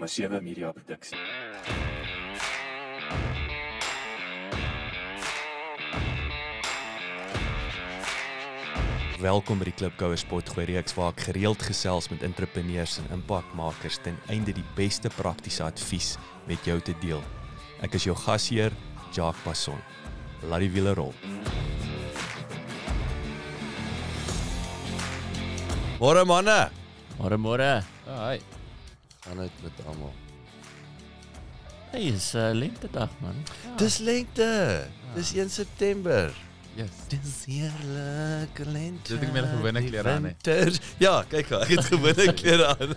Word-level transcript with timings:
om 0.00 0.06
'n 0.06 0.08
sewe 0.08 0.40
media 0.40 0.72
produksie. 0.72 1.18
Welkom 9.20 9.58
by 9.58 9.64
die 9.64 9.74
Klipkouer 9.76 10.16
Spotgooi 10.16 10.64
reeks 10.64 10.94
waar 10.94 11.12
ek 11.12 11.20
gereeld 11.20 11.62
gesels 11.62 12.08
met 12.08 12.22
entrepreneurs 12.22 12.98
en 12.98 13.12
impakmakers 13.12 13.98
ten 14.02 14.16
einde 14.28 14.52
die 14.52 14.64
beste 14.74 15.08
praktiese 15.08 15.62
advies 15.62 16.16
met 16.46 16.64
jou 16.64 16.80
te 16.80 16.94
deel. 17.00 17.22
Ek 17.82 17.94
is 17.94 18.04
jou 18.04 18.16
gasheer, 18.16 18.72
Jacques 19.12 19.44
Passon. 19.44 19.78
Laat 20.42 20.60
die 20.60 20.70
wiele 20.70 20.94
rol. 20.94 21.12
Môre 26.00 26.24
manne, 26.24 26.70
Môre 27.18 27.36
môre. 27.36 27.84
Haai. 28.06 28.59
Gaan 29.20 29.36
dit 29.36 29.50
met 29.62 29.86
almal. 29.86 30.12
Hey, 31.90 32.02
is 32.14 32.34
uh, 32.34 32.50
lente 32.52 32.88
dag 32.92 33.08
man. 33.20 33.34
Dis 33.76 33.98
lengte. 33.98 34.86
Dis 35.14 35.32
1 35.34 35.50
September. 35.50 36.30
Yes. 36.78 36.88
Dis 37.10 37.44
heerlik 37.50 38.58
lente. 38.66 39.12
Dit 39.16 39.22
ek 39.26 39.32
my 39.34 39.40
gewone 39.42 39.82
klere 39.88 40.08
aan, 40.12 40.24
hè? 40.28 40.30
Winter. 40.30 40.78
Ja, 41.02 41.16
kyk 41.28 41.46
gou, 41.50 41.58
ek 41.66 41.72
het 41.74 41.84
gewone 41.90 42.26
klere 42.38 42.66
aan. 42.76 42.90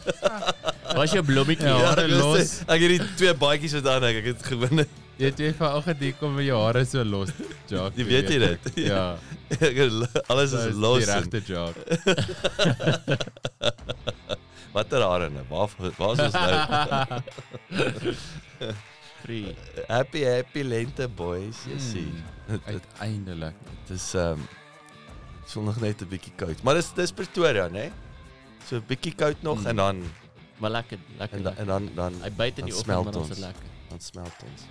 Was 0.94 1.12
jou 1.18 1.24
blommetjie? 1.26 1.66
Ja. 1.68 1.74
Ja. 1.82 1.86
hare 1.90 2.02
ek 2.06 2.10
was- 2.14 2.22
los. 2.22 2.52
Ek 2.68 2.80
het 2.86 2.92
die 2.94 3.02
twee 3.18 3.34
baadjies 3.42 3.74
wat 3.80 3.88
aan 3.96 4.04
ek, 4.12 4.16
ek 4.22 4.28
het 4.36 4.44
gewone. 4.54 4.84
Jy 5.18 5.26
het 5.30 5.38
weer 5.42 5.54
vanoggend 5.58 6.00
hier 6.02 6.16
kom 6.22 6.32
met 6.38 6.46
jou 6.48 6.60
hare 6.62 6.86
so 6.90 7.04
los, 7.06 7.30
Jacques. 7.70 7.98
Jy 8.02 8.06
weet 8.10 8.28
jy 8.34 8.38
dit? 8.46 8.62
Ja. 8.86 9.04
Ek 9.58 9.76
het- 9.82 10.22
Alles 10.30 10.52
is 10.54 10.64
Dis 10.70 10.78
los. 10.86 11.00
Die 11.04 11.10
en- 11.10 11.16
regte 11.18 11.40
Jacques. 11.50 11.86
Watter 14.74 15.02
hare 15.06 15.30
nou? 15.30 15.44
Waar 15.50 15.70
waar 15.98 16.14
is 16.14 16.20
ons 16.20 16.34
nou? 16.34 17.22
Free. 19.24 19.56
happy 19.88 20.24
happy 20.28 20.64
lente 20.68 21.08
boys. 21.08 21.62
Jy 21.70 21.78
sien. 21.80 22.16
Hmm, 22.48 22.60
Uiteindelik. 22.68 23.56
Dit 23.88 23.96
is 23.96 24.10
ehm 24.20 24.42
um, 25.56 25.66
nog 25.70 25.78
net 25.80 26.02
'n 26.02 26.08
bietjie 26.10 26.34
koud. 26.36 26.64
Maar 26.64 26.76
dis 26.82 26.90
dis 26.94 27.12
Pretoria, 27.12 27.68
né? 27.70 27.92
So 28.68 28.76
'n 28.78 28.84
bietjie 28.88 29.16
koud 29.16 29.42
nog 29.42 29.58
Hmm. 29.60 29.68
en 29.68 29.76
dan 29.76 30.04
Maar 30.60 30.70
lekker, 30.72 30.98
lekker. 31.18 31.38
en 31.38 31.44
dan 31.44 31.56
en 31.58 31.66
dan 31.68 31.90
dan, 31.96 32.14
Hy 32.24 32.30
byt 32.32 32.58
in 32.60 32.66
die 32.66 32.74
dan 32.74 32.80
oggend 32.80 32.84
smelt 32.84 33.06
maar 33.06 33.16
ons 33.16 33.30
is 33.30 33.38
lekker. 33.38 33.64
dan 33.90 34.00
smelt 34.00 34.38
ons. 34.52 34.62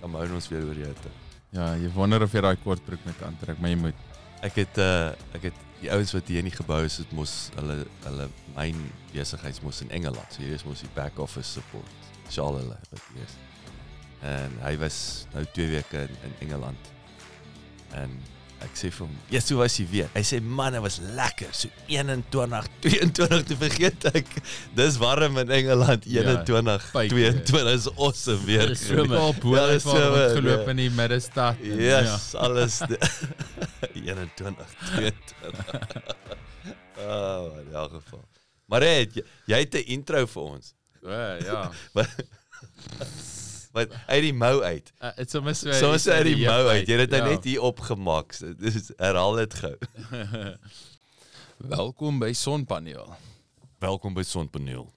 Dan 0.00 0.10
hou 0.14 0.32
ons 0.34 0.48
weer 0.48 0.64
oor 0.64 0.74
die 0.74 0.84
hitte. 0.84 1.08
Ja, 1.50 1.74
jy 1.74 1.90
wonder 1.92 2.22
of 2.22 2.32
jy 2.32 2.40
daai 2.40 2.56
kortbroek 2.64 3.04
met 3.04 3.22
aantrek, 3.22 3.58
maar 3.58 3.70
jy 3.70 3.76
moet. 3.76 3.94
Ek 4.42 4.54
het 4.54 4.78
uh 4.78 5.12
ek 5.34 5.42
het 5.42 5.54
die 5.82 5.90
ouens 5.90 6.12
wat 6.14 6.28
hier 6.30 6.42
in 6.42 6.48
die 6.48 6.54
gebou 6.54 6.80
is, 6.86 7.00
het 7.02 7.10
mos 7.16 7.50
hulle 7.56 7.82
hulle 8.06 8.28
myn 8.54 8.78
besigheids 9.12 9.62
mos 9.64 9.82
in 9.82 9.90
Engeland. 9.90 10.34
So 10.34 10.44
hier 10.44 10.54
is 10.54 10.64
mos 10.66 10.84
die 10.84 10.90
back 10.94 11.18
office 11.22 11.50
support. 11.58 12.10
Shaal 12.30 12.60
hulle 12.60 12.78
wat 12.90 13.08
hier 13.10 13.26
is. 13.26 13.34
En 14.22 14.54
hy 14.62 14.76
was 14.78 14.98
nou 15.34 15.42
2 15.58 15.72
weke 15.74 16.04
in, 16.06 16.14
in 16.28 16.36
Engeland. 16.46 16.92
En 17.98 18.14
ek 18.62 18.74
sê 18.78 18.90
vir 18.90 19.06
hom, 19.06 19.16
"Ja, 19.30 19.40
so 19.40 19.56
was 19.56 19.76
hy 19.78 19.86
weer." 19.90 20.08
Hy 20.14 20.22
sê, 20.22 20.40
"Man, 20.42 20.72
dit 20.72 20.80
was 20.82 20.98
lekker. 20.98 21.48
So 21.52 21.68
21, 21.88 22.66
22 22.80 23.42
te 23.44 23.56
vergeet 23.56 24.04
ek. 24.14 24.26
Dis 24.74 24.96
warm 24.98 25.38
in 25.38 25.50
Engeland. 25.50 26.04
Ja, 26.06 26.22
21, 26.22 26.90
pyke. 26.92 27.08
22 27.14 27.72
is 27.72 27.88
awesome 27.96 28.44
weer. 28.46 28.66
Dis 28.68 28.86
somer. 28.86 29.18
Al 29.18 29.34
bo 29.34 29.54
Ja, 29.54 29.66
ja, 29.66 29.72
dis 29.72 29.82
waar 29.84 30.28
so, 30.28 30.34
geloop 30.34 30.64
ja. 30.64 30.70
in 30.70 30.76
die 30.76 30.90
middestad. 30.90 31.56
en 31.62 31.76
Yes, 31.78 32.34
alles 32.34 32.78
de, 32.88 32.98
21, 33.94 34.66
22. 34.94 35.12
Oh, 37.02 37.58
in 37.58 37.72
elk 37.74 37.92
geval. 37.92 38.24
Maar 38.66 38.80
hey, 38.80 39.08
jy, 39.12 39.22
jy 39.46 39.58
het 39.58 39.74
'n 39.74 39.84
intro 39.96 40.26
vir 40.26 40.42
ons. 40.42 40.74
Ja. 41.02 41.36
O, 41.36 41.44
ja. 41.44 41.70
Wat 43.72 43.92
uit 44.06 44.22
die 44.26 44.34
mou 44.36 44.60
uit. 44.62 44.92
Uh, 45.00 45.10
Dit 45.16 45.30
sommer 45.32 45.54
so 45.56 45.72
Soms 45.72 46.04
uit 46.08 46.24
die 46.28 46.36
mou 46.44 46.66
uit. 46.68 46.86
Jy 46.88 46.96
het 46.98 47.08
dit 47.08 47.10
nou 47.16 47.22
Ja. 47.22 47.34
net 47.36 47.44
hier 47.48 47.62
opgemaak. 47.64 48.34
Dis 48.60 48.90
herhaal 48.98 49.38
dit 49.40 49.54
gou. 49.54 49.76
Welkom 51.76 52.18
by 52.20 52.32
Sonpaneel. 52.36 53.06
Welkom 53.80 54.14
by 54.14 54.22
Sonpaneel. 54.26 54.90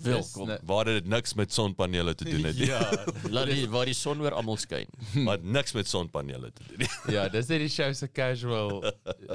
Welkom. 0.00 0.48
Waar 0.64 0.84
dit 0.88 1.04
niks 1.12 1.34
met 1.36 1.52
sonpanele 1.52 2.14
te 2.16 2.24
doen 2.24 2.44
het 2.48 2.56
nie. 2.56 2.66
Ja. 2.70 2.80
Laat 3.28 3.50
die 3.50 3.66
waar 3.68 3.84
die 3.84 3.94
son 3.96 4.22
oor 4.24 4.32
almal 4.32 4.56
skyn. 4.56 4.86
Maar 5.26 5.42
niks 5.42 5.74
met 5.76 5.88
sonpanele 5.90 6.48
te 6.56 6.62
doen 6.70 6.78
nie. 6.86 6.88
Ja, 7.12 7.26
dis 7.28 7.50
net 7.52 7.60
die 7.60 7.68
show 7.68 7.90
se 7.94 8.08
casual 8.08 8.78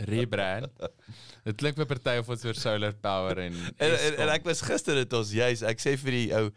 rebrand. 0.09 0.71
Dit 1.45 1.59
klink 1.61 1.77
vir 1.77 1.85
party 1.91 2.15
of 2.23 2.31
ons 2.33 2.45
oor 2.49 2.57
solar 2.57 2.95
power 2.97 3.43
en 3.45 3.53
En, 3.77 3.91
en, 3.93 4.17
en 4.25 4.31
ek 4.39 4.47
was 4.47 4.63
gister 4.65 4.97
dit 5.03 5.13
ons 5.13 5.35
juis, 5.37 5.61
ek 5.69 5.83
sê 5.85 5.93
vir 6.01 6.17
die 6.17 6.25
ou 6.39 6.47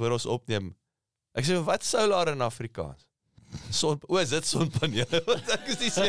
voor 0.00 0.16
ons 0.18 0.26
opneem. 0.34 0.72
Ek 1.34 1.46
sê 1.46 1.58
wat 1.66 1.82
solar 1.82 2.30
in 2.30 2.42
Afrikaans? 2.46 3.02
Son 3.70 3.98
O, 4.08 4.18
is 4.18 4.30
dit 4.34 4.46
sonpanele? 4.46 5.20
Want 5.28 5.50
ek 5.54 5.68
is 5.74 5.80
nie 5.82 5.90
sê 5.94 6.08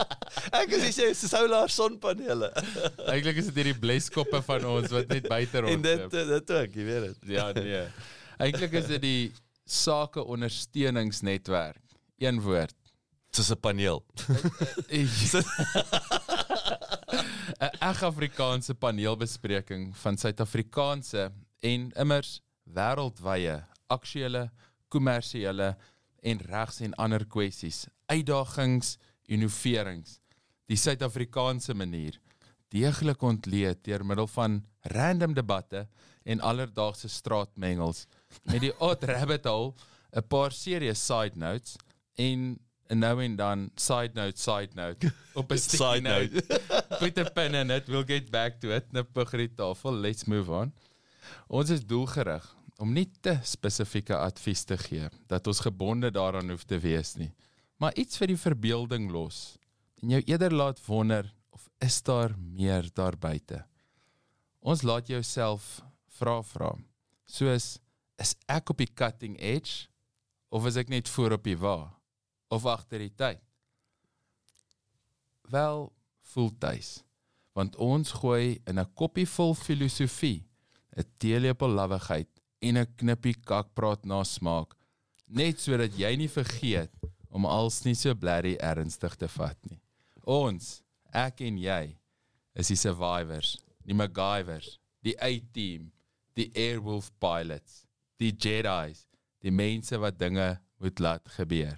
Ek 0.60 0.72
is 0.74 0.82
nie 0.84 0.94
sê 0.94 1.08
solar 1.18 1.70
sonpanele. 1.72 2.50
Eintlik 3.12 3.40
is 3.42 3.50
dit 3.50 3.60
hierdie 3.62 3.78
bleskoppe 3.78 4.42
van 4.46 4.66
ons 4.70 4.90
wat 4.94 5.10
net 5.10 5.28
buite 5.30 5.62
En 5.70 5.86
dit 5.86 6.16
dit 6.32 6.54
ook, 6.58 6.78
jy 6.78 6.86
weet 6.90 7.06
dit. 7.06 7.34
Ja, 7.36 7.50
nee. 7.56 7.84
Eintlik 8.42 8.74
is 8.82 8.90
dit 8.90 9.02
die 9.02 9.22
sake 9.66 10.22
ondersteuningsnetwerk. 10.22 11.82
Een 12.22 12.40
woord. 12.42 12.76
Soos 13.34 13.50
'n 13.54 13.60
paneel. 13.60 14.02
'n 14.90 15.06
Eg 17.80 18.02
Afrikaanse 18.02 18.74
paneelbespreking 18.74 19.94
van 19.96 20.16
Suid-Afrikaanse 20.18 21.30
en 21.62 21.90
immers 21.94 22.40
wêreldwye 22.66 23.62
aktuelle, 23.92 24.50
kommersiële 24.88 25.74
en 26.22 26.38
regs 26.50 26.80
en 26.80 26.94
ander 26.94 27.26
kwessies, 27.26 27.86
uitdagings, 28.06 28.96
innoverings, 29.26 30.20
die 30.66 30.78
Suid-Afrikaanse 30.78 31.74
manier 31.74 32.18
deeglik 32.74 33.22
ontleed 33.22 33.84
deur 33.86 34.04
middel 34.04 34.26
van 34.26 34.60
random 34.94 35.34
debatte 35.34 35.86
en 36.26 36.42
alledaagse 36.42 37.08
straatmengels 37.08 38.06
met 38.50 38.64
die 38.64 38.72
odd 38.82 39.04
rabbit 39.06 39.46
hole 39.46 39.74
'n 40.16 40.26
paar 40.28 40.52
serious 40.52 41.00
side 41.06 41.38
notes 41.38 41.76
en 42.16 42.58
nou 42.88 43.22
en 43.22 43.36
dan 43.36 43.70
side 43.76 44.14
note 44.14 44.40
side 44.40 44.74
note 44.74 45.12
op 45.34 45.52
'n 45.52 45.58
Side 45.58 46.00
note. 46.00 46.42
Put 47.00 47.18
a 47.18 47.30
pen 47.30 47.54
in 47.54 47.70
it. 47.70 47.86
We'll 47.86 48.04
get 48.04 48.30
back 48.30 48.60
to 48.60 48.70
it. 48.70 48.92
Nip 48.92 49.16
op 49.16 49.30
die 49.30 49.54
tafel. 49.54 49.92
Let's 49.92 50.24
move 50.24 50.50
on. 50.50 50.72
Ons 51.46 51.70
is 51.70 51.84
doelgerig 51.84 52.55
om 52.78 52.92
nie 52.92 53.06
te 53.24 53.38
spesifieke 53.46 54.16
advies 54.16 54.64
te 54.68 54.76
gee 54.80 55.08
dat 55.30 55.46
ons 55.46 55.62
gebonde 55.64 56.10
daaraan 56.12 56.50
hoef 56.52 56.66
te 56.68 56.78
wees 56.80 57.14
nie, 57.16 57.32
maar 57.80 57.96
iets 57.96 58.20
vir 58.20 58.32
die 58.32 58.40
verbeelding 58.40 59.08
los 59.12 59.56
en 60.02 60.12
jou 60.16 60.22
eerder 60.26 60.52
laat 60.52 60.80
wonder 60.86 61.28
of 61.56 61.68
is 61.80 62.02
daar 62.04 62.34
meer 62.36 62.88
daar 62.94 63.16
buite. 63.16 63.62
Ons 64.60 64.82
laat 64.82 65.08
jouself 65.08 65.80
vra 66.18 66.40
vra. 66.42 66.72
Soos 67.26 67.76
is 68.20 68.32
ek 68.48 68.72
op 68.72 68.80
die 68.80 68.92
cutting 68.92 69.36
edge 69.40 69.88
of 70.52 70.66
is 70.68 70.76
ek 70.80 70.92
net 70.92 71.08
voor 71.08 71.36
op 71.36 71.44
die 71.44 71.56
wa 71.60 71.78
of 72.52 72.66
agter 72.68 73.02
die 73.02 73.12
tyd? 73.12 73.40
Wel, 75.50 75.90
voel 76.32 76.50
tuis. 76.58 77.00
Want 77.56 77.76
ons 77.80 78.12
gooi 78.20 78.60
in 78.66 78.78
'n 78.78 78.92
koppie 78.94 79.26
vol 79.26 79.54
filosofie, 79.54 80.44
'n 80.96 81.04
teelepel 81.18 81.68
lawwigheid 81.68 82.35
en 82.60 82.76
'n 82.76 82.86
knippie 82.96 83.34
kakpraat 83.34 84.04
na 84.06 84.22
smaak, 84.24 84.74
net 85.26 85.60
sodat 85.60 85.92
jy 85.98 86.16
nie 86.16 86.28
vergeet 86.28 86.92
om 87.30 87.46
als 87.46 87.84
nie 87.84 87.94
so 87.94 88.14
blerry 88.14 88.56
ernstig 88.60 89.16
te 89.16 89.28
vat 89.28 89.58
nie. 89.70 89.80
Ons, 90.22 90.82
ek 91.12 91.40
en 91.40 91.58
jy, 91.58 91.96
is 92.54 92.68
die 92.68 92.76
survivors, 92.76 93.56
die 93.84 93.94
MacGyvers, 93.94 94.78
die 95.04 95.16
A-team, 95.22 95.92
die 96.34 96.50
Airwolf 96.54 97.10
pilots, 97.20 97.84
die 98.18 98.32
Jedi's, 98.32 99.06
die 99.42 99.52
mense 99.52 99.98
wat 100.00 100.18
dinge 100.18 100.56
moet 100.80 101.00
laat 101.00 101.28
gebeur. 101.36 101.76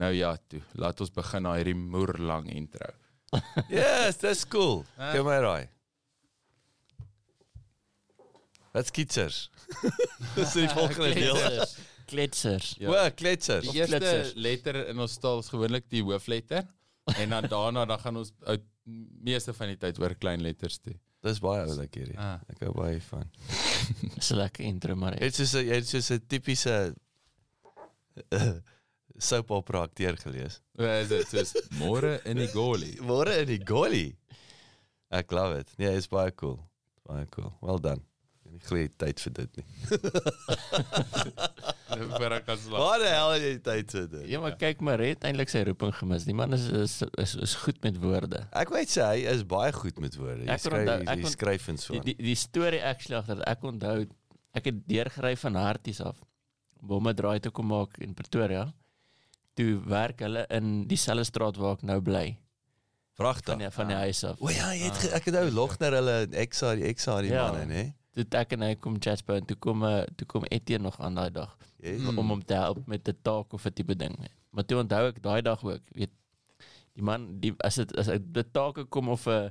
Nou 0.00 0.12
ja, 0.14 0.34
toe, 0.48 0.62
laat 0.80 1.00
ons 1.00 1.12
begin 1.12 1.44
na 1.44 1.56
hierdie 1.58 1.76
moerlang 1.76 2.48
intro. 2.52 2.88
Yes, 3.70 4.18
dis 4.18 4.42
cool. 4.50 4.82
Kom 4.96 5.28
maar 5.28 5.44
raai. 5.44 5.68
Wat 8.72 8.86
skitsers? 8.86 9.50
Dis 10.36 10.52
die 10.52 10.68
volgende 10.68 11.14
deel. 11.14 11.34
Kletsers. 11.34 11.76
Kletsers. 12.10 12.74
Ja. 12.78 12.90
O, 12.90 13.10
kletsers. 13.14 13.66
Die 13.66 13.78
eerste 13.80 13.98
kletsers. 13.98 14.32
letter 14.34 14.80
in 14.90 14.98
ons 14.98 15.16
taal 15.22 15.42
is 15.42 15.50
gewoonlik 15.52 15.88
die 15.90 16.02
hoofletter 16.02 16.66
en 17.16 17.30
dan 17.34 17.46
daarna 17.50 17.84
dan 17.86 17.98
gaan 18.02 18.16
ons 18.16 18.32
uit 18.46 18.62
meeste 19.22 19.54
van 19.54 19.72
die 19.72 19.78
tyd 19.78 19.98
oor 20.02 20.14
klein 20.18 20.42
letters 20.42 20.78
toe. 20.82 20.94
Dis 21.22 21.38
baie 21.44 21.62
oulik 21.66 21.94
hierdie. 21.98 22.16
Ah. 22.18 22.38
Ek 22.48 22.62
hou 22.64 22.72
baie 22.74 23.00
van. 23.10 23.26
Dis 24.16 24.30
'n 24.32 24.38
lekker 24.40 24.64
intro 24.64 24.96
maar. 24.96 25.18
Dit 25.18 25.38
is 25.38 25.50
so 25.50 25.58
'n 25.60 25.66
dit 25.68 25.94
is 25.94 26.06
so 26.06 26.14
'n 26.14 26.26
tipiese 26.26 26.94
soap 29.18 29.50
opera 29.50 29.82
akteur 29.82 30.16
gelees. 30.16 30.60
Hoe 30.78 30.88
is 31.00 31.08
dit? 31.08 31.28
Soos 31.28 31.52
môre 31.78 32.20
in 32.24 32.36
die 32.36 32.48
goalie. 32.48 32.96
Môre 33.02 33.36
in 33.42 33.46
die 33.46 33.60
goalie. 33.64 34.16
Ek 35.10 35.30
love 35.32 35.58
it. 35.58 35.72
Nee, 35.78 35.96
it's 35.96 36.08
baie 36.08 36.32
cool. 36.34 36.58
Baie 37.06 37.26
cool. 37.34 37.52
Well 37.60 37.78
done. 37.78 38.02
Ek 38.60 38.66
glo 38.68 38.76
jy 38.76 38.82
het 38.90 38.96
tyd 39.00 39.20
vir 39.24 39.32
dit 39.38 39.52
nie. 39.56 39.66
Vir 42.20 42.34
ek 42.36 42.44
kan 42.46 42.58
slaap. 42.60 42.82
Waar 42.84 43.02
die 43.02 43.10
hel 43.10 43.32
het 43.34 43.44
jy 43.44 43.52
tyd 43.66 43.92
vir 43.94 44.04
dit? 44.12 44.26
Ja, 44.30 44.40
maar 44.42 44.54
kyk 44.60 44.82
maar, 44.86 45.00
het 45.02 45.24
eintlik 45.26 45.50
sy 45.52 45.62
roeping 45.66 45.92
gemis. 45.96 46.26
Die 46.28 46.36
man 46.36 46.54
is 46.56 46.66
is 46.76 46.94
is, 47.18 47.32
is 47.48 47.54
goed 47.64 47.80
met 47.84 47.98
woorde. 48.02 48.42
Ek 48.56 48.70
weet 48.74 48.92
sy 48.92 49.06
hy 49.08 49.24
is 49.32 49.42
baie 49.48 49.72
goed 49.74 49.98
met 50.02 50.16
woorde. 50.20 50.44
Hy 50.46 50.54
Ek 50.54 50.62
kon 50.62 50.76
skryf 50.76 51.08
ek 51.14 51.24
hy 51.24 51.32
skryf 51.34 51.68
en 51.72 51.80
so. 51.82 51.96
Die 51.96 52.04
die, 52.12 52.16
die 52.30 52.36
storie 52.38 52.82
actually 52.86 53.18
agter 53.18 53.42
ek 53.48 53.64
onthou 53.72 53.96
ek 54.60 54.68
het 54.70 54.82
deurgery 54.90 55.34
van 55.44 55.58
Harties 55.60 56.00
af 56.04 56.20
om 56.80 56.94
hom 56.96 57.08
'n 57.10 57.16
draai 57.16 57.40
te 57.40 57.50
kom 57.50 57.66
maak 57.72 57.98
in 58.00 58.14
Pretoria. 58.14 58.68
Toe 59.58 59.80
werk 59.84 60.20
hulle 60.24 60.46
in 60.50 60.86
dieselfde 60.88 61.24
straat 61.26 61.56
waar 61.58 61.74
ek 61.76 61.82
nou 61.82 62.00
bly 62.00 62.38
Vragtig. 63.18 63.52
van 63.52 63.58
die, 63.58 63.70
van 63.70 63.86
die 63.88 63.96
huis 64.06 64.24
af. 64.24 64.36
O 64.40 64.48
ja, 64.48 64.70
jy 64.72 64.86
het 64.88 64.96
ge- 65.02 65.12
ek 65.12 65.24
het 65.26 65.34
nou 65.34 65.50
Logner 65.50 65.92
hulle 65.92 66.28
Exa 66.32 66.74
die 66.78 66.86
Exa 66.88 67.20
die 67.20 67.32
Ja. 67.34 67.50
manne, 67.50 67.66
né? 67.66 67.92
Toe 68.14 68.24
ek 68.40 68.52
en 68.52 68.62
hy 68.66 68.74
kom 68.74 68.96
chatspou 68.98 69.36
en 69.38 69.44
toe 69.46 69.56
kom 69.56 69.84
eh, 69.84 70.02
toe 70.16 70.26
kom 70.26 70.44
Etienne 70.50 70.84
nog 70.88 71.00
aan 71.00 71.14
daai 71.14 71.30
dag 71.30 71.56
Yes. 71.80 72.02
om 72.08 72.28
hom 72.28 72.42
te 72.44 72.54
help 72.54 72.86
met 72.86 73.08
'n 73.08 73.16
taak 73.22 73.52
of 73.52 73.64
'n 73.66 73.72
tipe 73.72 73.94
ding. 73.96 74.16
Maar 74.50 74.64
toe 74.66 74.78
onthou 74.82 75.08
ek 75.08 75.22
daai 75.22 75.42
dag 75.42 75.62
ook, 75.64 75.80
weet 75.94 76.10
die 76.94 77.02
man 77.02 77.38
die 77.40 77.54
as 77.64 77.74
dit 77.76 77.96
as 77.96 78.06
dit 78.06 78.52
take 78.52 78.84
kom 78.84 79.08
of 79.08 79.26
'n 79.26 79.50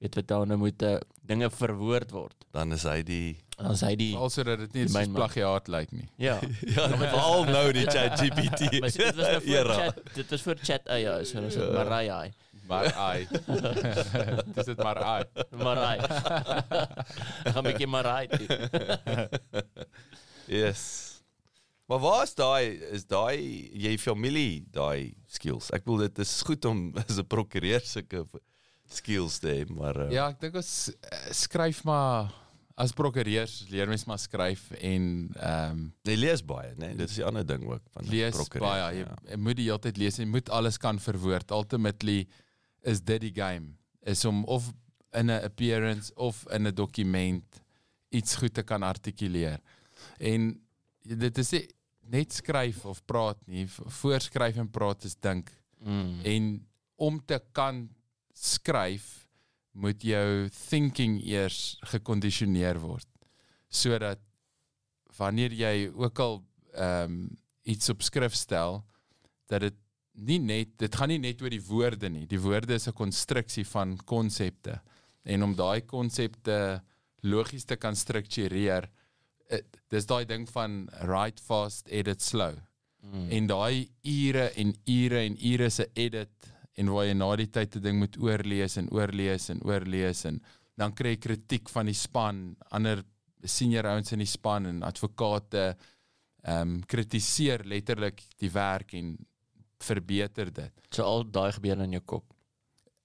weet 0.00 0.14
wat 0.14 0.26
daar 0.26 0.46
nou 0.46 0.56
moet 0.58 0.82
uh, 0.82 0.96
dinge 1.22 1.50
verwoord 1.50 2.10
word. 2.10 2.34
Dan 2.50 2.72
is 2.72 2.82
hy 2.82 3.02
die 3.02 3.36
Dan 3.60 3.76
sê 3.76 3.86
hy 3.92 3.96
die 3.96 4.16
Also 4.16 4.42
dat 4.42 4.58
dit 4.58 4.72
nie 4.72 4.84
myn 4.88 5.12
man. 5.12 5.20
plagiaat 5.20 5.68
lyk 5.68 5.92
nie. 5.92 6.08
ja. 6.16 6.40
Ja, 6.74 6.88
veral 6.88 7.44
nou 7.44 7.72
die 7.72 7.84
ChatGPT. 7.94 8.80
Maar 8.80 8.90
dit 8.90 9.14
was 9.16 9.26
nou 9.28 9.42
era. 9.58 9.74
chat, 9.74 10.14
dit 10.14 10.30
was 10.30 10.42
voor 10.42 10.56
chat 10.62 10.88
AI, 10.88 11.24
so 11.24 11.38
ons 11.42 11.54
het 11.54 11.72
Marai. 11.72 12.32
Maar 12.70 12.92
ai. 12.94 13.26
Dis 14.54 14.68
dit 14.70 14.82
maar 14.82 15.02
ai. 15.02 15.22
Marai. 15.58 15.96
Ek 15.98 17.50
gaan 17.54 17.64
'n 17.64 17.66
bietjie 17.66 17.90
Marai 17.90 18.26
toe. 18.30 18.46
Yes. 20.46 20.84
Maar 21.90 21.98
waar 21.98 22.22
is 22.22 22.34
daai 22.38 22.66
is 22.94 23.06
daai 23.10 23.38
jy 23.74 23.96
familie 23.98 24.62
daai 24.70 25.10
skills? 25.26 25.72
Ek 25.74 25.82
bedoel 25.82 26.06
dit 26.06 26.20
is 26.22 26.34
goed 26.46 26.64
om 26.70 26.84
as 27.02 27.18
'n 27.18 27.26
prokureur 27.26 27.82
sulke 27.82 28.22
skills 28.90 29.38
te 29.42 29.50
hê, 29.50 29.64
maar 29.66 29.98
uh, 30.06 30.10
Ja, 30.10 30.28
ek 30.30 30.38
dink 30.42 30.58
ons 30.58 30.70
eh, 30.90 31.30
skryf 31.34 31.82
maar 31.86 32.30
as 32.80 32.94
prokureurs 32.96 33.66
leer 33.70 33.90
mens 33.90 34.06
maar 34.06 34.18
skryf 34.22 34.70
en 34.78 35.04
ehm 35.34 35.74
um, 35.74 35.82
jy 36.06 36.16
lees 36.16 36.42
baie, 36.46 36.70
né? 36.76 36.92
Nee? 36.92 37.00
Dit 37.02 37.10
is 37.10 37.18
die 37.18 37.26
ander 37.26 37.46
ding 37.46 37.66
ook 37.66 37.82
van 37.90 38.06
'n 38.06 38.10
lees 38.14 38.38
prokureur, 38.38 38.66
baie. 38.68 38.86
Jy, 38.94 39.02
ja. 39.02 39.18
jy 39.32 39.40
moet 39.42 39.58
die 39.58 39.66
hele 39.66 39.82
tyd 39.82 39.98
lees 39.98 40.18
en 40.18 40.24
jy 40.24 40.30
moet 40.30 40.50
alles 40.50 40.78
kan 40.78 40.98
verwoord. 40.98 41.50
Ultimately 41.50 42.20
is 42.82 43.02
dit 43.02 43.20
die 43.20 43.34
game. 43.34 43.74
Is 44.02 44.24
om 44.24 44.44
of 44.44 44.72
in 45.12 45.30
'n 45.30 45.42
appearance 45.44 46.14
of 46.14 46.44
in 46.50 46.66
'n 46.66 46.74
dokument 46.74 47.62
iets 48.08 48.36
goed 48.36 48.54
te 48.54 48.62
kan 48.62 48.82
artikuleer. 48.82 49.60
En 50.18 50.60
dit 51.02 51.38
is 51.38 51.50
nie 51.50 51.68
net 52.10 52.32
skryf 52.32 52.84
of 52.84 53.04
praat 53.04 53.46
nie. 53.46 53.66
Voorskryf 53.68 54.56
en 54.56 54.70
praat 54.70 55.04
is 55.04 55.14
dink. 55.14 55.50
Mm. 55.78 56.20
En 56.22 56.66
om 56.96 57.24
te 57.24 57.42
kan 57.52 57.88
skryf 58.32 59.28
moet 59.72 60.02
jou 60.02 60.48
thinking 60.68 61.20
eers 61.22 61.78
gekondisioneer 61.92 62.80
word 62.82 63.06
sodat 63.70 64.18
wanneer 65.18 65.54
jy 65.54 65.90
ook 65.94 66.18
al 66.18 66.40
ehm 66.74 67.12
um, 67.12 67.38
iets 67.62 67.90
op 67.92 68.02
skrif 68.02 68.34
stel 68.34 68.80
dat 69.46 69.60
dit 69.60 69.76
nie 70.14 70.38
net 70.38 70.78
dit 70.78 70.94
gaan 70.94 71.08
nie 71.08 71.18
net 71.18 71.42
oor 71.42 71.50
die 71.50 71.66
woorde 71.66 72.08
nie. 72.08 72.26
Die 72.26 72.40
woorde 72.40 72.74
is 72.74 72.88
'n 72.88 72.92
konstruksie 72.92 73.64
van 73.64 73.96
konsepte. 74.04 74.80
En 75.24 75.42
om 75.42 75.54
daai 75.54 75.80
konsepte 75.82 76.82
logies 77.22 77.64
te 77.64 77.76
kan 77.76 77.96
struktureer 77.96 78.88
eh, 79.50 79.60
dis 79.88 80.06
daai 80.06 80.24
ding 80.24 80.48
van 80.48 80.88
write 81.02 81.42
fast 81.42 81.88
edit 81.88 82.22
slow. 82.22 82.56
Mm. 83.00 83.30
en 83.32 83.46
daai 83.48 83.88
ure 84.04 84.50
en 84.60 84.74
ure 84.84 85.20
en 85.24 85.36
ure 85.40 85.70
se 85.70 85.86
edit 85.96 86.48
en 86.76 86.90
waar 86.92 87.06
jy 87.08 87.14
na 87.16 87.28
die 87.36 87.48
tyd 87.48 87.76
'n 87.76 87.82
ding 87.82 87.98
moet 87.98 88.16
oorlees 88.20 88.76
en 88.76 88.90
oorlees 88.92 89.48
en 89.48 89.62
oorlees 89.64 90.24
en 90.28 90.40
dan 90.76 90.92
kry 90.92 91.14
jy 91.14 91.20
kritiek 91.20 91.68
van 91.68 91.86
die 91.86 91.96
span, 91.96 92.56
ander 92.70 93.02
senior 93.44 93.86
ouens 93.86 94.12
in 94.12 94.18
die 94.18 94.28
span 94.28 94.66
en 94.66 94.82
advokate 94.82 95.76
ehm 96.44 96.60
um, 96.60 96.82
kritiseer 96.88 97.64
letterlik 97.64 98.22
die 98.40 98.50
werk 98.52 98.94
en 98.94 99.16
verbeter 99.84 100.52
dit. 100.52 100.72
So 100.90 101.02
al 101.06 101.24
daai 101.30 101.52
gebeur 101.52 101.80
in 101.80 101.92
jou 101.98 102.02
kop. 102.04 102.24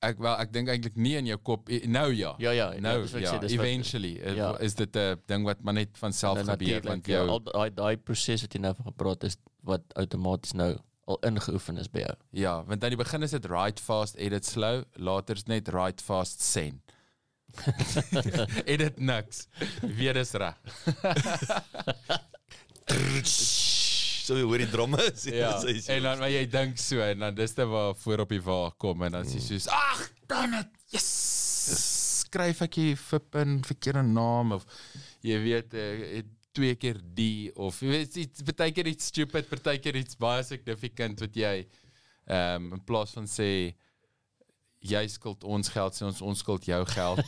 Ek 0.06 0.20
wel 0.22 0.36
ek 0.44 0.52
dink 0.54 0.70
eintlik 0.70 0.98
nie 1.02 1.16
in 1.18 1.26
jou 1.26 1.38
kop 1.42 1.70
nou 1.90 2.10
ja. 2.14 2.36
Ja 2.44 2.52
ja, 2.52 2.68
nou 2.80 3.02
dis 3.02 3.12
wat 3.16 3.22
ek 3.22 3.26
ja, 3.26 3.34
sê, 3.34 3.40
dis 3.42 3.56
wat- 3.56 3.66
eventually 3.66 4.20
eh, 4.22 4.36
ja. 4.36 4.52
is 4.60 4.76
dit 4.76 4.96
'n 4.96 5.22
ding 5.26 5.46
wat 5.46 5.64
maar 5.64 5.74
net 5.74 5.98
van 5.98 6.14
self 6.14 6.44
Nou, 6.44 6.58
gebeur 6.58 6.82
want 6.84 7.08
ja, 7.08 7.14
jou 7.18 7.30
al 7.30 7.40
daai 7.44 7.70
daai 7.74 7.98
proses 7.98 8.42
wat 8.42 8.54
jy 8.54 8.60
nou 8.62 8.74
van 8.76 8.86
gepraat 8.86 9.24
is 9.24 9.38
wat 9.64 9.82
outomaties 9.96 10.54
nou 10.54 10.76
al 11.08 11.20
ingeoefen 11.22 11.78
is 11.78 11.88
by 11.90 12.00
jou. 12.00 12.16
Ja, 12.32 12.64
want 12.66 12.84
aan 12.84 12.90
die 12.90 12.98
begin 12.98 13.24
is 13.24 13.32
dit 13.32 13.46
write 13.46 13.82
fast, 13.82 14.16
edit 14.18 14.46
slow, 14.46 14.84
later 14.96 15.36
is 15.36 15.46
net 15.46 15.68
write 15.70 16.04
fast, 16.04 16.42
send. 16.42 16.82
edit 18.66 19.00
niks. 19.00 19.48
Weer 19.82 20.16
is 20.16 20.32
reg. 20.34 20.58
So 24.26 24.38
jy 24.40 24.46
hoor 24.48 24.62
die 24.64 24.70
dromme 24.72 25.02
is. 25.12 25.28
Ja. 25.30 25.52
En 25.94 26.06
dan 26.08 26.22
maar 26.24 26.32
jy 26.34 26.46
dink 26.50 26.80
so 26.82 27.02
en 27.06 27.22
dan 27.22 27.36
dis 27.38 27.54
dit 27.58 27.68
waar 27.70 27.94
voor 28.02 28.24
op 28.26 28.32
die 28.34 28.42
wa 28.42 28.60
kom 28.82 29.04
en 29.06 29.20
dan 29.20 29.28
sê 29.30 29.38
jy 29.38 29.44
soos 29.52 29.68
ag, 29.70 30.02
dan 30.32 30.56
dit. 30.58 30.72
Yes. 30.96 31.10
Skryf 32.26 32.64
ek 32.66 32.80
hier 32.82 32.98
fip 33.00 33.38
in 33.42 33.60
verkeerde 33.66 34.02
naam 34.08 34.56
of 34.58 34.66
jy 35.26 35.38
weet 35.44 35.76
uh, 35.78 36.24
twee 36.56 36.76
keer 36.80 36.98
die 37.18 37.52
of 37.60 37.78
jy 37.84 37.92
weet 37.94 38.18
iets 38.24 38.46
baie 38.50 38.74
keer 38.74 38.90
iets 38.90 39.12
stupid, 39.12 39.50
baie 39.66 39.82
keer 39.84 40.00
iets 40.02 40.18
baie 40.20 40.44
significant 40.48 41.22
wat 41.26 41.38
jy 41.38 41.56
ehm 42.26 42.72
um, 42.72 42.72
in 42.80 42.82
plaas 42.88 43.14
van 43.14 43.28
sê 43.30 43.50
jy 44.86 45.02
skuld 45.10 45.44
ons 45.44 45.70
geld, 45.74 45.96
sê 45.98 46.04
ons 46.06 46.20
ons 46.22 46.40
skuld 46.44 46.66
jou 46.70 46.78
geld. 46.92 47.22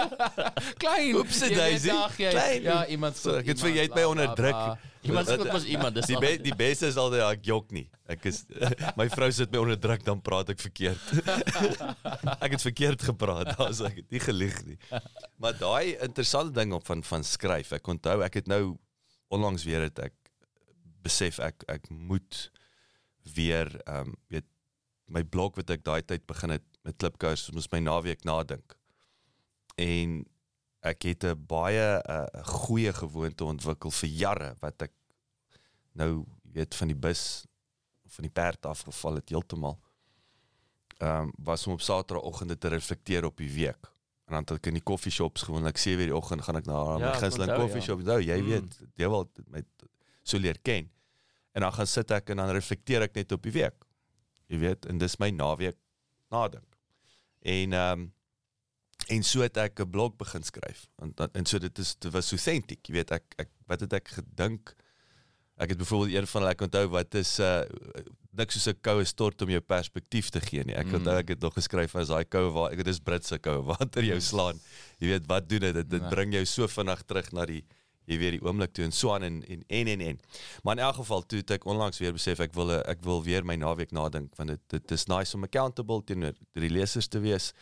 Klein. 0.82 1.14
Oepsie 1.16 1.50
daisy, 1.56 1.88
jy- 1.90 2.30
klein. 2.34 2.62
Ja, 2.66 2.82
iemand 2.92 3.16
So, 3.16 3.38
ek 3.40 3.48
het 3.54 3.62
vir 3.62 3.70
jy 3.72 3.84
het 3.86 3.94
my 3.96 4.02
bla, 4.04 4.10
onder 4.12 4.26
bla, 4.28 4.36
druk. 4.40 4.58
bla. 4.60 4.78
Iemand 5.08 5.30
skuld 5.32 5.52
mos 5.54 5.64
iemand, 5.64 5.96
dis 5.96 6.10
Die 6.10 6.18
be, 6.20 6.34
die 6.44 6.54
beste 6.56 6.90
is 6.90 6.98
altyd 7.00 7.22
ja, 7.22 7.30
ek 7.32 7.46
jok 7.48 7.70
nie. 7.72 7.86
Ek 8.10 8.26
is 8.28 8.42
my 9.00 9.06
vrou 9.12 9.30
sit 9.32 9.52
my 9.54 9.62
onder 9.62 9.78
druk 9.80 10.04
dan 10.04 10.20
praat 10.24 10.52
ek 10.52 10.60
verkeerd. 10.60 11.00
ek 12.44 12.56
het 12.58 12.64
verkeerd 12.66 13.06
gepraat, 13.08 13.54
daar's 13.56 13.80
ek 13.86 14.02
het 14.02 14.10
nie 14.12 14.20
gelieg 14.20 14.60
nie. 14.68 14.76
Maar 15.40 15.56
daai 15.60 15.96
interessante 16.04 16.52
ding 16.60 16.74
op 16.76 16.84
van 16.90 17.02
van 17.06 17.24
skryf. 17.24 17.72
Ek 17.78 17.88
onthou 17.94 18.20
ek 18.26 18.42
het 18.42 18.50
nou 18.52 18.76
onlangs 19.32 19.64
weer 19.64 19.86
het 19.88 19.98
ek 20.10 20.16
besef 21.00 21.38
ek 21.40 21.64
ek 21.72 21.88
moet 21.88 22.50
weer 23.36 23.70
ehm 23.86 24.10
um, 24.12 24.16
weet 24.32 24.44
my 25.10 25.22
blog 25.26 25.56
wat 25.58 25.70
ek 25.74 25.82
daai 25.86 26.02
tyd 26.06 26.26
begin 26.30 26.50
het 26.54 26.66
met 26.86 26.96
klipkous 27.02 27.48
moes 27.54 27.68
my 27.72 27.80
naweek 27.82 28.22
nadink. 28.24 28.76
En 29.80 30.24
ek 30.86 31.02
het 31.02 31.24
'n 31.24 31.46
baie 31.46 31.98
'n 31.98 32.10
uh, 32.10 32.44
goeie 32.46 32.92
gewoonte 32.92 33.44
ontwikkel 33.44 33.90
vir 33.90 34.08
jare 34.08 34.54
wat 34.60 34.82
ek 34.82 34.92
nou 35.94 36.24
weet 36.52 36.74
van 36.74 36.88
die 36.88 36.96
bus 36.96 37.44
van 38.06 38.22
die 38.26 38.30
perd 38.32 38.66
afgeval 38.66 39.14
het 39.20 39.28
heeltemal. 39.28 39.78
Ehm 41.00 41.22
um, 41.22 41.32
was 41.38 41.66
om 41.66 41.72
op 41.72 41.80
Saterdagoggende 41.80 42.58
te 42.58 42.68
reflekteer 42.68 43.24
op 43.24 43.36
die 43.36 43.50
week. 43.52 43.86
En 44.26 44.34
dan 44.34 44.42
het 44.42 44.50
ek 44.50 44.66
in 44.66 44.74
die 44.74 44.82
koffieshops 44.82 45.42
gewoonlik 45.42 45.76
7:00 45.78 45.96
die 46.06 46.14
oggend 46.16 46.42
gaan 46.42 46.56
ek 46.56 46.66
na 46.66 46.98
Ja, 46.98 47.10
my 47.10 47.18
gunsteling 47.18 47.54
koffieshop. 47.56 48.02
Nou, 48.02 48.20
jy 48.22 48.38
Mm. 48.40 48.46
weet, 48.46 48.78
jy 48.96 49.08
wil 49.08 49.30
my 49.48 49.62
so 50.22 50.38
leer 50.38 50.58
ken. 50.62 50.90
En 51.52 51.60
dan 51.62 51.72
gaan 51.72 51.86
sit 51.86 52.10
ek 52.10 52.30
en 52.30 52.36
dan 52.36 52.50
reflekteer 52.50 53.02
ek 53.02 53.14
net 53.14 53.32
op 53.32 53.42
die 53.42 53.52
week. 53.52 53.74
Jy 54.50 54.58
weet, 54.58 54.86
en 54.90 54.98
dis 54.98 55.16
my 55.22 55.30
naweek 55.30 55.76
nadink. 56.32 56.66
En 57.42 57.72
ehm 57.72 58.00
um, 58.00 58.08
en 59.10 59.22
so 59.26 59.40
het 59.42 59.56
ek 59.56 59.80
'n 59.80 59.90
blog 59.90 60.16
begin 60.16 60.42
skryf. 60.44 60.86
En 61.02 61.12
dan- 61.16 61.30
en 61.32 61.46
so 61.46 61.58
dit 61.58 61.78
is 61.78 61.94
dit 61.98 62.12
was 62.12 62.30
authentic. 62.32 62.86
Jy 62.86 62.92
weet 62.94 63.10
ek 63.10 63.24
ek 63.38 63.48
wat 63.66 63.80
het 63.80 63.92
ek 63.92 64.08
gedink? 64.08 64.74
Ek 65.56 65.68
het 65.68 65.78
byvoorbeeld 65.78 66.14
een 66.14 66.26
van 66.26 66.42
hulle 66.42 66.52
ek 66.52 66.60
onthou 66.62 66.88
wat 66.88 67.14
is 67.14 67.38
uh 67.40 67.62
niks 68.32 68.54
soos 68.54 68.66
'n 68.74 68.80
koue 68.80 69.04
stort 69.04 69.42
om 69.42 69.48
jou 69.50 69.60
perspektief 69.60 70.28
te 70.30 70.40
gee 70.40 70.62
nie. 70.64 70.74
Ek 70.74 70.86
Mm. 70.86 70.94
onthou 70.94 71.16
ek 71.18 71.28
het 71.28 71.40
nog 71.40 71.54
geskryf 71.54 71.94
as 71.96 72.08
daai 72.08 72.24
koue 72.24 72.50
waar 72.52 72.70
ek 72.70 72.76
dit 72.76 72.86
is 72.88 72.98
Britse 73.00 73.38
koue 73.38 73.62
water 73.62 74.02
jou 74.04 74.20
slaan. 74.20 74.60
Jy 74.98 75.06
weet 75.08 75.26
wat 75.26 75.48
doen 75.48 75.60
dit? 75.60 75.74
Dit, 75.74 75.90
dit 75.90 76.00
Nee. 76.02 76.10
bring 76.10 76.32
jou 76.32 76.44
so 76.44 76.66
vinnig 76.68 77.02
terug 77.06 77.32
na 77.32 77.46
die 77.46 77.64
jy 78.08 78.18
weet 78.18 78.36
die 78.38 78.42
oomblik 78.44 78.72
toe 78.74 78.84
en 78.84 78.94
so 78.96 79.12
aan 79.14 79.26
en 79.26 79.40
en 79.44 79.64
en 79.68 79.88
en. 79.94 80.00
en. 80.00 80.20
Maar 80.62 80.78
in 80.78 80.84
elk 80.84 81.00
geval 81.00 81.26
toe 81.26 81.42
ek 81.56 81.66
onlangs 81.68 81.98
weer 81.98 82.12
besef 82.12 82.40
ek 82.40 82.54
wil 82.54 82.72
ek 82.78 83.02
wil 83.06 83.22
weer 83.22 83.44
my 83.44 83.56
naweek 83.60 83.92
nadink 83.92 84.34
want 84.36 84.54
dit 84.54 84.62
dit 84.68 84.96
is 84.96 85.06
nice 85.06 85.36
om 85.36 85.44
accountable 85.44 86.02
teenoor 86.04 86.38
die 86.52 86.72
lesers 86.72 87.08
te 87.08 87.20
wees. 87.20 87.52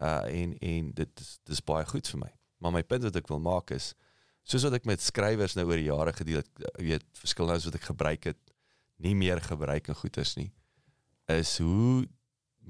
Uh 0.00 0.22
en 0.28 0.56
en 0.58 0.92
dit 0.94 1.20
is 1.20 1.38
dis 1.44 1.60
baie 1.60 1.86
goed 1.86 2.08
vir 2.08 2.24
my. 2.24 2.32
Maar 2.58 2.78
my 2.78 2.82
punt 2.82 3.04
wat 3.04 3.16
ek 3.16 3.28
wil 3.28 3.42
maak 3.42 3.70
is 3.70 3.92
soos 4.42 4.64
wat 4.66 4.78
ek 4.80 4.88
met 4.90 5.02
skrywers 5.02 5.54
nou 5.54 5.68
oor 5.68 5.78
die 5.78 5.88
jare 5.88 6.14
gedeel 6.16 6.40
het, 6.42 6.64
weet 6.82 7.04
verskillende 7.18 7.58
ouens 7.58 7.68
wat 7.68 7.78
ek 7.78 7.86
gebruik 7.92 8.26
het, 8.32 8.40
nie 9.02 9.14
meer 9.18 9.40
gebruik 9.42 9.90
in 9.90 9.98
goeters 9.98 10.34
nie, 10.38 10.48
is 11.30 11.56
hoe 11.62 12.02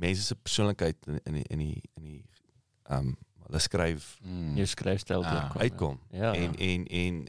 mense 0.02 0.24
se 0.24 0.36
persoonlikheid 0.36 1.08
in 1.08 1.20
in 1.24 1.38
die 1.38 1.46
in 1.48 1.62
die 1.64 1.82
in 2.00 2.08
die 2.10 2.20
um, 2.92 3.14
hulle 3.52 3.60
skryf 3.62 4.18
Mm. 4.24 4.56
Jou 4.56 4.66
skryfstyl 4.66 5.24
Ah, 5.24 5.30
deurkom, 5.32 5.60
uitkom. 5.60 6.00
Ja. 6.10 6.32
En 6.34 6.54
en 6.56 6.86
en 6.86 7.24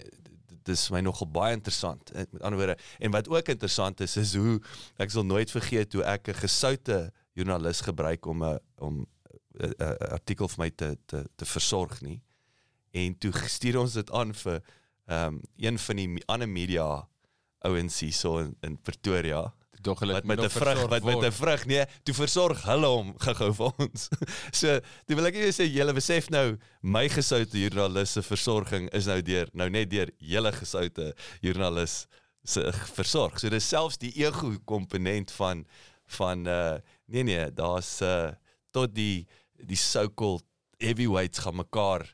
dit 0.64 0.76
is 0.76 0.90
my 0.90 1.02
nogal 1.04 1.28
baie 1.28 1.54
interessant. 1.58 2.12
Eh, 2.12 2.24
Met 2.32 2.42
ander 2.42 2.60
woorde, 2.60 2.78
en 3.00 3.12
wat 3.12 3.28
ook 3.30 3.48
interessant 3.52 4.00
is 4.00 4.18
is 4.18 4.36
hoe 4.36 4.62
ek 4.98 5.12
sal 5.12 5.26
nooit 5.28 5.52
vergeet 5.52 5.94
hoe 5.94 6.04
ek 6.04 6.28
'n 6.30 6.40
gesoute 6.46 7.12
joernalis 7.36 7.82
gebruik 7.82 8.26
om 8.26 8.44
'n 8.44 8.60
om 8.80 9.06
'n 9.60 9.98
artikel 10.12 10.48
vir 10.48 10.60
my 10.64 10.70
te 10.70 10.98
te 11.06 11.26
te 11.36 11.46
versorg 11.46 12.02
nie. 12.02 12.22
En 12.92 13.18
toe 13.18 13.32
stuur 13.48 13.80
ons 13.80 13.94
dit 13.94 14.12
aan 14.12 14.34
vir 14.34 14.62
ehm 15.08 15.34
um, 15.34 15.42
een 15.58 15.78
van 15.80 15.96
die 15.96 16.24
ander 16.28 16.50
media 16.50 17.08
ouens 17.60 18.00
hier 18.00 18.14
so 18.14 18.38
in, 18.40 18.56
in 18.62 18.78
Pretoria 18.82 19.54
Tog 19.84 20.00
hulle 20.04 20.16
wat 20.18 20.28
met 20.30 20.40
'n 20.40 20.50
vrug 20.50 20.82
wat 20.88 21.04
met. 21.04 21.24
'n 21.24 21.32
vrug 21.32 21.66
nee, 21.66 21.86
toe 22.04 22.16
versorg 22.16 22.64
hulle 22.64 22.88
hom 22.88 23.14
gou-gou 23.26 23.52
vir 23.60 23.72
ons. 23.86 24.08
so, 24.62 24.80
toe 25.06 25.18
wil 25.20 25.30
ek 25.30 25.40
net 25.40 25.56
sê 25.56 25.68
julle 25.68 25.94
besef 25.94 26.30
nou 26.30 26.58
my 26.82 27.08
gesoute 27.10 27.60
joernalis 27.60 28.16
se 28.18 28.22
versorging 28.24 28.90
is 28.94 29.08
nou 29.12 29.22
deur 29.22 29.50
nou 29.54 29.70
net 29.70 29.90
deur 29.92 30.12
julle 30.18 30.52
gesoute 30.56 31.14
joernalis 31.42 32.06
se 32.44 32.72
versorg. 32.96 33.40
So 33.40 33.50
dis 33.50 33.68
selfs 33.68 34.00
die 34.02 34.14
ego 34.24 34.54
komponent 34.66 35.32
van 35.32 35.66
van 36.20 36.48
uh 36.48 36.80
nee 37.08 37.24
nee, 37.24 37.52
daar's 37.52 38.02
uh 38.02 38.32
tot 38.72 38.96
die 38.96 39.28
die 39.64 39.80
so-called 39.80 40.44
heavyweights 40.82 41.40
gaan 41.40 41.56
mekaar 41.56 42.08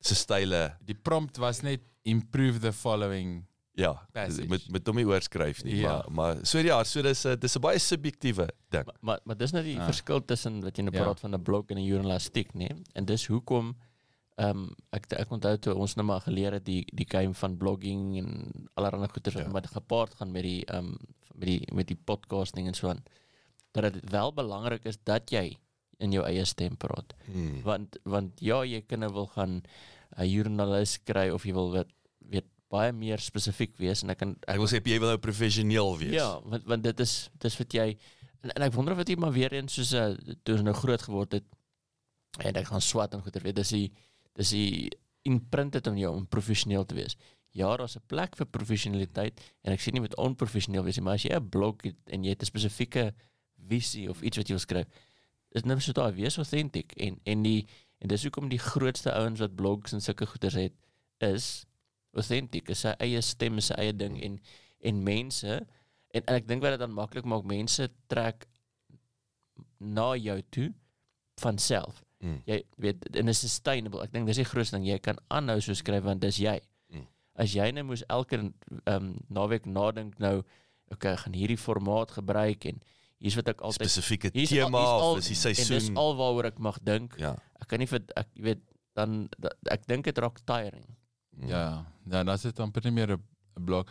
se 0.00 0.14
style 0.14 0.78
Die 0.86 0.94
prompt 0.94 1.38
was 1.38 1.62
net 1.62 1.82
improve 2.02 2.58
the 2.58 2.72
following. 2.72 3.47
Ja, 3.78 3.92
Passage. 4.12 4.48
met 4.50 4.64
met 4.74 4.86
hom 4.90 4.96
nie 4.98 5.06
oorskryf 5.06 5.62
nie, 5.64 5.76
Ja. 5.80 6.02
maar 6.08 6.12
maar 6.36 6.46
so 6.46 6.58
ja, 6.58 6.82
so 6.84 7.02
dis 7.02 7.24
'n 7.26 7.38
dis 7.38 7.56
'n 7.56 7.60
baie 7.60 7.78
subjektiewe 7.78 8.48
ding. 8.70 8.84
Maar 8.86 8.96
maar, 9.00 9.20
maar 9.24 9.36
dis 9.36 9.52
nou 9.52 9.64
die 9.64 9.78
Ah. 9.78 9.84
verskil 9.86 10.24
tussen 10.24 10.60
wat 10.62 10.76
jy 10.76 10.82
nou 10.84 10.96
Ja. 10.96 11.02
praat 11.02 11.20
van 11.20 11.34
'n 11.34 11.42
blog 11.42 11.64
en 11.70 11.76
'n 11.78 11.84
journalistiek, 11.84 12.52
nê? 12.54 12.68
En 12.94 13.04
dis 13.04 13.26
hoekom 13.26 13.76
ehm 14.36 14.50
um, 14.58 14.74
ek 14.92 15.12
ek 15.12 15.30
onthou 15.30 15.56
toe 15.58 15.74
ons 15.74 15.94
nou 15.96 16.06
maar 16.06 16.20
geleer 16.20 16.52
het 16.52 16.64
die 16.64 16.84
die 16.94 17.06
game 17.08 17.34
van 17.34 17.56
blogging 17.56 18.18
en 18.18 18.52
allerlei 18.74 19.08
goeie 19.08 19.32
Ja. 19.38 19.40
ja. 19.46 19.50
wat 19.52 19.66
gepaard 19.66 20.14
gaan 20.14 20.30
met 20.32 20.42
die 20.42 20.64
ehm 20.66 20.84
um, 20.86 20.96
met 21.34 21.46
die 21.48 21.74
met 21.74 21.86
die 21.86 21.98
podcasting 22.04 22.66
en 22.66 22.74
so 22.74 22.88
aan. 22.88 23.02
Dat 23.72 23.92
dit 23.92 24.10
wel 24.10 24.32
belangrik 24.32 24.84
is 24.84 24.98
dat 25.04 25.30
jy 25.30 25.56
in 25.98 26.12
jou 26.12 26.24
eie 26.24 26.44
stem 26.44 26.76
praat. 26.76 27.14
Hmm. 27.32 27.62
Want 27.62 27.98
want 28.04 28.40
ja, 28.40 28.62
jy 28.64 28.80
kan 28.86 28.98
nou 28.98 29.12
wil 29.12 29.26
gaan 29.26 29.62
'n 30.16 30.26
joernalis 30.28 30.98
kry 31.04 31.30
of 31.30 31.44
jy 31.44 31.52
wil 31.52 31.70
weet, 31.72 31.88
weet 32.18 32.44
baie 32.68 32.92
meer 32.92 33.20
spesifiek 33.22 33.76
wees 33.80 34.02
en 34.04 34.12
ek 34.12 34.18
kan 34.22 34.36
Ek 34.46 34.60
wil 34.60 34.68
sê 34.68 34.80
jy 34.84 34.98
wil 35.00 35.14
nou 35.14 35.20
professioneel 35.22 35.96
wees. 36.00 36.16
Ja, 36.18 36.40
want 36.44 36.66
want 36.68 36.84
dit 36.84 37.00
is 37.00 37.30
dis 37.40 37.56
wat 37.58 37.72
jy 37.74 37.88
en, 38.42 38.52
en 38.54 38.66
ek 38.66 38.74
wonder 38.76 38.94
of 38.94 39.04
dit 39.04 39.18
maar 39.18 39.32
weer 39.32 39.52
eens 39.56 39.74
soos 39.74 39.94
'n 39.94 40.16
uh, 40.16 40.36
toe 40.44 40.58
ons 40.58 40.66
nou 40.66 40.74
groot 40.74 41.02
geword 41.02 41.32
het 41.32 41.46
en 42.44 42.60
ek 42.60 42.68
gaan 42.68 42.84
swat 42.84 43.14
en 43.14 43.24
goeie 43.24 43.42
weet 43.42 43.56
dis 43.56 43.74
die 43.74 43.88
dis 44.38 44.50
die 44.50 44.90
imprinted 45.28 45.86
om 45.86 45.96
jou 45.96 46.14
om 46.14 46.26
professioneel 46.26 46.84
te 46.84 46.94
wees. 46.94 47.16
Ja, 47.56 47.76
daar's 47.76 47.96
'n 47.96 48.06
plek 48.06 48.36
vir 48.36 48.46
professionaliteit 48.46 49.40
en 49.64 49.72
ek 49.72 49.80
sê 49.80 49.92
nie 49.92 50.00
met 50.00 50.16
onprofessioneel 50.16 50.84
wees 50.84 50.96
nie, 50.96 51.04
maar 51.04 51.14
as 51.14 51.24
jy 51.24 51.34
'n 51.34 51.48
blog 51.48 51.82
het 51.82 51.96
en 52.06 52.24
jy 52.24 52.30
het 52.30 52.42
'n 52.42 52.52
spesifieke 52.52 53.14
visie 53.68 54.08
of 54.10 54.22
iets 54.22 54.36
wat 54.36 54.48
jy 54.48 54.54
wil 54.54 54.60
skryf, 54.60 54.86
is 55.50 55.64
net 55.64 55.82
so 55.82 55.92
daai 55.92 56.12
wees 56.12 56.36
authentic 56.36 56.92
en 56.96 57.20
en 57.24 57.42
die 57.42 57.66
en 57.98 58.08
dis 58.08 58.22
hoekom 58.22 58.48
die 58.48 58.58
grootste 58.62 59.12
ouens 59.12 59.40
wat 59.40 59.56
blogs 59.56 59.92
en 59.92 60.00
sulke 60.00 60.26
goeders 60.26 60.54
het 60.54 60.74
is 61.18 61.66
authentic, 62.18 62.68
is 62.74 62.82
sy 62.84 62.92
eie 63.04 63.22
stem, 63.24 63.60
sy 63.64 63.74
eie 63.80 63.94
ding 63.96 64.18
en 64.22 64.38
en 64.88 65.00
mense 65.02 65.48
en, 65.58 66.22
en 66.22 66.34
ek 66.36 66.46
dink 66.46 66.62
wat 66.62 66.76
dit 66.76 66.82
dan 66.84 66.92
maklik 66.94 67.24
maak 67.26 67.44
mense 67.48 67.88
trek 68.12 68.46
na 69.78 70.12
jou 70.18 70.38
toe 70.54 70.68
van 71.42 71.58
self. 71.58 72.02
Mm. 72.22 72.40
Jy 72.50 72.58
weet 72.82 73.04
en 73.20 73.30
is 73.30 73.40
sustainable. 73.42 74.02
Ek 74.02 74.12
dink 74.14 74.26
dis 74.26 74.40
die 74.40 74.46
grootste 74.48 74.76
ding. 74.78 74.86
Jy 74.90 74.98
kan 75.02 75.18
aanhou 75.30 75.60
so 75.62 75.74
skryf 75.78 76.02
want 76.06 76.22
dis 76.24 76.40
jy. 76.42 76.56
Mm. 76.94 77.04
As 77.38 77.54
jy 77.54 77.68
nou 77.76 77.84
moes 77.92 78.02
elke 78.10 78.38
ehm 78.40 78.94
um, 78.94 79.10
naweek 79.34 79.66
nadink 79.70 80.18
nou 80.22 80.40
okay, 80.94 81.14
gaan 81.20 81.36
hierdie 81.36 81.58
formaat 81.60 82.16
gebruik 82.16 82.66
en 82.70 82.80
hier's 83.22 83.36
wat 83.38 83.50
ek 83.52 83.62
altyd 83.66 83.86
spesifieke 83.90 84.30
tema 84.34 84.78
al- 84.82 85.12
of 85.12 85.22
is 85.22 85.28
die 85.30 85.36
En 85.36 85.54
dis 85.54 85.68
seisoen. 85.68 85.96
al 86.00 86.14
waaroor 86.18 86.50
ek 86.50 86.58
mag 86.62 86.78
dink. 86.86 87.14
Ja. 87.22 87.34
Ek 87.60 87.68
kan 87.70 87.82
nie 87.82 87.90
vir 87.90 88.02
ek 88.16 88.30
weet 88.34 88.62
dan 88.98 89.28
da, 89.38 89.52
ek 89.70 89.86
dink 89.86 90.06
dit 90.10 90.18
raak 90.18 90.40
tiring. 90.46 90.86
Ja, 91.46 91.48
ja, 91.48 91.86
dan 92.04 92.28
is 92.34 92.42
dit 92.42 92.60
amper 92.60 92.84
nie 92.84 92.92
meer 92.92 93.16
'n 93.16 93.64
blog. 93.64 93.86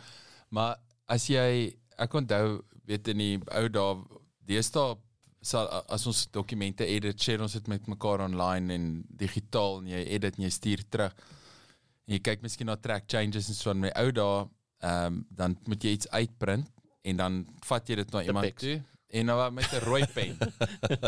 Maar 0.50 0.76
as 1.06 1.28
jy 1.28 1.74
ek 1.98 2.14
onthou 2.14 2.62
weet 2.84 3.08
in 3.08 3.18
die 3.18 3.38
ou 3.52 3.68
dae 3.68 4.20
deesdae 4.46 4.96
sal 5.40 5.68
as 5.88 6.06
ons 6.06 6.26
dokumente 6.30 6.84
edit, 6.84 7.20
share 7.20 7.42
ons 7.42 7.52
dit 7.52 7.68
met 7.68 7.86
mekaar 7.86 8.20
online 8.20 8.74
en 8.74 9.04
digitaal 9.08 9.78
en 9.78 9.86
jy 9.86 10.04
edit 10.16 10.38
en 10.38 10.44
jy 10.44 10.50
stuur 10.50 10.82
terug. 10.90 11.14
En 12.06 12.14
jy 12.16 12.20
kyk 12.20 12.42
miskien 12.42 12.66
na 12.66 12.76
track 12.76 13.04
changes 13.06 13.48
en 13.48 13.54
so 13.54 13.70
aan 13.70 13.80
my 13.80 13.92
ou 13.94 14.10
dae, 14.10 14.48
ehm 14.82 15.06
um, 15.06 15.26
dan 15.30 15.56
moet 15.66 15.84
jy 15.84 15.90
iets 15.90 16.08
uitprint 16.08 16.68
en 17.02 17.16
dan 17.16 17.46
vat 17.66 17.88
jy 17.88 17.96
dit 17.96 18.12
na 18.12 18.22
iemand 18.22 18.56
toe 18.58 18.82
en 19.10 19.26
nou 19.26 19.50
met 19.52 19.70
'n 19.72 19.84
rooi 19.84 20.06
pen. 20.14 20.36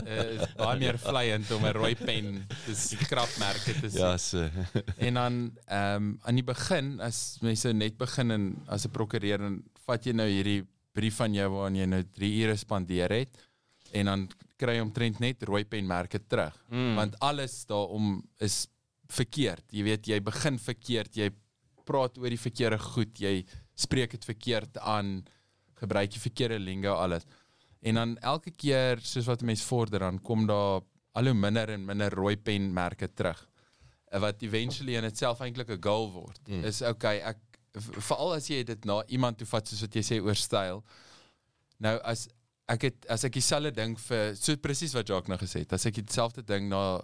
uh, 0.06 0.40
is 0.40 0.54
baie 0.56 0.78
meer 0.78 0.98
vleiend 0.98 1.50
om 1.50 1.64
'n 1.64 1.72
rooi 1.76 1.94
pen 1.96 2.46
te 2.64 2.74
skrapmerke 2.74 3.74
te 3.80 3.90
sien. 3.90 4.00
Ja, 4.00 4.16
so. 4.16 4.48
En 5.06 5.14
dan 5.14 5.56
ehm 5.66 5.96
um, 5.96 6.18
aan 6.22 6.34
die 6.34 6.44
begin 6.44 7.00
as 7.00 7.38
mense 7.42 7.72
net 7.72 7.96
begin 7.98 8.30
en 8.30 8.44
as 8.68 8.84
'n 8.86 8.90
prokureur 8.90 9.38
dan 9.38 9.62
vat 9.86 10.04
jy 10.04 10.12
nou 10.12 10.28
hierdie 10.28 10.64
brief 10.92 11.16
van 11.16 11.34
jou 11.34 11.48
waarin 11.50 11.76
jy 11.76 11.86
nou 11.86 12.02
3 12.02 12.42
ure 12.44 12.56
spandeer 12.56 13.10
het 13.10 13.36
en 13.92 14.04
dan 14.06 14.28
kry 14.56 14.74
jy 14.76 14.80
omtrent 14.82 15.20
net 15.20 15.42
rooi 15.42 15.64
penmerke 15.64 16.18
terug 16.26 16.54
Mm. 16.70 16.94
want 16.96 17.18
alles 17.20 17.64
daarom 17.66 18.22
is 18.38 18.66
verkeerd. 19.08 19.64
Jy 19.72 19.82
weet 19.82 20.06
jy 20.06 20.20
begin 20.20 20.58
verkeerd, 20.58 21.16
jy 21.16 21.30
praat 21.84 22.18
oor 22.18 22.28
die 22.30 22.38
verkeerde 22.38 22.78
goed, 22.78 23.18
jy 23.18 23.44
spreek 23.74 24.10
dit 24.10 24.24
verkeerd 24.24 24.78
aan, 24.78 25.24
gebruik 25.74 26.12
jy 26.14 26.20
verkeerde 26.20 26.58
lingo 26.58 26.92
alles. 26.94 27.24
En 27.80 27.94
dan 27.94 28.16
elke 28.18 28.50
keer 28.50 29.00
soos 29.02 29.26
wat 29.26 29.42
'n 29.42 29.46
mens 29.46 29.62
vorder 29.64 29.98
dan 29.98 30.20
kom 30.20 30.46
daar 30.46 30.80
al 31.12 31.24
hoe 31.24 31.34
minder 31.34 31.68
en 31.68 31.84
minder 31.84 32.12
rooi 32.12 32.36
penmerke 32.36 33.08
terug. 33.14 33.48
Eh, 34.10 34.20
Wat 34.20 34.42
eventually 34.42 34.96
in 34.96 35.04
itself 35.04 35.40
eintlik 35.40 35.70
'n 35.70 35.82
goal 35.82 36.10
word. 36.12 36.40
Mm. 36.48 36.64
Is 36.64 36.82
okay, 36.82 37.18
ek 37.18 37.38
veral 37.78 38.34
as 38.34 38.48
jy 38.48 38.64
dit 38.64 38.84
na 38.84 39.04
iemand 39.06 39.38
toe 39.38 39.46
vat 39.46 39.68
soos 39.68 39.80
wat 39.80 39.94
jy 39.94 40.02
sê 40.02 40.20
oor 40.22 40.34
styl. 40.34 40.84
Nou 41.78 41.98
as 42.02 42.28
ek 42.68 42.82
het 42.82 43.06
as 43.08 43.24
ek 43.24 43.32
dieselfde 43.38 43.72
ding 43.74 43.96
vir 43.98 44.34
so 44.38 44.56
presies 44.56 44.94
wat 44.94 45.08
Jacques 45.08 45.28
nou 45.28 45.38
gesê 45.38 45.64
het, 45.64 45.72
as 45.72 45.86
ek 45.86 45.94
dieselfde 45.94 46.42
ding 46.46 46.68
na 46.68 47.00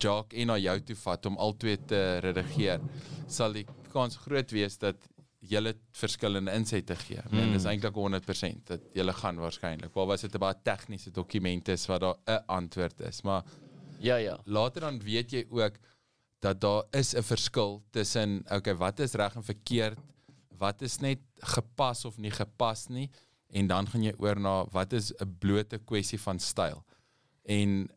Jacques 0.00 0.38
en 0.40 0.46
na 0.46 0.56
jou 0.58 0.80
toe 0.80 0.96
vat 0.96 1.26
om 1.26 1.38
albei 1.38 1.76
te 1.76 2.20
redigeer, 2.24 2.80
sal 3.28 3.52
die 3.52 3.66
kans 3.92 4.16
groot 4.16 4.52
wees 4.52 4.78
dat 4.78 4.96
julle 5.40 5.74
verskillende 5.96 6.52
insette 6.52 6.96
gee. 6.96 7.20
Mm. 7.30 7.38
En 7.38 7.52
dis 7.52 7.64
eintlik 7.64 7.96
100% 7.96 8.64
dat 8.68 8.80
julle 8.96 9.12
gaan 9.12 9.40
waarskynlik. 9.40 9.94
Waar 9.94 10.06
was 10.06 10.20
dit 10.20 10.34
'n 10.34 10.38
baie 10.38 10.54
tegniese 10.62 11.10
dokument 11.10 11.68
is 11.68 11.86
wat 11.86 12.00
daar 12.00 12.16
'n 12.26 12.44
antwoord 12.46 13.00
is, 13.00 13.22
maar 13.22 13.44
Ja, 13.98 14.16
ja. 14.16 14.38
later 14.44 14.80
dan 14.80 15.00
weet 15.00 15.30
jy 15.30 15.46
ook 15.48 15.78
dat 16.40 16.60
daar 16.60 16.84
is 16.90 17.14
'n 17.14 17.22
verskil 17.22 17.82
tussen 17.90 18.44
okay, 18.50 18.74
wat 18.74 18.98
is 19.00 19.12
reg 19.12 19.34
en 19.34 19.44
verkeerd, 19.44 19.98
wat 20.58 20.82
is 20.82 20.98
net 20.98 21.18
gepas 21.38 22.04
of 22.04 22.16
nie 22.18 22.30
gepas 22.30 22.86
nie 22.88 23.10
en 23.48 23.66
dan 23.66 23.86
gaan 23.86 24.02
jy 24.02 24.14
oor 24.18 24.40
na 24.40 24.64
wat 24.70 24.92
is 24.92 25.12
'n 25.12 25.36
blote 25.38 25.78
kwessie 25.78 26.20
van 26.20 26.38
styl. 26.38 26.84
En 27.44 27.90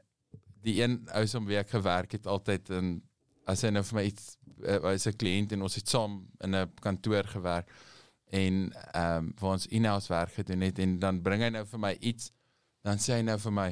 die 0.61 0.81
een 0.81 1.07
ou 1.11 1.25
som 1.27 1.45
wie 1.45 1.57
ek 1.57 1.69
gewerk 1.69 2.11
het 2.11 2.27
altyd 2.27 2.69
in 2.69 3.03
as 3.45 3.63
hy 3.65 3.71
nou 3.73 3.83
vir 3.83 3.99
my 3.99 4.05
iets 4.09 4.37
uh, 4.63 4.79
was 4.83 5.07
'n 5.07 5.17
kliënt 5.17 5.55
en 5.55 5.61
ons 5.61 5.75
het 5.75 5.89
saam 5.89 6.21
in 6.43 6.55
'n 6.55 6.71
kantoor 6.81 7.27
gewerk 7.27 7.69
en 8.31 8.73
ehm 8.93 9.17
um, 9.17 9.33
waar 9.39 9.57
ons 9.57 9.67
in-house 9.67 10.09
werk 10.09 10.33
gedoen 10.33 10.61
het 10.61 10.79
en 10.79 10.99
dan 10.99 11.21
bring 11.21 11.41
hy 11.41 11.49
nou 11.49 11.65
vir 11.65 11.79
my 11.79 11.97
iets 11.99 12.31
dan 12.81 12.97
sê 12.97 13.19
hy 13.19 13.21
nou 13.21 13.37
vir 13.37 13.51
my 13.51 13.69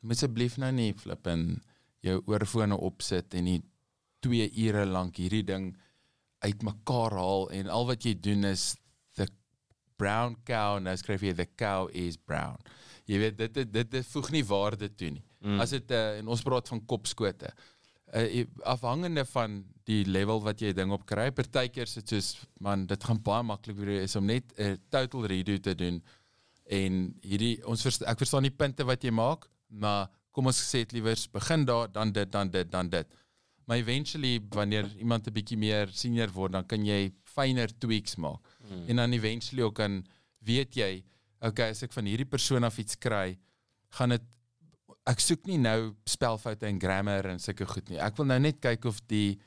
moet 0.00 0.16
asseblief 0.16 0.56
nou 0.58 0.70
nie 0.72 0.92
flip 0.94 1.26
en 1.26 1.60
jou 2.06 2.22
oorfone 2.30 2.76
opsit 2.76 3.34
en 3.34 3.44
nie 3.44 3.60
2 4.26 4.50
ure 4.66 4.84
lank 4.86 5.18
hierdie 5.20 5.44
ding 5.46 5.70
uitmekaar 6.44 7.16
haal 7.18 7.48
en 7.54 7.70
al 7.74 7.86
wat 7.86 8.06
jy 8.06 8.14
doen 8.14 8.44
is 8.44 8.76
the 9.18 9.26
brown 10.00 10.36
cow 10.46 10.78
nou 10.82 10.94
skryf 10.98 11.24
jy 11.26 11.34
the 11.34 11.48
cow 11.58 11.88
is 11.92 12.16
brown. 12.16 12.58
Jy 13.08 13.18
weet 13.22 13.38
dit 13.38 13.54
dit 13.54 13.72
dit, 13.72 13.90
dit 13.90 14.12
voeg 14.12 14.30
nie 14.34 14.44
waarde 14.46 14.90
toe 14.94 15.10
nie. 15.16 15.24
Mm. 15.40 15.60
As 15.62 15.74
dit 15.74 15.94
uh, 15.94 16.18
en 16.18 16.30
ons 16.34 16.44
praat 16.44 16.70
van 16.74 16.82
kopskote. 16.86 17.50
Uh, 18.16 18.44
afhangende 18.64 19.24
van 19.28 19.64
die 19.84 20.04
level 20.08 20.40
wat 20.40 20.62
jy 20.64 20.72
ding 20.72 20.92
op 20.92 21.04
kry, 21.08 21.30
partykeer 21.30 21.84
is 21.84 21.98
dit 21.98 22.14
soos 22.14 22.28
man, 22.64 22.86
dit 22.88 23.04
gaan 23.04 23.20
baie 23.20 23.44
maklik 23.44 23.76
weer 23.76 24.02
is 24.02 24.16
om 24.16 24.24
net 24.24 24.44
'n 24.56 24.78
total 24.88 25.26
redo 25.26 25.58
te 25.58 25.74
doen 25.74 26.02
en 26.68 27.14
hierdie 27.24 27.58
ons 27.66 27.82
versta, 27.82 28.06
ek 28.10 28.18
verstaan 28.18 28.46
die 28.46 28.54
punte 28.54 28.84
wat 28.84 29.04
jy 29.04 29.10
maak, 29.10 29.48
maar 29.68 30.08
kom 30.32 30.46
ons 30.46 30.60
sê 30.60 30.84
dit 30.84 30.98
liewers 30.98 31.26
begin 31.32 31.64
daar, 31.64 31.88
dan 31.92 32.12
dit, 32.12 32.30
dan 32.32 32.50
dit, 32.50 32.70
dan 32.70 32.88
dit. 32.88 33.06
Maar 33.68 33.76
eventually 33.76 34.40
wanneer 34.50 34.86
iemand 34.96 35.26
'n 35.26 35.32
bietjie 35.32 35.58
meer 35.58 35.88
senior 35.92 36.30
word, 36.32 36.52
dan 36.52 36.66
kan 36.66 36.84
jy 36.84 37.12
fynere 37.24 37.72
tweaks 37.78 38.16
maak. 38.16 38.40
Mm. 38.60 38.88
En 38.88 38.96
dan 38.96 39.12
eventually 39.12 39.62
ook 39.62 39.74
kan 39.74 40.06
weet 40.38 40.74
jy, 40.74 41.04
okay, 41.40 41.70
as 41.70 41.82
ek 41.82 41.92
van 41.92 42.04
hierdie 42.04 42.28
persoon 42.28 42.64
af 42.64 42.78
iets 42.78 42.98
kry, 42.98 43.38
gaan 43.90 44.08
dit 44.08 44.22
ek 45.08 45.20
soek 45.24 45.46
nie 45.48 45.56
nou 45.58 45.94
spelfoute 46.08 46.66
en 46.68 46.78
grammar 46.80 47.26
en 47.32 47.38
sulke 47.40 47.66
goed 47.66 47.88
nie. 47.88 47.98
Ek 48.04 48.16
wil 48.18 48.26
nou 48.28 48.38
net 48.44 48.58
kyk 48.60 48.84
of 48.90 48.98
die 49.08 49.38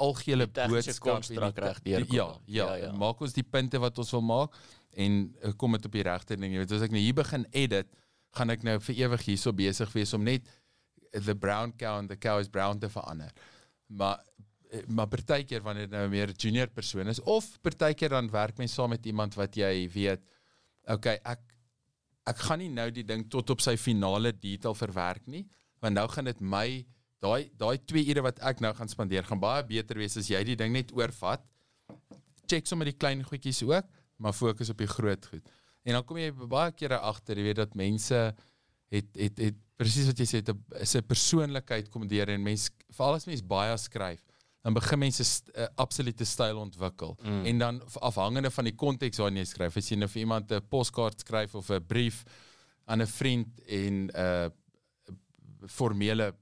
algehele 0.00 0.46
boodskap 0.48 1.20
en 1.20 1.26
die- 1.28 1.60
reg 1.60 1.80
die- 1.84 1.92
deurkom. 1.92 2.14
Ja, 2.16 2.28
ja, 2.46 2.66
Ja, 2.66 2.74
ja. 2.86 2.92
Maak 2.96 3.20
ons 3.20 3.32
die 3.36 3.42
punte 3.44 3.78
wat 3.78 3.98
ons 3.98 4.10
wil 4.16 4.22
maak 4.24 4.54
en 4.96 5.34
eh, 5.42 5.52
kom 5.56 5.72
dit 5.72 5.84
op 5.86 5.92
die 5.92 6.02
regte 6.02 6.36
ding. 6.36 6.52
Jy 6.52 6.58
weet, 6.64 6.72
as 6.72 6.82
ek 6.82 6.90
nou 6.90 7.00
hier 7.00 7.14
begin 7.14 7.44
edit, 7.52 7.86
gaan 8.32 8.50
ek 8.50 8.62
nou 8.62 8.78
vir 8.78 8.94
ewig 8.96 9.20
hierso 9.26 9.52
besig 9.52 9.92
wees 9.92 10.14
om 10.14 10.24
net 10.24 10.42
the 11.12 11.34
brown 11.34 11.72
cow 11.76 11.98
and 11.98 12.08
the 12.08 12.16
cow 12.16 12.38
is 12.40 12.48
brown 12.48 12.78
te 12.78 12.88
verander. 12.88 13.30
Maar 13.88 14.18
eh, 14.70 14.80
maar 14.88 15.06
partykeer 15.08 15.60
wanneer 15.62 15.88
dit 15.88 15.98
nou 15.98 16.08
meer 16.08 16.28
'n 16.28 16.34
junior 16.38 16.68
persoon 16.68 17.08
is 17.08 17.20
of 17.20 17.58
partykeer 17.60 18.08
dan 18.08 18.30
werk 18.30 18.56
mens 18.58 18.72
saam 18.72 18.90
met 18.90 19.04
iemand 19.06 19.34
wat 19.34 19.54
jy 19.56 19.88
weet 19.92 20.20
okay, 20.86 21.18
ek 21.24 21.40
ek 22.30 22.42
gaan 22.46 22.62
nie 22.62 22.70
nou 22.72 22.88
die 22.94 23.06
ding 23.06 23.26
tot 23.32 23.50
op 23.54 23.62
sy 23.64 23.76
finale 23.80 24.32
detail 24.32 24.76
verwerk 24.78 25.26
nie, 25.30 25.44
want 25.82 25.96
nou 25.96 26.06
gaan 26.12 26.28
dit 26.30 26.40
my 26.40 26.66
daai 27.20 27.50
daai 27.60 27.76
2 27.92 28.06
ure 28.12 28.24
wat 28.24 28.40
ek 28.50 28.62
nou 28.64 28.72
gaan 28.76 28.90
spandeer 28.90 29.26
gaan 29.28 29.40
baie 29.40 29.64
beter 29.68 29.98
wees 30.00 30.16
as 30.20 30.28
jy 30.30 30.40
die 30.48 30.58
ding 30.58 30.72
net 30.72 30.92
oorvat. 30.96 31.42
Check 32.48 32.66
sommer 32.66 32.88
die 32.88 32.96
klein 32.96 33.22
goedjies 33.26 33.62
ook, 33.66 33.88
maar 34.18 34.36
fokus 34.36 34.72
op 34.72 34.80
die 34.80 34.90
groot 34.90 35.26
goed. 35.32 35.50
En 35.84 35.96
dan 35.96 36.04
kom 36.06 36.20
jy 36.20 36.30
baie 36.32 36.72
kere 36.76 37.00
agter, 37.10 37.38
jy 37.38 37.50
weet 37.50 37.60
dat 37.62 37.76
mense 37.78 38.20
het 38.90 39.20
het 39.20 39.38
het 39.40 39.60
presies 39.80 40.10
wat 40.10 40.18
jy 40.20 40.26
sê, 40.28 40.40
'n 40.42 40.82
is 40.82 40.96
'n 40.96 41.06
persoonlikheid 41.06 41.88
kom 41.90 42.08
deur 42.08 42.28
en 42.28 42.42
mense 42.42 42.70
veral 42.90 43.14
as 43.14 43.26
mens 43.26 43.42
baie 43.42 43.76
skryf, 43.78 44.20
dan 44.62 44.74
begin 44.74 44.98
mense 44.98 45.22
'n 45.22 45.24
st- 45.24 45.50
'n 45.56 45.68
absolute 45.76 46.24
styl 46.24 46.56
ontwikkel. 46.58 47.16
Mm. 47.22 47.44
En 47.46 47.58
dan 47.58 47.82
afhangende 48.00 48.50
van 48.50 48.64
die 48.64 48.74
konteks 48.74 49.18
waarin 49.18 49.36
jy 49.36 49.44
skryf, 49.44 49.76
as 49.76 49.88
jy 49.88 49.96
nou 49.96 50.08
vir 50.08 50.20
iemand 50.20 50.52
'n 50.52 50.60
poskaart 50.68 51.20
skryf 51.20 51.54
of 51.54 51.70
'n 51.70 51.86
brief 51.86 52.24
aan 52.86 53.00
'n 53.02 53.06
vriend 53.06 53.60
en 53.66 54.06
'n 54.06 54.10
uh, 54.16 54.48
formele 55.66 56.34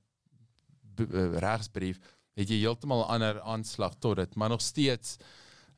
b- 0.95 1.01
uh, 1.15 1.39
regsbrief, 1.39 1.99
het 2.35 2.49
jy 2.49 2.59
heeltemal 2.61 3.05
'n 3.05 3.11
ander 3.11 3.41
aanslag 3.41 3.95
tot 3.99 4.17
dit, 4.17 4.35
maar 4.35 4.49
nog 4.49 4.61
steeds 4.63 5.17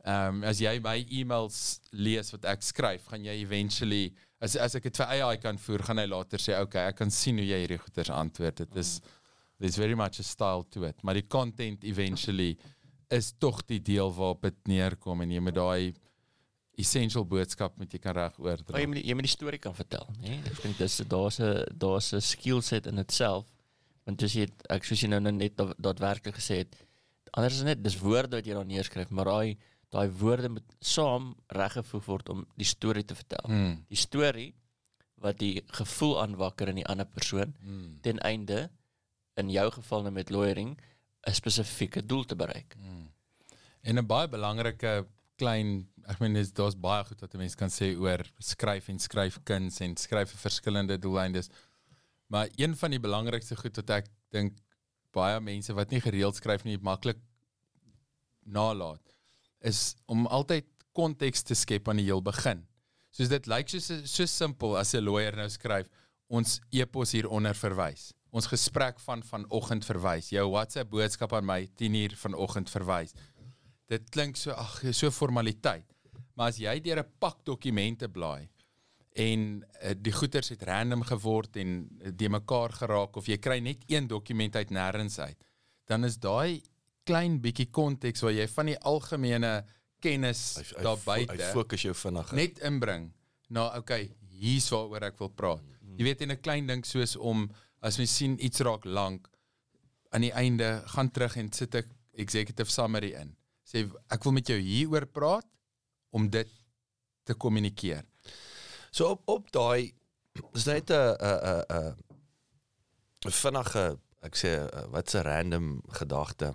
Ehm 0.01 0.35
um, 0.41 0.45
as 0.49 0.61
jy 0.63 0.79
my 0.81 1.03
e-mails 1.13 1.81
lees 1.93 2.31
wat 2.33 2.47
ek 2.49 2.63
skryf, 2.65 3.05
gaan 3.13 3.25
jy 3.27 3.35
eventually 3.43 4.15
as 4.41 4.55
as 4.57 4.75
ek 4.79 4.87
dit 4.89 4.97
vir 4.97 5.11
AI 5.13 5.37
kan 5.37 5.59
voer, 5.61 5.83
gaan 5.85 6.01
hy 6.01 6.07
later 6.09 6.41
sê, 6.41 6.55
"Oké, 6.57 6.63
okay, 6.63 6.87
ek 6.89 6.97
kan 6.97 7.11
sien 7.11 7.37
hoe 7.37 7.45
jy 7.45 7.59
hierdie 7.61 7.79
goeters 7.79 8.09
antwoord." 8.09 8.57
Dit 8.57 8.77
is 8.77 9.01
there's 9.61 9.77
very 9.77 9.95
much 9.95 10.19
a 10.21 10.25
style 10.27 10.65
to 10.73 10.85
it, 10.89 11.03
maar 11.05 11.15
die 11.15 11.27
content 11.29 11.85
eventually 11.85 12.57
is 13.11 13.33
tog 13.39 13.63
die 13.69 13.81
deel 13.83 14.11
waarop 14.15 14.43
dit 14.43 14.55
neerkom 14.71 15.21
en 15.21 15.31
jy 15.35 15.41
moet 15.43 15.55
daai 15.59 15.95
essential 16.81 17.27
boodskap 17.29 17.77
met 17.81 17.93
jy 17.93 17.99
kan 18.01 18.15
reg 18.17 18.37
oordra. 18.41 18.73
Maar 18.73 18.81
jy 18.85 18.89
moet 18.89 19.03
jy 19.05 19.15
moet 19.19 19.27
die 19.27 19.33
storie 19.35 19.59
kan 19.61 19.75
vertel, 19.77 20.07
né? 20.23 20.39
Ek 20.49 20.61
dink 20.63 20.79
dis 20.79 20.97
daar's 21.11 21.41
'n 21.41 21.65
daar's 21.77 22.13
'n 22.15 22.21
skill 22.21 22.63
set 22.63 22.87
in 22.87 22.99
itself. 22.99 23.47
Want 24.07 24.23
as 24.23 24.33
jy 24.35 24.41
het- 24.47 24.67
ek 24.71 24.85
soos 24.85 25.01
jy 25.03 25.09
nou 25.09 25.21
nou 25.21 25.33
net 25.33 25.57
da- 25.57 25.75
daadwerklik 25.79 26.35
gesê 26.37 26.57
het, 26.65 26.77
anders 27.35 27.57
is 27.57 27.63
net 27.63 27.83
dis 27.83 27.99
woorde 27.99 28.37
wat 28.37 28.47
jy 28.47 28.55
daar 28.55 28.65
neerskryf, 28.65 29.11
maar 29.11 29.25
daai 29.27 29.57
daai 29.91 30.09
woorde 30.09 30.49
moet 30.49 30.75
saam 30.81 31.35
reggevoeg 31.49 32.05
word 32.07 32.29
om 32.29 32.47
die 32.57 32.65
storie 32.65 33.05
te 33.05 33.15
vertel. 33.15 33.45
Hmm. 33.47 33.85
Die 33.89 33.97
storie 33.97 34.55
wat 35.19 35.39
die 35.39 35.63
gevoel 35.67 36.23
aanwakker 36.23 36.69
in 36.69 36.77
die 36.77 36.87
ander 36.87 37.07
persoon 37.07 37.55
Hmm. 37.61 37.99
ten 38.01 38.19
einde 38.21 38.71
in 39.41 39.51
jou 39.51 39.67
geval 39.71 40.03
nou 40.07 40.13
met 40.13 40.31
lawyering 40.31 40.77
'n 41.27 41.35
spesifieke 41.35 42.07
doel 42.07 42.25
te 42.25 42.37
bereik. 42.37 42.77
En 43.83 43.99
'n 43.99 44.07
baie 44.07 44.29
belangrike 44.29 45.07
klein, 45.37 45.89
ek 46.05 46.21
meen 46.21 46.37
dis 46.37 46.53
daar's 46.53 46.77
baie 46.77 47.05
goed 47.05 47.21
wat 47.21 47.35
'n 47.35 47.39
mens 47.39 47.55
kan 47.55 47.69
sê 47.69 47.97
oor 47.97 48.21
skryf 48.39 48.89
en 48.89 48.99
skryfkuns 48.99 49.81
en 49.81 49.97
skryf 49.97 50.31
vir 50.31 50.51
verskillende 50.51 50.99
doeleindes. 50.99 51.49
Maar 52.29 52.49
een 52.57 52.77
van 52.77 52.91
die 52.91 53.01
belangrikste 53.01 53.57
goed 53.57 53.77
wat 53.77 53.91
ek 53.91 54.07
dink 54.31 54.59
baie 55.13 55.41
mense 55.41 55.75
wat 55.75 55.91
nie 55.91 56.01
gereeld 56.01 56.37
skryf 56.37 56.65
nie 56.65 56.79
maklik 56.79 57.19
nalat 58.45 59.01
is 59.61 59.95
om 60.07 60.27
altyd 60.27 60.67
konteks 60.93 61.43
te 61.43 61.55
skep 61.55 61.89
aan 61.89 62.01
die 62.01 62.09
heel 62.09 62.23
begin. 62.23 62.67
Soos 63.11 63.29
dit 63.29 63.47
lyk 63.47 63.69
soos 63.69 63.91
so 64.05 64.27
simpel 64.27 64.77
as 64.79 64.95
'n 64.95 65.05
lawyer 65.05 65.37
nou 65.37 65.49
skryf, 65.49 65.89
ons 66.29 66.61
e-pos 66.71 67.13
hieronder 67.13 67.55
verwys. 67.55 68.13
Ons 68.31 68.47
gesprek 68.47 69.01
van 69.01 69.23
vanoggend 69.27 69.85
verwys. 69.85 70.31
Jou 70.31 70.47
WhatsApp 70.51 70.91
boodskap 70.91 71.33
aan 71.35 71.47
my 71.47 71.65
10uur 71.83 72.15
vanoggend 72.17 72.71
verwys. 72.71 73.15
Dit 73.91 74.11
klink 74.15 74.37
so 74.39 74.55
ag, 74.55 74.79
so 74.95 75.11
formaliteit. 75.11 75.87
Maar 76.39 76.53
as 76.55 76.61
jy 76.63 76.81
deur 76.81 77.03
'n 77.03 77.13
pak 77.19 77.45
dokumente 77.45 78.09
blaai 78.09 78.49
en 79.13 79.65
uh, 79.83 79.91
die 79.99 80.13
goeters 80.13 80.49
het 80.49 80.63
random 80.63 81.03
geword 81.03 81.57
en 81.57 81.89
uh, 81.99 82.13
die 82.15 82.29
mekaar 82.29 82.73
geraak 82.73 83.17
of 83.17 83.27
jy 83.27 83.39
kry 83.43 83.59
net 83.59 83.83
een 83.91 84.07
dokument 84.07 84.57
uit 84.57 84.71
nêrens 84.71 85.19
uit, 85.19 85.37
dan 85.87 86.05
is 86.05 86.17
daai 86.17 86.63
klein 87.05 87.41
bietjie 87.43 87.67
konteks 87.71 88.23
waar 88.23 88.33
jy 88.33 88.47
van 88.49 88.71
die 88.71 88.79
algemene 88.79 89.65
kennis 90.01 90.61
daar 90.79 91.01
buite 91.05 91.35
Hy 91.35 91.51
fokus 91.53 91.83
jou 91.83 91.95
vinnig. 91.95 92.33
net 92.33 92.63
inbring 92.63 93.11
na 93.49 93.67
okay, 93.77 94.13
hier's 94.31 94.71
waaroor 94.71 95.11
ek 95.11 95.19
wil 95.19 95.33
praat. 95.35 95.65
Jy 95.99 96.05
weet 96.07 96.23
in 96.23 96.31
'n 96.31 96.41
klein 96.41 96.67
ding 96.67 96.85
soos 96.87 97.17
om 97.17 97.51
as 97.81 97.99
mens 97.99 98.17
sien 98.17 98.37
iets 98.45 98.61
raak 98.67 98.85
lank 98.85 99.29
aan 100.11 100.27
die 100.27 100.35
einde 100.37 100.83
gaan 100.95 101.11
terug 101.11 101.37
en 101.37 101.53
sit 101.53 101.75
ek 101.75 101.89
executive 102.21 102.71
summary 102.71 103.13
in. 103.17 103.35
Sê 103.65 103.87
ek 104.11 104.25
wil 104.27 104.35
met 104.37 104.51
jou 104.51 104.59
hieroor 104.59 105.07
praat 105.07 105.47
om 106.11 106.29
dit 106.31 106.49
te 107.25 107.35
kommunikeer. 107.35 108.05
So 108.91 109.13
op 109.15 109.23
op 109.31 109.51
daai 109.55 109.93
is 110.55 110.67
net 110.67 110.91
'n 110.91 111.15
'n 111.21 111.65
'n 111.71 111.95
'n 113.27 113.37
vinnige 113.43 113.99
ek 114.21 114.37
sê 114.37 114.51
uh, 114.59 114.85
wat 114.93 115.15
'n 115.15 115.25
random 115.25 115.83
gedagte. 115.89 116.55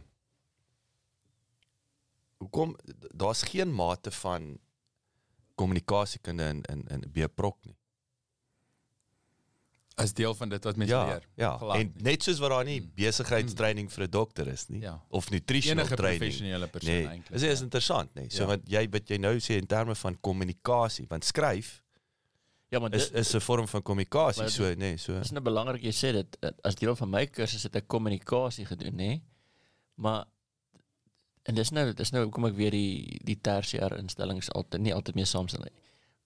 Hoekom 2.37 2.75
daar's 3.15 3.43
geen 3.43 3.73
mate 3.73 4.11
van 4.11 4.59
kommunikasiekunde 5.55 6.43
in 6.43 6.61
in 6.63 6.87
in 6.87 7.11
B-prok 7.11 7.65
nie. 7.65 7.74
As 9.97 10.11
deel 10.13 10.33
van 10.35 10.49
dit 10.49 10.63
wat 10.63 10.75
mense 10.75 10.93
Ja, 10.93 11.05
leer. 11.05 11.23
ja. 11.35 11.57
Glad 11.57 11.75
En 11.79 11.91
nie. 11.95 12.03
net 12.03 12.23
soos 12.23 12.39
wat 12.39 12.49
daar 12.49 12.65
nie 12.65 12.81
besigheidstraining 12.95 13.91
vir 13.91 14.03
'n 14.03 14.09
dokter 14.11 14.47
is 14.47 14.67
nie 14.69 14.81
Ja. 14.81 15.01
of 15.09 15.29
nutritional 15.29 15.83
enige 15.85 15.95
training. 15.95 16.19
professionele 16.21 16.67
persoon 16.67 16.93
Nee, 16.93 17.07
eintlik. 17.07 17.31
dis 17.31 17.41
is 17.43 17.61
interessant, 17.61 18.13
nee. 18.15 18.29
So 18.29 18.41
Ja. 18.43 18.47
wat 18.47 18.59
jy 18.67 18.89
wat 18.89 19.07
jy 19.09 19.17
nou 19.17 19.35
sê 19.39 19.55
in 19.57 19.65
terme 19.67 19.95
van 19.95 20.17
kommunikasie, 20.21 21.05
want 21.07 21.23
skryf 21.25 21.81
Ja, 22.71 22.79
maar 22.79 22.93
is 22.93 23.09
dit 23.09 23.17
is 23.19 23.33
'n 23.35 23.39
vorm 23.39 23.67
van 23.67 23.81
kommunikasie, 23.81 24.49
so 24.49 24.73
nee, 24.73 24.97
so. 24.97 25.19
Dis 25.19 25.31
nou 25.31 25.41
belangrik 25.43 25.81
jy 25.81 25.91
sê 25.91 26.11
dit 26.11 26.37
eh, 26.41 26.49
as 26.63 26.75
deel 26.75 26.95
van 26.95 27.09
my 27.09 27.25
kursus 27.27 27.63
het 27.63 27.75
ek 27.75 27.87
kommunikasie 27.87 28.65
gedoen, 28.65 28.95
nê? 28.95 29.21
Maar 29.95 30.25
en 31.43 31.55
dis 31.55 31.71
nou 31.71 31.93
dis 31.93 32.11
nou 32.11 32.29
kom 32.29 32.45
ek 32.45 32.55
weer 32.55 32.71
die 32.71 33.19
die 33.23 33.35
tersiêre 33.41 33.97
instellings 33.97 34.49
altyd 34.51 34.81
nie 34.81 34.93
altyd 34.93 35.15
mee 35.15 35.25
saamstem 35.25 35.61
nie. 35.61 35.71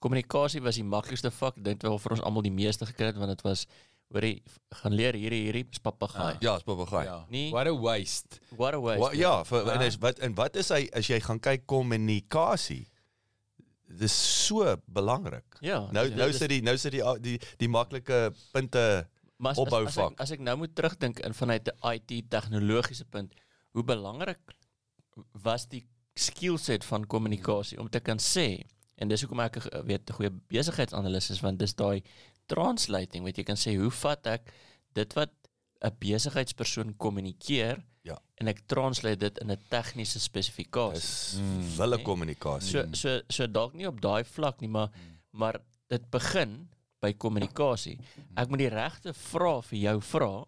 Kommunikasie 0.00 0.62
was 0.64 0.78
die 0.80 0.84
maklikste 0.86 1.30
vak, 1.30 1.58
ek 1.60 1.64
dink 1.64 1.82
wel 1.84 1.98
vir 2.00 2.12
ons 2.16 2.22
almal 2.24 2.42
die 2.46 2.52
meeste 2.54 2.86
gekry 2.88 3.10
het 3.10 3.18
want 3.20 3.28
dit 3.34 3.42
was 3.44 3.66
hoorie 4.10 4.40
gaan 4.80 4.94
leer 4.96 5.14
hierdie 5.14 5.42
hierdie 5.46 5.66
is 5.70 5.78
papegaai. 5.84 6.38
Ja, 6.42 6.56
is 6.56 6.64
papegaai. 6.66 7.04
Ja. 7.06 7.18
Nee. 7.30 7.50
What 7.52 7.68
a 7.70 7.74
waste. 7.76 8.40
What 8.56 8.74
a 8.74 8.80
waste. 8.80 9.00
Wa- 9.04 9.12
ja, 9.14 9.44
vir, 9.44 9.68
en 9.70 9.80
Ja. 9.80 9.86
is 9.86 9.98
wat 10.02 10.18
en 10.18 10.34
wat 10.34 10.56
is 10.56 10.68
hy 10.72 10.88
as 10.96 11.06
jy 11.06 11.20
gaan 11.20 11.38
kyk 11.38 11.66
kommunikasie? 11.66 12.86
Dis 13.90 14.14
so 14.46 14.76
belangrik. 14.86 15.58
Ja. 15.60 15.88
Nou 15.92 16.08
ja, 16.08 16.16
nou 16.16 16.32
sit 16.32 16.48
die 16.48 16.60
nou 16.62 16.76
sit 16.78 16.92
die 16.92 17.02
die 17.20 17.38
die 17.58 17.68
maklike 17.68 18.32
punte 18.52 19.06
Maar 19.40 19.52
as, 19.52 19.58
as, 19.58 19.66
as, 19.66 19.72
opbouvak. 19.72 20.12
ek, 20.12 20.20
as 20.20 20.30
ek 20.32 20.40
nou 20.40 20.56
moet 20.56 20.74
terugdink 20.74 21.20
in 21.24 21.32
vanuit 21.34 21.68
'n 21.68 21.92
IT 21.94 22.30
tegnologiese 22.30 23.04
punt, 23.04 23.34
hoe 23.72 23.82
belangrik 23.84 24.38
was 25.42 25.66
die 25.66 25.84
skill 26.14 26.56
set 26.58 26.84
van 26.84 27.04
kommunikasie 27.06 27.78
om 27.80 27.88
te 27.88 28.00
kan 28.00 28.18
sê 28.18 28.62
en 29.00 29.08
dis 29.08 29.22
hoekom 29.24 29.40
ek 29.40 29.56
ge- 29.64 29.82
weet 29.86 30.10
'n 30.10 30.14
goeie 30.14 30.30
besigheidsanalis 30.52 31.30
is 31.30 31.40
want 31.42 31.58
dis 31.58 31.74
daai 31.74 32.02
translating 32.46 33.24
wat 33.24 33.36
jy 33.38 33.44
kan 33.46 33.56
sê 33.56 33.76
hoe 33.78 33.90
vat 33.90 34.26
ek 34.26 34.52
dit 34.94 35.14
wat 35.16 35.30
'n 35.82 35.94
besigheidspersoon 36.00 36.96
kommunikeer 36.98 37.82
Ja. 38.04 38.16
en 38.40 38.48
ek 38.48 38.66
translate 38.66 39.18
dit 39.18 39.38
in 39.38 39.50
'n 39.50 39.58
tegniese 39.70 40.18
spesifikasie. 40.20 40.96
is 40.96 41.76
wille 41.78 41.96
Nee. 41.96 42.04
kommunikasie. 42.04 42.70
So 42.70 42.86
so 42.92 43.20
so 43.28 43.46
dalk 43.46 43.74
nie 43.74 43.86
op 43.86 44.00
daai 44.00 44.24
vlak 44.24 44.60
nie, 44.60 44.68
maar 44.68 44.90
maar 45.32 45.60
dit 45.88 46.10
begin 46.10 46.68
by 47.00 47.12
kommunikasie. 47.14 47.98
Ek 48.36 48.48
moet 48.48 48.58
die 48.58 48.68
regte 48.68 49.14
vrae 49.14 49.62
vir 49.62 49.78
jou 49.78 50.00
vra 50.00 50.44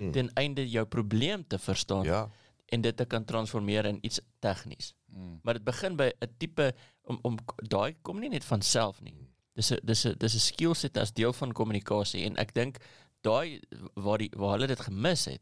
Mm. 0.00 0.12
ten 0.12 0.30
einde 0.36 0.68
jou 0.70 0.84
probleem 0.86 1.44
te 1.48 1.58
verstaan 1.58 2.04
Ja. 2.04 2.28
En 2.70 2.80
dit 2.80 2.96
te 2.96 3.04
kan 3.04 3.24
transformeer 3.24 3.84
in 3.90 3.98
iets 4.06 4.20
tegnies. 4.38 4.94
Maar 5.42 5.54
dit 5.58 5.64
begin 5.64 5.96
by 5.96 6.10
'n 6.20 6.28
tipe 6.38 6.74
om 7.02 7.18
om 7.22 7.36
daai 7.56 7.96
kom 8.02 8.18
nie 8.20 8.28
net 8.30 8.44
van 8.44 8.62
self 8.62 9.00
nie. 9.02 9.14
Dis 9.54 9.70
'n 9.72 9.78
dis 9.82 10.04
'n 10.06 10.14
dis 10.18 10.34
'n 10.34 10.38
skill 10.38 10.74
set 10.74 10.96
as 10.98 11.12
deel 11.12 11.32
van 11.32 11.52
kommunikasie 11.52 12.24
en 12.24 12.36
ek 12.36 12.54
dink 12.54 12.76
daai 13.22 13.60
waar 13.94 14.18
die 14.18 14.30
waar 14.36 14.52
hulle 14.56 14.66
dit 14.66 14.80
gemis 14.80 15.24
het 15.24 15.40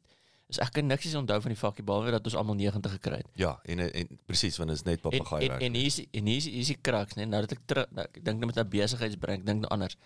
is 0.49 0.59
ek 0.59 0.73
kan 0.73 0.87
niks 0.87 1.15
onthou 1.15 1.41
van 1.41 1.51
die 1.53 1.59
vakkie 1.61 1.85
behalwe 1.85 2.11
dat 2.11 2.25
ons 2.25 2.35
almal 2.35 2.55
90 2.55 2.91
gekry 2.93 3.17
het. 3.17 3.27
Ja, 3.35 3.61
en 3.65 3.79
en 3.79 4.19
presies 4.27 4.57
want 4.57 4.71
dit 4.71 4.79
is 4.79 4.85
net 4.85 4.95
En 5.05 5.11
papegaai 5.11 5.43
en, 5.43 5.49
werk. 5.49 5.61
en 5.63 5.67
en 5.67 5.75
hier 6.27 6.37
is 6.37 6.45
hier 6.45 6.61
is 6.61 6.67
die 6.67 6.79
kraks 6.81 7.15
nee 7.15 7.27
nou 7.27 7.41
dat 7.41 7.53
ek 7.53 7.61
terug 7.67 7.87
nou, 7.91 8.05
ek 8.07 8.25
dink 8.25 8.39
nou 8.41 8.47
met 8.47 8.57
'n 8.57 8.69
besigheidsbrein 8.69 9.39
ek 9.41 9.47
dink 9.47 9.61
nou 9.61 9.71
anders. 9.71 9.97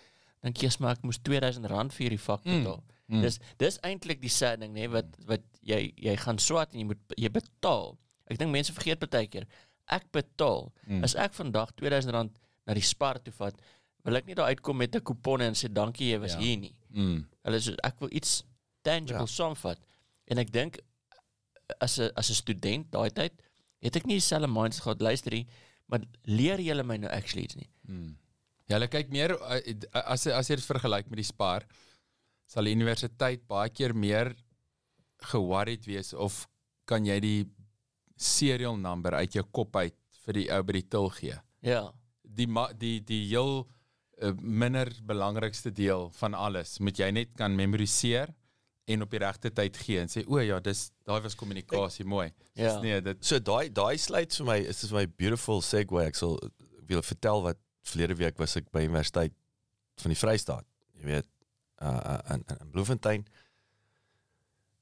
Dink 0.42 0.56
jy 0.58 0.70
maar 0.80 0.96
ek 0.96 1.02
moes 1.02 1.18
R2000 1.18 1.92
vir 1.92 2.02
hierdie 2.08 2.20
vak 2.20 2.42
Hmm. 2.44 2.58
betaal. 2.64 2.76
Mm. 2.76 2.91
Dis 3.08 3.38
dis 3.58 3.78
eintlik 3.82 4.20
die 4.22 4.30
sad 4.30 4.60
ding 4.60 4.72
nê 4.74 4.86
wat 4.88 5.10
wat 5.26 5.42
jy 5.60 5.92
jy 5.96 6.16
gaan 6.16 6.38
swat 6.38 6.72
en 6.72 6.80
jy 6.80 6.86
moet 6.86 7.16
jy 7.18 7.28
betaal. 7.28 7.98
Ek 8.30 8.38
dink 8.38 8.54
mense 8.54 8.72
vergeet 8.72 9.02
baie 9.04 9.26
keer. 9.26 9.46
Ek 9.90 10.06
betaal. 10.14 10.72
Mm. 10.86 11.02
As 11.04 11.14
ek 11.14 11.34
vandag 11.34 11.74
R2000 11.76 12.32
na 12.66 12.74
die 12.74 12.86
Spar 12.86 13.18
toe 13.18 13.34
vat, 13.34 13.58
wil 14.06 14.16
ek 14.16 14.26
nie 14.26 14.36
daar 14.38 14.48
uitkom 14.54 14.78
met 14.78 14.94
'n 14.94 15.02
kupon 15.02 15.42
en 15.42 15.54
sê 15.54 15.68
dankie 15.68 16.12
jy 16.12 16.18
was 16.18 16.32
ja. 16.34 16.40
hier 16.40 16.58
nie. 16.58 16.74
Mm. 16.90 17.26
Hulle 17.44 17.60
sê 17.60 17.74
ek 17.82 18.00
wil 18.00 18.08
iets 18.12 18.44
tangible 18.82 19.26
ja. 19.26 19.26
saamvat. 19.26 19.78
En 20.26 20.38
ek 20.38 20.52
dink 20.52 20.78
as 21.80 21.98
'n 21.98 22.10
as 22.16 22.30
'n 22.30 22.34
student 22.34 22.90
daai 22.90 23.10
tyd 23.10 23.32
het 23.82 23.96
ek 23.96 24.06
nie 24.06 24.18
dieselfde 24.20 24.48
mindset 24.48 24.84
gehad 24.84 25.00
luister 25.02 25.32
nie, 25.32 25.46
maar 25.86 26.00
leer 26.22 26.60
jy 26.60 26.82
my 26.82 26.96
nou 26.96 27.10
actually 27.10 27.44
iets 27.44 27.56
nie. 27.56 27.70
Mm. 27.88 28.16
Ja, 28.68 28.78
hulle 28.78 28.88
kyk 28.88 29.10
meer 29.10 29.34
eh, 29.50 29.74
as 29.92 30.26
as 30.26 30.48
jy 30.48 30.56
dit 30.56 30.64
vergelyk 30.64 31.10
met 31.10 31.18
die 31.18 31.26
Spar 31.26 31.66
sal 32.52 32.68
die 32.68 32.76
universiteit 32.76 33.46
baie 33.48 33.70
keer 33.72 33.94
meer 33.96 34.34
ge-worried 35.30 35.86
wees 35.88 36.12
of 36.12 36.44
kan 36.88 37.06
jy 37.06 37.18
die 37.22 37.38
serial 38.20 38.76
number 38.78 39.16
uit 39.16 39.38
jou 39.38 39.44
kop 39.56 39.76
uit 39.78 39.96
vir 40.26 40.38
die 40.38 40.48
ou 40.54 40.60
by 40.66 40.76
die 40.76 40.88
til 40.94 41.08
gee. 41.16 41.38
Ja. 41.64 41.86
Die 42.22 42.48
die 42.78 42.98
die 43.06 43.22
heel 43.30 43.62
uh, 43.62 44.34
minder 44.38 44.90
belangrikste 45.08 45.72
deel 45.74 46.10
van 46.18 46.36
alles 46.38 46.78
moet 46.80 47.00
jy 47.00 47.10
net 47.14 47.34
kan 47.38 47.56
memoriseer 47.56 48.34
en 48.92 49.04
op 49.06 49.14
die 49.14 49.22
regte 49.22 49.52
tyd 49.54 49.78
gee 49.78 50.02
en 50.02 50.10
sê 50.10 50.24
o 50.26 50.40
ja, 50.42 50.58
dis 50.60 50.90
daai 51.06 51.20
was 51.24 51.38
kommunikasie 51.38 52.04
mooi. 52.04 52.28
Ja. 52.58 52.76
Nee, 52.82 53.00
dit 53.00 53.24
so 53.24 53.40
daai 53.40 53.70
daai 53.72 53.96
sluit 53.98 54.34
vir 54.38 54.48
my 54.48 54.58
is 54.60 54.82
dis 54.84 54.94
my 54.94 55.06
beautiful 55.06 55.62
segue. 55.64 56.04
Ek 56.04 56.18
sal 56.18 56.36
wil 56.90 57.04
vertel 57.06 57.46
wat 57.46 57.60
verlede 57.88 58.18
week 58.18 58.38
was 58.42 58.58
ek 58.60 58.68
by 58.74 58.84
universiteit 58.86 59.34
van 60.02 60.14
die 60.14 60.18
Vrystaat. 60.18 60.66
Jy 60.98 61.08
weet 61.08 61.31
uh 61.82 62.18
in 62.34 62.44
in 62.60 62.70
Bloemfontein. 62.70 63.26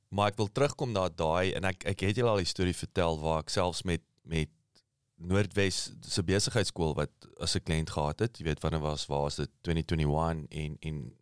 Maar 0.08 0.32
ek 0.32 0.40
wil 0.40 0.50
terugkom 0.52 0.92
na 0.92 1.08
daai 1.08 1.52
en 1.54 1.64
ek 1.64 1.84
ek 1.84 2.00
het 2.08 2.16
julle 2.16 2.30
al 2.30 2.42
die 2.42 2.50
storie 2.50 2.76
vertel 2.76 3.20
waar 3.20 3.44
ek 3.44 3.52
selfs 3.54 3.82
met 3.82 4.02
met 4.22 4.50
Noordwes 5.20 5.92
se 6.00 6.22
besigheidskool 6.24 6.94
wat 6.96 7.12
as 7.38 7.56
'n 7.56 7.64
kliënt 7.64 7.90
gehad 7.90 8.20
het, 8.20 8.38
jy 8.38 8.44
weet 8.44 8.60
wanneer 8.60 8.80
was 8.80 9.06
waar 9.06 9.26
was 9.28 9.36
dit 9.36 9.50
2021 9.60 10.46
en 10.48 10.76
en 10.80 11.12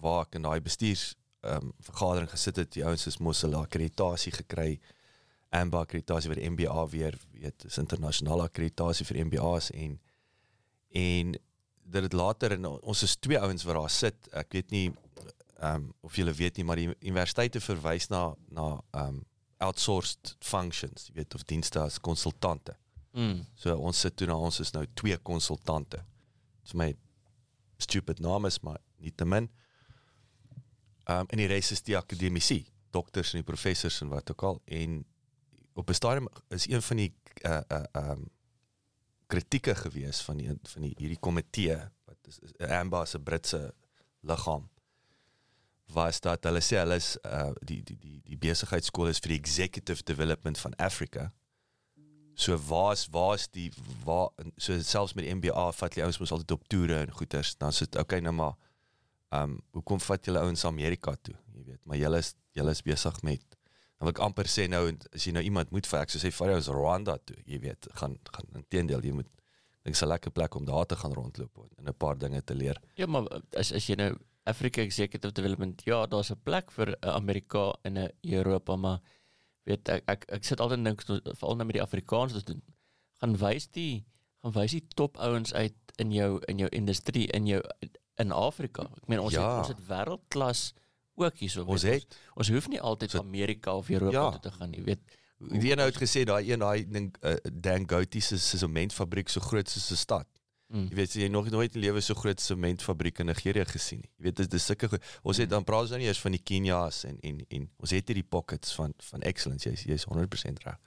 waar 0.00 0.26
ek 0.26 0.34
in 0.34 0.42
daai 0.42 0.60
bestuurs 0.60 1.14
ehm 1.40 1.66
um, 1.66 1.72
vergadering 1.80 2.30
gesit 2.30 2.56
het, 2.56 2.72
die 2.72 2.84
ouens 2.84 3.06
is 3.06 3.18
mos 3.18 3.40
hulle 3.42 3.56
akkreditasie 3.56 4.32
gekry. 4.32 4.80
AMBA 5.50 5.80
akkreditasie 5.84 6.30
vir 6.30 6.38
die 6.38 6.50
MBA 6.50 6.82
weer, 6.92 7.16
weet, 7.32 7.64
is 7.64 7.78
internasionale 7.78 8.44
akkreditasie 8.46 9.06
vir 9.08 9.24
MBA's 9.24 9.70
en 9.70 9.98
en 10.90 11.34
dat 11.90 12.06
dit 12.06 12.12
later 12.12 12.52
en 12.52 12.66
ons 12.66 13.02
is 13.02 13.16
twee 13.16 13.38
ouens 13.38 13.64
wat 13.66 13.74
daar 13.74 13.90
sit. 13.90 14.28
Ek 14.32 14.52
weet 14.52 14.70
nie 14.70 14.88
ehm 15.60 15.74
um, 15.74 15.88
of 16.00 16.16
julle 16.16 16.32
weet 16.32 16.56
nie, 16.56 16.64
maar 16.64 16.80
die 16.80 16.88
universiteite 16.88 17.60
verwys 17.60 18.08
na 18.08 18.30
na 18.48 18.68
ehm 18.90 19.08
um, 19.16 19.24
outsourced 19.60 20.36
functions, 20.40 21.10
jy 21.10 21.18
weet 21.18 21.34
of 21.36 21.44
dienste 21.44 21.80
as 21.82 21.98
konsultante. 22.00 22.72
Mm. 23.12 23.42
So 23.54 23.74
ons 23.76 24.00
sit 24.00 24.16
toe 24.16 24.28
na 24.30 24.38
ons 24.40 24.60
is 24.60 24.72
nou 24.72 24.86
twee 24.96 25.18
konsultante. 25.18 26.00
Dis 26.64 26.72
my 26.78 26.94
stupid 27.76 28.22
naam 28.24 28.48
is 28.48 28.60
maar 28.64 28.80
nie 28.96 29.12
te 29.12 29.28
min. 29.28 29.50
Ehm 31.04 31.26
um, 31.26 31.28
en 31.28 31.42
die 31.42 31.50
res 31.50 31.72
is 31.76 31.84
die 31.84 31.98
akademici, 31.98 32.62
dokters 32.90 33.34
en 33.34 33.44
die 33.44 33.50
professors 33.52 34.00
en 34.00 34.08
wat 34.14 34.32
ook 34.32 34.42
al 34.48 34.62
en 34.64 35.04
op 35.74 35.88
'n 35.88 35.94
stadium 35.94 36.28
is 36.48 36.68
een 36.68 36.82
van 36.82 36.96
die 36.96 37.12
uh 37.44 37.60
uh 37.68 37.84
um 37.92 38.30
kritieke 39.30 39.74
gewees 39.78 40.20
van 40.26 40.40
die 40.40 40.50
van 40.74 40.86
die 40.86 40.94
hierdie 40.98 41.20
komitee 41.22 41.76
wat 42.08 42.30
is, 42.30 42.40
is 42.48 42.54
Amba 42.80 43.04
se 43.06 43.20
Britse 43.22 43.62
liggaam 44.26 44.68
was 45.94 46.20
dat 46.22 46.46
hulle 46.46 46.62
sê 46.62 46.78
hulle 46.80 46.98
is 47.00 47.16
uh 47.26 47.50
die 47.66 47.80
die 47.82 47.98
die 47.98 48.18
die 48.30 48.38
besigheidskool 48.38 49.10
is 49.10 49.20
vir 49.22 49.34
die 49.34 49.40
executive 49.40 50.04
development 50.06 50.58
van 50.58 50.74
Afrika. 50.78 51.30
So 52.34 52.56
waar's 52.68 53.06
waar's 53.12 53.48
die 53.50 53.68
waar 54.04 54.30
so 54.56 54.78
selfs 54.80 55.14
met 55.14 55.26
die 55.26 55.34
MBA 55.34 55.66
vat 55.76 55.96
jy 55.96 56.06
ouens 56.06 56.20
mos 56.22 56.32
altyd 56.36 56.56
op 56.56 56.68
toere 56.72 57.00
en 57.04 57.14
goeters 57.18 57.56
dan 57.60 57.74
sit 57.76 57.98
okay 58.00 58.20
nou 58.24 58.34
maar 58.36 58.56
um 59.40 59.58
hoekom 59.76 60.00
vat 60.02 60.26
julle 60.26 60.42
ouens 60.42 60.64
Amerika 60.64 61.14
toe? 61.22 61.36
Jy 61.54 61.64
weet 61.72 61.82
maar 61.84 62.00
julle 62.00 62.22
is 62.22 62.34
julle 62.56 62.74
is 62.76 62.82
besig 62.86 63.22
met 63.26 63.49
dan 64.00 64.08
wil 64.08 64.14
ek 64.14 64.22
amper 64.24 64.48
sê 64.48 64.64
nou 64.72 64.86
as 65.12 65.26
jy 65.26 65.34
nou 65.36 65.42
iemand 65.44 65.70
moet 65.76 65.86
vir 65.86 66.00
ek 66.00 66.14
sê 66.14 66.32
vat 66.32 66.54
jou 66.54 66.74
Rwanda 66.74 67.18
toe 67.18 67.36
jy 67.44 67.60
weet 67.60 67.88
gaan 68.00 68.16
gaan 68.32 68.48
intedeel 68.62 69.04
jy 69.04 69.12
moet 69.20 69.28
dink 69.84 69.96
se 69.96 70.08
lekker 70.08 70.32
plek 70.32 70.56
om 70.56 70.64
daar 70.64 70.88
te 70.88 70.96
gaan 70.96 71.12
rondloop 71.12 71.60
en 71.78 71.88
'n 71.88 71.94
paar 71.94 72.16
dinge 72.18 72.42
te 72.42 72.54
leer 72.54 72.80
ja 72.96 73.06
maar 73.06 73.28
as 73.56 73.72
as 73.72 73.86
jy 73.86 73.96
nou 74.00 74.16
Africa 74.48 74.80
Executive 74.80 75.32
Development 75.32 75.82
ja 75.84 76.06
daar's 76.06 76.32
'n 76.32 76.40
plek 76.44 76.72
vir 76.72 76.96
Amerika 77.00 77.72
en 77.84 77.98
'n 77.98 78.10
Europa 78.22 78.76
maar 78.76 79.00
weet 79.64 79.88
ek 79.88 80.02
ek, 80.08 80.24
ek 80.28 80.44
sit 80.44 80.60
altyd 80.60 80.84
dink 80.84 81.02
veral 81.04 81.56
nou 81.56 81.66
met 81.66 81.76
die 81.76 81.82
Afrikaans 81.82 82.32
wat 82.32 82.46
doen 82.46 82.62
gaan 83.20 83.36
wys 83.36 83.68
die 83.76 84.04
gaan 84.42 84.52
wys 84.56 84.72
die 84.72 84.86
top 84.96 85.18
ouens 85.18 85.52
uit 85.52 85.76
in 86.00 86.12
jou 86.12 86.40
in 86.48 86.58
jou 86.58 86.68
industrie 86.68 87.26
in 87.36 87.46
jou 87.46 87.60
in 88.20 88.32
Afrika. 88.32 88.82
Ek 88.82 89.08
meen 89.08 89.20
ons 89.20 89.32
ja. 89.32 89.42
het 89.42 89.58
ons 89.58 89.72
het 89.72 89.82
wêreldklas 89.88 90.72
ook 91.14 91.36
hierso. 91.36 91.64
Ons 91.64 91.82
het 91.82 92.04
ons, 92.04 92.18
ons 92.34 92.50
hoef 92.54 92.68
nie 92.68 92.80
altyd 92.80 93.10
so, 93.10 93.18
Amerika 93.18 93.74
of 93.76 93.90
Europa 93.90 94.18
ja. 94.18 94.30
toe 94.30 94.40
te 94.40 94.52
gaan, 94.56 94.72
jy 94.72 94.84
weet. 94.84 95.16
Wie 95.40 95.72
nou 95.74 95.86
het 95.88 95.96
gesê 95.96 96.26
daai 96.28 96.50
een 96.50 96.60
daai 96.60 96.84
ding 96.84 97.14
uh, 97.24 97.36
Dan 97.52 97.86
Goaty 97.88 98.20
se 98.20 98.38
sementfabriek 98.38 99.28
so 99.32 99.40
groot 99.40 99.68
soos 99.68 99.90
'n 99.90 99.96
stad. 99.96 100.28
Mm. 100.70 100.86
Jy 100.90 100.94
weet 100.94 101.12
jy 101.12 101.28
nog 101.28 101.48
nooit 101.50 101.74
in 101.74 101.80
lewe 101.80 102.00
so 102.00 102.14
groot 102.14 102.40
sementfabriek 102.40 103.18
in 103.18 103.26
Nigerië 103.26 103.64
gesien 103.66 104.04
nie. 104.04 104.10
Jy 104.18 104.24
weet 104.28 104.36
dit 104.36 104.54
is 104.54 104.64
sulke 104.64 104.90
ons 105.22 105.36
het 105.36 105.48
mm. 105.48 105.54
dan 105.54 105.64
praat 105.64 105.88
ons 105.88 105.90
nou 105.90 105.98
nie 105.98 106.06
eers 106.06 106.20
van 106.20 106.36
die 106.36 106.42
Kenya's 106.42 107.04
en 107.04 107.18
en 107.20 107.40
en 107.48 107.70
ons 107.80 107.90
het 107.90 108.06
hierdie 108.06 108.26
pockets 108.28 108.74
van 108.74 108.94
van 109.10 109.20
excellence. 109.22 109.68
Jy's 109.68 109.82
jy's 109.88 110.06
100% 110.06 110.62
reg. 110.66 110.78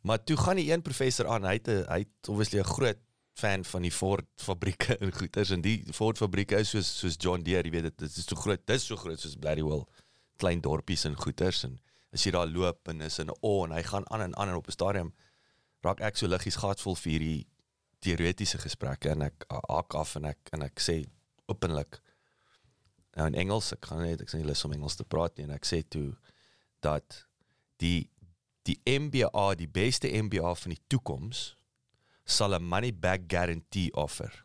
Maar 0.00 0.24
toe 0.24 0.36
gaan 0.36 0.56
die 0.56 0.70
een 0.72 0.82
professor 0.82 1.26
aan, 1.26 1.44
hy 1.44 1.58
het 1.58 1.68
hy 1.68 1.98
het 2.06 2.30
obviously 2.30 2.60
'n 2.60 2.70
groot 2.70 3.02
fan 3.38 3.64
van 3.64 3.86
die 3.86 3.94
Ford 3.94 4.26
fabrieke 4.42 4.96
en 5.02 5.12
goeders 5.14 5.52
en 5.54 5.62
die 5.62 5.78
Ford 5.94 6.18
fabrieke 6.18 6.58
is 6.58 6.72
soos 6.74 6.90
soos 7.00 7.18
John 7.20 7.44
Deere, 7.46 7.68
jy 7.68 7.74
weet 7.76 7.90
dit 7.90 7.98
dit 8.04 8.16
is 8.22 8.26
so 8.26 8.38
groot, 8.38 8.64
dis 8.66 8.88
so 8.90 8.98
groot 8.98 9.20
soos 9.20 9.38
Blariwell 9.38 9.84
klein 10.42 10.62
dorpies 10.64 11.06
en 11.08 11.16
goeders 11.18 11.64
en 11.68 11.78
as 12.14 12.24
jy 12.24 12.32
daar 12.34 12.48
loop 12.48 12.88
en 12.88 13.04
is 13.04 13.18
in 13.18 13.30
'n 13.30 13.38
o 13.42 13.64
en 13.64 13.72
hy 13.72 13.82
gaan 13.82 14.06
aan 14.10 14.22
en 14.26 14.36
aan 14.36 14.48
en 14.48 14.60
op 14.60 14.68
'n 14.68 14.76
stadium 14.78 15.12
raak 15.84 16.00
ek 16.00 16.16
so 16.16 16.26
liggies 16.26 16.56
gatvol 16.56 16.96
vir 16.96 17.12
hierdie 17.12 17.46
teoretiese 18.00 18.58
gesprekke 18.58 19.10
en 19.10 19.22
ek 19.22 19.46
haak 19.48 19.94
af 19.94 20.16
en 20.16 20.24
ek 20.24 20.50
en 20.52 20.62
ek 20.62 20.80
sê 20.80 21.04
openlik 21.48 22.00
nou 23.16 23.26
in 23.26 23.34
Engels 23.34 23.72
ek 23.72 23.86
gaan 23.86 24.02
net 24.02 24.22
ek 24.22 24.30
sê 24.30 24.38
nie 24.38 24.46
lus 24.46 24.64
om 24.64 24.72
Engels 24.72 24.96
te 24.96 25.04
praat 25.04 25.36
nie 25.36 25.44
en 25.44 25.54
ek 25.54 25.66
sê 25.66 25.82
toe 25.82 26.16
dat 26.80 27.26
die 27.78 28.10
die 28.68 28.78
MBA 28.84 29.54
die 29.54 29.68
beste 29.68 30.08
MBA 30.08 30.54
van 30.54 30.74
die 30.74 30.82
toekoms 30.88 31.57
sal 32.30 32.54
'n 32.54 32.62
money 32.62 32.92
back 32.92 33.26
guarantee 33.26 33.92
offer. 33.92 34.44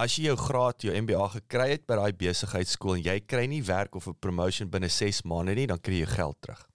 As 0.00 0.16
jy 0.16 0.30
jou 0.30 0.36
graad, 0.36 0.80
jou 0.80 0.94
MBA 0.96 1.26
gekry 1.34 1.66
het 1.74 1.86
by 1.88 1.98
daai 1.98 2.12
besigheidskool 2.16 2.96
en 2.96 3.04
jy 3.04 3.18
kry 3.28 3.44
nie 3.46 3.62
werk 3.62 3.96
of 3.96 4.06
'n 4.08 4.16
promotion 4.20 4.70
binne 4.70 4.88
6 4.88 5.22
maande 5.22 5.54
nie, 5.54 5.66
dan 5.66 5.80
kry 5.80 6.00
jy 6.00 6.06
geld 6.06 6.36
terug. 6.40 6.68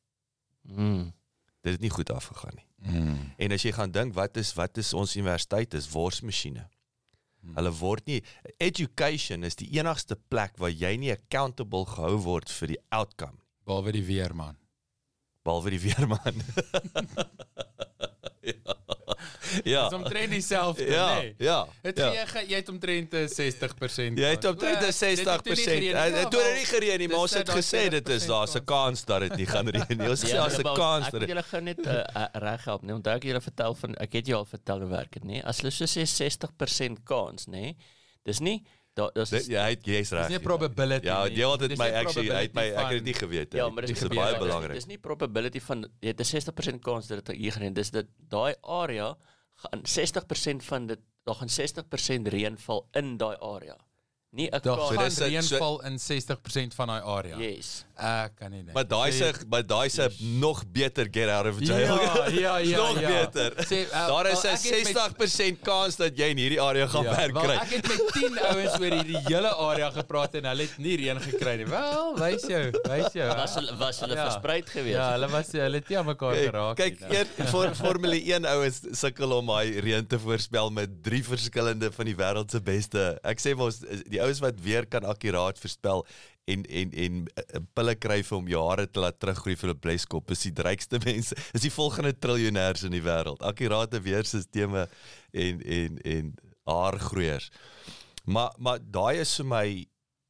Mm. 0.62 1.14
Dit 1.62 1.74
het 1.74 1.82
nie 1.82 1.90
goed 1.90 2.12
afgegaan 2.12 2.56
nie. 2.56 2.68
Mm. 2.86 3.34
En 3.38 3.52
as 3.52 3.64
jy 3.64 3.72
gaan 3.72 3.92
dink 3.92 4.14
wat 4.14 4.38
is 4.38 4.54
wat 4.54 4.78
is 4.78 4.94
ons 4.94 5.16
universiteit 5.16 5.74
is 5.74 5.90
worsmasjiene. 5.90 6.70
Mm. 7.42 7.56
Hulle 7.56 7.72
word 7.72 8.06
nie 8.06 8.24
education 8.60 9.44
is 9.44 9.56
die 9.56 9.70
enigste 9.80 10.16
plek 10.30 10.58
waar 10.58 10.70
jy 10.70 10.96
nie 10.98 11.12
accountable 11.12 11.86
gehou 11.86 12.18
word 12.22 12.52
vir 12.52 12.68
die 12.68 12.82
outcome 12.92 13.42
behalwe 13.66 13.92
die 13.92 14.06
weerman. 14.06 14.58
Behalwe 15.42 15.70
die 15.70 15.82
weerman. 15.82 16.44
ja. 18.54 19.05
Ja. 19.64 19.84
Dis 19.90 19.98
omtrent 19.98 20.30
dieselfde, 20.32 20.86
ja, 20.86 21.08
nê? 21.16 21.22
Nee. 21.22 21.36
Ja. 21.38 21.68
Het 21.82 21.98
ja. 21.98 22.12
jy 22.12 22.44
jy 22.50 22.60
het 22.60 22.70
omtrent 22.70 23.16
60%. 23.16 24.20
Jy 24.20 24.32
het 24.36 24.46
omtrent 24.46 24.84
60%. 24.84 25.46
Dit 25.46 26.38
het 26.38 26.38
nie 26.56 26.68
gereën 26.70 27.00
nie, 27.00 27.10
maar 27.12 27.26
ons 27.26 27.34
het 27.34 27.50
gesê 27.50 27.88
dit 27.90 28.10
is 28.10 28.28
daar's 28.30 28.56
'n 28.56 28.64
kans 28.66 29.06
dat 29.06 29.20
dit 29.28 29.36
nie 29.36 29.50
gaan 29.50 29.68
reën 29.68 29.98
nie. 29.98 30.10
Ons 30.10 30.24
sê 30.26 30.34
daar's 30.36 30.60
'n 30.60 30.74
kans 30.76 31.10
dat 31.12 31.20
dit 31.20 31.30
Ek 31.30 31.36
wil 31.36 31.44
julle 31.44 31.62
net 31.62 31.86
uh, 31.86 32.26
reg 32.34 32.66
help, 32.66 32.82
nee. 32.82 32.96
Onthou 32.96 33.16
ek 33.16 33.24
julle 33.24 33.42
vertel 33.42 33.76
van 33.76 33.96
ek 33.96 34.14
het 34.14 34.28
jou 34.28 34.38
al 34.38 34.46
vertel 34.46 34.80
hoe 34.80 34.90
werk 34.90 35.12
dit, 35.12 35.24
nê? 35.24 35.44
As 35.44 35.62
hulle 35.62 35.72
so 35.72 35.86
sê 35.86 36.06
60% 36.06 37.04
kans, 37.04 37.48
nê? 37.48 37.76
Dis 38.24 38.40
nie 38.40 38.64
Daar 38.96 39.12
dis 39.12 39.50
ja, 39.52 39.66
hy 39.68 39.76
jy's 39.84 40.14
reg. 40.16 40.30
Dis 40.30 40.38
nie 40.38 40.44
probability 40.44 41.10
ja, 41.10 41.18
nie. 41.28 41.36
Ja, 41.36 41.50
jy 41.52 41.66
het 41.66 41.80
my 41.82 41.88
actually 42.00 42.32
uit 42.32 42.54
my 42.56 42.64
ek 42.72 42.86
het 42.86 43.02
dit 43.02 43.10
nie 43.10 43.16
geweet 43.18 43.50
nie. 43.52 43.60
Ja, 43.60 43.66
maar 43.68 43.88
dis 43.90 44.04
baie 44.08 44.38
belangrik. 44.40 44.78
Dis 44.80 44.88
nie 44.88 44.98
probability 45.04 45.60
van 45.66 45.84
jy 46.00 46.14
het 46.14 46.22
'n 46.24 46.30
60% 46.32 46.80
kans 46.86 47.10
dat 47.12 47.26
dit 47.26 47.36
hier 47.36 47.52
gaan. 47.52 47.74
Dis 47.76 47.92
dit 47.92 48.08
daai 48.32 48.56
area 48.64 49.10
gaan 49.56 49.82
60% 49.82 50.66
van 50.66 50.88
dit 50.88 51.00
daar 51.24 51.36
gaan 51.36 52.22
60% 52.22 52.28
reën 52.30 52.58
val 52.58 52.88
in 52.92 53.18
daai 53.18 53.38
area. 53.40 53.78
Nie 54.36 54.48
'n 54.52 54.60
Daar. 54.62 54.78
So 54.78 54.94
gaan 54.96 55.04
dis 55.10 55.20
'n- 55.20 55.24
reën 55.30 55.44
so- 55.44 55.80
in 55.86 55.98
60% 56.00 56.74
van 56.76 56.88
daai 56.88 57.02
area. 57.02 57.38
Yes. 57.38 57.86
Ek 57.98 58.36
kan 58.36 58.52
nie 58.52 58.60
dink. 58.64 58.74
Maar 58.76 58.88
daai 58.88 59.12
se 59.12 59.32
maar 59.50 59.64
daai 59.66 59.90
se 59.90 60.10
nog 60.20 60.64
beter 60.72 61.08
get 61.12 61.30
out 61.30 61.46
of 61.48 61.60
jail. 61.60 61.96
Ja, 62.02 62.28
ja, 62.28 62.58
ja, 62.58 62.78
nog 62.84 63.00
ja. 63.00 63.08
beter. 63.08 63.54
Sê, 63.66 63.88
uh, 63.88 64.08
Daar 64.08 64.28
is 64.32 64.44
'n 64.44 64.48
ek 64.48 64.60
het 64.60 64.84
met- 64.84 64.96
60% 64.98 65.62
kans 65.64 65.96
dat 65.96 66.18
jy 66.18 66.26
in 66.36 66.38
hierdie 66.38 66.60
area 66.62 66.88
gaan 66.88 67.04
werk 67.04 67.32
wel, 67.34 67.44
kry. 67.44 67.56
ek 67.56 67.70
het 67.70 67.88
met 67.88 68.02
10 68.14 68.40
ouens 68.40 68.74
oor 68.80 68.92
hierdie 69.00 69.18
hele 69.28 69.48
area 69.56 69.90
gepraat 69.92 70.36
en 70.36 70.46
hulle 70.46 70.62
het 70.62 70.78
nie 70.78 70.98
reën 70.98 71.22
gekry 71.22 71.56
nie. 71.56 71.66
Wel, 71.66 72.18
wys 72.20 72.42
jou, 72.48 72.72
wys 72.84 73.14
jou. 73.14 73.28
Was 73.36 73.56
hulle 73.56 73.76
was 73.78 74.00
hulle 74.00 74.16
Ja. 74.16 74.24
verspreid 74.30 74.70
geweest? 74.70 74.96
Ja, 74.98 75.12
hulle 75.12 75.28
was 75.30 75.52
hulle 75.52 75.76
het 75.76 75.88
nie 75.90 75.98
aan 75.98 76.06
mekaar 76.06 76.34
Kyk, 76.34 76.46
geraak 76.52 76.76
kyk 76.76 77.00
nie. 77.00 77.08
nou. 77.10 77.16
eer 77.16 77.28
vir 77.48 77.76
Formule 77.76 78.20
1 78.34 78.46
ouens 78.46 78.82
sukkel 78.92 79.32
om 79.32 79.46
daai 79.48 79.80
reën 79.80 80.06
te 80.08 80.20
voorspel 80.20 80.70
met 80.70 80.90
drie 81.04 81.24
verskillende 81.24 81.92
van 81.92 82.06
die 82.06 82.16
wêreld 82.16 82.52
se 82.52 82.60
beste. 82.62 83.20
Ek 83.24 83.40
sê 83.40 83.56
mos 83.56 83.80
die 84.10 84.20
ouens 84.26 84.42
wat 84.44 84.60
weer 84.62 84.88
kan 84.90 85.06
akkuraat 85.08 85.60
voorspel 85.62 86.06
en 86.46 86.66
en 86.66 86.92
en 87.06 87.22
uh, 87.26 87.62
pille 87.78 87.96
kry 87.98 88.20
vir 88.24 88.38
om 88.38 88.50
jare 88.50 88.86
te 88.90 89.02
laat 89.02 89.18
teruggroei 89.20 89.56
vir 89.58 89.74
'n 89.74 89.80
bleskop 89.80 90.32
is 90.32 90.46
die 90.46 90.54
rykste 90.68 91.00
mense. 91.08 91.38
Is 91.54 91.66
die 91.66 91.74
volgende 91.74 92.14
triljonêers 92.14 92.86
in 92.86 92.94
die 92.98 93.06
wêreld. 93.06 93.42
Akkurate 93.42 94.02
weerstelsels 94.02 94.88
en 95.32 95.62
en 95.62 96.00
en 96.04 96.34
haargroeiers. 96.70 97.50
Maar 98.26 98.54
maar 98.58 98.80
daai 98.80 99.22
is 99.22 99.36
vir 99.40 99.46
my 99.46 99.66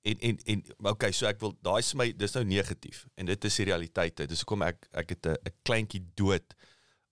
en 0.05 0.19
en 0.19 0.39
en 0.45 0.63
okay, 0.91 1.11
so 1.11 1.27
ek 1.27 1.39
wil 1.41 1.55
daai 1.61 1.79
is 1.79 1.91
vir 1.93 2.01
my 2.03 2.11
dis 2.13 2.35
nou 2.37 2.43
negatief 2.45 3.05
en 3.15 3.25
dit 3.25 3.45
is 3.49 3.59
die 3.61 3.67
realiteit. 3.71 4.27
Dis 4.29 4.43
hoekom 4.43 4.63
ek 4.67 4.87
ek 4.93 5.15
het 5.15 5.25
'n 5.25 5.35
'n 5.35 5.55
kleintjie 5.63 6.03
dood 6.15 6.55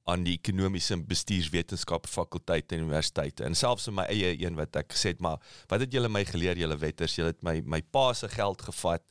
aan 0.05 0.23
die 0.25 0.33
ekonomiese 0.37 0.93
en 0.97 1.05
bestuurswetenskappe 1.07 2.09
fakulteit 2.11 2.71
en 2.75 2.83
universiteite 2.83 3.45
en 3.47 3.55
selfs 3.55 3.87
in 3.87 3.95
my 3.95 4.03
eie 4.11 4.33
een 4.41 4.55
wat 4.59 4.75
ek 4.81 4.91
gesê 4.95 5.13
het 5.13 5.21
maar 5.23 5.39
wat 5.71 5.79
het 5.85 5.93
julle 5.95 6.09
my 6.11 6.25
geleer 6.27 6.59
julle 6.59 6.77
wetters 6.81 7.15
julle 7.15 7.31
het 7.31 7.43
my 7.43 7.61
my 7.75 7.81
pa 7.95 8.09
se 8.13 8.27
geld 8.33 8.61
gevat 8.67 9.03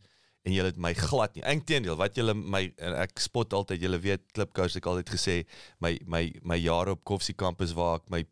en 0.44 0.52
julle 0.52 0.72
het 0.72 0.80
my 0.82 0.92
glad 0.98 1.36
nie 1.38 1.44
inteendeel 1.48 1.96
wat 1.96 2.16
julle 2.18 2.34
my 2.34 2.64
ek 3.06 3.20
spot 3.24 3.54
altyd 3.56 3.80
julle 3.86 4.00
weet 4.04 4.24
klipkous 4.36 4.76
ek 4.76 4.86
altyd 4.92 5.14
gesê 5.16 5.36
my 5.80 5.94
my 6.06 6.26
my 6.42 6.58
jare 6.60 6.96
op 6.96 7.04
Koffsie 7.08 7.34
kampus 7.38 7.72
waar 7.78 8.00
ek 8.02 8.10
my 8.10 8.24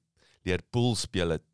leer 0.45 0.61
pool 0.73 0.93
speel 0.97 1.37
het 1.39 1.47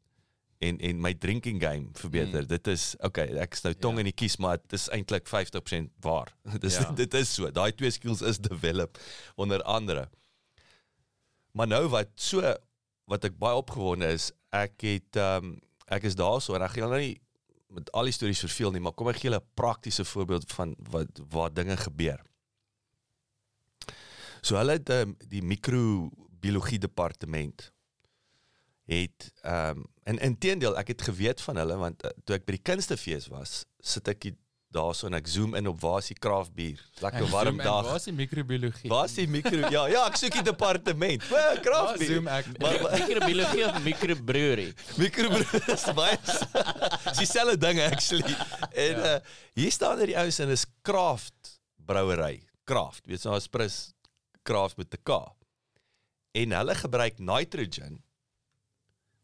en 0.64 0.79
en 0.81 1.01
my 1.05 1.11
drinking 1.12 1.59
game 1.61 1.90
verbeter. 2.01 2.40
Mm. 2.47 2.49
Dit 2.49 2.66
is 2.73 2.85
okay, 3.05 3.27
ek 3.42 3.53
is 3.59 3.62
nou 3.66 3.75
tong 3.77 3.99
Ja. 3.99 4.01
in 4.01 4.09
die 4.09 4.14
kies, 4.16 4.38
maar 4.40 4.57
dit 4.62 4.73
is 4.79 4.87
eintlik 4.88 5.27
50% 5.29 5.90
waar. 6.01 6.31
Dis 6.62 6.79
Ja. 6.81 6.87
dit 6.97 7.14
is 7.14 7.35
so. 7.35 7.51
Daai 7.53 7.73
twee 7.77 7.90
skills 7.92 8.23
is 8.23 8.38
develop 8.40 8.97
onder 9.37 9.62
andere. 9.62 10.09
Maar 11.57 11.66
nou 11.66 11.87
wat 11.88 12.12
so 12.21 12.55
wat 13.09 13.25
ek 13.25 13.38
baie 13.40 13.57
opgewonde 13.57 14.09
is, 14.12 14.33
ek 14.55 14.83
het 14.85 15.21
ehm 15.21 15.53
um, 15.53 15.55
ek 15.87 16.03
is 16.09 16.16
daarso 16.19 16.57
en 16.57 16.64
ek 16.66 16.73
gaan 16.75 16.90
nou 16.90 16.99
nie 16.99 17.14
met 17.71 17.90
al 17.95 18.09
die 18.09 18.14
stories 18.14 18.42
verveel 18.42 18.73
nie, 18.75 18.81
maar 18.83 18.95
kom 18.99 19.07
ek 19.12 19.21
gee 19.21 19.29
julle 19.29 19.38
'n 19.38 19.55
praktiese 19.55 20.05
voorbeeld 20.05 20.51
van 20.59 20.75
wat 20.90 21.21
waar 21.31 21.53
dinge 21.55 21.77
gebeur. 21.77 22.19
So 24.42 24.59
hulle 24.59 24.79
het 24.79 24.90
um, 24.90 25.14
die 25.31 25.42
microbiologie 25.42 26.79
departement 26.83 27.71
het 28.90 29.31
ehm 29.42 29.79
um, 29.79 29.87
en 30.07 30.19
inteendeel 30.19 30.77
ek 30.79 30.92
het 30.95 31.03
geweet 31.03 31.40
van 31.40 31.57
hulle 31.57 31.77
want 31.77 32.05
uh, 32.05 32.11
toe 32.25 32.37
ek 32.37 32.45
by 32.47 32.59
die 32.59 32.66
kunstefees 32.71 33.31
was, 33.33 33.64
sit 33.81 34.09
ek 34.09 34.29
hier 34.29 34.37
daarso 34.77 35.09
en 35.09 35.17
ek 35.19 35.27
zoom 35.33 35.55
in 35.59 35.67
op 35.71 35.81
waar 35.81 35.99
is 36.03 36.11
die 36.12 36.17
craft 36.21 36.53
bier. 36.57 36.81
Lekker 37.01 37.27
warm 37.33 37.57
dag. 37.59 37.87
Waar 37.89 37.97
is 37.99 38.05
die 38.09 38.15
microbiologie? 38.17 38.91
Waar 38.93 39.09
is 39.09 39.15
die 39.17 39.27
mikro 39.33 39.71
Ja, 39.73 39.87
ja, 39.91 40.05
ek 40.11 40.17
soek 40.21 40.37
die 40.39 40.45
departement. 40.47 41.25
O, 41.31 41.35
Waar 41.35 41.61
craft 41.65 41.99
bier. 42.03 42.12
zoom 42.15 42.29
ek? 42.29 42.47
Maar- 42.61 42.81
maar- 42.83 42.97
Microbiologie 43.01 43.65
of 43.71 43.83
microbrewery? 43.85 44.69
Mikrobrew 45.01 45.73
is 45.75 45.87
baie 45.97 46.19
Dis 46.27 47.19
dieselfde 47.25 47.57
ding 47.67 47.81
actually. 47.81 48.37
En 48.73 49.01
Ja. 49.01 49.15
uh, 49.17 49.21
hier 49.55 49.73
staan 49.73 49.99
er 50.01 50.07
die 50.12 50.19
ouens 50.19 50.39
en 50.45 50.49
is 50.53 50.67
craft 50.83 51.59
brouery. 51.87 52.43
Craft, 52.67 53.07
weet 53.07 53.23
jy, 53.23 53.31
nou 53.31 53.41
spris 53.41 53.93
craft 54.47 54.77
met 54.77 54.93
'n 54.95 55.03
K. 55.03 55.11
En 56.37 56.53
hulle 56.53 56.75
gebruik 56.75 57.19
nitrogen 57.19 58.03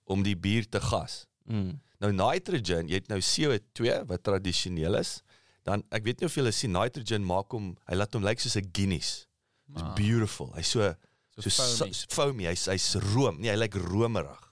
om 0.05 0.23
die 0.23 0.37
bier 0.37 0.65
te 0.69 0.81
gas. 0.81 1.27
Mm. 1.45 1.81
Nou 2.03 2.13
nitrogen, 2.13 2.89
jy 2.89 2.95
het 2.99 3.09
nou 3.09 3.21
CO2 3.21 4.01
wat 4.07 4.23
tradisioneel 4.27 4.97
is. 4.99 5.21
Dan 5.65 5.85
ek 5.95 6.05
weet 6.05 6.21
nie 6.21 6.27
of 6.27 6.35
julle 6.35 6.53
sien 6.53 6.73
nitrogen 6.75 7.25
maak 7.25 7.53
hom 7.55 7.77
hy 7.89 7.95
laat 7.95 8.15
hom 8.15 8.25
lyk 8.27 8.41
soos 8.43 8.57
'n 8.57 8.71
Guinness. 8.73 9.27
It's 9.73 9.83
Ah. 9.83 9.95
beautiful. 9.95 10.53
Hy's 10.57 10.69
so 10.69 10.95
So 11.41 11.49
so 11.49 11.63
foamy. 11.63 11.93
so 11.95 12.07
foamy, 12.11 12.45
hy's 12.45 12.67
hy's 12.67 12.95
room. 13.15 13.41
Nee, 13.41 13.49
hy 13.49 13.57
lyk 13.57 13.75
romerig. 13.75 14.43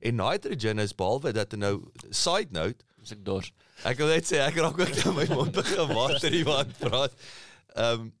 En 0.00 0.16
nitrogen 0.16 0.78
is 0.78 0.94
behalwe 0.94 1.32
dat 1.32 1.52
nou 1.52 1.90
side 2.10 2.48
note, 2.50 2.82
Dis 2.98 3.12
ek 3.12 3.24
dors. 3.24 3.52
ek 3.84 3.98
wil 3.98 4.08
net 4.08 4.24
sê 4.24 4.38
ek 4.40 4.54
raak 4.56 4.78
ook 4.80 5.04
nou 5.04 5.12
my 5.14 5.26
mond 5.34 5.52
begin 5.52 5.88
water 5.92 6.30
hier 6.30 6.44
wat 6.48 6.72
praat. 6.78 7.12
Ehm 7.76 8.00
um, 8.00 8.12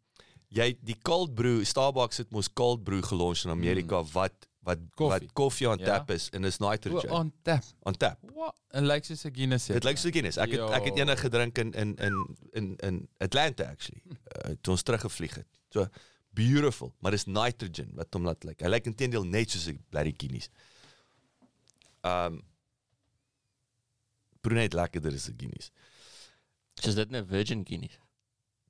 jy 0.50 0.76
die 0.84 0.96
cold 1.02 1.34
brew 1.34 1.64
Starbucks 1.64 2.18
het 2.18 2.30
mos 2.30 2.48
cold 2.52 2.84
brew 2.84 3.00
gelons 3.02 3.44
in 3.44 3.50
Amerika 3.50 4.02
mm. 4.02 4.12
wat 4.12 4.46
wat 4.64 4.78
Koffie. 4.94 5.20
wat 5.26 5.32
koffie 5.32 5.68
aan 5.68 5.78
Ja. 5.78 5.84
tap 5.84 6.10
is 6.10 6.28
en 6.32 6.44
is 6.44 6.58
O, 6.60 6.68
nitrogen 6.68 7.10
on 7.10 7.32
tap. 7.42 7.62
aan 7.82 7.96
tap. 7.96 8.18
Wat? 8.34 8.54
En 8.70 8.86
lyk 8.86 9.04
soos 9.04 9.24
'n 9.24 9.34
Guinness. 9.34 9.66
Dit 9.66 9.84
lyk 9.84 9.96
so 9.98 10.10
Guinness. 10.10 10.36
Ek 10.36 10.50
het 10.50 10.60
ek 10.70 10.84
het 10.84 10.96
eendag 10.98 11.20
gedrink 11.20 11.58
in 11.58 11.72
in 11.72 11.94
in 11.96 12.36
in 12.52 12.76
in 12.76 13.08
Atlanta 13.18 13.64
actually. 13.64 14.02
Uh, 14.08 14.54
toe 14.60 14.72
ons 14.72 14.82
teruggevlieg 14.82 15.34
het. 15.34 15.46
So 15.70 15.86
beautiful, 16.32 16.94
maar 16.98 17.10
dis 17.10 17.24
nitrogen 17.26 17.90
wat 17.94 18.12
hom 18.14 18.24
laat 18.24 18.44
lyk. 18.44 18.60
Hy 18.60 18.68
lyk 18.68 18.86
intendeel 18.86 19.24
net 19.24 19.50
soos 19.50 19.66
'n 19.68 19.84
bloody 19.90 20.14
Guinness. 20.16 20.48
Um 22.02 22.42
Brunet 24.40 24.72
lekkerder 24.72 25.12
is 25.12 25.28
'n 25.28 25.34
Guinness. 25.36 25.70
Soos 26.80 26.94
dit 26.94 27.10
'n 27.10 27.26
Virgin 27.26 27.64
Guinness. 27.66 27.98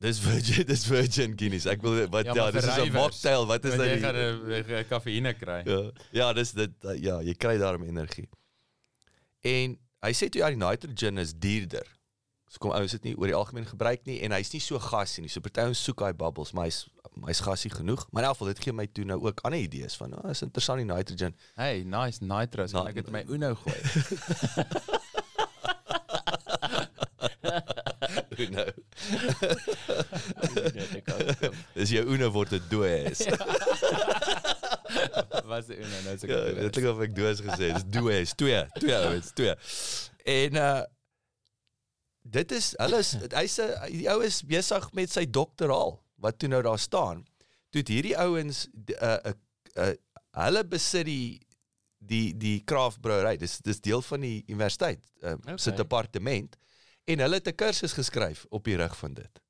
Dis 0.04 0.18
virgin, 0.20 0.66
dis 0.72 0.84
virgin 0.84 1.32
Guinness. 1.38 1.64
Ek 1.70 1.80
wil 1.84 2.02
wat 2.12 2.28
ja, 2.28 2.34
Ja, 2.36 2.50
dis 2.52 2.66
is 2.68 2.76
'n 2.76 2.92
mocktail. 2.92 3.46
Wat 3.48 3.64
is 3.64 3.76
Want 3.76 3.88
jy 3.88 3.94
dit? 3.94 4.04
gaan 4.04 4.16
'n 4.82 4.88
kafeïne 4.90 5.32
kry. 5.38 5.62
Ja, 5.64 5.80
ja, 6.12 6.32
dis 6.36 6.52
dit 6.52 6.70
ja, 7.00 7.20
jy 7.24 7.34
kry 7.34 7.56
daarom 7.58 7.86
energie. 7.88 8.28
En 9.40 9.78
hy 10.04 10.12
sê 10.12 10.28
toe 10.28 10.40
ja, 10.42 10.48
die 10.52 10.60
nitrogen 10.60 11.18
is 11.18 11.32
duurder. 11.32 11.86
So 12.52 12.60
kom 12.60 12.70
ouens 12.76 12.92
dit 12.92 13.02
nie 13.08 13.14
oor 13.16 13.26
die 13.26 13.34
algemeen 13.34 13.66
gebruik 13.66 14.04
nie 14.06 14.20
en 14.22 14.30
hy's 14.36 14.52
nie 14.52 14.60
so 14.60 14.78
gasie 14.78 15.24
nie. 15.24 15.30
So 15.32 15.40
party 15.40 15.60
ouens 15.64 15.80
soek 15.82 15.98
daai 16.04 16.12
bubbles, 16.12 16.52
maar 16.52 16.68
hy's 16.68 16.84
hy's 17.24 17.40
gasie 17.40 17.70
genoeg. 17.70 18.04
Maar 18.12 18.22
in 18.22 18.28
elk 18.28 18.36
geval 18.36 18.52
dit 18.52 18.62
gee 18.62 18.72
my 18.76 18.86
toe 18.86 19.04
nou 19.08 19.18
ook 19.24 19.40
ander 19.48 19.60
idees 19.60 19.96
van, 19.96 20.12
oh, 20.18 20.30
is 20.30 20.42
interessant 20.42 20.78
die 20.84 20.86
nitrogen. 20.90 21.34
Hey, 21.56 21.82
nice 21.84 22.20
nitros. 22.24 22.72
Na- 22.72 22.86
ek 22.90 22.94
dit 23.00 23.06
in 23.06 23.12
my 23.12 23.24
Uno 23.28 23.54
gooi? 23.54 23.80
Ook. 28.38 28.50
Dis 31.74 31.90
jou 31.96 32.04
oene 32.08 32.28
word 32.34 32.52
'n 32.56 32.62
doos. 32.70 33.20
Was 35.50 35.66
die 35.68 35.76
Uno 35.80 35.98
nou 36.04 36.16
so 36.18 36.26
Ja, 36.30 36.38
dit 36.56 36.72
klink 36.72 36.88
of 36.90 37.00
ek 37.04 37.14
doos 37.16 37.40
gesê. 37.44 37.72
Dis 37.74 37.84
doos, 37.92 38.32
twee, 38.38 38.62
twee 38.78 38.96
ouens, 38.96 39.32
twee. 39.36 39.54
En 40.24 40.56
uh 40.60 40.82
dit 42.24 42.52
is 42.56 42.70
hulle 42.80 42.98
is 43.04 43.10
hy's 43.40 43.58
'n 43.60 43.72
die 43.92 44.08
ou 44.12 44.20
is 44.24 44.40
besig 44.48 44.86
met 44.96 45.10
sy 45.12 45.26
doktoraal 45.28 45.98
wat 46.24 46.38
toe 46.38 46.48
nou 46.48 46.62
daar 46.64 46.78
staan. 46.80 47.24
Toe 47.70 47.80
het 47.82 47.88
hierdie 47.92 48.16
ouens 48.18 48.66
d- 48.72 48.96
uh 48.96 49.18
uh, 49.24 49.32
uh 49.76 49.92
hulle 50.44 50.64
besit 50.64 51.04
die 51.06 51.40
die 52.04 52.32
die 52.36 52.60
craft 52.64 53.00
brouery. 53.04 53.36
Dis 53.40 53.58
dis 53.64 53.80
deel 53.80 54.02
van 54.02 54.20
die 54.24 54.44
universiteit 54.48 55.00
uh, 55.22 55.32
okay. 55.36 55.56
se 55.58 55.72
departement 55.72 56.56
en 57.04 57.18
hulle 57.24 57.40
het 57.40 57.48
'n 57.48 57.54
kursus 57.56 57.92
geskryf 57.92 58.46
op 58.50 58.64
die 58.64 58.76
rug 58.76 58.96
van 58.96 59.14
dit. 59.14 59.40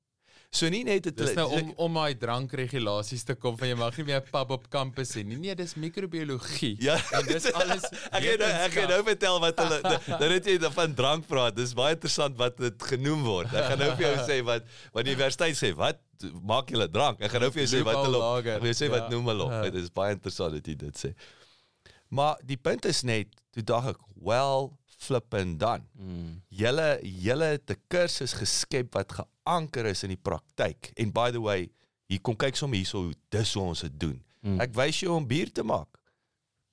So 0.55 0.69
nie 0.71 0.85
net 0.87 1.05
het 1.09 1.17
Dis 1.19 1.35
nou 1.35 1.49
om 1.51 1.73
om 1.83 1.95
daai 1.99 2.15
drankregulasies 2.15 3.25
te 3.27 3.35
kom 3.35 3.57
van 3.59 3.69
jy 3.69 3.75
mag 3.75 3.97
nie 3.99 4.05
meer 4.07 4.21
pub 4.23 4.51
op 4.55 4.69
kampus 4.71 5.15
hê 5.17 5.25
nie. 5.27 5.37
Nee, 5.37 5.55
dis 5.59 5.75
microbiologie. 5.75 6.77
Ja, 6.79 6.95
En 7.11 7.27
dis 7.27 7.49
alles 7.53 7.83
Ek 8.15 8.23
gaan 8.23 8.39
nou, 8.39 8.51
ek 8.67 8.73
gaan 8.73 8.89
nou 8.89 9.01
vertel 9.03 9.41
wat 9.41 9.59
hulle 9.59 9.81
dan 10.07 10.31
het 10.31 10.47
jy 10.47 10.59
van 10.71 10.95
drank 10.95 11.27
praat. 11.27 11.57
Dis 11.57 11.75
baie 11.75 11.95
interessant 11.97 12.37
wat 12.39 12.57
dit 12.57 12.83
genoem 12.83 13.23
word. 13.27 13.51
Ek 13.51 13.65
gaan 13.73 13.79
nou 13.83 13.91
vir 13.97 14.07
jou 14.07 14.17
sê 14.29 14.39
wat 14.47 14.63
wat 14.93 15.05
die 15.05 15.15
universiteit 15.17 15.57
sê, 15.59 15.75
wat 15.75 15.99
maak 16.43 16.71
julle 16.71 16.87
drank? 16.89 17.21
Ek 17.21 17.31
gaan 17.35 17.41
nou 17.41 17.51
vir 17.51 17.65
jou 17.67 17.71
sê 17.81 17.83
wat 17.85 17.99
hulle 18.07 18.23
ek 18.39 18.45
gaan 18.53 18.63
jou 18.71 18.79
sê 18.85 18.91
wat 18.91 19.03
Ja. 19.03 19.09
noem 19.17 19.27
hulle. 19.27 19.51
Ja. 19.51 19.63
Dit 19.71 19.75
is 19.83 19.91
baie 19.91 20.15
interessant 20.15 20.53
dat 20.55 20.67
jy 20.71 20.77
dit 20.77 20.97
sê. 21.07 21.15
Maar 22.15 22.39
die 22.47 22.57
punt 22.57 22.85
is 22.87 23.03
net, 23.03 23.27
toe 23.51 23.63
dink 23.63 23.85
ek, 23.91 23.99
flippin 25.05 25.57
dan. 25.61 25.85
Mm. 25.93 26.41
Julle 26.49 26.89
julle 27.03 27.51
het 27.55 27.71
'n 27.71 27.81
kursus 27.89 28.33
geskep 28.33 28.95
wat 28.95 29.13
geanker 29.13 29.87
is 29.87 30.03
in 30.03 30.15
die 30.15 30.23
praktyk. 30.23 30.91
En 30.97 31.13
by 31.13 31.31
the 31.31 31.41
way, 31.41 31.71
hier 32.07 32.21
kom 32.21 32.37
kyk 32.37 32.57
sommer 32.57 32.79
hierso 32.79 33.05
hoe 33.05 33.15
dis 33.29 33.55
hoe 33.55 33.63
ons 33.63 33.81
dit 33.81 34.01
doen. 34.01 34.23
Mm. 34.41 34.61
Ek 34.61 34.75
wys 34.75 35.01
jou 35.01 35.15
om 35.17 35.27
bier 35.27 35.53
te 35.53 35.63
maak. 35.63 35.89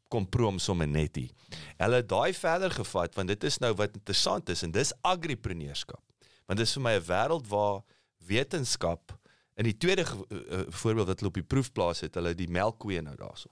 Kom 0.09 0.27
proom 0.29 0.59
sommer 0.59 0.87
net 0.87 1.15
hier. 1.15 1.31
Hulle 1.77 1.95
het 1.95 2.09
daai 2.09 2.33
verder 2.33 2.71
gevat 2.71 3.15
want 3.15 3.27
dit 3.27 3.43
is 3.43 3.59
nou 3.59 3.73
wat 3.73 3.95
interessant 3.95 4.49
is 4.49 4.63
en 4.63 4.71
dis 4.71 4.93
agripreneurskap. 5.01 6.03
Want 6.45 6.59
dit 6.59 6.67
is 6.67 6.73
vir 6.73 6.83
my 6.83 6.95
'n 6.99 7.07
wêreld 7.07 7.47
waar 7.47 7.83
wetenskap 8.27 9.19
in 9.55 9.67
die 9.67 9.77
tweede 9.77 10.05
uh, 10.05 10.61
voorbeeld 10.69 11.07
wat 11.07 11.19
hulle 11.19 11.31
op 11.31 11.39
die 11.39 11.47
proefplaas 11.53 12.01
het, 12.05 12.15
hulle 12.15 12.33
die 12.37 12.49
melkkoeie 12.49 13.01
nou 13.01 13.15
daarso. 13.19 13.49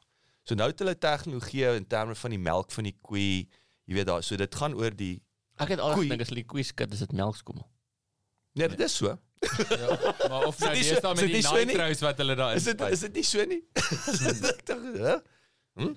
So 0.48 0.58
nou 0.58 0.70
het 0.72 0.80
hulle 0.82 0.98
tegnologie 0.98 1.68
in 1.76 1.88
terme 1.88 2.16
van 2.16 2.34
die 2.34 2.42
melk 2.42 2.72
van 2.74 2.88
die 2.88 2.96
koei, 3.06 3.48
jy 3.90 3.98
weet 3.98 4.10
daar, 4.10 4.24
so 4.26 4.38
dit 4.38 4.56
gaan 4.62 4.78
oor 4.78 4.94
die 4.96 5.18
Ek 5.60 5.74
het 5.74 5.82
al 5.84 5.98
gedink 5.98 6.22
as 6.24 6.30
skud, 6.70 6.94
is 6.96 7.02
dit 7.04 7.12
melkskommel. 7.20 7.66
Nee, 8.56 8.70
dit 8.72 8.80
is 8.86 8.96
so. 8.96 9.18
Ja, 9.40 10.14
maar 10.30 10.46
of 10.48 10.60
nou 10.60 10.72
Is 10.76 10.88
dis 10.88 11.00
dan 11.04 11.16
is 11.16 11.22
met 11.22 11.32
die 11.32 11.66
nitro's 11.72 12.02
wat 12.04 12.18
hulle 12.20 12.36
daar 12.36 12.56
Is 12.56 12.66
dit 12.68 12.82
is 12.92 13.04
dit 13.06 13.20
nie 13.20 13.24
so 13.24 13.46
nie? 13.48 13.60
Ek 14.52 14.66
dink, 14.68 14.88
hè? 15.00 15.16
Hm? 15.80 15.94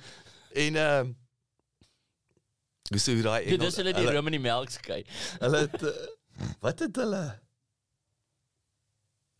En 0.64 0.78
ehm 0.82 1.12
Dis 2.92 3.06
hoe 3.06 3.22
daai 3.24 3.44
Engels- 3.44 3.72
is 3.72 3.78
hulle 3.80 3.94
die 3.96 4.10
rum 4.14 4.28
in 4.30 4.36
die 4.36 4.42
melk 4.42 4.70
skei. 4.70 5.00
Hulle 5.40 5.62
het 5.64 5.86
uh, 5.88 5.94
wat 6.62 6.84
het 6.84 6.98
hulle 7.02 7.22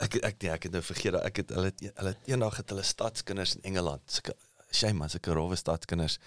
Ek 0.03 0.17
ek 0.19 0.41
nee, 0.41 0.51
ek 0.51 0.67
het 0.67 0.73
nou 0.75 0.81
vergeet 0.83 1.15
dat 1.15 1.27
ek 1.29 1.43
het 1.43 1.53
hulle 1.55 1.69
het, 1.71 1.83
hulle 1.99 2.15
het 2.15 2.31
eendag 2.31 2.57
het 2.59 2.73
hulle 2.73 2.83
stadskinders 2.83 3.55
in 3.59 3.69
Engeland, 3.71 4.03
sulke 4.11 4.33
shame 4.73 4.99
man, 4.99 5.11
sulke 5.13 5.35
rowwe 5.37 5.55
stadskinders 5.59 6.17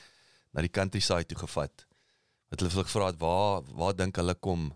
na 0.54 0.64
die 0.64 0.72
countryside 0.72 1.26
toe 1.28 1.42
gevat. 1.42 1.84
Wat 2.50 2.60
hulle 2.60 2.70
vir 2.70 2.78
hulle 2.80 2.90
gevra 2.90 3.06
het 3.12 3.20
waar 3.22 3.62
waar 3.78 3.96
dink 3.96 4.16
hulle 4.16 4.34
kom 4.34 4.68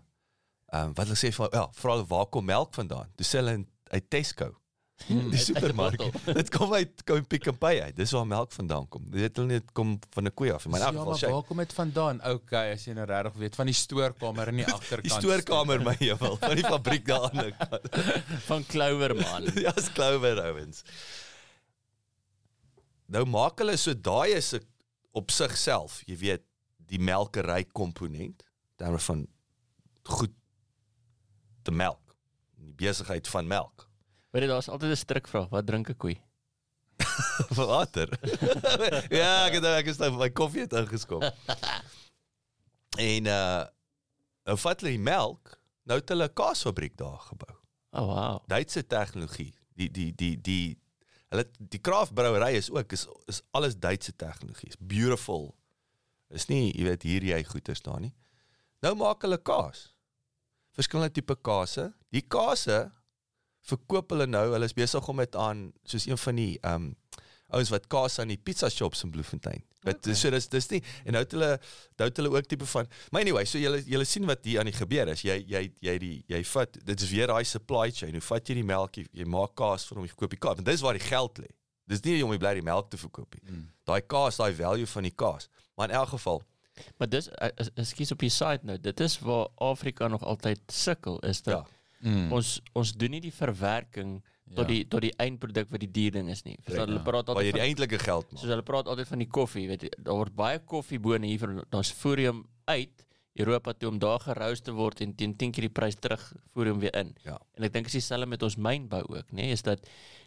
ehm 0.71 0.89
um, 0.91 0.95
wat 0.95 1.07
hulle 1.07 1.19
sê 1.19 1.31
van 1.35 1.51
ja, 1.51 1.67
vra 1.75 1.97
hulle 1.97 2.07
waar 2.07 2.27
kom 2.31 2.45
melk 2.45 2.73
vandaan? 2.75 3.11
Dis 3.19 3.31
hulle 3.37 3.59
in 3.59 3.67
uit 3.91 4.09
Tesco. 4.09 4.51
Die 5.07 5.17
uit 5.17 5.33
'n 5.33 5.37
supermark. 5.37 6.01
Dit 6.39 6.49
kom 6.53 6.73
uit 6.73 7.03
kom 7.03 7.25
Pick 7.27 7.47
n 7.49 7.57
Pay 7.57 7.81
uit. 7.81 7.95
Dis 7.95 8.11
waar 8.11 8.27
melk 8.27 8.51
vandaan 8.53 8.87
kom. 8.87 9.07
Dit 9.11 9.21
het 9.21 9.39
hulle 9.39 9.47
net 9.57 9.71
kom 9.77 9.95
van 10.13 10.27
'n 10.29 10.33
koei 10.33 10.51
af. 10.51 10.67
Maar 10.67 10.79
in 10.79 10.85
elk 10.85 10.93
ja, 10.93 10.99
geval 10.99 11.11
maar 11.11 11.17
shame. 11.17 11.33
waar 11.33 11.47
kom 11.49 11.57
dit 11.57 11.73
vandaan? 11.73 12.21
Okay, 12.33 12.71
as 12.73 12.85
jy 12.85 12.93
nou 12.93 13.05
regtig 13.05 13.33
weet 13.33 13.55
van 13.55 13.65
die 13.65 13.75
stoorkamer 13.75 14.47
in 14.47 14.61
die 14.61 14.67
agterkant. 14.77 15.09
Die 15.09 15.17
stoorkamer 15.17 15.81
my 15.83 15.95
hewel 15.99 16.37
van 16.37 16.55
die 16.55 16.67
fabriek 16.67 17.05
daar 17.05 17.29
aan 17.31 17.43
die 17.49 17.55
van 18.49 18.65
Clover 18.65 19.15
man. 19.15 19.49
ja, 19.65 19.75
is 19.75 19.91
Clover 19.91 20.41
ouens. 20.41 20.83
Nou 23.11 23.25
maak 23.25 23.59
hulle 23.59 23.75
so 23.77 23.93
daai 23.93 24.37
is 24.37 24.53
op 25.11 25.31
sigself, 25.31 25.99
jy 26.07 26.15
weet, 26.17 26.45
die 26.91 26.99
melkery 26.99 27.63
komponent, 27.71 28.43
terme 28.75 28.99
van 28.99 29.23
goed 30.17 30.33
te 31.63 31.71
melk, 31.71 32.15
die 32.59 32.73
besigheid 32.75 33.27
van 33.31 33.47
melk. 33.47 33.87
Weet 34.31 34.45
jy 34.45 34.51
daar's 34.51 34.69
altyd 34.71 34.91
'n 34.91 35.03
strikvraag, 35.03 35.49
wat 35.49 35.67
drink 35.67 35.89
'n 35.89 35.97
koei? 35.97 36.17
Water. 37.55 38.09
ja, 39.19 39.47
ek 39.47 39.59
het 39.59 39.65
ek 39.65 39.91
is 39.91 39.99
nou 40.01 40.11
my 40.17 40.29
koffie 40.29 40.65
het 40.65 40.73
ingeskop. 40.73 41.23
en 43.11 43.25
uh 43.25 43.63
nou 44.41 44.57
vat 44.57 44.81
hulle 44.81 44.95
die 44.97 45.05
melk, 45.05 45.53
nou 45.85 45.99
het 45.99 46.09
hulle 46.09 46.27
'n 46.27 46.33
kaasfabriek 46.33 46.97
daar 46.97 47.19
gebou. 47.29 47.55
Oh 47.91 48.05
wow. 48.07 48.39
Duitse 48.47 48.87
tegnologie. 48.87 49.53
Die 49.75 49.91
die 49.91 50.11
die 50.15 50.35
die 50.41 50.79
hulle 51.29 51.45
die 51.57 51.79
Kraft 51.79 52.13
brouwery 52.13 52.55
is 52.55 52.71
ook 52.71 52.91
is 52.91 53.07
is 53.27 53.41
alles 53.51 53.77
Duitse 53.77 54.15
tegnologie. 54.15 54.69
Is 54.69 54.79
beautiful. 54.79 55.55
Is 56.35 56.47
nie, 56.47 56.71
jy 56.71 56.87
weet 56.87 57.03
hier 57.07 57.27
jy 57.33 57.41
goeie 57.47 57.75
staan 57.75 58.07
nie. 58.07 58.13
Nou 58.81 58.95
maak 58.97 59.25
hulle 59.25 59.37
kaas. 59.37 59.89
Verskillende 60.75 61.13
tipe 61.13 61.35
kase. 61.43 61.91
Die 62.15 62.23
kase 62.23 62.85
verkoop 63.67 64.15
hulle 64.15 64.27
nou. 64.29 64.47
Hulle 64.55 64.69
is 64.69 64.77
besig 64.77 65.07
om 65.11 65.21
dit 65.21 65.35
aan 65.37 65.69
soos 65.85 66.07
een 66.09 66.19
van 66.21 66.41
die 66.41 66.53
ehm 66.61 66.91
um, 66.91 66.95
ouens 67.51 67.67
wat 67.67 67.87
kaas 67.91 68.13
aan 68.23 68.29
die 68.31 68.39
pizza 68.39 68.69
shops 68.71 69.03
in 69.03 69.11
Bloemfontein. 69.11 69.63
Wat 69.83 69.97
okay. 69.97 70.15
so 70.15 70.29
dis 70.31 70.45
dis 70.47 70.69
nie 70.71 70.79
en 71.03 71.15
nou 71.17 71.23
het 71.23 71.33
hulle 71.35 71.49
nou 71.99 72.07
het 72.07 72.19
hulle 72.21 72.31
ook 72.31 72.47
tipe 72.47 72.67
van 72.69 72.87
Maar 73.11 73.25
anyway, 73.25 73.43
so 73.49 73.59
julle 73.59 73.81
julle 73.83 74.05
sien 74.05 74.27
wat 74.29 74.45
hier 74.45 74.61
aan 74.61 74.69
die 74.69 74.77
gebeur 74.77 75.11
is. 75.11 75.25
Jy 75.25 75.39
jy 75.49 75.63
jy 75.83 75.95
die 75.99 76.13
jy 76.31 76.41
vat 76.53 76.79
dit 76.79 77.03
is 77.07 77.11
weer 77.11 77.33
daai 77.33 77.43
supply 77.47 77.89
chain. 77.91 78.15
Hoe 78.15 78.23
vat 78.29 78.47
jy 78.49 78.55
die 78.61 78.67
melk, 78.67 79.01
jy, 79.01 79.07
jy 79.19 79.27
maak 79.27 79.55
kaas 79.59 79.87
vir 79.89 79.99
hom, 79.99 80.07
jy 80.07 80.13
verkoop 80.13 80.37
die 80.37 80.41
kaas. 80.45 80.61
Want 80.61 80.71
dis 80.71 80.85
waar 80.85 80.99
die 80.99 81.07
geld 81.07 81.43
lê. 81.43 81.51
Dis 81.91 82.01
nie 82.07 82.21
om 82.23 82.31
die 82.31 82.39
bly 82.39 82.53
die 82.57 82.63
melk 82.65 82.89
te 82.93 82.97
verkoop 82.97 83.35
nie. 83.35 83.51
Mm. 83.51 83.67
Daai 83.89 84.01
kaas, 84.07 84.37
daai 84.39 84.53
value 84.55 84.87
van 84.87 85.03
die 85.03 85.11
kaas. 85.15 85.49
Maar 85.75 85.89
in 85.91 85.95
elk 86.01 86.13
geval, 86.15 86.41
Maar 86.97 87.09
dis 87.11 87.27
ek- 87.37 87.59
ek 87.75 87.85
skies 87.85 88.11
op 88.11 88.19
die 88.23 88.29
side 88.31 88.63
nou. 88.63 88.77
Dit 88.79 88.99
is 89.03 89.19
waar 89.19 89.47
Afrika 89.59 90.07
nog 90.07 90.23
altyd 90.23 90.61
sukkel 90.71 91.19
is 91.27 91.41
dat 91.43 91.67
Ja. 92.01 92.09
Mm. 92.09 92.31
ons 92.33 92.61
ons 92.73 92.93
doen 92.97 93.11
nie 93.11 93.19
die 93.21 93.33
verwerking 93.33 94.21
tot 94.55 94.65
Ja. 94.67 94.73
die 94.73 94.87
tot 94.87 95.01
die 95.01 95.11
eindproduk 95.17 95.69
wat 95.69 95.79
die 95.79 95.91
dierling 95.91 96.29
is 96.29 96.43
nie. 96.43 96.57
Verstaan 96.63 96.87
Ja. 96.87 96.93
hulle 96.93 97.03
praat 97.03 97.27
waar 97.27 97.35
jy 97.43 97.51
altyd 97.51 97.53
die 97.53 97.59
van 97.61 97.67
eintlike 97.69 97.99
geld 97.99 98.31
maak. 98.31 98.39
soos 98.41 98.49
hulle 98.49 98.63
praat 98.63 98.87
altyd 98.87 99.07
van 99.07 99.19
die 99.19 99.27
koffie, 99.27 99.67
weet 99.67 99.81
jy, 99.81 99.89
daar 99.99 100.15
word 100.15 100.35
baie 100.35 100.59
koffiebone 100.59 101.27
hier 101.27 101.39
van 101.39 101.63
ons 101.71 101.93
hom 102.03 102.45
uit 102.65 103.05
Europa 103.39 103.73
toe 103.73 103.89
om 103.89 103.99
daar 103.99 104.19
gerous 104.19 104.59
te 104.61 104.71
word 104.75 105.01
en 105.01 105.13
teen 105.15 105.35
10 105.39 105.51
keer 105.55 105.61
die 105.69 105.69
prys 105.71 105.95
terug 105.95 106.33
voer 106.53 106.67
hom 106.73 106.79
weer 106.83 106.95
in. 106.99 107.13
Ja. 107.23 107.37
En 107.55 107.63
ek 107.63 107.73
dink 107.73 107.85
is 107.87 107.93
dieselfde 107.93 108.27
met 108.27 108.43
ons 108.43 108.57
mynbou 108.59 109.01
ook, 109.07 109.29
nê, 109.31 109.45
nee, 109.45 109.51
is 109.55 109.61
dat 109.63 109.79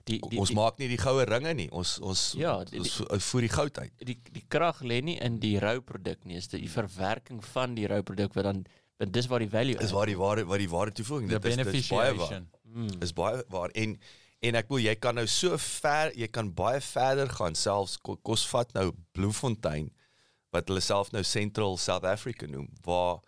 die 0.09 0.19
die 0.31 0.39
ons 0.41 0.49
die, 0.49 0.57
maak 0.57 0.79
nie 0.81 0.89
die 0.89 0.99
goue 1.01 1.25
ringe 1.29 1.53
nie. 1.55 1.69
Ons 1.71 1.99
ons 2.01 2.33
Ja, 2.39 2.63
die- 2.65 2.79
ons 2.81 2.97
vo- 2.97 3.19
voer 3.19 3.41
die 3.41 3.49
goud 3.53 3.79
uit. 3.79 3.93
die 3.99 4.17
die 4.33 4.45
krag 4.49 4.81
lê 4.83 5.03
nie 5.03 5.19
in 5.21 5.39
die 5.39 5.59
rouproduk 5.61 6.25
nie, 6.25 6.37
is 6.37 6.49
dit 6.49 6.61
die 6.61 6.71
verwerking 6.71 7.45
van 7.45 7.75
die 7.75 7.87
rouproduk 7.87 8.35
wat 8.35 8.45
dan 8.45 8.65
want 8.99 9.13
dis 9.13 9.27
waar 9.27 9.41
die 9.41 9.51
value 9.51 9.77
Is 9.83 9.91
waar 9.93 10.07
die 10.07 10.17
ware 10.17 10.45
wat 10.47 10.59
die 10.59 10.69
ware 10.71 10.93
toevoeging 10.93 11.29
dit 11.29 11.45
is 11.45 11.57
dit 11.57 11.67
is 11.75 11.89
baie 11.89 12.15
waar. 12.15 12.29
beneficiation. 12.29 12.49
Mm. 12.65 13.03
is 13.03 13.13
baie 13.13 13.45
waar 13.51 13.71
en 13.75 13.99
en 14.45 14.55
ek 14.55 14.69
wil 14.69 14.79
jy 14.79 14.95
kan 14.95 15.15
nou 15.15 15.27
so 15.27 15.57
ver 15.59 16.13
jy 16.15 16.29
kan 16.29 16.53
baie 16.55 16.81
verder 16.81 17.29
gaan 17.29 17.55
selfs 17.55 17.97
ko- 17.99 18.17
kos 18.23 18.47
vat 18.47 18.73
nou 18.75 18.93
Bloemfontein 19.13 19.91
wat 20.55 20.71
hulle 20.71 20.83
self 20.85 21.11
nou 21.13 21.23
Central 21.27 21.79
South 21.83 22.07
Africa 22.07 22.47
noem 22.47 22.69
waar 22.87 23.21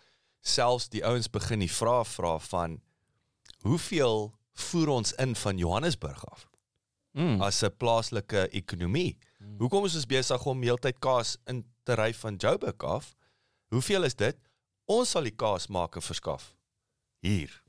selfs 0.46 0.88
die 0.92 1.02
ouens 1.04 1.28
begin 1.32 1.64
die 1.64 1.72
vraag 1.72 2.06
vra 2.14 2.36
van 2.38 2.80
hoeveel 3.66 4.30
voer 4.66 4.92
ons 4.94 5.12
in 5.22 5.34
van 5.36 5.58
Johannesburg 5.58 6.22
af? 6.30 6.46
Mm. 7.16 7.40
as 7.40 7.62
'n 7.64 7.72
plaaslike 7.76 8.48
ekonomie 8.52 9.16
hoekom 9.58 9.84
is 9.84 9.94
ons 9.94 10.06
besig 10.06 10.46
om 10.46 10.62
heeltyd 10.62 10.98
kaas 11.00 11.36
in 11.46 11.64
te 11.84 11.94
ry 11.94 12.12
van 12.12 12.36
Joburg 12.36 12.84
af? 12.84 13.14
Hoeveel 13.72 14.04
is 14.04 14.14
dit? 14.14 14.36
Ons 14.84 15.10
sal 15.10 15.22
die 15.22 15.34
kaas 15.34 15.66
maak 15.66 15.96
en 15.96 16.02
verskaf. 16.02 16.54
Hier 17.24 17.65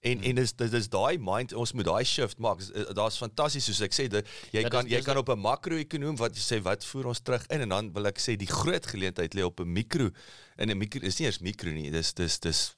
En 0.00 0.20
en 0.22 0.34
dis 0.38 0.52
dis, 0.56 0.70
dis 0.70 0.88
daai 0.88 1.18
mind 1.18 1.52
ons 1.58 1.72
moet 1.74 1.84
daai 1.84 2.04
shift 2.06 2.38
maak. 2.38 2.60
Eh, 2.70 2.84
Daar's 2.94 3.16
fantasties 3.18 3.64
soos 3.66 3.80
ek 3.82 3.92
sê 3.96 4.06
dat 4.08 4.26
jy 4.52 4.62
Ja, 4.62 4.68
kan 4.68 4.84
dis- 4.84 4.92
jy 4.92 4.96
dis 5.00 5.04
kan 5.08 5.16
op 5.16 5.28
'n 5.28 5.38
makro-ekonoom 5.42 6.16
wat 6.16 6.36
sê 6.38 6.60
wat 6.62 6.84
voer 6.84 7.06
ons 7.06 7.20
terug 7.20 7.46
in 7.50 7.60
en 7.60 7.68
dan 7.68 7.92
wil 7.92 8.06
ek 8.06 8.18
sê 8.18 8.36
die 8.36 8.46
groot 8.46 8.86
geleentheid 8.86 9.34
lê 9.34 9.42
op 9.44 9.60
'n 9.60 9.72
mikro 9.72 10.10
in 10.58 10.70
'n 10.70 10.78
mikro 10.78 11.00
is 11.02 11.18
nie 11.18 11.26
eers 11.26 11.40
mikro 11.40 11.70
nie. 11.70 11.90
Dis 11.90 12.12
dis 12.14 12.38
dis 12.38 12.76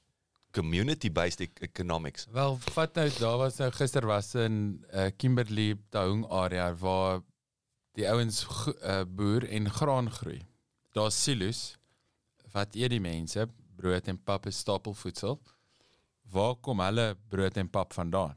community 0.53 1.11
based 1.13 1.41
economics. 1.61 2.27
Wel, 2.33 2.57
vat 2.73 2.95
nou 2.95 3.09
daar 3.19 3.39
was 3.39 3.57
nou 3.59 3.71
gister 3.71 4.07
was 4.07 4.35
in 4.35 4.85
uh, 4.93 5.11
Kimberley 5.17 5.77
Taung 5.91 6.27
area 6.31 6.75
waar 6.75 7.21
die 7.95 8.09
ouens 8.09 8.47
uh, 8.83 9.05
boer 9.07 9.45
en 9.49 9.71
graan 9.71 10.11
groei. 10.11 10.41
Daar's 10.93 11.23
silo's 11.23 11.77
wat 12.53 12.75
eet 12.75 12.91
die 12.91 13.01
mense 13.01 13.47
brood 13.77 14.09
en 14.09 14.19
pap 14.23 14.47
is 14.47 14.59
stapelvoedsel. 14.59 15.39
Waar 16.31 16.57
kom 16.63 16.81
hulle 16.81 17.15
brood 17.29 17.57
en 17.59 17.71
pap 17.71 17.95
vandaan? 17.97 18.37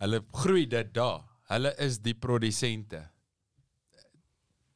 Hulle 0.00 0.22
groei 0.32 0.66
dit 0.66 0.92
daar. 0.94 1.22
Hulle 1.52 1.74
is 1.84 1.98
die 2.02 2.14
produsente. 2.16 3.02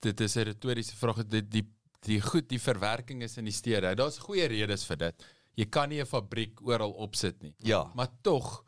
Dit 0.01 0.21
is 0.21 0.37
'n 0.37 0.45
retoriese 0.45 0.97
vraag. 0.97 1.25
Dit 1.27 1.51
die 1.51 1.67
die 2.07 2.21
goed, 2.21 2.49
die 2.49 2.61
verwerking 2.61 3.23
is 3.23 3.37
in 3.39 3.45
die 3.45 3.53
stede. 3.53 3.95
Daar's 3.95 4.19
goeie 4.19 4.47
redes 4.47 4.85
vir 4.87 4.97
dit. 4.97 5.25
Jy 5.57 5.67
kan 5.67 5.89
nie 5.89 6.01
'n 6.01 6.07
fabriek 6.07 6.61
oral 6.63 6.93
opsit 6.93 7.43
nie. 7.43 7.55
Ja. 7.59 7.91
Maar 7.95 8.09
tog 8.23 8.65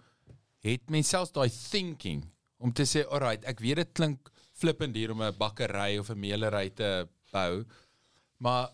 het 0.61 0.91
mens 0.91 1.09
selfs 1.09 1.33
daai 1.33 1.49
thinking 1.49 2.25
om 2.59 2.73
te 2.73 2.83
sê, 2.83 3.07
"Alright, 3.07 3.45
ek 3.45 3.61
weet 3.61 3.77
dit 3.77 3.93
klink 3.93 4.31
flippend 4.53 4.97
hier 4.97 5.11
om 5.11 5.23
'n 5.23 5.37
bakkery 5.39 5.99
of 5.99 6.11
'n 6.11 6.19
meelery 6.19 6.71
te 6.71 7.09
bou, 7.33 7.65
maar 8.39 8.71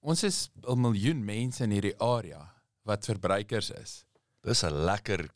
ons 0.00 0.22
is 0.22 0.50
'n 0.68 0.80
miljoen 0.80 1.24
mense 1.24 1.64
in 1.64 1.70
hierdie 1.70 1.98
area 1.98 2.52
wat 2.82 3.04
verbruikers 3.04 3.70
is. 3.70 4.04
Dis 4.42 4.62
'n 4.64 4.84
lekker 4.84 5.30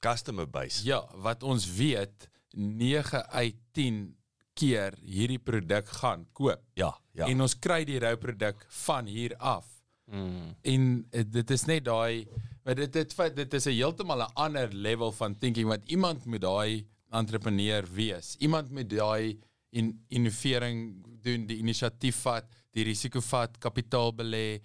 customer 0.00 0.46
base. 0.50 0.84
Ja, 0.84 1.08
wat 1.14 1.42
ons 1.42 1.66
weet 1.74 2.28
9 2.50 3.26
uit 3.30 3.56
10 3.72 4.16
keer 4.54 4.94
hierdie 5.00 5.38
produk 5.38 5.88
gaan 5.88 6.26
koop. 6.32 6.60
Ja, 6.74 6.98
ja. 7.12 7.26
En 7.26 7.40
ons 7.40 7.58
kry 7.58 7.84
die 7.84 7.98
rou 7.98 8.16
produk 8.16 8.66
van 8.68 9.06
hier 9.06 9.36
af. 9.36 9.66
Mm. 10.04 10.56
En 10.62 11.06
uh, 11.10 11.24
dit 11.26 11.50
is 11.50 11.64
net 11.64 11.84
daai 11.84 12.26
maar 12.62 12.74
dit 12.78 12.92
dit 12.92 13.14
dit 13.34 13.54
is 13.54 13.64
'n 13.66 13.70
heeltemal 13.70 14.22
'n 14.22 14.34
ander 14.34 14.72
level 14.72 15.12
van 15.12 15.38
thinking 15.38 15.68
want 15.68 15.84
iemand 15.90 16.24
moet 16.24 16.40
daai 16.40 16.86
entrepreneur 17.10 17.84
wees. 17.92 18.36
Iemand 18.38 18.70
moet 18.70 18.90
daai 18.90 19.38
in 19.70 20.04
innovering 20.08 21.04
doen, 21.22 21.46
die 21.46 21.56
inisiatief 21.56 22.16
vat, 22.16 22.44
die 22.70 22.84
risiko 22.84 23.20
vat, 23.20 23.58
kapitaal 23.58 24.12
belê 24.12 24.60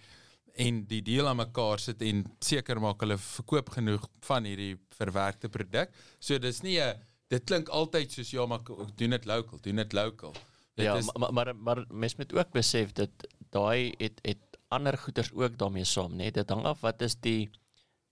en 0.58 0.84
die 0.89 1.02
deel 1.06 1.28
aan 1.30 1.38
mekaar 1.38 1.80
sit 1.80 2.02
en 2.02 2.24
seker 2.41 2.80
maak 2.82 3.02
hulle 3.06 3.17
verkoop 3.17 3.70
genoeg 3.76 4.08
van 4.26 4.43
hierdie 4.50 4.76
verwerkte 4.98 5.50
produk. 5.50 5.91
So 6.20 6.38
dis 6.39 6.62
nie 6.64 6.80
'n 6.82 6.95
dit 7.30 7.43
klink 7.45 7.70
altyd 7.70 8.12
soos 8.12 8.32
ja 8.32 8.45
maar 8.45 8.60
doen 8.95 9.10
dit 9.10 9.26
local, 9.26 9.60
doen 9.62 9.76
dit 9.76 9.93
local. 9.93 10.34
Dit 10.76 10.86
Ja, 10.86 10.95
is 10.97 11.10
maar 11.18 11.34
maar 11.34 11.55
maar 11.55 11.86
mens 11.89 12.16
moet 12.16 12.34
ook 12.34 12.51
besef 12.51 12.91
dat 12.93 13.10
daai 13.51 13.93
het 13.97 14.20
het 14.24 14.38
ander 14.70 14.97
goeders 14.97 15.32
ook 15.34 15.58
daarmee 15.58 15.84
saam, 15.86 16.16
né? 16.18 16.32
Dit 16.32 16.49
hang 16.49 16.66
af 16.66 16.82
wat 16.82 17.01
is 17.01 17.16
die 17.16 17.49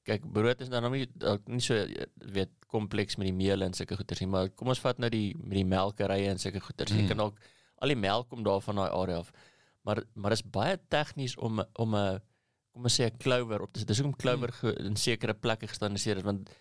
kyk 0.03 0.31
brood 0.31 0.61
is 0.61 0.69
dan 0.69 0.81
nou 0.83 0.93
nie 0.93 1.07
dalk 1.17 1.47
nie 1.47 1.59
so 1.59 1.73
jy 1.73 2.05
weet 2.17 2.49
kompleks 2.67 3.15
met 3.17 3.25
die 3.27 3.33
meel 3.33 3.61
en 3.61 3.73
sulke 3.73 3.95
goeders 3.95 4.19
nie, 4.19 4.27
maar 4.29 4.49
kom 4.49 4.67
ons 4.67 4.79
vat 4.79 4.97
nou 4.99 5.09
die 5.09 5.35
met 5.37 5.53
die 5.57 5.65
melkerye 5.65 6.29
en 6.29 6.37
sulke 6.39 6.59
goeders. 6.59 6.91
Mm. 6.91 6.97
Jy 6.97 7.03
Mm. 7.03 7.07
kan 7.07 7.17
dalk 7.17 7.39
al 7.81 7.87
die 7.87 7.95
melk 7.95 8.29
kom 8.29 8.43
daar 8.43 8.61
van 8.61 8.75
daai 8.75 8.89
area 8.91 9.17
af. 9.17 9.31
Maar 9.83 10.03
maar 10.15 10.31
is 10.31 10.43
baie 10.43 10.77
tegnies 10.89 11.35
om 11.37 11.63
om 11.75 11.95
'n 11.95 12.21
kom 12.75 12.87
ons 12.89 12.99
sê 12.99 13.07
'n 13.07 13.17
clover 13.17 13.63
op 13.63 13.71
te 13.71 13.79
sit. 13.79 13.87
Dis 13.87 14.03
hoekom 14.03 14.19
clover 14.19 14.51
ge, 14.51 14.75
in 14.83 14.95
sekere 14.99 15.33
plekke 15.33 15.67
gestandardiseer 15.71 16.17
is 16.19 16.27
want 16.27 16.51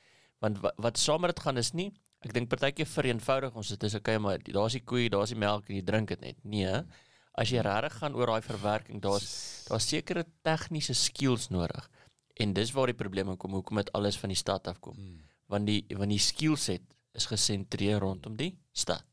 want 0.41 0.59
wat, 0.63 0.75
wat 0.79 0.99
saam 0.99 1.21
met 1.21 1.35
dit 1.35 1.45
gaan 1.45 1.59
is 1.59 1.73
nie 1.75 1.91
ek 2.25 2.33
dink 2.33 2.49
partykeer 2.53 2.89
vereenvoudig 2.89 3.57
ons 3.59 3.73
dit 3.75 3.87
is 3.89 3.97
okay 3.99 4.17
maar 4.23 4.41
daar's 4.47 4.77
die 4.79 4.85
koei, 4.85 5.09
daar's 5.13 5.35
die 5.35 5.41
melk 5.41 5.69
en 5.69 5.79
jy 5.79 5.85
drink 5.85 6.15
dit 6.15 6.23
net. 6.25 6.39
Nee. 6.45 6.81
As 7.35 7.51
jy 7.51 7.63
regtig 7.67 7.99
gaan 7.99 8.17
oor 8.17 8.31
daai 8.31 8.47
verwerking, 8.47 9.03
daar's 9.03 9.29
daar's 9.69 9.89
sekere 9.91 10.25
tegniese 10.47 10.95
skills 10.97 11.51
nodig. 11.53 11.89
En 12.41 12.55
dis 12.57 12.73
waar 12.75 12.91
die 12.91 12.99
probleme 12.99 13.37
kom 13.41 13.57
hoekom 13.57 13.83
dit 13.83 13.93
alles 13.99 14.19
van 14.21 14.33
die 14.33 14.39
stad 14.39 14.69
af 14.71 14.81
kom. 14.81 14.97
Hmm. 14.97 15.21
Want 15.53 15.69
die 15.69 15.83
want 15.99 16.15
die 16.15 16.23
skillset 16.23 16.87
is 17.15 17.29
gesentreer 17.31 18.01
rondom 18.03 18.39
die 18.39 18.55
stad. 18.73 19.05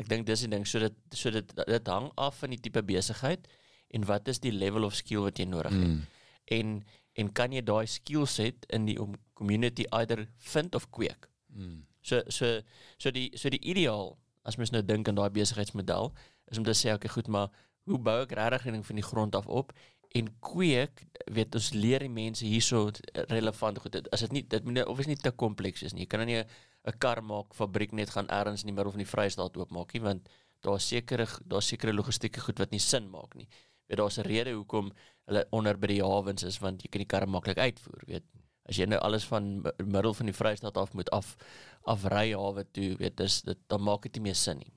Ek 0.00 0.08
dink 0.08 0.28
dis 0.28 0.46
die 0.46 0.52
ding 0.52 0.66
so 0.68 0.80
dit 0.80 0.96
so 1.16 1.32
dit 1.34 1.56
dit 1.66 1.90
hang 1.90 2.10
af 2.16 2.38
van 2.44 2.54
die 2.54 2.60
tipe 2.62 2.82
besigheid 2.86 3.48
en 3.90 4.04
wat 4.06 4.28
is 4.28 4.40
die 4.40 4.52
level 4.52 4.84
of 4.84 4.94
skill 4.94 5.24
wat 5.26 5.38
jy 5.38 5.44
nodig 5.44 5.72
het. 5.72 5.88
Mm. 5.88 6.00
En 6.44 6.84
en 7.20 7.32
kan 7.32 7.52
jy 7.52 7.60
daai 7.66 7.86
skillset 7.86 8.66
in 8.70 8.86
die 8.86 8.98
om 9.02 9.14
community 9.34 9.84
either 9.90 10.28
vind 10.38 10.74
of 10.74 10.90
kweek. 10.90 11.28
Mm. 11.52 11.82
So 12.02 12.22
so 12.28 12.60
so 12.98 13.10
die 13.10 13.30
so 13.36 13.48
die 13.50 13.60
ideaal 13.60 14.16
as 14.42 14.56
mens 14.56 14.70
nou 14.72 14.82
dink 14.82 15.08
aan 15.08 15.14
daai 15.18 15.30
besigheidsmodel 15.30 16.12
is 16.50 16.58
om 16.58 16.64
te 16.64 16.74
sê 16.74 16.94
okay 16.94 17.10
goed 17.12 17.28
maar 17.28 17.50
hoe 17.84 17.98
bou 17.98 18.22
ek 18.22 18.32
regtig 18.38 18.72
ding 18.72 18.86
van 18.86 18.96
die 18.96 19.04
grond 19.04 19.34
af 19.36 19.46
op 19.46 19.72
en 20.16 20.30
kweek 20.40 21.04
weet 21.30 21.54
ons 21.54 21.72
leer 21.74 22.00
die 22.00 22.08
mense 22.10 22.44
hierso 22.46 22.90
relevant 23.30 23.78
goed 23.78 23.92
Dit- 23.92 24.08
as 24.12 24.20
dit 24.20 24.32
nie 24.32 24.42
dit 24.42 24.64
moet 24.64 24.80
of 24.86 24.98
is 24.98 25.06
nie 25.06 25.16
te 25.16 25.30
kompleks 25.30 25.82
is 25.82 25.92
nie 25.92 26.02
jy 26.02 26.06
kan 26.06 26.20
nou 26.24 26.26
nie 26.26 26.40
'n 26.40 26.98
kar 26.98 27.22
maak 27.22 27.54
fabriek 27.54 27.92
net 27.92 28.10
gaan 28.10 28.28
ergens 28.28 28.62
in 28.62 28.68
die 28.72 28.74
middel 28.74 28.92
van 28.92 28.98
die 29.04 29.12
Vrystaat 29.12 29.56
oopmaak 29.56 29.92
nie 29.94 30.00
want 30.02 30.28
daar's 30.62 30.88
sekere 30.88 31.26
daar's 31.46 31.68
sekere 31.68 31.92
logistieke 31.92 32.40
goed 32.40 32.58
wat 32.58 32.70
nie 32.70 32.80
sin 32.80 33.10
maak 33.10 33.34
nie 33.34 33.48
weet 33.90 33.98
daar's 33.98 34.18
'n 34.18 34.26
rede 34.28 34.52
hoekom 34.54 34.92
hulle 35.26 35.44
onder 35.50 35.76
by 35.78 35.86
die 35.86 36.02
hawens 36.02 36.42
is 36.46 36.58
want 36.62 36.82
jy 36.82 36.88
kan 36.88 37.00
die 37.02 37.10
karre 37.10 37.26
maklik 37.26 37.58
uitvoer 37.58 38.02
weet 38.06 38.24
as 38.68 38.76
jy 38.78 38.86
nou 38.86 39.00
alles 39.02 39.24
van 39.26 39.62
mi- 39.62 39.84
middel 39.84 40.14
van 40.14 40.26
die 40.26 40.34
Vrystaat 40.34 40.76
af 40.76 40.92
moet 40.94 41.10
af 41.10 41.36
afry 41.84 42.32
hawe 42.32 42.64
toe 42.72 42.96
weet 42.98 43.16
dis 43.16 43.42
dit 43.42 43.58
dan 43.68 43.82
maak 43.82 44.02
dit 44.02 44.14
nie 44.14 44.22
meer 44.30 44.34
sin 44.34 44.58
nie. 44.58 44.72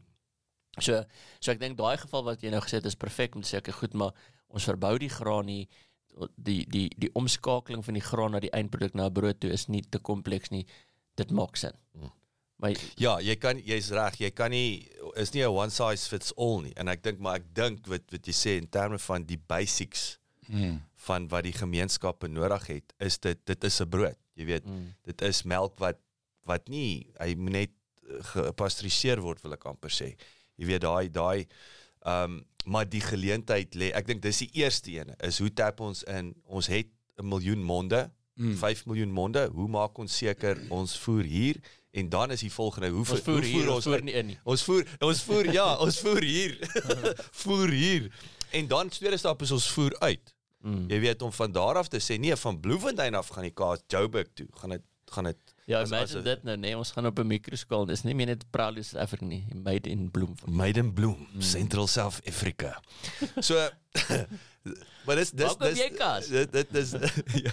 So 0.82 1.04
so 1.40 1.52
ek 1.52 1.60
dink 1.60 1.78
daai 1.78 1.98
geval 1.98 2.24
wat 2.24 2.42
jy 2.42 2.50
nou 2.50 2.62
gesê 2.62 2.78
het 2.82 2.86
is 2.86 2.96
perfek 2.96 3.36
om 3.36 3.42
te 3.42 3.48
sê 3.50 3.58
okay 3.60 3.74
goed 3.74 3.94
maar 3.94 4.14
ons 4.50 4.64
verbou 4.66 4.98
die 4.98 5.10
graan 5.10 5.46
nie 5.46 5.68
die 6.38 6.66
die 6.70 6.90
die 6.98 7.10
omskakeling 7.14 7.84
van 7.86 7.94
die 7.94 8.02
graan 8.02 8.32
na 8.32 8.40
die 8.40 8.52
eindproduk 8.52 8.94
na 8.96 9.06
'n 9.06 9.14
brood 9.14 9.40
toe 9.40 9.52
is 9.52 9.68
nie 9.68 9.82
te 9.82 10.00
kompleks 10.00 10.50
nie. 10.50 10.66
Dit 11.16 11.32
maak 11.32 11.56
sin. 11.56 11.72
Hmm. 11.94 12.12
Maar 12.64 12.78
Ja, 13.02 13.18
jy 13.20 13.36
kan 13.36 13.60
jy's 13.60 13.90
reg, 13.92 14.16
jy 14.24 14.30
kan 14.32 14.52
nie 14.54 14.88
is 15.20 15.34
nie 15.34 15.44
'n 15.44 15.52
one 15.52 15.70
size 15.70 16.08
fits 16.10 16.32
all 16.38 16.62
nie. 16.64 16.74
En 16.80 16.88
ek 16.88 17.04
dink 17.04 17.20
maar 17.20 17.36
ek 17.42 17.54
dink 17.54 17.88
wat 17.92 18.08
wat 18.12 18.26
jy 18.26 18.34
sê 18.34 18.58
in 18.58 18.68
terme 18.70 18.98
van 19.00 19.24
die 19.28 19.38
basics 19.38 20.18
Mm. 20.50 20.82
van 21.08 21.28
wat 21.32 21.44
die 21.44 21.54
gemeenskappe 21.56 22.28
nodig 22.28 22.68
het, 22.68 22.94
is 23.00 23.18
dit 23.18 23.40
dit 23.46 23.64
is 23.64 23.80
'n 23.82 23.90
brood. 23.90 24.18
Jy 24.36 24.46
weet, 24.46 24.66
mm, 24.66 24.94
dit 25.04 25.22
is 25.22 25.44
melk 25.44 25.80
wat 25.80 25.98
wat 26.46 26.68
nie 26.70 27.08
hy 27.20 27.34
moet 27.36 27.52
net 27.52 27.70
eh, 28.10 28.24
gepasteuriseer 28.24 29.22
word 29.22 29.42
wil 29.44 29.54
ek 29.54 29.66
amper 29.66 29.90
sê. 29.90 30.16
Jy 30.58 30.66
weet 30.66 30.82
daai 30.82 31.10
daai 31.10 31.48
ehm 32.06 32.24
um, 32.32 32.46
maar 32.66 32.86
die 32.90 33.02
geleentheid 33.02 33.76
lê. 33.76 33.92
Ek 33.94 34.06
dink 34.08 34.22
dis 34.22 34.38
die 34.40 34.50
eerste 34.54 34.92
ene 34.92 35.16
is 35.20 35.40
hoe 35.40 35.50
tap 35.54 35.80
ons 35.82 36.04
in 36.04 36.34
ons 36.46 36.68
het 36.68 36.88
'n 37.20 37.28
miljoen 37.28 37.64
monde, 37.64 38.12
Mm. 38.36 38.56
5 38.58 38.86
miljoen 38.86 39.12
monde. 39.12 39.50
Hoe 39.54 39.68
maak 39.68 39.98
ons 39.98 40.18
seker 40.18 40.58
ons 40.70 40.98
voer 41.00 41.24
hier 41.24 41.56
en 41.92 42.10
dan 42.10 42.32
is 42.32 42.40
die 42.42 42.52
volgende 42.52 42.90
hoe 42.90 43.00
ons 43.00 43.10
ver- 43.10 43.22
voer 43.24 43.42
hoe 43.42 43.46
hier 43.52 43.72
ons 43.72 43.84
voer 43.86 44.02
nie 44.04 44.14
in 44.14 44.26
nie. 44.26 44.38
Ons 44.44 44.64
voer 44.64 44.88
ons 45.00 45.22
voer 45.22 45.52
ja, 45.54 45.76
ons 45.78 46.00
voer 46.00 46.24
hier. 46.24 46.58
voer 47.44 47.70
hier. 47.70 48.08
En 48.52 48.68
dan 48.68 48.90
tweede 48.90 49.18
stap 49.18 49.42
is 49.42 49.52
ons 49.52 49.68
voer 49.72 49.94
uit. 50.00 50.34
Mm. 50.64 50.86
Jy 50.90 51.00
weet 51.00 51.22
om 51.22 51.32
van 51.32 51.52
daar 51.52 51.76
af 51.76 51.88
te 51.88 52.00
sê 52.02 52.18
nee 52.20 52.36
van 52.36 52.60
Bloemfontein 52.60 53.16
af 53.16 53.28
gaan 53.28 53.44
die 53.44 53.52
kaas 53.54 53.80
Joburg 53.88 54.28
toe. 54.34 54.48
Gaan 54.62 54.70
dit 54.70 54.82
gaan 55.14 55.24
dit 55.30 55.38
Ja, 55.66 55.80
as- 55.82 55.90
imagine 55.90 56.18
as- 56.18 56.24
dit 56.26 56.44
nou 56.44 56.58
nee, 56.58 56.78
ons 56.78 56.92
gaan 56.92 57.06
op 57.06 57.20
'n 57.20 57.28
mikroskaal. 57.28 57.86
Dis 57.86 58.02
nie 58.04 58.16
meer 58.16 58.26
net 58.26 58.46
Proudly 58.50 58.82
South 58.82 59.04
Africa 59.04 59.26
nie, 59.26 59.46
made 59.54 59.90
in 59.90 60.10
bloem. 60.12 60.34
Maiden 60.46 60.94
Bloem, 60.94 61.28
Central 61.40 61.88
South 61.88 62.20
Africa. 62.28 62.82
So 63.40 63.70
maar 65.06 65.16
dis 65.16 65.32
dis 65.32 65.56
dis? 65.58 66.28
Dit 66.28 66.52
dit 66.52 66.76
is 66.76 66.92
ja. 67.46 67.52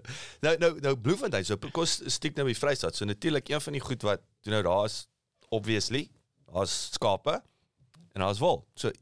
Nou 0.44 0.56
nou 0.58 0.72
nou 0.80 0.96
Bloemfontein 0.96 1.44
so 1.44 1.56
kos 1.74 2.00
stiek 2.06 2.36
nou 2.36 2.46
die 2.48 2.58
Vrystaat. 2.58 2.96
So 2.96 3.08
natuurlik 3.08 3.48
een 3.48 3.60
van 3.60 3.76
die 3.76 3.84
goed 3.84 4.02
wat 4.06 4.22
doen 4.42 4.56
nou 4.56 4.62
daar's 4.66 5.06
obviously 5.52 6.08
daar's 6.52 6.92
skape 6.94 7.42
en 8.12 8.24
daar's 8.24 8.40
wol. 8.42 8.62
So 8.74 8.92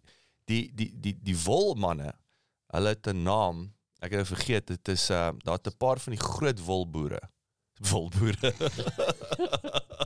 die 0.50 0.70
die 0.74 0.90
die 1.00 1.14
die 1.22 1.38
wolmanne, 1.44 2.12
hulle 2.74 2.94
het 2.94 3.06
'n 3.06 3.22
naam. 3.22 3.70
Ek 4.00 4.10
het 4.10 4.22
nou 4.22 4.26
vergeet 4.26 4.66
dit 4.66 4.88
is 4.88 5.10
uh 5.10 5.30
daar 5.44 5.60
'n 5.62 5.76
paar 5.78 5.98
van 5.98 6.12
die 6.16 6.22
groot 6.22 6.60
wolboere. 6.64 7.20
Wolboere. 7.80 8.52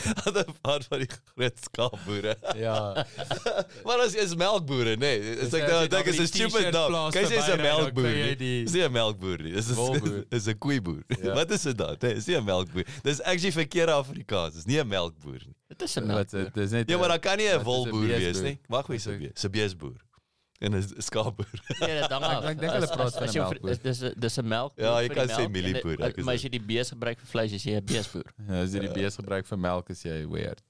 Hulle 0.24 0.44
'n 0.48 0.54
paar 0.62 0.82
van 0.88 0.98
die 0.98 1.08
groot 1.08 1.58
skaapboere. 1.64 2.36
Ja. 2.66 3.06
Maar 3.86 3.98
as 4.04 4.14
is 4.14 4.34
melkboere, 4.34 4.96
nee. 4.96 5.20
Dis 5.40 5.52
ek 5.54 5.66
nou 5.68 5.80
jy 5.82 5.88
dink 5.88 6.06
is 6.06 6.18
'n 6.20 6.26
stupid 6.26 6.72
naam. 6.72 7.10
Kyk, 7.12 7.30
is 7.30 7.48
'n 7.48 7.60
melkboer. 7.60 8.10
jy 8.16 8.34
Dis 8.40 8.72
nie 8.72 8.82
'n 8.84 8.92
melkboer 8.92 9.42
nie. 9.42 9.52
Dis 9.52 9.70
'n 9.70 10.24
dis 10.30 10.46
'n 10.48 10.58
koeiboer. 10.58 11.02
Ja. 11.22 11.34
Wat 11.34 11.50
is 11.50 11.62
dit 11.62 11.76
dan? 11.78 11.96
Nee, 12.00 12.14
dis 12.14 12.26
nie 12.26 12.36
'n 12.36 12.44
melkboer. 12.44 12.84
Dis 13.02 13.20
actually 13.22 13.52
verkeerde 13.52 13.92
Afrikaans. 13.92 14.54
Dis 14.54 14.66
nie 14.66 14.78
'n 14.80 14.88
melkboer 14.88 15.40
nie. 15.46 15.54
Dit 15.68 15.82
is 15.82 15.96
'n 15.96 16.06
Wat 16.06 16.32
melk. 16.32 16.54
dit 16.54 16.64
is 16.64 16.70
net 16.70 16.90
Ja, 16.90 16.98
maar 16.98 17.08
dan 17.08 17.20
kan 17.20 17.36
nie 17.36 17.46
'n 17.48 17.54
is 17.56 17.60
'n 17.60 17.64
wolboer 17.64 18.06
wees 18.06 18.40
nie. 18.40 18.58
Wag, 18.68 18.86
wie 18.86 18.98
se 18.98 19.10
Wat 19.10 19.20
is- 19.20 19.26
wees? 19.26 19.44
'n 19.44 19.50
beesboer. 19.50 20.00
En 20.60 20.74
'n 20.76 20.84
skaapboer. 21.00 21.48
Nee, 21.80 22.00
dit 22.00 22.10
hang 22.12 22.24
af. 22.24 22.44
ek 22.44 22.58
dink 22.60 22.72
hulle 22.72 22.86
praat 22.92 23.14
van 23.16 23.28
'n 23.28 23.32
melkboer. 23.38 23.78
Dis 23.82 23.98
dis 24.24 24.36
'n 24.36 24.46
melk. 24.48 24.72
Ja, 24.76 24.98
jy 25.00 25.06
vir 25.08 25.16
kan 25.16 25.28
sê 25.28 25.36
melk 25.38 25.52
mielieboer, 25.56 25.98
ek 26.04 26.16
Maar 26.20 26.34
as 26.36 26.42
jy 26.44 26.50
die 26.52 26.60
bees 26.72 26.88
gebruik 26.92 27.18
vir 27.22 27.28
vleis, 27.32 27.52
is 27.56 27.64
jy 27.64 27.78
'n 27.80 27.84
beesboer. 27.84 28.28
Ja, 28.48 28.60
as 28.62 28.72
jy 28.76 28.80
die 28.84 28.92
bees 28.92 29.16
gebruik 29.16 29.46
vir 29.48 29.58
melk 29.58 29.88
is 29.90 30.02
jy 30.04 30.18
weird. 30.28 30.60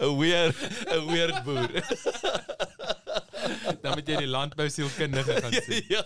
'n 0.00 0.12
Weird 0.20 0.56
'n 0.92 1.06
weird 1.08 1.38
boer. 1.44 1.70
Dan 3.80 3.92
moet 3.96 4.06
jy 4.08 4.16
die 4.16 4.28
landbousielkundige 4.28 5.40
gaan 5.40 5.52
sien. 5.52 5.84
ja. 5.88 6.02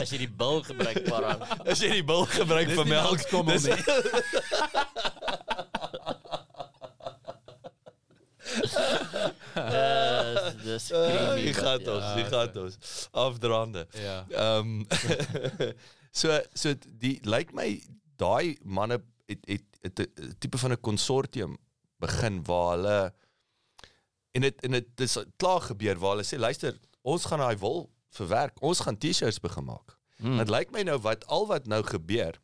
As 0.00 0.10
jy 0.10 0.18
die 0.24 0.30
bil 0.40 0.62
gebruik 0.66 1.04
para. 1.06 1.36
As 1.68 1.78
jy 1.78 1.90
die 2.00 2.04
bil 2.04 2.24
gebruik 2.26 2.68
vir 2.74 2.86
melk, 2.90 3.10
melkskommel 3.10 3.54
dis 3.54 3.66
nie. 3.70 3.82
Dis 9.54 10.62
dis 10.64 10.90
Uh, 10.90 10.98
creamy. 11.06 11.40
hier 11.40 11.54
wat- 11.54 11.62
gaan 11.64 11.80
ja. 11.80 11.94
ons, 11.94 12.14
hier 12.14 12.24
gaan 12.32 12.56
ons. 12.62 12.76
Afdraande. 13.10 13.86
Ja. 13.92 14.26
Ehm 14.30 14.84
so 16.20 16.40
so 16.54 16.74
die 16.86 17.18
lyk 17.22 17.52
my 17.52 17.82
daai 18.16 18.56
manne 18.62 19.00
het 19.26 19.44
het 19.48 19.98
'n 20.00 20.34
tipe 20.38 20.58
van 20.58 20.72
'n 20.72 20.80
konsortium 20.80 21.56
begin 21.98 22.44
waar 22.44 22.70
hulle 22.76 23.12
en 24.32 24.40
dit 24.40 24.60
en 24.64 24.70
dit 24.70 24.86
dis 24.96 25.18
klaar 25.36 25.60
gebeur 25.60 25.98
waar 25.98 26.10
hulle 26.16 26.24
sê 26.24 26.38
luister, 26.38 26.78
ons 27.02 27.24
gaan 27.24 27.38
daai 27.38 27.56
wol 27.58 27.90
verwerk. 28.10 28.62
Ons 28.62 28.80
gaan 28.80 28.98
T-shirts 28.98 29.40
begin 29.40 29.64
maak. 29.64 29.98
Hmm. 30.16 30.38
Dit 30.38 30.48
lyk 30.48 30.70
my 30.70 30.82
nou 30.82 30.98
wat 30.98 31.26
al 31.26 31.46
wat 31.46 31.66
nou 31.66 31.82
gebeur 31.82 32.38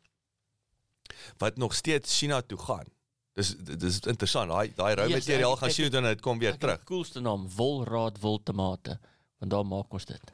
wat 1.37 1.57
nog 1.57 1.73
steeds 1.75 2.17
China 2.17 2.41
toe 2.41 2.57
gaan. 2.57 2.87
Dis 3.39 3.53
dis 3.55 3.99
interessant. 4.11 4.51
Daai 4.51 4.73
daai 4.75 4.93
rou 4.99 5.07
materiaal 5.09 5.55
gaan 5.55 5.69
ek- 5.69 5.75
China 5.75 5.89
toe 5.89 5.97
en 6.01 6.09
dit 6.11 6.21
kom 6.21 6.39
weer 6.39 6.53
Ek 6.53 6.59
terug. 6.59 6.77
Die 6.83 6.85
coolste 6.85 7.21
naam, 7.23 7.47
Wolraad 7.55 8.19
Woltomate, 8.19 8.99
want 9.39 9.51
daar 9.51 9.65
maak 9.65 9.93
ons 9.93 10.05
dit. 10.05 10.33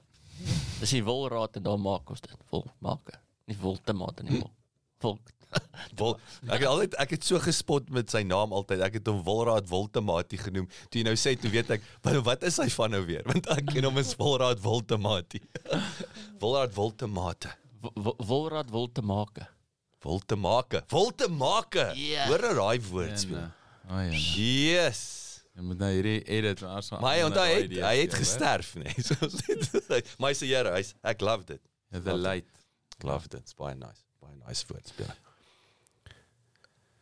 Dis 0.80 0.89
die 0.95 1.04
Wolraad 1.06 1.56
en 1.58 1.64
daar 1.64 1.80
maak 1.80 2.10
ons 2.10 2.22
dit. 2.22 2.34
Vol 2.50 2.66
maak. 2.82 3.14
Nie 3.48 3.58
Woltomate 3.62 4.24
nie. 4.24 4.39
Vol. 4.41 4.52
vol. 5.00 5.20
Wol, 6.00 6.18
ek 6.52 6.60
het 6.60 6.68
altyd 6.68 6.95
ek 7.00 7.12
het 7.16 7.24
so 7.24 7.39
gespot 7.39 7.88
met 7.89 8.10
sy 8.12 8.20
naam 8.28 8.52
altyd. 8.52 8.82
Ek 8.84 8.98
het 9.00 9.08
hom 9.08 9.22
Wolraad 9.24 9.70
Woltemati 9.70 10.38
genoem. 10.41 10.66
Toe 10.91 11.00
jy 11.00 11.06
nou 11.08 11.16
sê, 11.16 11.38
toe 11.39 11.50
weet 11.54 11.70
ek 11.78 11.86
wat, 12.04 12.18
wat 12.26 12.43
is 12.43 12.58
hy 12.60 12.68
van 12.74 12.91
nou 12.91 13.04
weer? 13.08 13.24
Want 13.30 13.48
ek 13.54 13.70
ken 13.72 13.88
hom 13.88 13.98
as 14.02 14.12
Wolraad 14.20 14.60
Woltemati. 14.60 15.39
Wolraad 16.41 16.74
Woltemate. 18.74 19.48
Wo- 20.02 20.12
wo- 20.12 20.20
Wolraad 20.20 20.26
Woltomake. 20.32 20.84
Woltemake. 20.84 20.84
Woltemake. 20.89 21.91
Ja. 21.95 22.28
Hoor 22.28 22.45
hoe 22.45 22.54
daai 22.56 22.82
woord 22.89 23.10
En, 23.10 23.18
speel. 23.20 23.38
oh 23.89 23.95
ja. 23.95 24.02
nee. 24.10 24.72
Yes. 24.72 25.02
Jy 25.58 25.62
moet 25.66 25.78
nou 25.82 25.89
hierdie 25.91 26.22
edit 26.30 26.60
maar 26.62 26.84
Maar 27.02 27.16
hy 27.18 27.24
onthou 27.26 27.45
hy 27.45 27.62
het, 27.62 27.72
hy 27.82 27.95
het 28.04 28.14
gesterf, 28.14 28.76
nee. 28.76 28.93
So 29.08 29.16
hy 30.28 30.34
sê 30.38 30.45
Here, 30.52 30.72
hy's 30.76 30.93
ek 31.02 31.22
love 31.22 31.45
dit. 31.45 31.62
The 31.91 32.14
light. 32.18 32.45
Love 33.04 33.28
dit. 33.28 33.39
It's 33.41 33.54
baie 33.58 33.74
nice. 33.76 34.04
Baie 34.22 34.36
nice 34.48 34.66
woord 34.70 34.88
speel. 34.88 35.10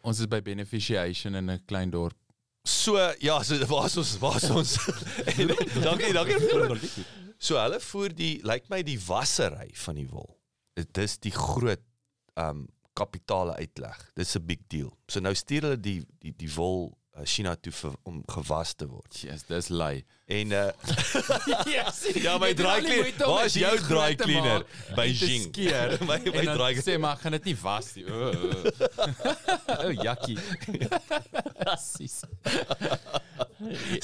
Ons 0.05 0.19
is 0.21 0.27
by 0.29 0.39
beneficiation 0.45 1.35
in 1.35 1.49
'n 1.49 1.63
klein 1.65 1.89
dorp. 1.89 2.15
So 2.63 2.95
ja, 3.19 3.41
so 3.43 3.57
waar's 3.73 3.97
ons 3.97 4.17
waar's 4.19 4.49
ons? 4.49 4.77
en, 5.25 5.47
dankie, 5.83 6.13
dankie. 6.13 7.05
So 7.37 7.57
hulle 7.59 7.79
voer 7.79 8.13
die 8.15 8.39
lyk 8.43 8.69
my 8.69 8.81
die 8.83 8.99
wassery 9.07 9.69
van 9.83 9.95
die 9.99 10.07
wol. 10.09 10.37
Dit 10.73 10.97
is 10.97 11.17
die 11.17 11.31
groot 11.35 11.81
um 12.39 12.67
kapitale 12.95 13.55
uitleg. 13.59 14.03
Dis 14.15 14.35
'n 14.35 14.45
big 14.45 14.61
deal. 14.71 14.91
So 15.07 15.19
nou 15.19 15.33
stuur 15.35 15.67
hulle 15.69 15.79
die 15.79 15.99
die 16.23 16.33
die 16.37 16.51
wol 16.55 16.89
uh, 17.15 17.23
China 17.23 17.55
toe 17.55 17.73
vir, 17.73 17.95
om 18.03 18.21
gewas 18.31 18.73
te 18.73 18.87
word. 18.87 19.21
Yes, 19.21 19.45
dis 19.49 19.69
lei. 19.69 20.05
En 20.25 20.51
uh, 20.51 20.69
yes. 21.69 21.99
ja, 22.25 22.37
my 22.41 22.53
dry 22.57 22.79
cleaner. 22.81 23.13
Waar 23.29 23.45
is 23.45 23.53
jou 23.53 23.77
dry 23.85 24.15
cleaner? 24.17 24.63
Beijing. 24.97 25.43
Skeer. 25.51 25.97
my 26.01 26.17
my 26.33 26.45
dry 26.55 26.71
sê 26.81 26.95
maar 26.97 27.19
gaan 27.21 27.35
dit 27.37 27.51
nie 27.51 27.57
was 27.61 27.91
nie. 27.93 28.07
O, 28.09 28.31
oh, 29.77 29.93
jakkie. 30.07 30.37
Presies. 31.61 32.21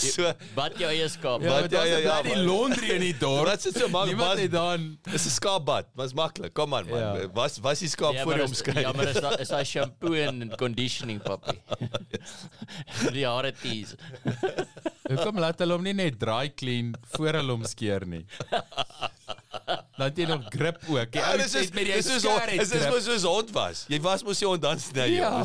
So 0.01 0.25
Wat 0.55 0.77
jou 0.79 0.87
eie 0.89 1.05
skaap. 1.11 1.43
Ja, 1.45 1.51
Wat 1.61 1.73
ja, 1.73 1.81
ja, 1.85 1.97
ja, 1.97 1.97
ja, 2.01 2.13
die 2.25 2.33
maar- 2.33 2.45
laundry 2.47 2.87
in 2.95 3.03
die 3.03 3.13
dorp. 3.19 3.45
Wat 3.49 3.61
sit 3.61 3.75
so 3.77 3.89
maak 3.93 4.07
Niemand 4.09 4.31
was 4.31 4.39
het 4.41 4.51
dan 4.53 4.85
Dis 5.11 5.25
'n 5.27 5.33
skaapbad, 5.35 5.85
maar's 5.93 6.13
maklik. 6.17 6.53
Kom 6.57 6.73
aan 6.73 6.87
man. 6.89 6.99
Ja. 6.99 7.27
Was 7.35 7.59
was 7.61 7.79
die 7.83 7.89
skaap 7.91 8.13
Ja, 8.13 8.23
voor 8.23 8.33
die 8.39 8.43
omskryf. 8.47 8.79
ja, 8.79 8.91
maar 8.95 9.07
is 9.11 9.19
daar 9.21 9.39
is 9.39 9.47
daar 9.47 9.65
shampoo 9.65 10.13
en 10.13 10.49
conditioning 10.57 11.21
papi. 11.21 11.59
die 13.11 13.25
hare 13.27 13.51
tees. 13.61 13.93
Hoekom 15.03 15.39
laat 15.39 15.59
hulle 15.59 15.73
hom 15.77 15.83
nie 15.83 15.93
net 15.93 16.10
dry 16.17 16.51
clean 16.55 16.93
voor 17.15 17.39
hulle 17.39 17.55
hom 17.55 17.63
skeer 17.67 18.05
nie? 18.07 18.25
Laat 19.99 20.17
jy 20.17 20.25
nog 20.29 20.45
grip 20.49 20.81
ook. 20.87 21.11
Die 21.13 21.21
Ja, 21.21 21.31
ou 21.31 21.37
dis 21.41 21.55
is 21.55 21.71
met 21.71 21.85
die 21.85 21.93
dis 21.99 22.11
is 22.11 22.75
is 22.75 22.87
mos 22.89 23.07
soos 23.07 23.23
hond 23.27 23.51
was. 23.55 23.85
Jy 23.91 24.01
was 24.01 24.23
mos 24.27 24.41
jy 24.41 24.51
hond 24.51 24.61
dan 24.63 24.79
sny 24.79 25.07
jy. 25.13 25.21
Ja. 25.21 25.41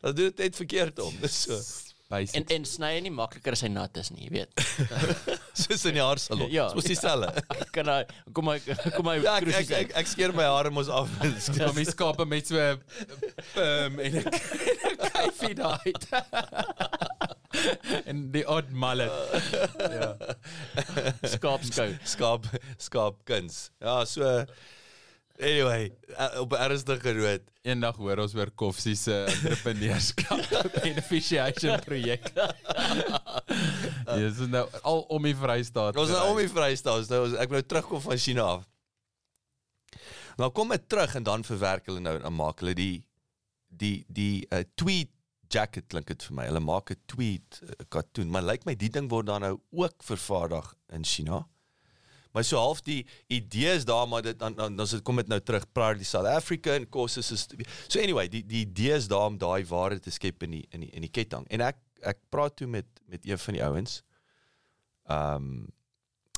Dat 0.00 0.16
doen 0.16 0.30
dit 0.30 0.44
net 0.46 0.56
verkeerd 0.56 1.02
om. 1.04 1.16
Dis 1.20 1.40
so. 1.46 1.60
En 2.12 2.44
en 2.46 2.64
sny 2.68 2.90
nie 3.00 3.12
makliker 3.12 3.54
as 3.56 3.62
hy 3.64 3.70
nat 3.72 3.96
is 3.96 4.10
nie, 4.12 4.26
jy 4.26 4.32
weet. 4.34 4.64
Soos 5.62 5.84
in 5.88 5.96
die 5.96 6.02
haarsalon. 6.04 6.50
Ja. 6.52 6.66
Mos 6.76 6.88
dieselfde. 6.88 7.44
Kan 7.76 7.88
hy 7.88 8.02
kom 8.36 8.50
hy 8.52 8.58
kom 8.96 9.08
hy 9.08 9.16
Ja, 9.22 9.38
ek 9.38 9.46
kruisies 9.46 9.70
ek, 9.70 9.86
ek, 9.86 9.94
ek 10.02 10.10
skeer 10.10 10.34
my 10.36 10.44
hare 10.44 10.72
mos 10.74 10.92
af. 10.92 11.08
kom 11.56 11.80
die 11.80 11.88
skape 11.88 12.28
met 12.28 12.52
so 12.52 12.60
um, 12.60 14.00
en 14.02 14.20
'n 14.20 14.26
kyfie 15.08 15.54
daai. 15.56 15.94
En 18.08 18.28
die 18.34 18.44
odd 18.48 18.70
mallet. 18.70 19.12
Ja. 19.92 20.12
skaapskou. 21.34 21.90
skaap 22.04 22.48
skaap 22.80 23.24
kuns. 23.28 23.68
Ja, 23.82 24.02
so 24.08 24.44
anyway, 25.42 25.92
op 26.40 26.52
ernstige 26.56 27.14
noot. 27.16 27.48
Eendag 27.62 27.98
hoor 28.02 28.24
ons 28.24 28.34
oor 28.34 28.50
Koffsie 28.58 28.96
se 28.98 29.14
entrepreneurskap 29.30 30.50
beneficiation 30.82 31.78
projek. 31.84 32.26
Dis 34.10 34.42
nou 34.54 34.64
al 34.82 35.04
om 35.14 35.28
die 35.28 35.36
Vrystaat. 35.38 35.98
Ons 35.98 36.10
is 36.10 36.18
nou 36.18 36.32
om 36.34 36.42
die 36.42 36.50
Vrystaat. 36.50 37.04
Ons 37.04 37.12
Nou 37.12 37.24
ek 37.38 37.54
wou 37.54 37.62
terugkom 37.62 38.02
van 38.02 38.18
China 38.18 38.48
af. 38.56 38.66
Nou 40.40 40.50
kom 40.54 40.72
dit 40.74 40.84
terug 40.90 41.14
en 41.18 41.26
dan 41.28 41.46
verwerk 41.46 41.86
hulle 41.90 42.02
nou 42.02 42.16
en 42.18 42.34
maak 42.34 42.62
hulle 42.64 42.74
die 42.78 42.94
die 43.72 44.02
die 44.08 44.44
uh, 44.52 44.64
tweed 44.76 45.11
jacket 45.52 45.86
klink 45.92 46.06
dit 46.10 46.22
vir 46.28 46.34
my. 46.38 46.44
Hulle 46.48 46.60
maak 46.64 46.90
'n 46.94 47.00
tweed 47.06 47.60
uh, 47.62 47.68
katoen, 47.88 48.30
maar 48.30 48.42
lyk 48.42 48.64
my 48.66 48.74
die 48.74 48.88
ding 48.90 49.08
word 49.10 49.26
dan 49.26 49.40
nou 49.44 49.56
ook 49.70 50.02
vervaardig 50.02 50.74
in 50.92 51.04
China. 51.04 51.46
Maar 52.32 52.44
so 52.48 52.56
half 52.56 52.80
die 52.80 53.04
idees 53.28 53.84
daar 53.84 54.06
maar 54.08 54.22
dit 54.22 54.38
dan 54.38 54.54
dan, 54.56 54.76
dan 54.76 54.86
sit- 54.86 55.02
kom 55.04 55.16
dit 55.16 55.28
nou 55.28 55.40
terug 55.40 55.66
praat 55.72 55.96
die 56.00 56.04
South 56.08 56.26
African 56.26 56.86
courses 56.88 57.30
is 57.30 57.46
so 57.88 58.00
anyway 58.00 58.28
die 58.28 58.40
die 58.46 58.62
idees 58.66 59.06
daar 59.08 59.26
om 59.28 59.36
daai 59.38 59.64
waarde 59.68 60.00
te 60.00 60.10
skep 60.10 60.42
in 60.42 60.50
die 60.50 60.66
in 60.70 60.80
die 60.80 60.90
in 60.96 61.02
die 61.04 61.10
ketting 61.10 61.44
en 61.52 61.60
ek 61.60 61.76
ek 62.00 62.18
praat 62.30 62.56
toe 62.56 62.66
met 62.66 62.86
met 63.06 63.26
een 63.28 63.38
van 63.38 63.54
die 63.54 63.62
ouens 63.64 64.02
ehm 65.08 65.34
um, 65.36 65.68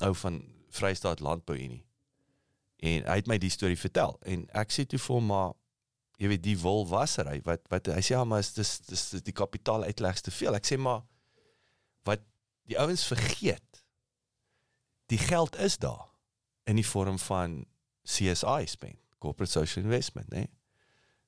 ou 0.03 0.13
van 0.15 0.41
Vrystaat 0.75 1.19
Landbou 1.23 1.55
Unie 1.57 1.85
en 2.83 3.05
hy 3.07 3.15
het 3.15 3.27
my 3.31 3.37
die 3.39 3.49
storie 3.53 3.79
vertel 3.79 4.17
en 4.27 4.43
ek 4.51 4.71
sê 4.75 4.83
toe 4.85 4.99
vir 4.99 5.15
hom 5.15 5.25
maar 5.31 5.53
jy 6.21 6.31
weet 6.31 6.43
die 6.43 6.57
wolwassery 6.59 7.41
wat 7.47 7.65
wat 7.73 7.91
hy 7.91 8.01
sê 8.01 8.15
ja 8.15 8.23
maar 8.23 8.43
is 8.45 8.53
dis 8.55 8.77
dis 8.87 9.23
die 9.25 9.35
kapitaal 9.35 9.83
uitlegs 9.83 10.25
te 10.25 10.31
veel 10.31 10.55
ek 10.57 10.67
sê 10.67 10.79
maar 10.79 11.03
wat 12.07 12.23
die 12.69 12.79
ouens 12.79 13.05
vergeet 13.07 13.85
die 15.11 15.21
geld 15.21 15.57
is 15.61 15.77
daar 15.77 16.07
in 16.65 16.79
die 16.79 16.87
vorm 16.87 17.17
van 17.21 17.65
CSI 18.05 18.65
spend, 18.65 18.97
corporate 19.19 19.51
social 19.51 19.85
investment, 19.85 20.29
né? 20.33 20.45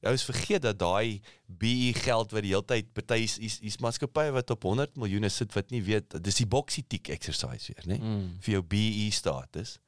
Jy 0.06 0.14
is 0.14 0.26
vergeet 0.28 0.62
dat 0.62 0.78
daai 0.78 1.24
BE 1.50 1.90
geld 1.98 2.34
wat 2.36 2.46
die 2.46 2.52
hele 2.54 2.66
tyd 2.70 2.92
party 2.94 3.24
is 3.26 3.40
is, 3.42 3.56
is 3.66 3.80
maatskappye 3.82 4.30
wat 4.36 4.54
op 4.54 4.68
100 4.70 4.94
miljoene 5.02 5.30
sit 5.34 5.56
wat 5.58 5.74
nie 5.74 5.82
weet 5.82 6.14
dis 6.22 6.38
die 6.44 6.46
boxy 6.46 6.84
tick 6.86 7.10
exercise 7.14 7.74
weer, 7.74 7.88
né? 7.90 7.98
Mm. 7.98 8.28
vir 8.46 8.58
jou 8.58 8.64
BE 8.76 9.08
status. 9.12 9.80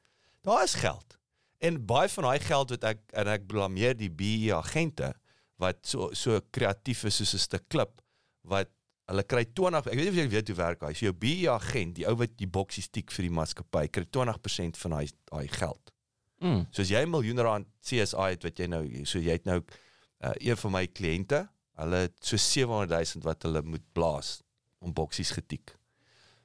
Daar 0.42 0.64
is 0.66 0.74
geld. 0.82 1.19
En 1.60 1.76
baie 1.86 2.08
van 2.08 2.24
daai 2.24 2.40
geld 2.40 2.70
wat 2.74 2.84
ek 2.94 3.00
en 3.20 3.28
ek 3.28 3.46
blameer 3.50 3.96
die 3.96 4.10
BE 4.10 4.52
agente 4.56 5.12
wat 5.60 5.82
so 5.84 6.08
so 6.16 6.40
kreatief 6.56 7.04
is 7.04 7.20
soos 7.20 7.34
'n 7.34 7.44
stuk 7.44 7.68
klip 7.68 8.00
wat 8.48 8.70
hulle 9.10 9.24
kry 9.28 9.44
20 9.44 9.90
ek 9.90 9.98
weet 9.98 10.06
nie 10.06 10.12
of 10.12 10.20
jy 10.20 10.28
weet 10.32 10.48
hoe 10.48 10.56
werk 10.56 10.82
hy. 10.86 10.92
So 10.94 11.10
jou 11.10 11.12
BE 11.12 11.50
agent, 11.52 11.96
die 11.98 12.06
ou 12.08 12.16
wat 12.16 12.36
die 12.38 12.48
boksies 12.48 12.88
tik 12.88 13.10
vir 13.12 13.28
die 13.28 13.34
maatskappy, 13.34 13.88
kry 13.88 14.06
20% 14.06 14.76
van 14.76 14.96
daai 14.96 15.08
daai 15.32 15.48
geld. 15.48 15.92
Mm. 16.40 16.66
So 16.72 16.82
as 16.82 16.90
jy 16.90 17.02
'n 17.04 17.10
miljoen 17.10 17.38
rand 17.44 17.66
CSI 17.82 18.30
het 18.32 18.44
wat 18.44 18.58
jy 18.58 18.66
nou 18.66 18.84
so 19.04 19.18
jy 19.18 19.36
het 19.36 19.44
nou 19.44 19.60
uh, 19.60 20.32
een 20.40 20.56
van 20.56 20.72
my 20.72 20.86
kliënte, 20.86 21.48
hulle 21.76 21.96
het 22.06 22.16
so 22.24 22.36
700 22.36 22.90
000 22.90 23.24
wat 23.24 23.42
hulle 23.42 23.62
moet 23.62 23.84
blaas 23.92 24.40
om 24.80 24.92
boksies 24.92 25.30
getik. 25.36 25.76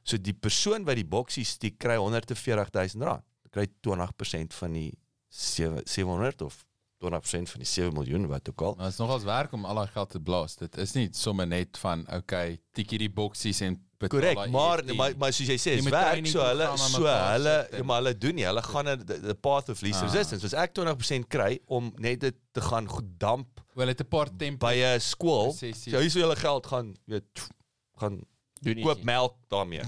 So 0.03 0.17
die 0.17 0.33
persoon 0.33 0.83
wat 0.83 0.95
die 0.95 1.07
boksies 1.07 1.57
tik 1.57 1.79
kry 1.79 1.95
140 1.95 2.95
000 2.95 3.05
rand. 3.07 3.23
Kry 3.55 3.67
20% 3.87 4.53
van 4.53 4.73
die 4.73 4.91
7 4.91 5.04
700 5.35 6.41
of 6.41 6.65
20% 7.03 7.49
van 7.51 7.59
die 7.61 7.67
7 7.67 7.93
miljoen 7.93 8.27
wat 8.31 8.49
ook 8.49 8.61
al. 8.61 8.75
Maar 8.75 8.85
dit 8.89 8.93
is 8.93 8.99
nogals 8.99 9.23
werk 9.27 9.51
om 9.53 9.65
al 9.65 9.75
daai 9.81 9.87
geld 9.93 10.09
te 10.09 10.19
blaas. 10.19 10.55
Dit 10.55 10.77
is 10.77 10.93
nie 10.95 11.09
sommer 11.11 11.47
net 11.47 11.77
van 11.77 12.05
okay, 12.13 12.59
tik 12.73 12.89
hierdie 12.95 13.11
boksies 13.11 13.59
en 13.61 13.81
Korrek, 14.05 14.35
maar, 14.51 14.79
EFT. 14.83 14.93
maar 14.99 15.13
maar 15.17 15.33
soos 15.33 15.47
jy 15.49 15.55
sê, 15.57 15.71
is 15.79 15.85
werk 15.89 16.27
so 16.27 16.41
hulle 16.43 16.65
so 16.77 17.05
hulle 17.07 17.83
maar 17.87 18.01
hulle 18.03 18.11
doen 18.17 18.35
nie. 18.37 18.43
Hulle 18.45 18.61
gaan 18.61 18.87
in 18.91 19.05
the, 19.05 19.15
the 19.23 19.33
path 19.35 19.69
of 19.69 19.81
least 19.81 20.01
Ah. 20.03 20.05
resistance. 20.11 20.41
So 20.47 20.51
as 20.51 20.63
ek 20.67 20.73
20% 20.77 21.27
kry 21.31 21.59
om 21.67 21.91
net 21.97 22.19
dit 22.21 22.35
te 22.53 22.61
gaan 22.61 22.87
goed 22.91 23.07
damp 23.19 23.63
wel 23.73 23.87
het 23.87 24.01
'n 24.01 24.07
paar 24.07 24.29
temp 24.37 24.59
by 24.59 24.73
'n 24.83 24.99
skool. 24.99 25.53
Sessies. 25.53 25.91
So 25.91 25.99
hier 25.99 26.09
sou 26.11 26.21
julle 26.21 26.35
geld 26.35 26.67
gaan, 26.67 26.93
weet, 27.05 27.49
gaan 27.97 28.21
Doen 28.61 28.75
nie. 28.75 28.83
koop 28.83 29.03
melk 29.03 29.35
daarmee. 29.49 29.83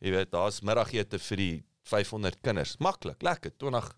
Jy 0.00 0.10
weet, 0.10 0.30
daar's 0.30 0.60
middagete 0.62 1.18
vir 1.18 1.36
die 1.36 1.64
500 1.84 2.40
kinders. 2.40 2.76
Maklik, 2.78 3.22
lekker, 3.22 3.50
20% 3.56 3.94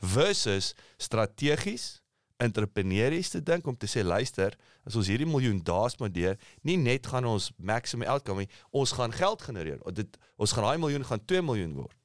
versus 0.00 0.74
strategies 0.98 2.00
entrepreneurs 2.40 3.28
te 3.30 3.42
dink 3.42 3.66
om 3.68 3.76
te 3.76 3.86
sê 3.86 4.00
luister, 4.02 4.54
as 4.88 4.96
ons 4.96 5.06
hierdie 5.12 5.26
miljoen 5.28 5.60
daas 5.62 5.92
spandeer, 5.92 6.38
nie 6.64 6.76
net 6.80 7.06
gaan 7.06 7.24
ons 7.28 7.50
maximum 7.58 8.08
outcome 8.08 8.40
nie, 8.46 8.48
ons 8.72 8.92
gaan 8.96 9.12
geld 9.12 9.42
genereer. 9.42 9.78
Dit 9.92 10.16
ons 10.40 10.52
gaan 10.56 10.64
daai 10.64 10.78
miljoen 10.80 11.04
gaan 11.04 11.20
2 11.28 11.42
miljoen 11.44 11.74
word. 11.82 11.96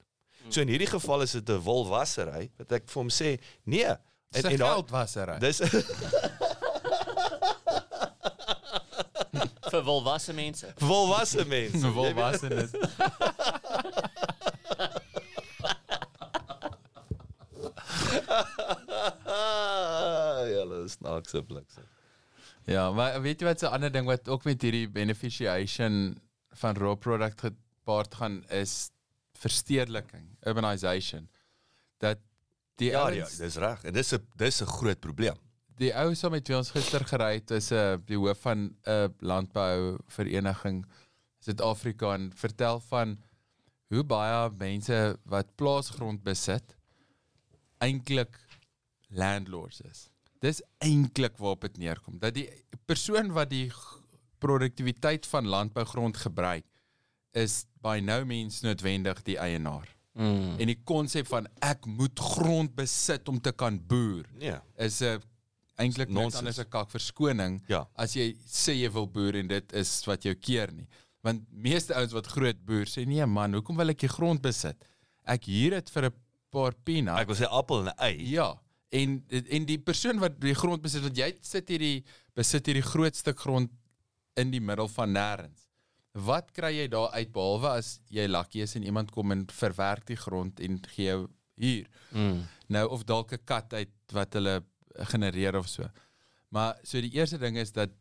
So 0.49 0.61
in 0.61 0.67
hierdie 0.69 0.88
geval 0.91 1.21
is 1.23 1.32
dit 1.32 1.49
'n 1.49 1.61
wolwassery 1.63 2.51
wat 2.59 2.71
ek 2.71 2.84
vir 2.89 2.99
hom 3.01 3.09
sê, 3.09 3.39
nee, 3.65 3.86
en, 3.86 3.97
en 4.36 4.41
daai- 4.43 4.57
geld 4.57 4.89
was 4.91 5.15
er. 5.15 5.39
dis 5.39 5.57
vir 9.71 9.84
volwasse 9.84 10.34
mense. 10.34 10.73
volwasse 10.78 11.45
mense. 11.47 11.78
Jy 11.86 11.89
weet- 11.89 11.93
volwassenes. 11.95 12.71
ja, 19.26 20.59
hulle 20.59 20.75
is 20.75 20.75
snaakse 20.90 21.44
blikse. 21.44 21.82
Ja, 22.66 22.92
maar 22.92 23.22
weet 23.22 23.42
jy 23.42 23.48
wat 23.48 23.62
'n 23.62 23.74
ander 23.78 23.92
ding 23.92 24.06
wat 24.06 24.28
ook 24.28 24.44
met 24.44 24.62
hierdie 24.62 24.90
beneficiation 24.90 26.18
van 26.50 26.76
raw 26.76 26.96
product 26.98 27.40
gepaard 27.42 28.16
gaan 28.16 28.44
is 28.50 28.90
verstedeliking, 29.34 30.38
urbanization. 30.42 31.30
Dat 31.98 32.18
die 32.76 32.90
Ja, 32.92 33.02
ouens, 33.02 33.38
ja, 33.38 33.44
dis 33.44 33.56
reg. 33.56 33.84
En 33.84 33.94
dis 33.94 34.14
'n 34.14 34.28
dis 34.36 34.62
'n 34.62 34.66
groot 34.66 35.00
probleem. 35.00 35.38
die 35.76 35.92
ou 36.00 36.14
so 36.16 36.30
met 36.30 36.48
wie 36.48 36.56
ons 36.56 36.72
gister 36.72 37.04
gery 37.04 37.34
het 37.36 37.52
is 37.52 37.72
'n 37.72 37.76
uh, 37.76 37.98
die 38.06 38.18
hoof 38.18 38.40
van 38.42 38.58
'n 38.58 38.76
uh, 38.88 39.08
landbou 39.20 39.98
vereniging 40.08 40.86
Suid-Afrika 41.40 42.14
en 42.14 42.32
vertel 42.34 42.80
van 42.80 43.18
hoe 43.88 44.04
baie 44.04 44.50
mense 44.58 45.20
wat 45.26 45.56
plaasgrond 45.56 46.24
besit 46.24 46.76
eintlik 47.78 48.40
landlords 49.10 49.82
is. 49.82 50.10
Dis 50.42 50.62
eintlik 50.84 51.38
waarop 51.38 51.62
dit 51.62 51.78
neerkom 51.78 52.20
dat 52.20 52.34
die 52.34 52.50
persoon 52.86 53.32
wat 53.32 53.50
die 53.50 53.72
produktiwiteit 54.40 55.26
van 55.26 55.48
landbougrond 55.48 56.18
gebruik 56.18 56.66
is 57.36 57.66
by 57.84 58.00
no 58.04 58.24
means 58.26 58.62
noodwendig 58.64 59.22
die 59.28 59.38
eienaar. 59.42 59.88
Mm. 60.16 60.56
En 60.60 60.68
die 60.72 60.78
konsep 60.88 61.28
van 61.28 61.48
ek 61.66 61.86
moet 61.86 62.20
grond 62.20 62.76
besit 62.78 63.28
om 63.32 63.40
te 63.44 63.52
kan 63.52 63.80
boer 63.88 64.24
Nee. 64.40 64.56
is 64.78 65.02
'n 65.02 65.20
eintlik 65.78 66.08
niks 66.08 66.20
Nonsens. 66.22 66.36
anders 66.40 66.60
'n 66.60 66.70
kak 66.70 66.90
verskoning 66.90 67.62
Ja. 67.68 67.88
as 67.96 68.14
jy 68.16 68.36
sê 68.48 68.74
jy 68.80 68.90
wil 68.92 69.08
boer 69.08 69.36
en 69.36 69.48
dit 69.48 69.74
is 69.74 70.06
wat 70.06 70.24
jou 70.24 70.34
keer 70.36 70.72
nie. 70.72 70.88
Want 71.22 71.42
meeste 71.52 71.94
ouens 71.96 72.14
wat 72.14 72.28
groot 72.28 72.66
boer 72.66 72.86
sê 72.86 73.06
nee 73.06 73.26
man, 73.26 73.54
hoekom 73.54 73.76
wil 73.78 73.90
ek 73.90 74.00
die 74.00 74.08
grond 74.10 74.42
besit? 74.42 74.78
Ek 75.26 75.44
huur 75.46 75.72
dit 75.72 75.90
vir 75.90 76.04
'n 76.06 76.14
paar 76.52 76.74
peanuts. 76.84 77.20
Ek 77.22 77.28
wil 77.28 77.36
sê 77.36 77.48
appel 77.52 77.80
en 77.80 77.88
'n 77.88 77.94
ei. 78.00 78.30
Ja, 78.32 78.56
en 79.00 79.16
en 79.30 79.68
die 79.70 79.80
persoon 79.80 80.22
wat 80.24 80.39
die 80.41 80.56
grond 80.58 80.84
besit, 80.84 81.04
want 81.06 81.18
jy 81.20 81.32
sit 81.46 81.72
hierdie 81.74 82.04
besit 82.38 82.68
hierdie 82.70 82.86
groot 82.86 83.16
stuk 83.16 83.39
grond 83.39 83.72
in 84.39 84.52
die 84.52 84.62
middel 84.64 84.89
van 84.91 85.14
nêrens. 85.16 85.68
Wat 86.26 86.52
kry 86.56 86.72
jy 86.78 86.88
daar 86.91 87.12
uit 87.16 87.32
behalwe 87.36 87.74
as 87.82 87.98
jy 88.14 88.28
lucky 88.30 88.64
is 88.64 88.76
en 88.80 88.88
iemand 88.88 89.12
kom 89.12 89.34
en 89.36 89.43
verwerk 89.52 90.08
die 90.08 90.20
grond 90.20 90.62
en 90.64 90.80
gee 90.93 91.10
jou 91.10 91.26
huur? 91.60 91.89
Mm. 92.12 92.41
Nou 92.72 92.86
of 92.96 93.04
dalk 93.04 93.34
'n 93.34 93.43
kat 93.46 93.74
uit 93.74 93.93
wat 94.12 94.34
hulle 94.34 94.64
genereer 95.12 95.58
of 95.60 95.68
so. 95.68 95.89
Maar 96.50 96.78
so 96.84 97.02
die 97.02 97.12
eerste 97.12 97.38
ding 97.38 97.58
is 97.58 97.72
dat 97.72 97.91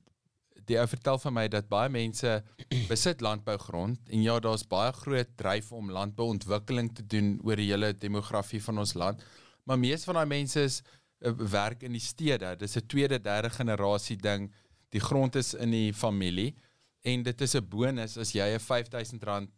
die 0.68 0.78
ou 0.80 0.86
vertel 0.88 1.18
van 1.18 1.34
my 1.34 1.46
dat 1.48 1.68
baie 1.68 1.90
mense 1.92 2.42
besit 2.92 3.20
landbougrond 3.20 3.98
en 4.08 4.22
ja, 4.22 4.38
daar's 4.40 4.66
baie 4.66 4.92
groot 4.92 5.36
dryf 5.36 5.72
om 5.72 5.90
landbouontwikkeling 5.90 6.92
te 6.94 7.06
doen 7.06 7.38
oor 7.42 7.56
die 7.56 7.70
hele 7.70 7.92
demografie 7.92 8.62
van 8.62 8.78
ons 8.78 8.94
land. 8.94 9.24
Maar 9.64 9.78
meeste 9.78 10.10
van 10.10 10.14
daai 10.20 10.28
mense 10.28 10.60
is 10.60 10.82
uh, 10.82 11.32
werk 11.50 11.82
in 11.82 11.92
die 11.92 12.02
stede. 12.02 12.56
Dis 12.56 12.76
'n 12.76 12.86
tweede, 12.86 13.18
derde 13.20 13.50
generasie 13.50 14.16
ding. 14.16 14.52
Die 14.88 15.00
grond 15.00 15.36
is 15.36 15.54
in 15.54 15.70
die 15.70 15.92
familie 15.92 16.54
en 17.02 17.22
dit 17.22 17.40
is 17.40 17.54
'n 17.54 17.68
bonus 17.68 18.16
as 18.18 18.32
jy 18.32 18.46
'n 18.54 18.60
R5000 18.60 19.50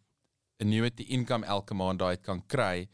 annuity 0.62 1.02
income 1.02 1.46
elke 1.46 1.74
maand 1.74 1.98
daai 1.98 2.16
kan 2.16 2.40
kry, 2.46 2.88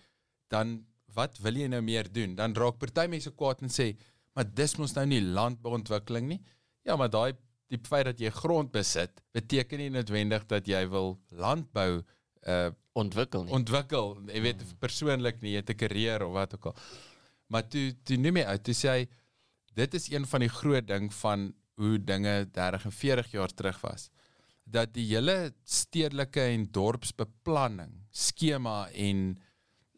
dan 0.51 0.85
wat 1.15 1.39
wil 1.45 1.57
jy 1.57 1.69
nou 1.69 1.83
meer 1.85 2.09
doen? 2.13 2.35
Dan 2.35 2.55
raak 2.57 2.79
party 2.81 3.07
mense 3.07 3.31
kwaad 3.31 3.63
en 3.63 3.69
sê, 3.69 3.97
"Maar 4.35 4.45
dis 4.45 4.77
mos 4.77 4.95
nou 4.95 5.07
nie 5.07 5.21
landbouontwikkeling 5.21 6.29
nie." 6.29 6.41
Ja, 6.85 6.97
maar 6.97 7.11
daai 7.11 7.35
die 7.69 7.79
feit 7.89 8.05
dat 8.05 8.21
jy 8.21 8.31
grond 8.31 8.73
besit, 8.73 9.23
beteken 9.33 9.79
nie 9.79 9.91
noodwendig 9.91 10.47
dat 10.47 10.67
jy 10.67 10.89
wil 10.89 11.21
landbou 11.31 12.03
uh 12.47 12.71
Ontwikkel 12.95 13.45
nie. 13.45 13.53
ontwikkel. 13.53 14.19
Jy 14.27 14.41
weet 14.43 14.61
Mm. 14.63 14.77
persoonlik 14.79 15.41
nie, 15.41 15.53
jy 15.53 15.57
het 15.63 15.71
'n 15.71 15.77
karier 15.77 16.23
of 16.27 16.33
wat 16.33 16.55
ook 16.55 16.67
al. 16.67 16.77
Maar 17.49 17.69
toe 17.69 17.95
toe 18.05 18.17
noem 18.17 18.37
jy 18.37 18.45
uit, 18.45 18.63
toe 18.65 18.75
sê 18.75 18.89
hy 18.89 19.09
dit 19.75 19.95
is 19.95 20.11
een 20.11 20.27
van 20.27 20.41
die 20.41 20.49
groot 20.49 20.87
ding 20.87 21.13
van 21.15 21.55
hoe 21.77 21.99
dinge 22.05 22.51
30 22.53 22.85
en 22.85 22.93
40 22.93 23.31
jaar 23.33 23.49
terug 23.55 23.81
was. 23.81 24.11
Dat 24.65 24.93
die 24.95 25.07
hele 25.07 25.55
stedelike 25.65 26.41
en 26.41 26.67
dorpsbeplanning, 26.71 27.93
skema 28.11 28.89
en 28.91 29.39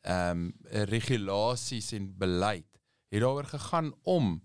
ehm 0.03 0.31
um, 0.31 0.53
regulasies 0.71 1.93
en 1.93 2.15
beleid 2.19 2.67
het 3.11 3.21
daaroor 3.21 3.45
gegaan 3.47 3.93
om 4.03 4.43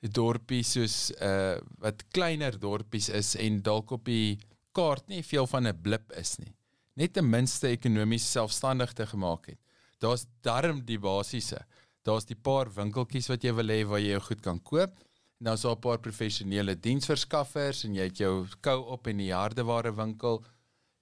dorpies 0.00 0.72
soos 0.72 1.10
uh 1.20 1.56
wat 1.78 2.04
kleiner 2.08 2.58
dorpies 2.58 3.08
is 3.08 3.34
en 3.36 3.62
dalk 3.62 3.90
op 3.90 4.04
die 4.04 4.38
kaart 4.72 5.08
nie 5.08 5.22
veel 5.22 5.46
van 5.46 5.66
'n 5.66 5.80
blip 5.82 6.12
is 6.12 6.36
nie. 6.38 6.54
Net 6.94 7.12
ten 7.12 7.26
minste 7.26 7.68
ekonomies 7.68 8.26
selfstandig 8.30 8.92
te 8.92 9.06
gemaak 9.06 9.46
het. 9.46 9.58
Daar's 9.98 10.26
darm 10.42 10.84
die 10.86 10.98
basiese. 10.98 11.64
Daar's 12.04 12.26
die 12.28 12.36
paar 12.36 12.70
winkeltjies 12.70 13.28
wat 13.32 13.44
jy 13.44 13.54
wil 13.56 13.72
hê 13.72 13.82
waar 13.88 14.02
jy 14.02 14.14
jou 14.14 14.22
goed 14.28 14.42
kan 14.44 14.60
koop. 14.62 15.00
En 15.40 15.50
dan's 15.50 15.62
daar 15.62 15.76
'n 15.76 15.80
paar 15.80 15.98
professionele 15.98 16.74
diensverskaffers 16.80 17.84
en 17.84 17.94
jy 17.94 18.04
het 18.04 18.18
jou 18.18 18.46
co-op 18.60 19.06
en 19.06 19.16
die 19.16 19.32
hardeware 19.32 19.92
winkel 19.92 20.44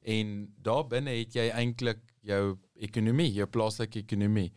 en 0.01 0.53
daar 0.59 0.87
binne 0.87 1.11
het 1.11 1.35
jy 1.35 1.51
eintlik 1.51 2.01
jou 2.23 2.59
ekonomie, 2.75 3.33
jou 3.33 3.47
plaaslike 3.47 3.99
ekonomie. 3.99 4.53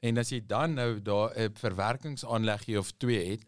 En 0.00 0.18
as 0.18 0.30
jy 0.32 0.40
dan 0.46 0.74
nou 0.74 1.00
daar 1.00 1.30
'n 1.36 1.54
verwerkingsaanleggie 1.54 2.78
of 2.78 2.92
twee 2.98 3.30
het, 3.30 3.44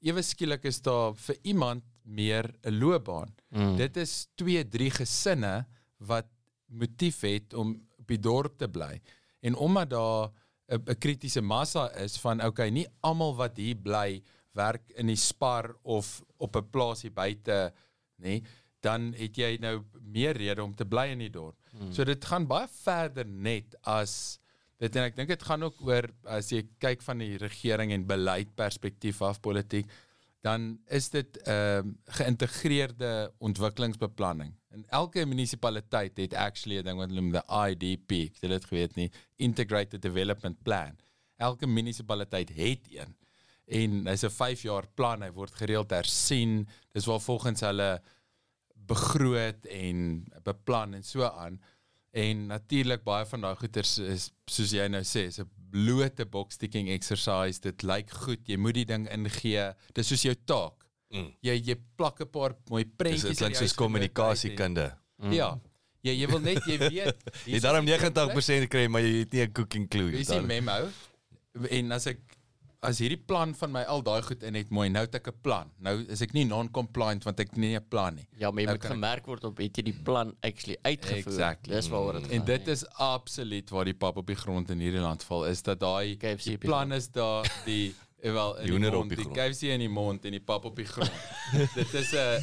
ewe 0.00 0.22
skielik 0.22 0.64
is 0.64 0.80
daar 0.80 1.14
vir 1.14 1.36
iemand 1.42 1.82
meer 2.02 2.54
'n 2.62 2.78
loopbaan. 2.78 3.34
Mm. 3.50 3.76
Dit 3.76 3.96
is 3.96 4.28
2, 4.34 4.68
3 4.68 4.90
gesinne 4.90 5.66
wat 5.98 6.26
motief 6.74 7.20
het 7.26 7.54
om 7.54 7.74
op 7.98 8.08
die 8.10 8.20
dorp 8.20 8.58
te 8.58 8.68
bly. 8.68 9.00
En 9.44 9.56
omdat 9.56 9.90
daar 9.90 10.30
'n 10.68 10.98
kritiese 10.98 11.40
massa 11.40 11.90
is 12.00 12.16
van 12.16 12.44
okay, 12.44 12.68
nie 12.70 12.86
almal 13.00 13.34
wat 13.36 13.56
hier 13.56 13.76
bly 13.76 14.22
werk 14.52 14.90
in 14.96 15.06
die 15.06 15.18
spar 15.18 15.74
of 15.82 16.22
op 16.36 16.56
'n 16.56 16.70
plaasie 16.70 17.10
buite, 17.10 17.72
nê, 18.22 18.40
dan 18.80 19.12
het 19.16 19.36
jy 19.36 19.56
nou 19.60 19.82
meer 20.00 20.36
rede 20.36 20.62
om 20.62 20.74
te 20.74 20.84
bly 20.84 21.08
in 21.12 21.18
die 21.18 21.30
dorp. 21.30 21.56
Hmm. 21.70 21.92
So 21.92 22.04
dit 22.04 22.24
gaan 22.24 22.46
baie 22.46 22.68
verder 22.68 23.26
net 23.26 23.76
as 23.82 24.38
dit 24.78 24.96
en 24.96 25.02
ek 25.02 25.16
dink 25.16 25.28
dit 25.28 25.42
gaan 25.42 25.62
ook 25.62 25.80
oor 25.86 26.08
as 26.24 26.50
jy 26.52 26.64
kyk 26.82 27.02
van 27.02 27.18
die 27.18 27.36
regering 27.40 27.92
en 27.92 28.06
beleid 28.06 28.54
perspektief 28.54 29.22
af 29.22 29.40
politiek 29.40 29.90
dan 30.44 30.78
is 30.86 31.08
dit 31.10 31.38
'n 31.42 31.50
uh, 31.50 31.80
geïntegreerde 32.04 33.32
ontwikkelingsbeplanning. 33.38 34.52
En 34.68 34.84
elke 34.88 35.24
munisipaliteit 35.26 36.16
het 36.16 36.34
actually 36.34 36.78
'n 36.78 36.84
ding 36.84 36.98
wat 36.98 37.08
hulle 37.08 37.20
noem 37.20 37.32
die 37.32 37.48
IDP. 37.68 38.10
Ek 38.10 38.40
het 38.40 38.50
dit 38.50 38.64
geweet 38.64 38.94
nie, 38.94 39.12
Integrated 39.36 40.02
Development 40.02 40.62
Plan. 40.62 40.98
Elke 41.36 41.66
munisipaliteit 41.66 42.48
het 42.54 42.86
een. 42.90 43.16
En 43.66 44.06
hy's 44.06 44.24
'n 44.24 44.30
5 44.30 44.62
jaar 44.62 44.86
plan, 44.94 45.22
hy 45.22 45.30
word 45.32 45.54
gereeld 45.54 45.90
hersien. 45.90 46.68
Dis 46.92 47.04
waar 47.04 47.20
volgens 47.20 47.60
hulle 47.60 48.02
begroot 48.74 49.64
en 49.64 50.24
beplan 50.42 50.94
en 50.94 51.02
so 51.02 51.22
aan. 51.22 51.60
En 52.14 52.46
natuurlik 52.46 53.02
baie 53.06 53.26
van 53.26 53.40
daai 53.42 53.56
goeders 53.58 53.96
is 53.98 54.28
soos 54.46 54.70
jy 54.72 54.86
nou 54.88 55.02
sê, 55.02 55.26
is 55.26 55.40
'n 55.40 55.48
blote 55.70 56.24
box 56.30 56.56
ticking 56.56 56.88
exercise. 56.88 57.60
Dit 57.60 57.82
lyk 57.82 58.10
goed. 58.10 58.40
Jy 58.46 58.56
moet 58.56 58.74
die 58.74 58.84
ding 58.86 59.08
ingee. 59.10 59.72
Dis 59.94 60.06
soos 60.08 60.22
jou 60.22 60.34
taak. 60.46 60.84
Mm. 61.10 61.32
Jy 61.42 61.54
jy 61.70 61.76
plak 61.96 62.20
'n 62.20 62.30
paar 62.30 62.54
mooi 62.70 62.84
Dis 62.84 62.92
prentjies. 62.96 63.22
dit 63.22 63.36
klink 63.38 63.58
die 63.58 63.66
soos 63.66 63.74
kommunikasiekunde. 63.74 64.80
uit 64.82 64.98
en- 65.18 65.32
Ja. 65.32 65.58
Jy 66.02 66.26
wil 66.28 66.40
net 66.40 66.62
jy 66.66 66.78
weet. 66.78 67.16
Jy 67.46 67.58
daarom 67.60 67.84
90% 67.86 68.68
kry, 68.68 68.86
maar 68.88 69.00
jy 69.02 69.18
het 69.24 69.32
nie 69.32 69.42
'n 69.42 69.52
cooking 69.52 69.88
clue 69.88 70.10
Dis 70.10 70.28
die 70.28 70.40
memo. 70.40 70.88
En 71.70 71.92
as 71.92 72.06
ek 72.06 72.18
as 72.84 72.98
hierdie 73.02 73.18
plan 73.26 73.54
van 73.54 73.72
my 73.72 73.82
al 73.88 74.02
daai 74.02 74.22
goed 74.22 74.42
in 74.42 74.54
het 74.54 74.70
mooi, 74.70 74.88
nou 74.92 75.04
het 75.04 75.14
ek 75.14 75.28
'n 75.28 75.40
plan. 75.42 75.70
Nou 75.78 75.94
is 76.08 76.20
ek 76.20 76.32
nie 76.32 76.44
non-compliant 76.44 77.24
want 77.24 77.40
ek 77.40 77.48
het 77.50 77.56
nie 77.58 77.74
'n 77.76 77.84
plan 77.88 78.14
nie. 78.14 78.26
Ja, 78.38 78.50
maar 78.50 78.60
jy 78.62 78.66
Nou 78.66 78.76
moet 78.76 78.82
kan 78.82 78.90
ek- 78.90 78.96
gemerk 78.96 79.26
word 79.26 79.44
op 79.44 79.56
het 79.58 79.76
jy 79.76 79.82
die 79.82 79.98
plan 80.04 80.34
actually 80.42 80.76
uitgevoer. 80.82 81.32
Exactly. 81.32 81.74
Dis 81.74 81.88
waaroor 81.88 82.12
dit 82.12 82.22
gaan. 82.22 82.30
En 82.40 82.44
dit 82.44 82.68
is 82.68 82.86
absoluut 82.88 83.70
waar 83.70 83.84
die 83.84 83.94
pap 83.94 84.16
op 84.16 84.26
die 84.26 84.36
grond 84.36 84.70
in 84.70 84.78
hierdie 84.78 85.00
land 85.00 85.22
val 85.24 85.46
is 85.46 85.62
dat 85.62 85.80
daai 85.80 86.16
KFC 86.16 86.44
die 86.44 86.58
plan 86.58 86.92
is 86.92 87.08
daar 87.10 87.62
die 87.64 87.94
eh, 88.22 88.32
wel 88.32 88.56
in 88.58 88.66
Die 88.80 88.90
mond, 88.90 89.08
die 89.08 89.16
die. 89.16 89.30
KFC 89.32 89.62
in 89.62 89.78
die 89.80 89.88
mond 89.88 90.24
en 90.24 90.30
die 90.30 90.40
pap 90.40 90.64
op 90.64 90.76
die 90.76 90.86
grond. 90.86 91.10
dit 91.74 91.94
is 91.94 92.12
'n 92.12 92.40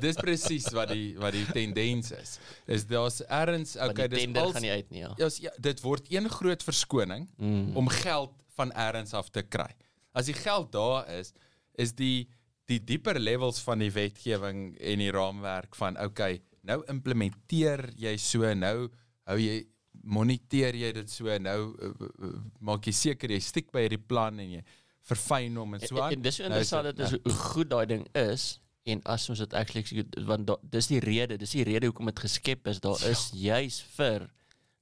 dis 0.00 0.16
presies 0.16 0.68
wat 0.72 0.88
die 0.92 1.14
wat 1.18 1.32
die 1.32 1.44
tendens 1.52 2.10
is. 2.12 2.38
Is 2.66 2.86
daar's 2.86 3.20
erns 3.28 3.76
okay 3.76 4.08
dis 4.08 4.26
als, 4.36 4.52
gaan 4.52 4.62
nie 4.62 4.70
uit 4.70 4.90
nie, 4.90 5.00
ja. 5.00 5.14
Ja, 5.18 5.28
s- 5.28 5.38
ja, 5.42 5.50
dit 5.58 5.80
word 5.80 6.06
een 6.12 6.28
groot 6.30 6.62
verskoning 6.62 7.28
Mm. 7.38 7.76
om 7.76 7.88
geld 7.88 8.32
van 8.54 8.72
ergens 8.72 9.14
af 9.14 9.28
te 9.30 9.42
kry. 9.42 9.70
As 10.12 10.26
die 10.26 10.34
geld 10.36 10.72
daar 10.72 11.08
is, 11.08 11.32
is 11.74 11.92
die 11.94 12.28
die 12.66 12.78
dieper 12.84 13.18
levels 13.20 13.58
van 13.60 13.78
die 13.78 13.90
wetgewing 13.90 14.76
en 14.78 14.98
die 14.98 15.10
raamwerk 15.10 15.74
van 15.76 15.98
okay, 16.00 16.40
nou 16.62 16.82
implementeer 16.88 17.90
jy 17.96 18.16
so 18.16 18.54
nou 18.54 18.88
hou 19.26 19.36
jy 19.38 19.64
moniteer 20.04 20.74
jy 20.74 20.92
dit 20.92 21.10
so 21.10 21.30
nou 21.38 21.74
uh, 21.78 21.90
uh, 22.22 22.30
maak 22.60 22.86
jy 22.88 22.92
seker 22.96 23.30
jy 23.34 23.40
stiek 23.40 23.68
by 23.74 23.84
hierdie 23.86 24.00
plan 24.00 24.38
en 24.42 24.54
jy 24.58 24.62
verfyn 25.08 25.56
hom 25.58 25.74
en 25.74 25.80
so 25.82 25.96
En, 25.96 26.02
aan. 26.02 26.12
en 26.16 26.22
dis 26.22 26.36
so 26.36 26.48
Nou 26.48 26.60
is 26.60 26.70
interessant 26.70 26.84
dit- 26.84 26.96
dit 26.96 27.06
is 27.06 27.34
hoe 27.34 27.42
goed 27.52 27.70
daai 27.70 27.86
ding 27.86 28.06
is 28.14 28.60
en 28.84 29.00
as 29.04 29.28
ons 29.30 29.38
dit 29.38 29.54
actually 29.54 29.80
execute, 29.84 30.24
want 30.26 30.46
da, 30.46 30.56
dis 30.62 30.88
die 30.90 31.00
rede, 31.00 31.36
dis 31.38 31.50
die 31.54 31.64
rede 31.64 31.86
hoekom 31.86 32.06
dit 32.10 32.18
geskep 32.24 32.66
is. 32.66 32.80
Daar 32.82 32.98
is 33.10 33.28
juis 33.34 33.80
vir 33.96 34.28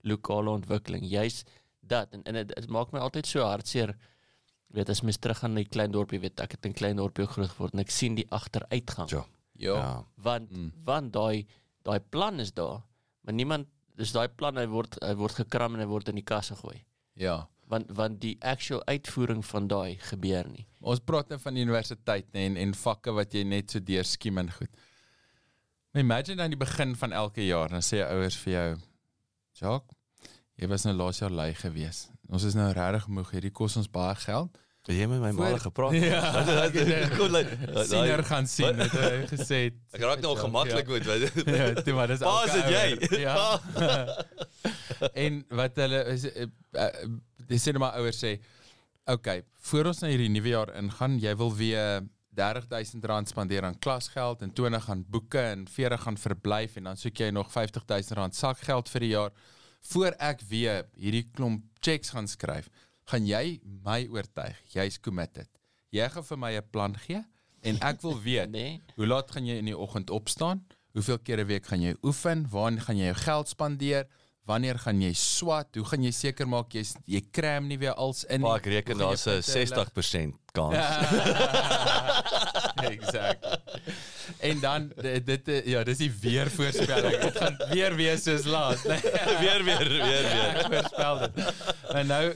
lokale 0.03 0.51
ontwikkeling, 0.51 1.05
juis 1.05 1.45
dat 1.83 2.13
en 2.15 2.23
en 2.25 2.39
dit, 2.47 2.69
maak 2.69 2.93
my 2.93 3.01
altyd 3.03 3.27
so 3.27 3.43
hartseer. 3.45 3.97
Weet 4.71 4.89
as 4.89 5.03
mens 5.03 5.19
terug 5.19 5.39
gaan 5.43 5.53
na 5.55 5.65
die 5.65 5.69
klein 5.69 5.91
dorpie, 5.93 6.21
weet 6.23 6.41
ek 6.41 6.53
het 6.55 6.65
in 6.69 6.73
klein 6.73 6.97
dorpie 6.97 7.27
groot 7.27 7.51
geword 7.51 7.75
en 7.75 7.81
ek 7.83 7.91
sien 7.91 8.15
die 8.15 8.27
agteruitgang. 8.31 9.11
Ja. 9.11 9.25
ja. 9.59 9.75
Ja. 9.77 10.05
Want 10.17 10.51
Mm. 10.51 10.73
want 10.85 11.13
daai 11.13 11.47
daai 11.85 12.01
plan 12.01 12.41
is 12.41 12.53
daar, 12.55 12.83
maar 13.23 13.35
niemand 13.35 13.67
dis 13.97 14.13
daai 14.13 14.29
plan 14.29 14.57
hy 14.57 14.67
word 14.67 14.97
hy 15.03 15.15
word 15.15 15.35
gekram 15.35 15.75
en 15.75 15.81
hy 15.81 15.87
word 15.87 16.09
in 16.09 16.15
die 16.15 16.25
kas 16.25 16.49
gegooi. 16.55 16.85
Ja. 17.15 17.49
Want 17.71 17.91
want 17.95 18.21
die 18.23 18.35
actual 18.43 18.83
uitvoering 18.91 19.45
van 19.47 19.69
daai 19.71 19.97
gebeur 20.11 20.49
nie. 20.51 20.67
Ons 20.81 21.03
praat 21.07 21.29
nou 21.31 21.39
van 21.39 21.57
universiteit 21.61 22.31
nê 22.35 22.47
en 22.51 22.57
en 22.59 22.75
vakke 22.75 23.15
wat 23.15 23.35
jy 23.37 23.45
net 23.47 23.71
so 23.71 23.83
deurskiem 23.85 24.41
en 24.43 24.51
goed. 24.57 24.71
Maar 25.91 26.03
imagine 26.03 26.43
aan 26.43 26.55
die 26.55 26.59
begin 26.61 26.97
van 26.97 27.13
elke 27.13 27.45
jaar 27.47 27.71
dan 27.71 27.83
sê 27.83 28.01
jou 28.01 28.09
ouers 28.17 28.37
vir 28.45 28.53
jou, 28.53 28.69
"Jacques, 29.61 29.97
jy 30.57 30.69
was 30.69 30.85
nou 30.85 30.95
laas 30.95 31.19
jaar 31.19 31.31
lui 31.31 31.55
gewees. 31.55 32.09
Ons 32.29 32.45
is 32.45 32.55
nou 32.55 32.73
regtig 32.73 33.09
moeg, 33.09 33.31
hierdie 33.31 33.51
kos 33.51 33.77
ons 33.77 33.91
baie 33.91 34.15
geld." 34.15 34.59
Het 34.89 34.97
jy 34.97 35.07
met 35.07 35.21
my 35.21 35.31
ma 35.37 35.59
gepraat? 35.61 35.93
Ja. 35.93 36.31
Kom, 37.19 37.29
like, 37.37 37.53
Siener 37.85 38.23
gaan 38.25 38.47
sien 38.49 38.79
het 38.81 38.91
hy 38.97 39.27
gesê. 39.35 39.59
het. 39.69 39.75
Ek 39.93 40.01
raak 40.01 40.23
nou 40.25 40.33
gemaklik 40.39 40.89
met 40.89 41.05
wat. 41.07 41.45
Ja, 41.47 41.67
toe 41.85 41.95
maar 41.95 42.09
dis 42.09 42.23
Pa, 42.25 42.45
is 42.45 42.55
elke 42.57 42.97
dit 42.99 43.11
jy? 43.11 43.21
Ja. 43.21 43.37
en 45.13 45.45
wat 45.61 45.77
hulle 45.85 46.01
is 46.15 46.25
uh, 46.31 46.47
uh, 46.81 46.89
dis 47.51 47.63
sê 47.67 47.75
maar 47.79 47.99
ouers 47.99 48.19
sê, 48.23 48.39
"Oké, 49.07 49.43
voor 49.71 49.91
ons 49.91 50.01
na 50.01 50.09
hierdie 50.09 50.31
nuwe 50.31 50.49
jaar 50.49 50.71
ingaan, 50.79 51.19
jy 51.21 51.35
wil 51.37 51.51
weer 51.57 52.03
R30000 52.37 53.05
rand 53.05 53.29
spandeer 53.29 53.65
aan 53.67 53.79
klasgeld 53.79 54.43
en 54.43 54.53
20 54.55 54.89
aan 54.91 55.05
boeke 55.11 55.39
en 55.41 55.67
40 55.69 56.07
aan 56.07 56.17
verblyf 56.17 56.77
en 56.77 56.85
dan 56.85 56.97
soek 56.97 57.19
jy 57.19 57.31
nog 57.35 57.51
R50000 57.51 58.15
rand 58.17 58.35
sakgeld 58.35 58.89
vir 58.89 59.01
die 59.01 59.11
jaar 59.15 59.33
voor 59.93 60.15
ek 60.21 60.41
weer 60.49 60.85
hierdie 60.97 61.27
klomp 61.35 61.65
checks 61.81 62.11
gaan 62.15 62.29
skryf, 62.29 62.69
gaan 63.11 63.27
jy 63.27 63.61
my 63.85 64.07
oortuig, 64.13 64.57
jy's 64.73 64.99
committed. 65.01 65.49
Jy 65.91 66.09
gaan 66.09 66.25
vir 66.25 66.39
my 66.39 66.53
'n 66.57 66.71
plan 66.71 66.97
gee 66.97 67.25
En 67.63 67.77
ek 67.83 68.01
wil 68.01 68.17
weet, 68.29 68.51
Nee. 68.51 68.81
hoe 68.97 69.07
laat 69.07 69.31
gaan 69.31 69.45
jy 69.47 69.59
in 69.59 69.65
die 69.67 69.77
oggend 69.77 70.11
opstaan? 70.11 70.65
Hoeveel 70.95 71.19
keer 71.19 71.41
'n 71.41 71.47
week 71.47 71.67
gaan 71.67 71.81
jy 71.83 71.95
oefen? 72.03 72.47
Waar 72.51 72.73
gaan 72.81 72.97
jy 72.97 73.05
jou 73.05 73.15
geld 73.15 73.49
spandeer? 73.49 74.07
Wanneer 74.51 74.79
gaan 74.83 74.99
jy 75.03 75.13
swat? 75.15 75.69
Hoe 75.79 75.85
gaan 75.87 76.03
jy 76.03 76.11
seker 76.15 76.49
maak 76.51 76.75
jy 76.75 76.83
jy 77.07 77.21
kram 77.31 77.67
nie 77.71 77.79
weer 77.79 77.95
als 77.95 78.25
in? 78.27 78.41
Maar 78.43 78.59
ek 78.59 78.67
reken 78.75 78.99
daar's 78.99 79.23
'n 79.27 79.31
punte 79.39 79.55
lig? 79.55 79.71
60% 79.71 80.35
kans. 80.53 80.77
exactly. 82.95 83.59
En 84.41 84.61
dan 84.61 84.93
dit, 84.97 85.27
dit 85.27 85.63
ja, 85.65 85.85
dis 85.85 85.99
die 86.03 86.11
weervoorspelling. 86.21 87.21
Dit 87.23 87.37
gaan 87.39 87.57
weer 87.71 87.95
wees 87.95 88.23
soos 88.27 88.45
laas. 88.45 88.83
Nee, 88.91 89.01
weer 89.41 89.65
weer 89.65 89.89
weer 89.89 90.23
weer. 90.33 90.57
ek 90.65 90.73
voorspel 90.73 91.19
dit. 91.19 91.31
En 91.95 92.07
nou 92.07 92.35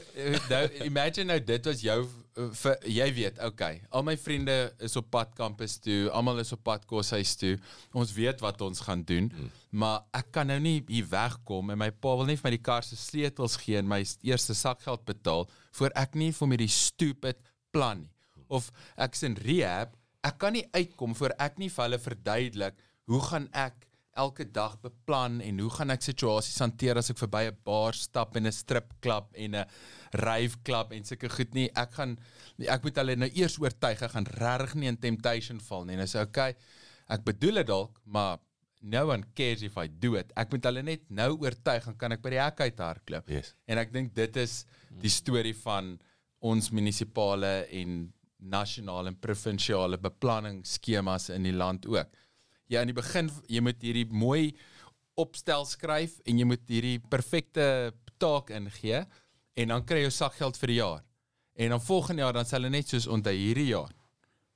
nou 0.49 0.69
imagine 0.87 1.23
nou 1.33 1.43
dit 1.43 1.65
was 1.65 1.81
jou 1.81 2.07
vir, 2.35 2.75
jy 2.91 3.05
weet, 3.15 3.39
okay. 3.47 3.79
Al 3.95 4.03
my 4.05 4.15
vriende 4.19 4.55
is 4.83 4.95
op 4.99 5.07
pad 5.13 5.31
kampus 5.37 5.77
toe, 5.83 6.09
almal 6.15 6.41
is 6.43 6.51
op 6.55 6.63
pad 6.67 6.83
koshuis 6.89 7.35
toe. 7.39 7.53
Ons 7.95 8.11
weet 8.15 8.43
wat 8.43 8.61
ons 8.65 8.81
gaan 8.83 9.03
doen, 9.07 9.29
hmm. 9.31 9.51
maar 9.79 10.03
ek 10.15 10.33
kan 10.35 10.49
nou 10.51 10.59
nie 10.59 10.77
hier 10.89 11.07
wegkom 11.11 11.71
en 11.71 11.79
my 11.79 11.91
pa 11.91 12.15
wil 12.19 12.27
nie 12.27 12.37
vir 12.39 12.49
my 12.49 12.55
die 12.57 12.65
kar 12.65 12.83
se 12.87 12.99
sleutels 12.99 13.55
gee 13.63 13.79
en 13.79 13.87
my 13.87 14.01
eerste 14.27 14.55
sakgeld 14.57 15.05
betaal 15.07 15.47
voor 15.79 15.95
ek 15.95 16.19
nie 16.19 16.31
vir 16.35 16.51
my 16.51 16.59
die 16.59 16.71
stupid 16.71 17.39
plan 17.75 18.03
nie. 18.03 18.11
Of 18.51 18.69
ek's 19.01 19.23
in 19.25 19.39
rehab, 19.41 19.95
ek 20.25 20.37
kan 20.41 20.53
nie 20.55 20.65
uitkom 20.75 21.15
voor 21.17 21.33
ek 21.41 21.57
nie 21.61 21.71
vir 21.71 21.87
hulle 21.87 22.01
verduidelik 22.01 22.83
hoe 23.09 23.21
gaan 23.29 23.47
ek 23.55 23.84
elke 24.15 24.45
dag 24.51 24.77
beplan 24.79 25.41
en 25.43 25.59
hoe 25.59 25.69
gaan 25.75 25.91
ek 25.91 26.05
situasies 26.05 26.61
hanteer 26.63 26.99
as 26.99 27.11
ek 27.11 27.19
verby 27.19 27.43
'n 27.49 27.57
bar 27.67 27.93
stap 27.93 28.35
en 28.35 28.47
'n 28.47 28.51
stripklub 28.51 29.27
en 29.35 29.55
'n 29.55 29.65
rave-klub 30.13 30.91
en 30.91 31.03
sulke 31.03 31.29
goed 31.29 31.53
nie. 31.53 31.69
Ek 31.75 31.91
gaan 31.93 32.17
ek 32.59 32.83
moet 32.83 32.95
hulle 32.95 33.15
nou 33.15 33.29
eers 33.35 33.59
oortuig 33.59 34.01
ek 34.01 34.11
gaan 34.11 34.27
regtig 34.39 34.75
nie 34.75 34.87
in 34.87 34.97
temptation 34.97 35.59
val 35.59 35.85
nie. 35.85 35.97
En 35.97 36.07
sê 36.07 36.21
okay, 36.21 36.55
ek 37.09 37.25
bedoel 37.25 37.55
dit 37.55 37.67
dalk, 37.67 37.99
maar 38.05 38.39
no 38.81 39.07
one 39.09 39.23
cares 39.35 39.63
if 39.63 39.77
I 39.77 39.87
do 39.87 40.15
it. 40.15 40.31
Ek 40.35 40.51
moet 40.51 40.63
hulle 40.63 40.83
net 40.83 41.09
nou 41.09 41.31
oortuig 41.41 41.85
dan 41.85 41.97
kan 41.97 42.11
ek 42.11 42.21
by 42.21 42.29
die 42.29 42.41
hek 42.41 42.59
uit 42.61 42.79
hardloop. 42.79 43.29
Yes. 43.29 43.53
En 43.67 43.77
ek 43.77 43.91
dink 43.91 44.13
dit 44.15 44.37
is 44.37 44.65
die 44.89 45.09
storie 45.09 45.55
van 45.63 45.97
ons 46.39 46.71
munisipale 46.71 47.65
en 47.71 48.13
nasionale 48.39 49.09
en 49.09 49.17
provinsiale 49.19 49.97
beplanningsskemas 49.97 51.31
in 51.33 51.43
die 51.43 51.55
land 51.55 51.87
ook. 51.89 52.07
Ja, 52.71 52.81
in 52.81 52.89
die 52.89 52.97
begin 52.97 53.29
jy 53.51 53.61
moet 53.61 53.81
hierdie 53.85 54.07
mooi 54.09 54.55
opstel 55.19 55.65
skryf 55.69 56.17
en 56.25 56.39
jy 56.39 56.47
moet 56.49 56.63
hierdie 56.67 56.97
perfekte 56.99 57.93
taak 58.21 58.49
ingee 58.55 59.03
en 59.55 59.71
dan 59.71 59.85
kry 59.87 60.01
jy 60.01 60.09
jou 60.09 60.15
sakgeld 60.17 60.57
vir 60.59 60.73
die 60.73 60.79
jaar. 60.81 61.03
En 61.55 61.71
dan 61.75 61.83
volgende 61.83 62.25
jaar 62.25 62.35
dan 62.35 62.47
sal 62.47 62.59
hulle 62.63 62.73
net 62.73 62.91
soos 62.91 63.07
onthou 63.07 63.35
hierdie 63.35 63.69
jaar 63.69 63.93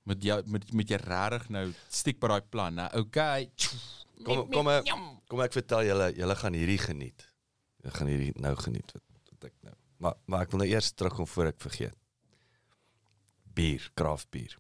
moet 0.10 0.26
jy 0.26 0.38
moet 0.50 0.72
moet 0.74 0.92
jy 0.92 1.00
regtig 1.04 1.50
nou 1.54 1.66
stiek 1.94 2.20
by 2.22 2.32
daai 2.34 2.48
plan, 2.54 2.78
né? 2.82 2.88
Okay. 2.98 3.50
Kom 4.26 4.48
kom 4.52 4.72
ek 4.74 4.90
kom 5.32 5.44
ek 5.46 5.56
vertel 5.56 5.86
julle 5.88 6.10
julle 6.18 6.38
gaan 6.42 6.58
hierdie 6.58 6.80
geniet. 6.82 7.28
Julle 7.80 7.96
gaan 7.96 8.12
hierdie 8.12 8.34
nou 8.42 8.56
geniet 8.64 8.96
wat 8.96 9.06
wat 9.34 9.50
ek 9.52 9.56
nou. 9.68 9.76
Maar 10.04 10.18
maar 10.26 10.48
ek 10.48 10.56
wil 10.56 10.64
nou 10.64 10.70
eers 10.72 10.92
terugkom 10.96 11.30
voor 11.30 11.52
ek 11.54 11.62
vergeet. 11.64 11.96
Bier, 13.60 13.86
kraftbier. 14.00 14.56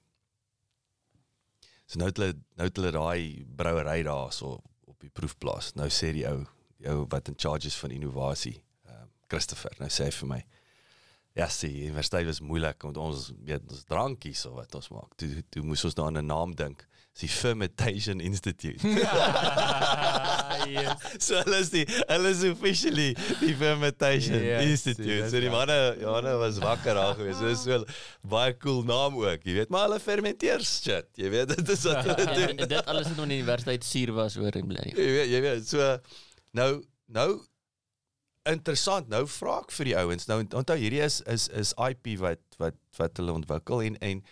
So 1.89 1.97
nou 1.97 2.09
het 2.11 2.19
hulle 2.21 2.35
nou 2.59 2.67
het 2.69 2.77
hulle 2.77 2.93
daai 2.93 3.45
brouery 3.57 4.03
daar 4.05 4.33
so 4.35 4.59
op 4.85 4.97
die 5.01 5.09
proefplaas. 5.09 5.73
Nou 5.79 5.89
sê 5.89 6.11
die 6.13 6.27
ou, 6.29 6.43
die 6.77 6.89
ou 6.91 7.05
wat 7.09 7.31
in 7.31 7.37
charge 7.37 7.69
is 7.71 7.77
van 7.81 7.95
innovasie, 7.95 8.59
ehm 8.85 9.07
um, 9.07 9.11
Christopher, 9.29 9.75
nou 9.81 9.89
sê 9.93 10.09
hy 10.09 10.15
vir 10.21 10.33
my 10.35 10.41
Ja, 11.37 11.45
sien, 11.47 11.71
die 11.71 11.85
universiteit 11.85 12.25
was 12.27 12.41
moeilik 12.41 12.83
want 12.83 12.97
ons 12.99 13.29
weet 13.45 13.63
ons 13.69 13.85
drankies 13.87 14.41
of 14.49 14.57
wat 14.57 14.73
ons 14.75 14.89
maak. 14.91 15.13
Toe 15.19 15.43
toe 15.53 15.63
moes 15.63 15.85
ons 15.87 15.95
daar 15.95 16.09
aan 16.09 16.17
'n 16.17 16.25
naam 16.25 16.55
dink. 16.55 16.87
Die 17.19 17.27
Fermentation 17.27 18.19
Institute. 18.23 18.79
yes. 20.71 20.93
So 21.23 21.35
hulle 21.43 21.57
is 21.63 21.69
die 21.73 21.83
hulle 22.07 22.29
is 22.31 22.43
officially 22.47 23.09
die 23.41 23.53
Fermentation 23.59 24.39
Yes, 24.39 24.63
Institute. 24.69 25.07
dis 25.25 25.31
So 25.33 25.41
die 25.43 25.49
waar. 25.51 25.67
manne, 25.67 25.77
ja, 25.99 26.13
hulle 26.15 26.33
was 26.39 26.59
wakker 26.63 26.95
daar 26.99 27.15
gewees. 27.19 27.37
So 27.41 27.49
dis 27.51 27.63
so 27.67 27.83
baie 28.31 28.55
cool 28.63 28.83
naam 28.87 29.17
ook, 29.19 29.43
jy 29.47 29.57
weet, 29.59 29.73
maar 29.73 29.87
hulle 29.89 29.99
fermenteer 30.03 30.63
shit. 30.63 31.09
Jy 31.19 31.29
weet, 31.35 31.51
dit 31.57 31.73
is 31.75 31.83
wat 31.89 32.01
hulle 32.07 32.23
En, 32.23 32.33
doen. 32.39 32.55
en 32.65 32.71
dit 32.75 32.85
alles 32.93 33.07
het 33.11 33.15
nog 33.19 33.27
in 33.29 33.35
die 33.35 33.41
universiteit 33.43 33.83
suur 33.87 34.15
was 34.17 34.37
oor 34.39 34.55
en 34.61 34.67
bly. 34.71 34.87
Jy 34.95 35.11
weet, 35.19 35.29
jy 35.35 35.43
weet, 35.49 35.67
so 35.69 35.91
nou 36.57 36.71
nou 37.19 37.29
interessant. 38.49 39.09
Nou 39.11 39.25
vra 39.29 39.59
ek 39.65 39.73
vir 39.75 39.91
die 39.91 39.97
ouens. 39.99 40.27
Nou 40.31 40.39
onthou 40.47 40.77
hierdie 40.79 41.03
is 41.05 41.19
is 41.29 41.49
is 41.51 41.75
IP 41.89 42.15
wat 42.23 42.41
wat 42.61 42.77
wat 42.97 43.19
hulle 43.21 43.35
ontwikkel 43.41 43.83
en 43.89 43.99
en 44.05 44.23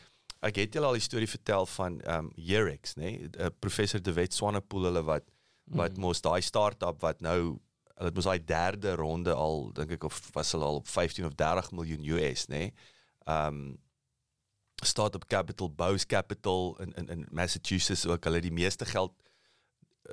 ek 0.48 0.60
het 0.62 0.74
julle 0.78 0.90
al 0.90 0.98
die 0.98 1.06
storie 1.06 1.30
vertel 1.30 1.66
van 1.78 2.02
ehm 2.02 2.26
um, 2.26 2.32
Yerex, 2.36 2.96
nê? 2.96 3.02
Nee? 3.02 3.30
Uh, 3.40 3.52
professor 3.60 4.02
De 4.02 4.14
Wet 4.14 4.34
Swanepoel 4.34 4.90
hulle 4.90 5.04
wat 5.04 5.26
wat 5.68 5.92
Mhm. 5.98 6.02
mos 6.02 6.22
daai 6.22 6.42
start-up 6.42 7.02
wat 7.02 7.22
nou 7.22 7.60
hulle 7.98 8.08
het 8.10 8.16
mos 8.16 8.24
daai 8.30 8.44
derde 8.46 8.96
ronde 8.96 9.34
al 9.34 9.72
dink 9.74 9.92
ek 9.92 10.04
of 10.04 10.22
was 10.34 10.52
hulle 10.52 10.64
al 10.66 10.80
op 10.82 10.88
15 10.88 11.26
of 11.26 11.36
30 11.36 11.72
miljoen 11.72 12.06
US, 12.18 12.48
nê? 12.48 12.58
Nee? 12.58 12.74
Ehm 13.26 13.48
um, 13.48 13.78
Startup 14.86 15.26
Capital, 15.26 15.72
Bose 15.74 16.06
Capital 16.06 16.78
in 16.80 16.94
in 16.94 17.08
in 17.10 17.26
Massachusetts 17.32 18.06
ook 18.06 18.24
hulle 18.24 18.40
die 18.40 18.54
meeste 18.54 18.86
geld 18.86 19.14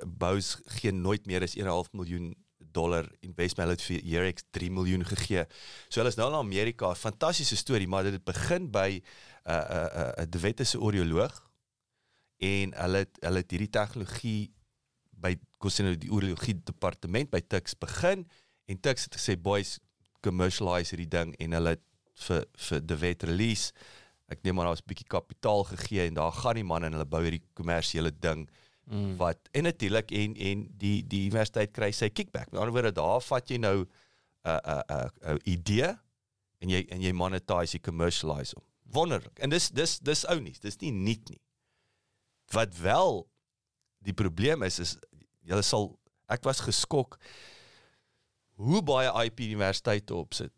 Bose 0.03 0.57
gee 0.65 0.91
nooit 0.91 1.25
meer 1.25 1.43
as 1.45 1.55
1.5 1.55 1.91
miljoen 1.93 2.33
dollar 2.57 3.07
investment 3.23 3.69
hulle 3.69 3.77
het 3.77 3.85
vir 3.85 4.01
Yerex 4.03 4.43
3 4.51 4.71
miljoen 4.71 5.05
gegee. 5.05 5.45
So 5.87 6.01
hulle 6.01 6.11
is 6.11 6.17
nou 6.19 6.27
in 6.31 6.37
Amerika, 6.39 6.93
fantastiese 6.95 7.55
storie, 7.55 7.87
maar 7.87 8.03
dit 8.03 8.17
het 8.17 8.25
begin 8.27 8.71
by 8.71 9.01
'n 9.45 9.51
uh, 9.51 9.55
'n 9.55 9.89
uh, 9.99 10.11
'n 10.17 10.21
uh, 10.21 10.25
De 10.29 10.39
Wet 10.39 10.59
is 10.59 10.75
'n 10.75 10.81
audioloog 10.81 11.51
en 12.37 12.73
hulle 12.73 12.97
het, 12.97 13.17
hulle 13.19 13.37
het 13.37 13.51
hierdie 13.51 13.69
tegnologie 13.69 14.51
by 15.11 15.35
kos 15.57 15.79
nou 15.79 15.95
die 15.95 16.09
audiologie 16.09 16.63
departement 16.63 17.29
by 17.29 17.41
Tux 17.47 17.77
begin 17.79 18.27
en 18.65 18.79
Tux 18.79 19.03
het 19.03 19.15
gesê 19.15 19.37
boys 19.41 19.79
commercialize 20.21 20.95
hierdie 20.95 21.09
ding 21.17 21.35
en 21.39 21.51
hulle 21.51 21.77
vir 22.27 22.45
vir 22.67 22.81
De 22.81 22.97
Wet 22.97 23.23
release 23.23 23.71
ek 24.27 24.41
neem 24.43 24.55
maar 24.55 24.65
daar's 24.65 24.81
'n 24.81 24.89
bietjie 24.89 25.07
kapitaal 25.07 25.63
gegee 25.63 26.07
en 26.07 26.13
daar 26.13 26.31
gaan 26.31 26.55
die 26.55 26.63
man 26.63 26.83
en 26.83 26.91
hulle 26.91 27.05
bou 27.05 27.21
hierdie 27.21 27.45
kommersiële 27.53 28.11
ding 28.19 28.49
Mm. 28.85 29.15
wat 29.17 29.37
en 29.51 29.63
natuurlik 29.63 30.11
en 30.11 30.35
en 30.35 30.67
die 30.77 31.07
die 31.07 31.23
universiteit 31.25 31.71
kry 31.73 31.91
sy 31.91 32.09
kickback. 32.09 32.51
Met 32.51 32.59
ander 32.59 32.73
woorde 32.73 32.91
daar 32.91 33.21
vat 33.21 33.49
jy 33.49 33.57
nou 33.57 33.85
'n 34.45 34.59
'n 34.61 35.09
'n 35.33 35.39
idee 35.43 35.89
en 36.61 36.69
jy 36.69 36.85
en 36.89 37.01
jy 37.01 37.11
monetize, 37.11 37.73
jy 37.73 37.79
commercialize 37.81 38.53
hom. 38.55 38.63
Wonderlik. 38.93 39.39
En 39.39 39.49
dis 39.49 39.69
dis 39.73 39.97
dis 39.99 40.25
ou 40.29 40.39
nie, 40.41 40.53
dis 40.61 40.77
nie 40.81 40.91
nuut 40.93 41.29
nie. 41.29 41.41
Wat 42.53 42.75
wel 42.77 43.23
die 44.05 44.13
probleem 44.13 44.63
is 44.67 44.79
is 44.79 44.95
jy 45.45 45.61
sal 45.65 45.91
ek 46.29 46.45
was 46.45 46.63
geskok 46.65 47.17
hoe 48.61 48.81
baie 48.85 49.09
IP 49.25 49.43
universiteite 49.47 50.15
opsit. 50.15 50.53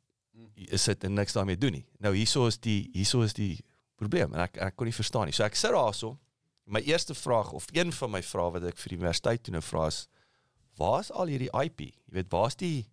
Is 0.55 0.86
dit 0.86 1.03
en 1.07 1.15
niks 1.17 1.34
daarmee 1.34 1.57
doen 1.57 1.80
nie. 1.80 1.86
Nou 2.03 2.13
hieso 2.15 2.45
is 2.51 2.59
die 2.61 2.89
hieso 2.93 3.23
is 3.25 3.34
die 3.38 3.55
probleem 3.97 4.34
en 4.36 4.43
ek 4.45 4.59
ek 4.61 4.78
kon 4.78 4.89
nie 4.89 4.95
verstaan 4.95 5.30
nie. 5.30 5.36
So 5.36 5.47
ek 5.47 5.57
sit 5.57 5.73
daarso 5.73 6.17
my 6.67 6.84
eerste 6.84 7.15
vraag 7.15 7.53
of 7.55 7.65
een 7.71 7.93
van 7.95 8.11
my 8.11 8.21
vrae 8.21 8.51
wat 8.57 8.67
ek 8.67 8.80
vir 8.82 8.93
die 8.93 8.99
universiteit 8.99 9.43
toe 9.43 9.55
nou 9.55 9.63
vra 9.63 9.88
is 9.88 10.03
waar's 10.78 11.09
al 11.11 11.32
hierdie 11.32 11.51
IP? 11.63 11.88
Jy 12.05 12.19
weet, 12.19 12.32
waar's 12.34 12.59
die 12.59 12.88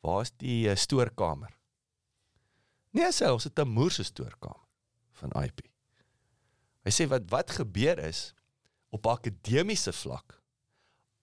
waar's 0.00 0.32
die 0.40 0.64
uh, 0.70 0.76
stoorkamer? 0.80 1.52
Nee, 2.90 3.12
sê 3.14 3.30
ons 3.30 3.44
het 3.44 3.58
'n 3.58 3.68
moerse 3.68 4.02
stoorkamer 4.02 4.66
van 5.12 5.30
IP. 5.42 5.60
Hy 6.84 6.90
sê 6.90 7.06
wat 7.08 7.30
wat 7.30 7.50
gebeur 7.50 7.98
is 7.98 8.34
op 8.90 9.06
akademiese 9.06 9.92
vlak 9.92 10.42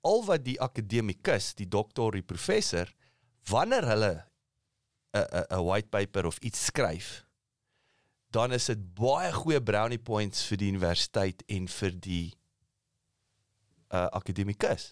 al 0.01 0.23
wat 0.25 0.43
die 0.45 0.61
akademikus, 0.61 1.53
die 1.53 1.67
dokter, 1.67 2.11
die 2.11 2.23
professor 2.23 2.93
wanneer 3.49 3.85
hulle 3.87 4.25
'n 5.13 5.27
'n 5.31 5.45
'n 5.49 5.65
white 5.65 5.89
paper 5.89 6.25
of 6.25 6.37
iets 6.37 6.65
skryf 6.65 7.27
dan 8.29 8.51
is 8.51 8.65
dit 8.65 8.81
baie 8.93 9.31
goeie 9.33 9.61
brownie 9.63 9.99
points 9.99 10.43
vir 10.49 10.59
die 10.61 10.71
universiteit 10.73 11.43
en 11.47 11.67
vir 11.71 11.93
die 12.03 12.25
uh 13.87 14.07
akademikus. 14.19 14.91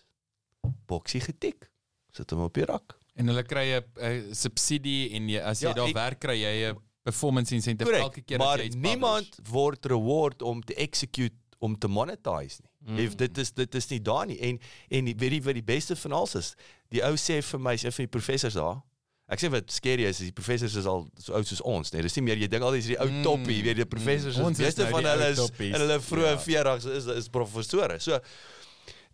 Boksie 0.87 1.19
getik. 1.21 1.67
Sit 2.15 2.31
hom 2.31 2.45
op 2.47 2.55
die 2.55 2.65
rak. 2.65 2.95
En 3.15 3.27
hulle 3.27 3.43
kry 3.43 3.79
'n 3.79 4.33
subsidie 4.35 5.13
en 5.15 5.29
jy, 5.29 5.39
as 5.39 5.61
jy 5.61 5.67
Ja, 5.69 5.73
daar 5.73 5.87
ek- 5.87 5.95
werk 5.95 6.19
kry 6.19 6.35
jy 6.41 6.69
'n 6.71 6.77
performance 7.03 7.53
incentive 7.55 7.89
elke 7.91 8.09
Korrek. 8.21 8.25
keer 8.27 8.37
Maar 8.37 8.57
as 8.57 8.59
jy 8.61 8.65
iets 8.65 8.75
niemand 8.75 9.29
publish. 9.35 9.51
word 9.51 9.85
reward 9.85 10.41
om 10.41 10.61
te 10.61 10.73
execute 10.75 11.35
om 11.59 11.77
te 11.77 11.87
monetize 11.87 12.59
nie. 12.61 12.71
Mm. 12.85 12.99
Mm. 13.09 13.15
Dit 13.17 13.37
is 13.37 13.51
dit 13.51 13.75
is 13.75 13.87
nie 13.89 13.99
daar 14.01 14.25
nie 14.27 14.37
en 14.39 14.59
en 14.91 15.05
die 15.05 15.15
weet 15.15 15.31
jy 15.31 15.41
wat 15.43 15.53
die 15.53 15.63
beste 15.63 15.95
van 15.95 16.11
alles 16.11 16.35
is? 16.35 16.55
Die 16.91 17.01
ou 17.03 17.13
sê 17.15 17.41
vir 17.41 17.59
my, 17.59 17.75
sê 17.75 17.91
vir 17.91 18.05
die 18.05 18.07
professors 18.19 18.53
daar. 18.53 18.81
Ek 19.27 19.39
sê 19.39 19.49
wat 19.49 19.71
scary 19.71 20.03
is, 20.05 20.19
is 20.19 20.27
die 20.27 20.31
professors 20.31 20.75
is 20.75 20.85
al 20.85 21.07
so 21.17 21.33
oud 21.33 21.47
soos 21.47 21.61
ons, 21.61 21.91
nee. 21.93 22.01
Dis 22.01 22.15
nie 22.17 22.21
meer 22.23 22.37
jy 22.37 22.47
dink 22.47 22.61
al 22.63 22.71
dis 22.71 22.85
die 22.85 22.97
ou 22.99 23.07
Mm. 23.09 23.23
toppie, 23.23 23.63
weet 23.63 23.77
jy, 23.77 23.83
die 23.83 23.85
professors 23.85 24.37
Mm. 24.37 24.51
is 24.51 24.57
meeste 24.59 24.81
nou 24.83 24.91
van 24.91 25.03
hulle 25.05 25.29
is 25.31 25.37
toppies. 25.37 25.73
in 25.73 25.81
hulle 25.81 25.99
vroeë 25.99 26.35
Ja. 26.35 26.37
40's 26.37 26.85
is 26.85 27.05
is 27.07 27.27
professore. 27.29 27.99
So 27.99 28.19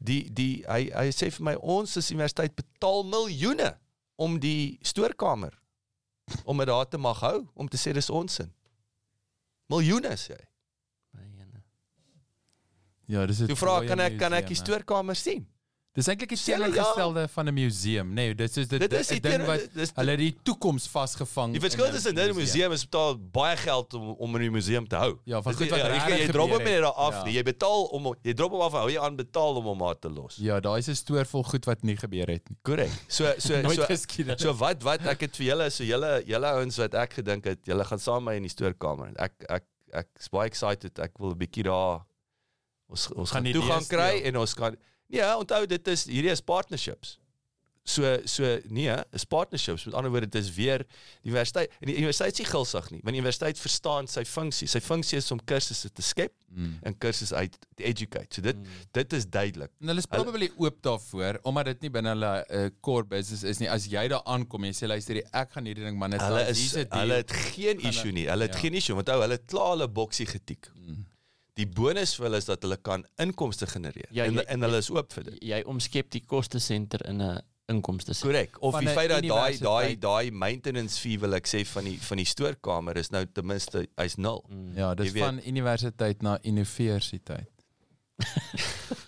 die 0.04 0.30
die 0.34 0.64
hy 0.68 0.90
hy 0.94 1.08
sê 1.12 1.32
vir 1.32 1.44
my 1.44 1.54
ons 1.62 1.96
as 1.98 2.12
universiteit 2.12 2.56
betaal 2.56 3.04
miljoene 3.06 3.76
om 4.22 4.38
die 4.42 4.78
stoorkamer 4.86 5.58
om 6.46 6.62
dit 6.62 6.70
daar 6.70 6.88
te 6.88 7.00
mag 7.02 7.20
hou 7.26 7.38
om 7.54 7.68
te 7.68 7.80
sê 7.82 7.94
dis 7.98 8.10
ons 8.14 8.40
sin. 8.42 8.52
Miljoene 9.72 10.14
sê 10.20 10.36
hy. 10.38 10.46
Ja, 13.12 13.26
dis 13.28 13.42
dit. 13.42 13.50
Toe 13.52 13.58
vra 13.60 13.82
kan 13.84 14.00
ek 14.00 14.16
kan 14.20 14.34
ek 14.38 14.48
die 14.48 14.60
stoorkamer 14.60 15.18
sien? 15.20 15.44
Dis 15.94 16.08
eintlik 16.08 16.30
die 16.32 16.38
hulle 16.40 16.68
ja. 16.70 16.72
teenoorgestelde 16.72 17.28
van 17.28 17.48
'n 17.50 17.54
museum. 17.54 18.14
Nee, 18.16 18.34
dit 18.36 18.48
is 18.58 18.68
dit, 18.68 18.80
Dit 18.80 18.90
dit 18.90 19.00
is 19.00 19.08
die 19.08 19.18
'n 19.20 19.22
ding 19.22 19.42
wat 19.46 19.74
dis- 19.74 19.92
hulle 19.96 20.16
die 20.18 20.38
toekoms 20.44 20.88
vasgevang. 20.88 21.52
Die 21.52 21.60
verskil 21.60 21.86
'n 21.88 21.92
tussen 21.92 22.16
dit 22.16 22.24
en 22.24 22.32
'n 22.32 22.36
museum 22.38 22.72
is 22.72 22.84
betaal 22.88 23.18
baie 23.20 23.58
geld 23.58 23.94
om 23.94 24.10
om 24.16 24.36
in 24.36 24.42
die 24.42 24.50
museum 24.52 24.88
te 24.88 24.96
hou. 24.96 25.18
Ja, 25.26 25.42
van 25.42 25.54
goed 25.54 25.70
wat 25.70 25.80
jy, 25.80 25.88
regtig 25.88 26.18
jy 26.18 26.28
drop 26.32 26.50
hom 26.50 26.60
het. 26.62 26.82
daar 26.82 26.94
af 26.94 27.14
Ja. 27.14 27.24
nie. 27.24 27.34
Jy 27.34 27.44
betaal 27.44 27.84
om 27.92 28.16
jy 28.24 28.34
drop 28.34 28.52
hom 28.52 28.62
af 28.62 28.72
hou 28.72 28.90
jy 28.90 29.00
aan 29.00 29.16
betaal 29.18 29.56
om 29.56 29.66
hom 29.66 29.78
maar 29.78 30.00
te 30.00 30.10
los. 30.10 30.36
Ja, 30.40 30.60
daai 30.62 30.78
is 30.80 30.88
'n 30.88 30.96
stoor 30.96 31.26
vol 31.26 31.44
goed 31.44 31.66
wat 31.66 31.84
nie 31.84 31.98
gebeur 31.98 32.28
het 32.28 32.50
nie. 32.50 32.58
Korrek. 32.62 32.92
So 33.08 33.34
so 33.38 33.62
so 33.76 33.84
geskiedenis. 33.86 34.42
So 34.42 34.54
wat 34.54 34.82
wat 34.84 35.02
ek 35.06 35.20
het 35.22 35.36
vir 35.36 35.46
julle 35.46 35.70
so 35.70 35.84
julle 35.84 36.24
julle 36.26 36.46
ouens 36.48 36.78
wat 36.78 36.94
ek 36.94 37.14
gedink 37.14 37.44
het 37.44 37.60
julle 37.66 37.84
gaan 37.84 38.00
saam 38.00 38.24
met 38.24 38.32
my 38.32 38.38
in 38.38 38.44
die 38.44 38.50
stoorkamer. 38.50 39.12
Ek 39.18 39.34
ek 39.50 39.64
ek 39.92 40.08
is 40.20 40.30
baie 40.30 40.48
excited. 40.48 41.00
Ek 41.00 41.12
wil 41.20 41.32
'n 41.32 41.38
bietjie 41.38 41.64
daar 41.64 42.06
ons 42.90 43.12
ons 43.12 43.30
gaan 43.32 43.44
Gaan 43.44 43.54
toegang 43.54 43.88
kry 43.88 44.12
deel. 44.22 44.24
en 44.28 44.38
ons 44.38 44.54
kan 44.54 44.78
Ja, 45.12 45.34
onthou 45.38 45.66
dit 45.68 45.88
is 45.92 46.06
hierdie 46.10 46.32
is 46.32 46.42
partnerships. 46.42 47.18
So 47.84 48.06
so 48.30 48.46
nee, 48.70 48.94
is 49.12 49.24
partnerships. 49.26 49.88
Met 49.88 49.96
ander 49.98 50.12
woorde 50.14 50.28
dit 50.30 50.44
is 50.44 50.52
weer 50.54 50.84
die 51.24 51.32
universiteit 51.32 51.72
en 51.82 51.90
die 51.90 51.96
universiteit 51.98 52.36
is 52.36 52.40
nie 52.44 52.46
gulsig 52.52 52.90
nie, 52.94 53.00
want 53.02 53.16
die 53.16 53.22
universiteit 53.24 53.58
verstaan 53.60 54.08
sy 54.08 54.22
funksie. 54.30 54.68
Sy 54.70 54.80
funksie 54.86 55.18
is 55.18 55.32
om 55.34 55.42
kursusse 55.50 55.90
te 55.92 56.06
skep 56.06 56.32
Mm. 56.52 56.74
en 56.84 56.96
kursusse 57.00 57.36
uit 57.36 57.54
te 57.80 57.84
educate. 57.88 58.28
So 58.36 58.42
dit 58.42 58.56
Mm. 58.58 58.66
dit 58.92 59.14
is 59.14 59.26
duidelik. 59.26 59.72
En 59.82 59.88
hulle 59.88 60.00
is 60.04 60.06
probably 60.06 60.50
oop 60.58 60.82
daarvoor 60.84 61.40
omdat 61.44 61.66
dit 61.66 61.82
nie 61.82 61.90
binne 61.90 62.10
hulle 62.14 62.32
uh, 62.50 62.66
core 62.82 63.06
business 63.08 63.44
is 63.44 63.58
nie. 63.64 63.70
As 63.72 63.86
jy 63.88 64.08
daar 64.12 64.24
aankom 64.26 64.64
en 64.64 64.74
jy 64.74 64.78
sê 64.84 64.88
luister, 64.88 65.16
ek 65.32 65.52
gaan 65.56 65.66
hierdie 65.66 65.84
ding 65.88 65.98
man 65.98 66.12
net 66.12 66.22
Hulle 66.22 66.44
is 66.52 66.74
hulle 66.76 67.14
het 67.24 67.32
geen 67.56 67.80
issue 67.80 68.12
nie. 68.12 68.28
Hulle 68.30 68.44
het 68.50 68.54
ja. 68.54 68.60
geen 68.60 68.74
issue 68.78 68.96
want 68.96 69.08
hou 69.10 69.22
hulle 69.24 69.40
het 69.40 69.48
klaar 69.48 69.70
hulle 69.78 69.88
boksie 69.88 70.26
getik. 70.28 70.70
Mm. 70.76 71.06
Die 71.62 71.68
bonus 71.70 72.16
vir 72.18 72.26
hulle 72.30 72.42
is 72.42 72.50
dat 72.50 72.66
hulle 72.66 72.78
kan 72.82 73.06
inkomste 73.22 73.68
genereer 73.70 74.10
Ja, 74.12 74.26
en 74.26 74.34
jy- 74.40 74.46
en 74.50 74.62
hulle 74.68 74.78
is 74.82 74.90
oop 74.90 75.14
vir 75.14 75.24
dit. 75.30 75.38
Jy 75.54 75.62
omskep 75.70 76.10
die 76.18 76.24
koste 76.26 76.60
senter 76.60 77.06
in 77.08 77.22
'n 77.22 77.40
inkomste 77.72 78.14
senter. 78.14 78.32
Korrek. 78.32 78.58
Of 78.62 78.74
Van 78.74 78.84
die 78.86 78.94
feit 78.94 79.10
dat 79.10 79.24
daai 79.24 79.58
daai 79.62 79.96
daai 80.00 80.32
maintenance 80.32 81.00
fee 81.00 81.20
wil 81.20 81.34
ek 81.38 81.46
sê 81.48 81.62
van 81.66 81.84
die 81.86 81.98
van 82.02 82.18
die 82.18 82.26
stoorkamer 82.26 82.98
is 82.98 83.10
nou 83.12 83.26
ten 83.26 83.46
minste 83.46 83.86
hy's 83.98 84.16
nul. 84.18 84.44
Mm. 84.50 84.76
Ja, 84.76 84.94
dis 84.96 85.06
Jy 85.08 85.14
weet- 85.14 85.24
van 85.24 85.40
universiteit 85.46 86.22
na 86.22 86.38
universiteit. 86.44 87.48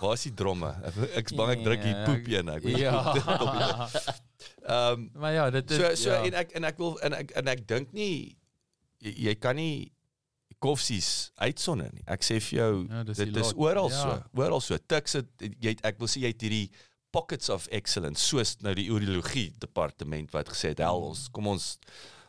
Waar 0.00 0.12
is 0.16 0.22
die 0.26 0.34
dromme? 0.34 0.70
Ek's 1.14 1.32
bang 1.36 1.50
ek 1.54 1.62
druk 1.64 1.82
hier 1.84 1.96
Ja, 1.96 2.04
poep 2.08 2.26
een 2.32 2.48
ek. 2.48 2.66
Ja. 2.80 3.88
Ehm 4.70 5.08
maar 5.14 5.32
ja, 5.32 5.50
dit 5.50 5.70
is 5.70 5.76
so 5.76 5.94
so 5.94 6.10
ja. 6.10 6.22
en 6.24 6.34
ek 6.34 6.50
en 6.56 6.64
ek 6.64 6.78
wil 6.80 6.98
en 7.04 7.12
ek 7.16 7.30
en 7.36 7.48
ek 7.52 7.62
dink 7.68 7.92
nie 7.96 8.36
jy, 9.00 9.12
jy 9.28 9.34
kan 9.40 9.56
nie 9.56 9.90
koffsies 10.60 11.30
uitsonder 11.40 11.90
nie. 11.92 12.02
Ek 12.06 12.22
sê 12.22 12.36
vir 12.40 12.58
jou 12.58 12.86
Ja, 12.88 13.02
dit 13.04 13.16
die 13.16 13.40
is 13.40 13.52
lot. 13.52 13.56
oral 13.58 13.90
Ja. 13.90 14.02
so. 14.02 14.22
Oral 14.42 14.60
so. 14.60 14.76
Tuks 14.78 15.14
jy 15.60 15.68
het- 15.74 15.84
ek 15.84 15.98
wil 15.98 16.08
sê 16.08 16.20
jy 16.22 16.26
het 16.32 16.40
hierdie 16.40 16.70
pockets 17.12 17.48
of 17.50 17.66
excellence 17.72 18.20
soos 18.22 18.56
nou 18.62 18.74
die 18.74 18.88
urologie 18.88 19.50
departement 19.58 20.30
wat 20.32 20.48
gesê 20.48 20.68
het 20.68 20.78
hel 20.78 21.00
ons 21.08 21.28
kom 21.28 21.46
ons 21.48 21.78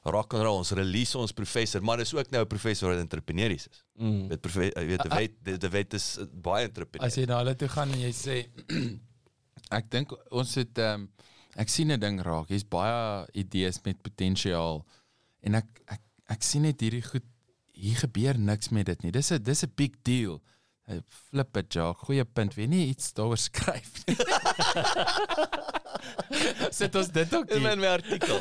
rock 0.05 0.33
and 0.33 0.43
roll 0.43 0.57
ons 0.57 0.71
release 0.71 1.15
ons 1.15 1.31
professor 1.31 1.81
maar 1.81 1.97
dis 1.97 2.13
ook 2.13 2.31
nou 2.31 2.41
'n 2.41 2.47
professor 2.47 2.89
wat 2.89 2.99
entrepreneurs 2.99 3.67
is. 3.67 3.83
Mm. 3.99 4.27
Dit 4.29 4.41
jy 4.43 4.85
weet 4.87 5.03
die 5.03 5.09
wet 5.17 5.31
die, 5.43 5.57
die 5.57 5.69
wet 5.69 5.93
is 5.93 6.17
uh, 6.17 6.25
baie 6.33 6.65
entrepreneur. 6.67 7.05
As 7.07 7.15
jy 7.15 7.25
na 7.25 7.37
hulle 7.37 7.55
toe 7.55 7.67
gaan 7.67 7.91
en 7.91 7.99
jy 7.99 8.11
sê 8.11 8.47
ek 9.77 9.89
dink 9.91 10.11
ons 10.31 10.55
het 10.55 10.77
ehm 10.77 11.01
um, 11.01 11.09
ek 11.57 11.69
sien 11.69 11.91
'n 11.91 11.99
ding 11.99 12.19
raak. 12.23 12.47
Hier's 12.47 12.63
baie 12.63 13.27
idees 13.35 13.81
met 13.83 14.01
potensiaal 14.01 14.85
en 15.43 15.55
ek 15.55 15.67
ek 15.87 16.01
ek 16.29 16.43
sien 16.43 16.61
net 16.63 16.79
hierdie 16.81 17.03
goed 17.03 17.23
hier 17.81 17.97
gebeur 18.03 18.37
niks 18.39 18.69
met 18.69 18.85
dit 18.91 19.03
nie. 19.03 19.11
Dis 19.11 19.31
'n 19.31 19.41
dis 19.43 19.63
'n 19.65 19.71
big 19.75 19.91
deal. 20.03 20.41
Hy 20.89 20.99
flip 21.07 21.57
it, 21.57 21.73
Jacques. 21.73 22.03
Goeie 22.07 22.25
punt. 22.25 22.55
Wie 22.57 22.67
nie 22.67 22.87
iets 22.89 23.13
daaroor 23.13 23.37
skryf 23.37 24.01
nie. 24.07 24.15
Sit 26.73 26.95
ons 26.95 27.09
dit 27.13 27.33
ook 27.35 27.49
in 27.53 27.61
my, 27.61 27.69
hier. 27.73 27.79
my 27.83 27.89
artikel. 27.91 28.39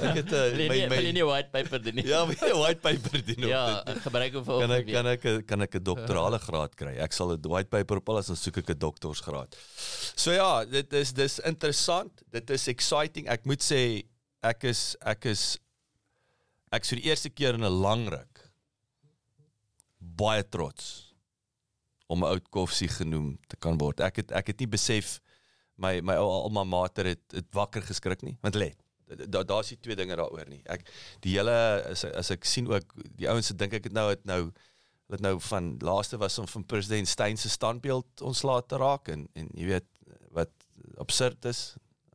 Ek 0.00 0.16
het 0.22 0.32
uh, 0.32 0.40
Wil 0.54 0.68
my 0.70 0.76
nie- 0.78 0.88
wil 0.88 1.02
my 1.04 1.12
nie 1.18 1.24
white 1.28 1.50
paper 1.52 1.82
doen 1.84 1.98
nie? 1.98 2.04
ja, 2.12 2.22
my 2.28 2.34
white 2.62 2.80
paper 2.84 3.24
doen. 3.26 3.44
op 3.44 3.50
Ja, 3.52 3.64
gebruik 4.06 4.38
hom 4.38 4.44
vir 4.48 4.62
kan 4.64 4.74
ek 4.78 4.86
kan 4.92 5.06
ek 5.12 5.26
kan 5.50 5.66
ek 5.66 5.76
'n 5.80 5.84
doktorale 5.90 6.38
graad 6.42 6.74
kry. 6.78 6.94
Ek 7.04 7.12
sal 7.12 7.34
'n 7.36 7.42
white 7.52 7.68
paper 7.68 7.96
op 8.00 8.08
alles 8.14 8.30
en 8.32 8.36
soek 8.40 8.62
ek 8.62 8.70
'n 8.74 8.78
doktorsgraad. 8.78 9.56
So 10.16 10.32
ja, 10.32 10.64
dit 10.64 10.92
is 10.92 11.12
dis 11.12 11.38
interessant. 11.44 12.22
Dit 12.32 12.50
is 12.50 12.68
exciting. 12.68 13.28
Ek 13.28 13.44
moet 13.44 13.62
sê 13.62 14.02
ek 14.42 14.64
is 14.64 14.96
ek 15.04 15.24
is 15.26 15.58
ek 16.72 16.84
vir 16.88 16.98
die 17.02 17.08
eerste 17.10 17.30
keer 17.30 17.54
in 17.54 17.64
'n 17.64 17.80
lang 17.82 18.08
ruk 18.08 18.31
baie 20.16 20.44
trots 20.48 21.14
om 22.06 22.22
'n 22.22 22.28
oud 22.28 22.48
koffie 22.50 22.88
genoem 22.88 23.38
te 23.48 23.56
kan 23.56 23.78
word. 23.78 24.00
Ek 24.00 24.16
het 24.16 24.32
ek 24.32 24.46
het 24.52 24.58
nie 24.60 24.68
besef 24.68 25.20
my 25.76 26.00
my 26.00 26.16
ou 26.20 26.28
alma 26.28 26.64
mater 26.64 27.04
het 27.04 27.24
het 27.32 27.48
wakker 27.52 27.82
geskrik 27.82 28.22
nie. 28.22 28.36
Want 28.42 28.54
let, 28.54 28.76
daar 29.06 29.46
daar's 29.46 29.72
die 29.72 29.80
twee 29.80 29.96
dinge 29.96 30.16
daaroor 30.16 30.48
nie. 30.48 30.62
Ek 30.66 30.84
die 31.24 31.36
hele 31.36 31.54
as 31.90 32.04
as 32.04 32.30
ek 32.30 32.44
sien 32.44 32.68
ook 32.68 32.94
die 33.16 33.28
ouens 33.28 33.46
se 33.46 33.56
dink 33.56 33.72
ek 33.72 33.84
het 33.84 33.96
nou 33.96 34.08
het 34.10 34.24
nou 34.24 34.52
wat 35.12 35.20
nou 35.20 35.36
van 35.40 35.76
laaste 35.78 36.16
was 36.16 36.38
om 36.38 36.48
van 36.48 36.64
president 36.64 37.08
Steyn 37.08 37.36
se 37.36 37.48
standbeeld 37.48 38.20
ontslae 38.20 38.62
te 38.66 38.76
raak 38.76 39.08
en 39.08 39.28
en 39.34 39.48
jy 39.54 39.66
weet 39.74 39.88
wat 40.32 40.52
absurd 40.96 41.44
is. 41.44 41.74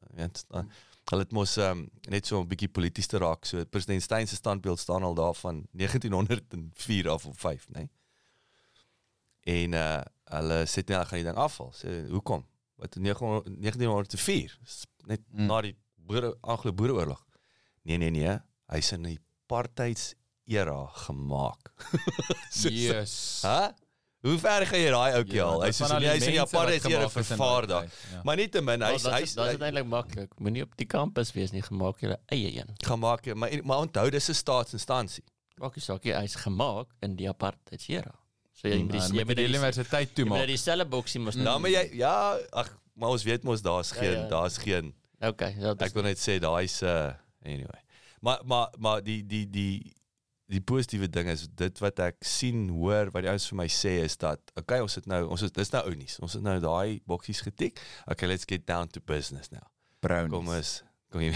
Jy 0.10 0.24
weet 0.24 0.46
dan 0.50 0.72
hulle 1.10 1.24
het 1.24 1.32
mos 1.32 1.58
um, 1.58 1.90
net 2.10 2.26
so 2.28 2.40
'n 2.42 2.48
bietjie 2.48 2.68
polities 2.70 3.08
te 3.08 3.18
raak. 3.18 3.46
So 3.46 3.64
president 3.66 4.02
Steyn 4.04 4.28
se 4.28 4.36
standbeeld 4.36 4.80
staan 4.80 5.04
al 5.04 5.14
daar 5.16 5.34
van 5.36 5.66
1904 5.80 7.10
af 7.10 7.26
of 7.26 7.38
5, 7.40 7.68
nê. 7.70 7.74
Nee? 7.80 7.90
En 9.64 9.74
uh 9.74 10.02
hulle 10.28 10.66
sê 10.68 10.82
net 10.84 10.90
hulle 10.90 11.06
gaan 11.06 11.20
die 11.22 11.24
ding 11.30 11.38
afval. 11.40 11.72
Sê 11.74 12.10
hoekom? 12.12 12.46
Wat 12.76 12.96
in 12.96 13.02
900 13.02 13.46
1904 13.62 14.58
Dis 14.64 14.86
net 15.08 15.22
Mm. 15.32 15.46
na 15.48 15.62
die 15.62 15.76
boere 15.96 16.36
Anglo-Boereoorlog. 16.42 17.22
Nee 17.84 17.98
nee 17.98 18.10
nee, 18.12 18.38
hy's 18.68 18.92
in 18.92 19.04
die 19.04 19.20
apartheids 19.46 20.14
era 20.46 20.86
gemaak. 21.08 21.72
So- 22.52 22.70
Yes. 22.70 23.42
Hæ? 23.46 23.72
Hoe 24.26 24.38
ver 24.42 24.66
gaan 24.66 24.80
jy 24.80 24.90
daai 24.92 25.14
ouetjie 25.20 25.42
al? 25.44 25.62
Hy 25.62 25.66
dit 25.70 25.76
sê 25.76 25.84
van 25.86 25.92
al 25.96 26.00
nee, 26.02 26.10
hy 26.10 26.20
sê 26.20 26.38
apartheid 26.42 26.86
is 26.86 26.92
daai 26.92 27.10
vervaardig. 27.10 27.92
ja. 28.12 28.22
Maar 28.24 28.36
nietemin 28.36 28.82
hy's 28.82 29.04
hy's 29.06 29.22
is 29.30 29.36
dit 29.36 29.46
is 29.54 29.60
eintlik 29.62 29.86
maklik. 29.86 30.32
Moenie 30.40 30.64
op 30.64 30.74
die 30.78 30.88
kampus 30.90 31.32
wees 31.36 31.52
nie, 31.52 31.62
gemaak 31.62 32.00
julle 32.02 32.18
eie 32.34 32.50
een. 32.60 32.70
gemaak, 32.88 33.26
ja, 33.26 33.34
maar 33.36 33.50
maar 33.64 33.78
onthou 33.86 34.10
dis 34.10 34.30
'n 34.30 34.34
staatsinstansie. 34.34 35.24
Maak 35.58 35.76
nie 35.76 35.84
saak 35.84 36.04
hy's 36.04 36.36
gemaak 36.36 36.88
in 37.02 37.16
die 37.16 37.30
apartheidsera. 37.30 38.12
So 38.54 38.68
jy 38.68 38.76
Mm, 38.76 38.82
moet 38.84 38.92
die 38.92 39.00
Nou, 39.00 39.10
jy 39.10 39.16
met 39.18 39.28
moet 39.28 39.36
die 39.38 39.48
universiteit 39.48 40.16
toe 40.16 40.24
jy 40.26 40.30
moet 40.30 40.38
maak. 40.40 40.48
dieselfde 40.48 40.86
boksie 40.86 41.20
mos 41.22 41.36
Nou 41.36 41.44
nou. 41.46 41.60
maar 41.60 41.70
jy 41.72 41.90
ja, 41.94 42.38
ag, 42.52 42.78
maar 42.96 43.10
ons 43.10 43.24
weet 43.24 43.44
mos 43.44 43.62
daar's 43.62 43.90
Ja, 43.94 44.00
geen 44.02 44.12
ja. 44.20 44.28
daar's 44.28 44.58
geen 44.58 44.94
Okay, 45.22 45.56
ja, 45.60 45.74
ek 45.80 45.94
wil 45.94 46.04
net 46.04 46.18
sê 46.18 46.40
daai's 46.40 46.82
uh 46.82 47.14
anyway. 47.46 47.82
Maar 48.22 48.40
maar 48.46 48.68
maar 48.80 49.04
die 49.04 49.26
die 49.26 49.50
die 49.50 49.94
die 50.48 50.62
positiewe 50.64 51.10
ding 51.12 51.28
is 51.28 51.46
dit 51.60 51.80
wat 51.84 52.00
ek 52.00 52.24
sien 52.26 52.70
hoor 52.72 53.12
wat 53.12 53.26
die 53.26 53.32
ouens 53.32 53.48
vir 53.52 53.58
my 53.60 53.68
sê 53.72 53.98
is 54.06 54.16
dat 54.20 54.40
okay 54.60 54.80
ons 54.84 54.96
het 54.96 55.08
nou 55.12 55.26
ons 55.28 55.44
is 55.44 55.52
dis 55.52 55.72
nou 55.74 55.82
ou 55.90 55.96
nuus. 55.96 56.18
Ons 56.24 56.38
het 56.40 56.46
nou 56.46 56.56
daai 56.64 57.02
boksies 57.08 57.42
getik. 57.44 57.82
Okay, 58.08 58.30
let's 58.32 58.48
get 58.48 58.64
down 58.68 58.88
to 58.88 59.04
business 59.04 59.52
now. 59.52 59.66
Brownies. 60.04 60.32
Kom 60.32 60.54
ons 60.56 60.72
kom 61.12 61.24
jy 61.24 61.34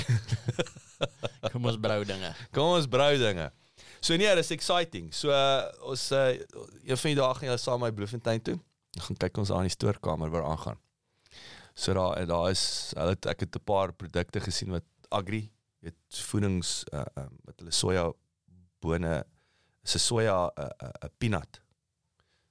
kom 1.51 1.67
ons 1.67 1.79
brou 1.83 1.99
dinge. 2.07 2.31
Kom 2.55 2.77
ons 2.77 2.87
brou 2.91 3.11
dinge. 3.19 3.49
So 3.99 4.15
nee, 4.17 4.31
dis 4.39 4.53
exciting. 4.55 5.11
So 5.13 5.33
uh, 5.35 5.67
ons 5.91 6.07
uh, 6.15 6.31
een 6.87 6.97
van 7.03 7.11
die 7.11 7.19
dae 7.19 7.35
gaan 7.35 7.51
julle 7.51 7.61
saam 7.61 7.83
met 7.83 7.91
my 7.91 7.97
Bloemfontein 7.99 8.43
toe. 8.47 8.55
Ons 8.95 9.09
gaan 9.09 9.19
kyk 9.25 9.43
ons 9.43 9.51
aan 9.55 9.67
die 9.67 9.75
stoorkamer 9.75 10.31
waar 10.31 10.47
aangaan. 10.53 10.79
So 11.75 11.95
daar 11.97 12.15
en 12.21 12.31
daar 12.31 12.49
is 12.53 12.63
hulle 12.95 13.19
ek 13.27 13.43
het 13.43 13.59
'n 13.59 13.67
paar 13.67 13.91
produkte 13.91 14.39
gesien 14.39 14.71
wat 14.71 14.87
agri, 15.11 15.49
weet 15.83 16.23
voedings 16.31 16.83
uh, 16.93 17.03
uh, 17.19 17.27
wat 17.43 17.59
hulle 17.59 17.75
soja 17.75 18.11
bone 18.81 19.23
is 19.83 19.95
'n 19.95 19.99
soja 19.99 20.35
'n 20.49 20.61
uh, 20.61 20.65
'n 20.65 20.85
uh, 20.85 20.91
uh, 21.05 21.09
peanut. 21.17 21.61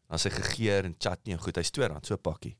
Dan 0.09 0.19
sy 0.19 0.31
gegeur 0.31 0.85
en 0.85 0.95
chutney 0.99 1.35
en 1.35 1.43
goed, 1.43 1.57
hy's 1.57 1.71
R2 1.71 2.01
so 2.03 2.15
'n 2.15 2.23
pakkie. 2.23 2.57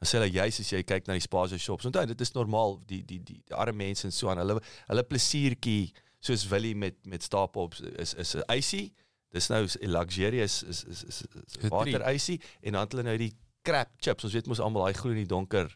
Dan 0.00 0.08
sê 0.08 0.18
hulle 0.18 0.32
juis 0.32 0.60
as 0.60 0.70
jy 0.72 0.82
kyk 0.82 1.06
na 1.06 1.16
die 1.16 1.24
spaza 1.24 1.58
shops, 1.58 1.84
onthou 1.84 2.06
dit 2.06 2.20
is 2.20 2.32
normaal 2.32 2.78
die 2.86 3.02
die 3.04 3.20
die, 3.20 3.42
die 3.44 3.54
arme 3.54 3.84
mense 3.84 4.06
en 4.08 4.12
so 4.12 4.30
aan 4.32 4.40
hulle 4.40 4.60
hulle 4.88 5.04
plesiertjie 5.04 5.92
soos 6.20 6.46
Willie 6.48 6.74
met 6.74 6.96
met 7.06 7.22
stapel 7.22 7.70
is 7.96 8.14
is 8.14 8.34
'n 8.36 8.44
icy. 8.56 8.92
Dis 9.30 9.48
nou 9.48 9.64
'n 9.64 9.92
luxurious 9.92 10.62
is 10.62 10.84
is 10.84 11.04
is, 11.04 11.22
is 11.22 11.52
Treat. 11.52 11.70
water 11.70 12.02
icy 12.14 12.40
en 12.62 12.72
dan 12.72 12.80
het 12.80 12.92
hulle 12.92 13.04
nou 13.04 13.16
die 13.16 13.34
crap 13.62 13.90
chips. 14.00 14.24
Ons 14.24 14.32
weet 14.32 14.46
mos 14.46 14.60
almal 14.60 14.84
daai 14.84 14.94
groen 14.94 15.16
in 15.16 15.26
die 15.26 15.34
donker 15.36 15.68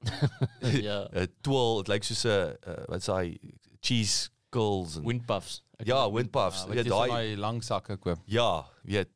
ja. 0.88 1.08
'n 1.12 1.28
twirl, 1.40 1.82
dit 1.82 1.88
lyk 1.88 2.04
soos 2.04 2.24
'n 2.24 2.56
uh, 2.64 2.84
wat 2.88 3.04
sê 3.04 3.12
hy 3.12 3.54
cheese 3.80 4.30
curls 4.50 4.96
en 4.96 5.04
Wind 5.04 5.26
puffs. 5.26 5.62
Ek 5.69 5.69
ja, 5.84 6.04
weet- 6.04 6.14
wind 6.14 6.30
puffs. 6.30 6.66
Ja, 6.72 6.82
daai 6.82 7.36
lang 7.36 7.62
sakke 7.64 7.96
koop. 7.98 8.18
ja, 8.26 8.64
weet 8.84 9.08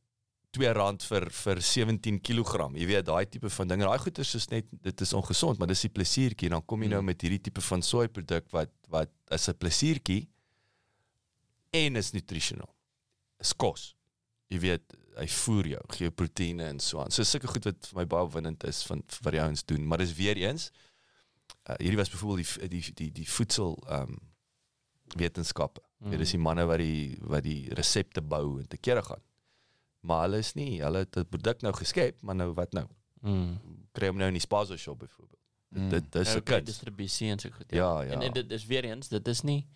2 0.54 0.72
rand 0.72 1.02
vir 1.02 1.30
vir 1.30 1.60
17 1.60 2.20
kg. 2.20 2.70
Jy 2.78 2.86
weet 2.86 3.04
daai 3.06 3.26
tipe 3.28 3.50
van 3.50 3.68
dinge. 3.68 3.84
Daai 3.84 3.98
goeie 3.98 4.20
is 4.20 4.48
net 4.50 4.66
dit 4.82 5.00
is 5.00 5.12
ongesond, 5.12 5.58
maar 5.58 5.66
dis 5.66 5.80
die 5.80 5.88
plesiertjie 5.90 6.46
en 6.46 6.50
dan 6.52 6.64
kom 6.64 6.82
jy 6.82 6.88
nou 6.88 7.00
Mm. 7.00 7.06
met 7.06 7.20
hierdie 7.22 7.40
tipe 7.40 7.60
van 7.60 7.82
soy 7.82 8.06
produk 8.08 8.44
wat 8.52 8.70
wat 8.88 9.10
is 9.30 9.48
'n 9.48 9.54
plesiertjie 9.58 10.28
en 11.72 11.96
is 11.96 12.12
nutritional. 12.12 12.70
Is 13.40 13.52
kos. 13.52 13.94
jy 14.50 14.58
weet 14.60 14.94
hy 15.18 15.26
voer 15.26 15.66
jou, 15.66 15.80
gee 15.88 16.04
jou 16.06 16.10
proteïene 16.14 16.62
en 16.68 16.78
so 16.80 17.00
aan. 17.00 17.10
So 17.10 17.22
sulke 17.24 17.48
goed 17.48 17.64
wat 17.64 17.86
vir 17.86 17.96
my 18.00 18.04
baie 18.04 18.22
opwindend 18.26 18.64
is 18.64 18.82
van 18.86 19.02
wat 19.22 19.32
die 19.32 19.40
ouens 19.40 19.64
doen, 19.64 19.86
maar 19.86 19.98
dis 19.98 20.12
weer 20.14 20.36
eens 20.36 20.70
uh, 21.68 21.74
hierdie 21.78 21.96
was 21.96 22.10
byvoorbeeld 22.10 22.46
die 22.60 22.68
die 22.68 22.92
die 22.94 23.10
die 23.12 23.26
voedsel 23.28 23.76
ehm 23.88 24.02
um, 24.14 24.18
wetenskappe. 25.16 25.80
Mm. 25.98 26.10
Dit 26.10 26.20
is 26.20 26.30
die 26.30 26.38
manne 26.40 26.64
wat 26.66 26.78
die 26.78 27.16
wat 27.20 27.42
die 27.42 27.68
resepte 27.74 28.20
bou 28.22 28.58
en 28.60 28.68
te 28.68 28.76
kere 28.76 29.02
gaan. 29.02 29.22
Maar 30.04 30.22
hulle 30.26 30.38
is 30.38 30.52
nie, 30.54 30.82
hulle 30.82 30.98
het 30.98 31.16
'n 31.16 31.24
produk 31.28 31.62
nou 31.62 31.72
geskep, 31.74 32.16
maar 32.22 32.34
nou 32.34 32.52
wat 32.54 32.72
nou? 32.72 32.86
Mm. 33.22 33.58
Kry 33.92 34.06
hom 34.08 34.16
nou 34.16 34.26
in 34.28 34.34
die 34.34 34.40
spazo 34.40 34.76
shop 34.76 34.98
byvoorbeeld. 34.98 35.40
Mm. 35.70 35.88
Dit 35.90 36.12
dis 36.12 36.34
'n 36.34 36.38
Okay, 36.38 36.62
distribusie 36.62 37.30
en 37.30 37.38
so 37.38 37.48
goed. 37.50 37.64
Ja, 37.70 38.02
ja. 38.02 38.10
En, 38.12 38.20
en 38.22 38.32
dit 38.32 38.50
is 38.50 38.66
weer 38.66 38.84
eens, 38.84 39.08
dit 39.08 39.28
is 39.28 39.40
nie 39.42 39.66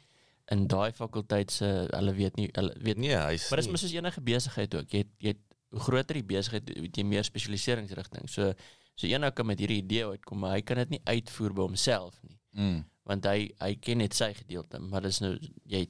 in 0.51 0.67
daai 0.67 0.93
fakulteit 0.93 1.51
se 1.51 1.65
hulle 1.91 2.15
weet 2.15 2.37
nie 2.37 2.49
hulle 2.53 2.75
weet 2.81 2.97
Nee, 2.97 3.17
hy's 3.17 3.49
Maar 3.51 3.57
dis 3.59 3.67
nie- 3.67 3.73
mos 3.73 3.81
soos 3.81 3.93
enige 3.93 4.21
besigheid 4.21 4.75
ook. 4.75 4.91
Jy 4.91 4.99
het, 4.99 5.09
jy 5.19 5.29
het 5.29 5.39
hoe 5.71 5.81
groter 5.81 6.15
die 6.15 6.25
besigheid, 6.25 6.69
het 6.69 6.97
jy 6.97 7.05
meer 7.05 7.25
spesialiseringsrigting. 7.25 8.29
So 8.29 8.53
so 8.95 9.07
een 9.07 9.23
ou 9.25 9.31
kan 9.31 9.47
met 9.47 9.59
hierdie 9.59 9.83
idee 9.83 10.05
uitkom, 10.07 10.39
maar 10.39 10.53
hy 10.57 10.63
kan 10.63 10.77
dit 10.77 10.89
nie 10.89 11.01
uitvoer 11.05 11.53
by 11.55 11.61
homself 11.61 12.21
nie. 12.23 12.39
Mm. 12.51 12.85
Want 13.05 13.25
hy 13.25 13.51
hy 13.61 13.75
ken 13.77 13.99
net 13.99 14.15
sy 14.15 14.33
gedeelte, 14.35 14.79
maar 14.79 15.01
dis 15.03 15.21
nou 15.21 15.39
jy 15.65 15.87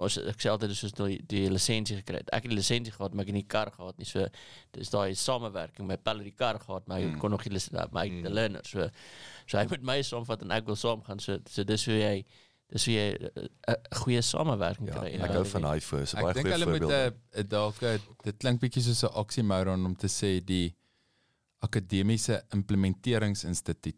ons 0.00 0.16
ek 0.18 0.40
sê 0.40 0.48
altyd 0.48 0.72
soos 0.76 0.94
die, 0.96 1.18
die 1.28 1.42
lisensie 1.52 1.98
gekry 2.00 2.22
het. 2.22 2.30
Ek 2.32 2.42
het 2.46 2.50
die 2.54 2.56
lisensie 2.58 2.92
gehad, 2.94 3.12
maar 3.14 3.26
ek 3.26 3.32
het 3.32 3.36
nie 3.36 3.42
die 3.44 3.52
kar 3.52 3.70
gehad 3.74 3.98
nie. 4.00 4.06
So 4.08 4.26
dis 4.72 4.90
daai 4.92 5.14
samewerking 5.14 5.86
met 5.86 6.02
Pelle 6.06 6.24
die 6.24 6.32
kar 6.36 6.58
gehad, 6.58 6.86
maar 6.88 6.98
hy 7.02 7.10
Mm. 7.10 7.18
kon 7.20 7.30
nog 7.30 7.44
nie 7.44 7.52
lisensie 7.52 7.88
maar 7.92 8.04
hy 8.06 8.10
Mm. 8.10 8.22
mm. 8.24 8.32
learner. 8.34 8.62
So 8.64 8.88
so 9.46 9.58
hy 9.58 9.66
moet 9.68 9.82
my 9.82 9.98
saamvat 10.02 10.42
en 10.42 10.50
ek 10.56 10.64
wil 10.66 10.76
saam 10.76 11.02
gaan. 11.02 11.18
So 11.20 11.38
so 11.46 11.64
dis 11.64 11.84
hoe 11.86 11.98
jy 12.00 12.24
dis 12.72 12.84
hoe 12.86 12.94
jy 12.94 13.30
'n 13.68 13.76
goeie 14.02 14.22
samewerking 14.22 14.86
Ja, 14.88 14.94
kry. 14.94 15.08
ek 15.20 15.30
hou 15.36 15.44
van 15.44 15.62
daai 15.62 15.80
voor. 15.80 16.06
So 16.06 16.16
baie 16.16 16.28
Ek 16.28 16.34
dink 16.34 16.46
goeie 16.46 16.58
hulle 16.58 16.78
moet. 16.78 17.14
'n 17.36 17.48
dalk 17.48 17.80
dit 18.24 18.38
klink 18.38 18.60
bietjie 18.60 18.82
soos 18.82 19.02
'n 19.04 19.14
oxymoron 19.14 19.84
om 19.86 19.94
te 19.96 20.06
sê 20.06 20.40
die 20.44 20.74
akademiese 21.62 22.42
implementeringsinstituut. 22.54 23.96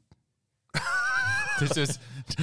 dis 1.60 1.76
is 1.76 1.98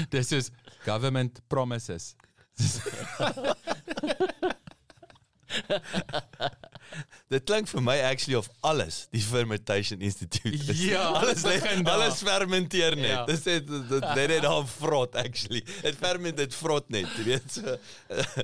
dis 0.10 0.32
is 0.32 0.52
government 0.86 1.42
promises. 1.50 2.16
Dit 7.30 7.46
klink 7.46 7.68
vir 7.70 7.84
my 7.86 8.00
actually 8.02 8.34
of 8.40 8.48
alles 8.66 9.04
die 9.14 9.22
fermentation 9.22 10.02
institute. 10.02 10.72
is. 10.72 10.80
Ja, 10.82 11.04
alles 11.20 11.44
lê 11.46 11.60
alles 11.86 12.24
fermenteer 12.26 12.96
net. 12.98 13.12
Ja. 13.12 13.26
Dis 13.30 13.44
dit 13.46 13.68
dit 13.68 14.08
net 14.16 14.32
net 14.34 14.42
daar 14.46 14.66
vrot 14.68 15.16
actually. 15.20 15.62
Dit 15.84 16.00
ferment 16.02 16.38
dit 16.38 16.56
vrot 16.58 16.90
net, 16.90 17.10
jy 17.18 17.28
weet 17.28 17.60
so. 17.60 17.78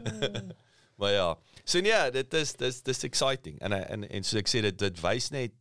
maar 1.01 1.15
ja. 1.15 1.29
So 1.65 1.81
nee, 1.81 1.97
dit 2.13 2.37
is 2.37 2.53
dis 2.61 2.81
dis 2.85 3.03
exciting 3.09 3.57
en 3.65 3.73
en 3.79 4.05
en 4.05 4.27
so 4.27 4.37
ek 4.41 4.51
sê 4.51 4.61
dit 4.65 4.77
dit 4.85 5.03
wys 5.05 5.31
net 5.33 5.55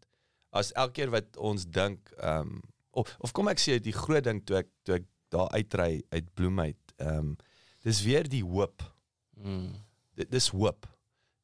as 0.55 0.75
elke 0.77 1.01
keer 1.01 1.15
wat 1.15 1.41
ons 1.41 1.65
dink 1.65 2.13
ehm 2.21 2.55
um, 2.55 2.63
of 2.95 3.11
of 3.27 3.33
kom 3.35 3.49
ek 3.51 3.59
sê 3.59 3.81
die 3.83 3.97
groot 3.97 4.23
ding 4.29 4.45
toe 4.47 4.61
ek 4.61 4.69
toe 4.87 5.01
ek 5.01 5.09
daar 5.35 5.49
uitry 5.57 6.05
uit 6.13 6.29
Bloem 6.37 6.61
uit 6.61 6.95
ehm 7.01 7.33
um, 7.33 7.35
dis 7.85 8.03
weer 8.05 8.29
die 8.29 8.43
hoop 8.45 8.83
Mm. 9.37 9.73
dit 10.15 10.31
dis 10.31 10.49
hoop. 10.55 10.87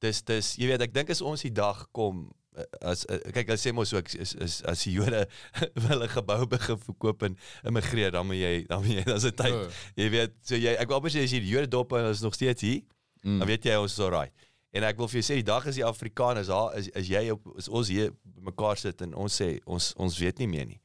Dis 0.00 0.22
dis 0.24 0.54
jy 0.56 0.66
weet 0.70 0.80
ek 0.86 0.92
dink 0.94 1.10
as 1.10 1.20
ons 1.20 1.42
die 1.42 1.50
dag 1.52 1.80
kom 1.92 2.30
eh, 2.56 2.64
as 2.86 3.02
eh, 3.10 3.18
kyk 3.34 3.48
hulle 3.50 3.58
sê 3.58 3.72
mos 3.74 3.92
ook 3.92 4.08
is 4.14 4.34
is 4.38 4.60
as 4.64 4.84
die 4.86 4.92
Jode 4.94 5.26
wil 5.86 6.02
'n 6.04 6.08
gebou 6.08 6.46
begin 6.46 6.78
verkoop 6.78 7.22
en 7.26 7.36
immigreer 7.66 8.10
dan 8.14 8.26
moet 8.26 8.36
jy 8.38 8.64
dan 8.70 8.80
moet 8.84 8.94
jy 9.00 9.04
dan 9.04 9.20
se 9.20 9.32
tyd. 9.34 9.52
Oh. 9.52 9.66
Jy 9.96 10.08
weet 10.10 10.32
so 10.42 10.54
jy 10.56 10.76
ek 10.78 10.86
wil 10.88 10.96
amper 11.00 11.10
sê 11.10 11.24
as 11.26 11.30
jy 11.34 11.40
die 11.42 11.50
Jode 11.52 11.68
dop 11.68 11.92
en 11.92 12.08
is 12.10 12.22
nog 12.22 12.34
steeds 12.34 12.62
hier, 12.62 12.82
Mm. 13.22 13.38
dan 13.38 13.48
weet 13.48 13.64
jy 13.64 13.74
ons 13.76 13.92
is 13.92 13.98
alright. 14.00 14.32
En 14.72 14.82
ek 14.84 14.96
wil 14.96 15.08
vir 15.08 15.20
jou 15.20 15.26
sê 15.32 15.34
die 15.42 15.44
dag 15.50 15.66
as 15.66 15.74
die 15.74 15.84
Afrikaners 15.84 16.46
daar 16.46 16.72
is 16.78 16.88
as 16.94 17.08
jy 17.10 17.30
op 17.34 17.42
is 17.58 17.68
ons 17.68 17.88
hier 17.88 18.12
mekaar 18.40 18.76
sit 18.78 19.02
en 19.02 19.14
ons 19.14 19.40
sê 19.42 19.58
ons 19.66 19.92
ons 19.98 20.18
weet 20.18 20.38
nie 20.38 20.46
meer 20.48 20.66
nie. 20.66 20.80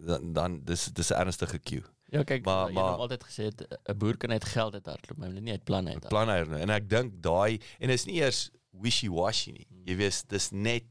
Dan 0.00 0.32
dan 0.32 0.64
dis 0.64 0.86
dis 0.96 1.10
'n 1.12 1.20
ernstige 1.20 1.58
cue. 1.60 1.84
Ja, 2.10 2.22
kyk, 2.22 2.44
Maar- 2.44 2.54
maar, 2.54 2.68
jy 2.68 2.74
maar- 2.74 2.90
het 2.90 3.00
altyd 3.00 3.24
gesê 3.24 3.44
het, 3.44 3.78
'n 3.88 3.96
boer 3.98 4.16
kan 4.16 4.30
uit 4.30 4.44
geld 4.44 4.74
uit 4.74 4.86
hardloop, 4.86 5.18
maar 5.18 5.28
hy 5.28 5.34
moet 5.34 5.42
nie 5.42 5.52
uit 5.52 5.64
planne 5.64 5.90
uit. 5.92 6.08
planne. 6.08 6.58
En 6.58 6.70
ek 6.70 6.88
dink 6.88 7.22
daai 7.22 7.60
en 7.78 7.88
dit 7.88 7.98
is 7.98 8.04
nie 8.04 8.14
eers 8.20 8.50
wishy-washy 8.70 9.50
nie. 9.52 9.66
Jy 9.84 9.96
weet, 9.96 10.28
dis 10.28 10.50
net 10.50 10.84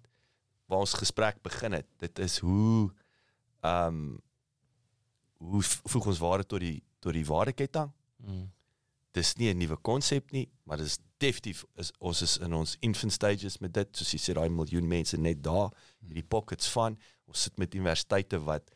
waar 0.67 0.79
ons 0.79 0.93
gesprek 0.93 1.41
begin 1.41 1.71
het. 1.71 1.85
Dit 1.97 2.19
is 2.19 2.37
hoe 2.39 2.91
ehm 3.61 3.87
um, 3.87 4.21
hoe 5.39 5.61
voeg 5.63 6.05
ons 6.05 6.19
waarde 6.19 6.45
tot 6.45 6.59
die 6.59 6.83
tot 6.99 7.13
die 7.13 7.25
waardeketting. 7.25 7.91
Mm. 8.17 8.51
Dis 9.11 9.35
nie 9.35 9.49
'n 9.53 9.57
nuwe 9.57 9.77
konsep 9.77 10.31
nie, 10.31 10.49
maar 10.63 10.77
dis 10.77 10.99
definitief 11.17 11.65
is 11.75 11.91
ons 11.99 12.21
is 12.21 12.37
in 12.37 12.53
ons 12.53 12.77
infant 12.79 13.11
stages 13.11 13.57
met 13.59 13.73
dit. 13.73 13.97
Soos 13.97 14.11
jy 14.11 14.19
sê 14.19 14.33
daai 14.33 14.49
miljoen 14.49 14.87
mense 14.87 15.17
net 15.17 15.43
daar, 15.43 15.71
hierdie 15.99 16.23
pockets 16.27 16.69
van. 16.69 16.97
Ons 17.25 17.41
sit 17.41 17.57
met 17.57 17.73
universiteite 17.73 18.39
wat 18.43 18.71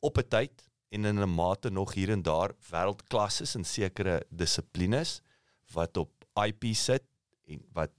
op 0.00 0.18
'n 0.18 0.28
tyd 0.28 0.70
en 0.92 1.04
in 1.08 1.20
'n 1.20 1.34
mate 1.34 1.70
nog 1.70 1.94
hier 1.94 2.10
en 2.10 2.22
daar 2.22 2.52
wêreldklas 2.70 3.40
is 3.40 3.54
in 3.54 3.64
sekere 3.64 4.22
dissiplines 4.28 5.20
wat 5.72 5.96
op 5.96 6.10
IP 6.46 6.74
sit 6.74 7.04
en 7.46 7.64
wat 7.72 7.90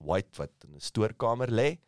white 0.00 0.38
wat 0.38 0.52
in 0.64 0.74
'n 0.74 0.80
stoorkamer 0.80 1.50
lê 1.50 1.78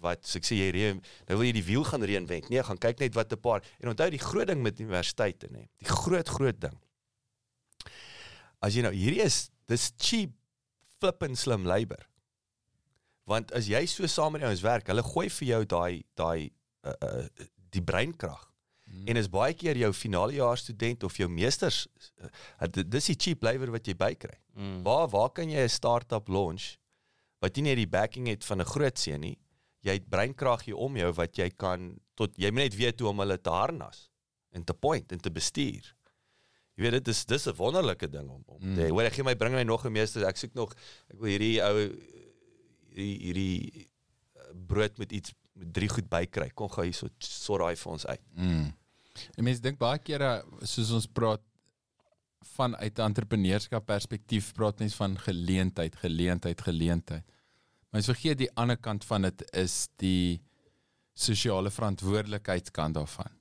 wat 0.00 0.26
so 0.26 0.38
ek 0.40 0.44
sê 0.48 0.56
jy 0.56 0.70
reën 0.74 1.00
nou 1.28 1.38
wil 1.38 1.46
jy 1.46 1.52
die 1.52 1.66
wiel 1.68 1.84
gaan 1.84 2.02
reinvent 2.02 2.48
nee 2.50 2.62
gaan 2.62 2.80
kyk 2.80 3.00
net 3.00 3.14
wat 3.14 3.32
'n 3.32 3.40
paar. 3.40 3.62
En 3.80 3.88
onthou 3.92 4.10
die 4.10 4.18
groot 4.18 4.46
ding 4.46 4.62
met 4.62 4.80
universiteite 4.80 5.48
nê 5.50 5.68
die 5.78 5.88
groot 5.88 6.28
groot 6.28 6.60
ding. 6.60 6.76
As 8.60 8.74
jy 8.74 8.82
nou 8.82 8.92
hierdie 8.92 9.22
is 9.22 9.50
dis 9.66 9.92
cheap 9.96 10.32
flippin 10.98 11.36
slim 11.36 11.66
labor. 11.66 12.08
Want 13.24 13.52
as 13.52 13.68
jy 13.68 13.86
so 13.86 14.06
saam 14.06 14.32
met 14.32 14.40
die 14.40 14.48
ouens 14.48 14.62
werk 14.62 14.86
hulle 14.86 15.02
gooi 15.02 15.28
vir 15.28 15.48
jou 15.48 15.64
daai 15.64 16.02
daai 16.14 16.50
uh, 16.84 16.92
uh, 17.02 17.28
die 17.70 17.82
breinkrag 17.82 18.49
Mm. 18.90 19.06
En 19.08 19.16
is 19.16 19.28
baie 19.30 19.54
keer 19.54 19.76
jou 19.76 19.92
finalejaar 19.92 20.58
student 20.58 21.04
of 21.04 21.16
jou 21.16 21.28
meesters 21.28 21.86
uh, 22.22 22.66
dit- 22.68 22.90
dis 22.90 23.06
die 23.06 23.14
cheap 23.16 23.42
labor 23.42 23.70
wat 23.70 23.86
jy 23.86 23.94
bykry. 23.94 24.34
Mm. 24.56 24.82
Waar 24.82 25.08
waar 25.08 25.30
kan 25.30 25.48
jy 25.50 25.62
'n 25.62 25.68
start-up 25.68 26.28
launch 26.28 26.76
wat 27.40 27.54
nie 27.56 27.62
net 27.62 27.76
die 27.76 27.86
backing 27.88 28.26
het 28.28 28.44
van 28.44 28.60
'n 28.60 28.64
groot 28.66 28.98
seun 28.98 29.20
nie. 29.20 29.38
Jy 29.80 29.92
het 29.92 30.08
breinkrag 30.08 30.64
hier 30.64 30.76
om 30.76 30.96
jou 30.96 31.12
wat 31.12 31.36
jy 31.36 31.50
kan 31.56 31.98
tot 32.14 32.36
jy 32.36 32.50
moet 32.50 32.62
net 32.68 32.74
weet 32.76 33.00
hoe 33.00 33.08
om 33.08 33.18
hulle 33.18 33.38
te 33.40 33.50
harnas 33.50 34.10
en 34.52 34.64
te 34.64 34.74
point 34.74 35.12
en 35.12 35.18
te 35.20 35.30
bestuur. 35.30 35.94
Jy 36.76 36.82
weet 36.82 36.92
dit 36.92 37.08
is 37.08 37.24
dis 37.24 37.46
'n 37.46 37.54
wonderlike 37.56 38.08
ding 38.10 38.28
om 38.28 38.42
om 38.46 38.58
Mm. 38.60 38.74
te 38.74 38.88
hoor 38.90 39.02
ek 39.04 39.12
gee 39.12 39.24
my 39.24 39.34
bring 39.36 39.54
my 39.54 39.62
nog 39.62 39.84
'n 39.86 39.92
meester 39.92 40.26
ek 40.26 40.36
soek 40.36 40.54
nog 40.54 40.72
ek 41.08 41.18
wil 41.20 41.28
hierdie 41.30 41.62
ou 41.62 41.88
hierdie, 42.90 43.18
hierdie 43.22 43.88
uh, 44.36 44.42
brood 44.66 44.98
met 44.98 45.12
iets 45.12 45.32
met 45.54 45.72
drie 45.72 45.88
goed 45.88 46.08
bykry. 46.08 46.50
Kom 46.54 46.68
gou 46.68 46.84
hierso 46.84 47.08
sort 47.18 47.60
daai 47.60 47.76
vir 47.76 47.92
ons 47.92 48.06
uit. 48.06 48.20
Mm. 48.34 48.72
En 49.36 49.44
mense 49.44 49.60
dink 49.60 49.78
baie 49.78 49.98
kere 49.98 50.44
soos 50.62 50.90
ons 50.90 51.06
praat 51.06 51.42
vanuit 52.56 52.98
'n 52.98 53.02
entrepreneurskap 53.02 53.86
perspektief 53.86 54.52
praat 54.54 54.78
mense 54.78 54.96
van 54.96 55.18
geleentheid, 55.18 55.96
geleentheid, 55.96 56.60
geleentheid. 56.60 57.24
Maar 57.90 58.00
jy 58.00 58.12
vergeet 58.12 58.38
die 58.38 58.50
ander 58.56 58.76
kant 58.76 59.04
van 59.04 59.22
dit 59.22 59.42
is 59.52 59.88
die 59.96 60.40
sosiale 61.14 61.70
verantwoordelikheidskant 61.70 62.94
daarvan. 62.94 63.32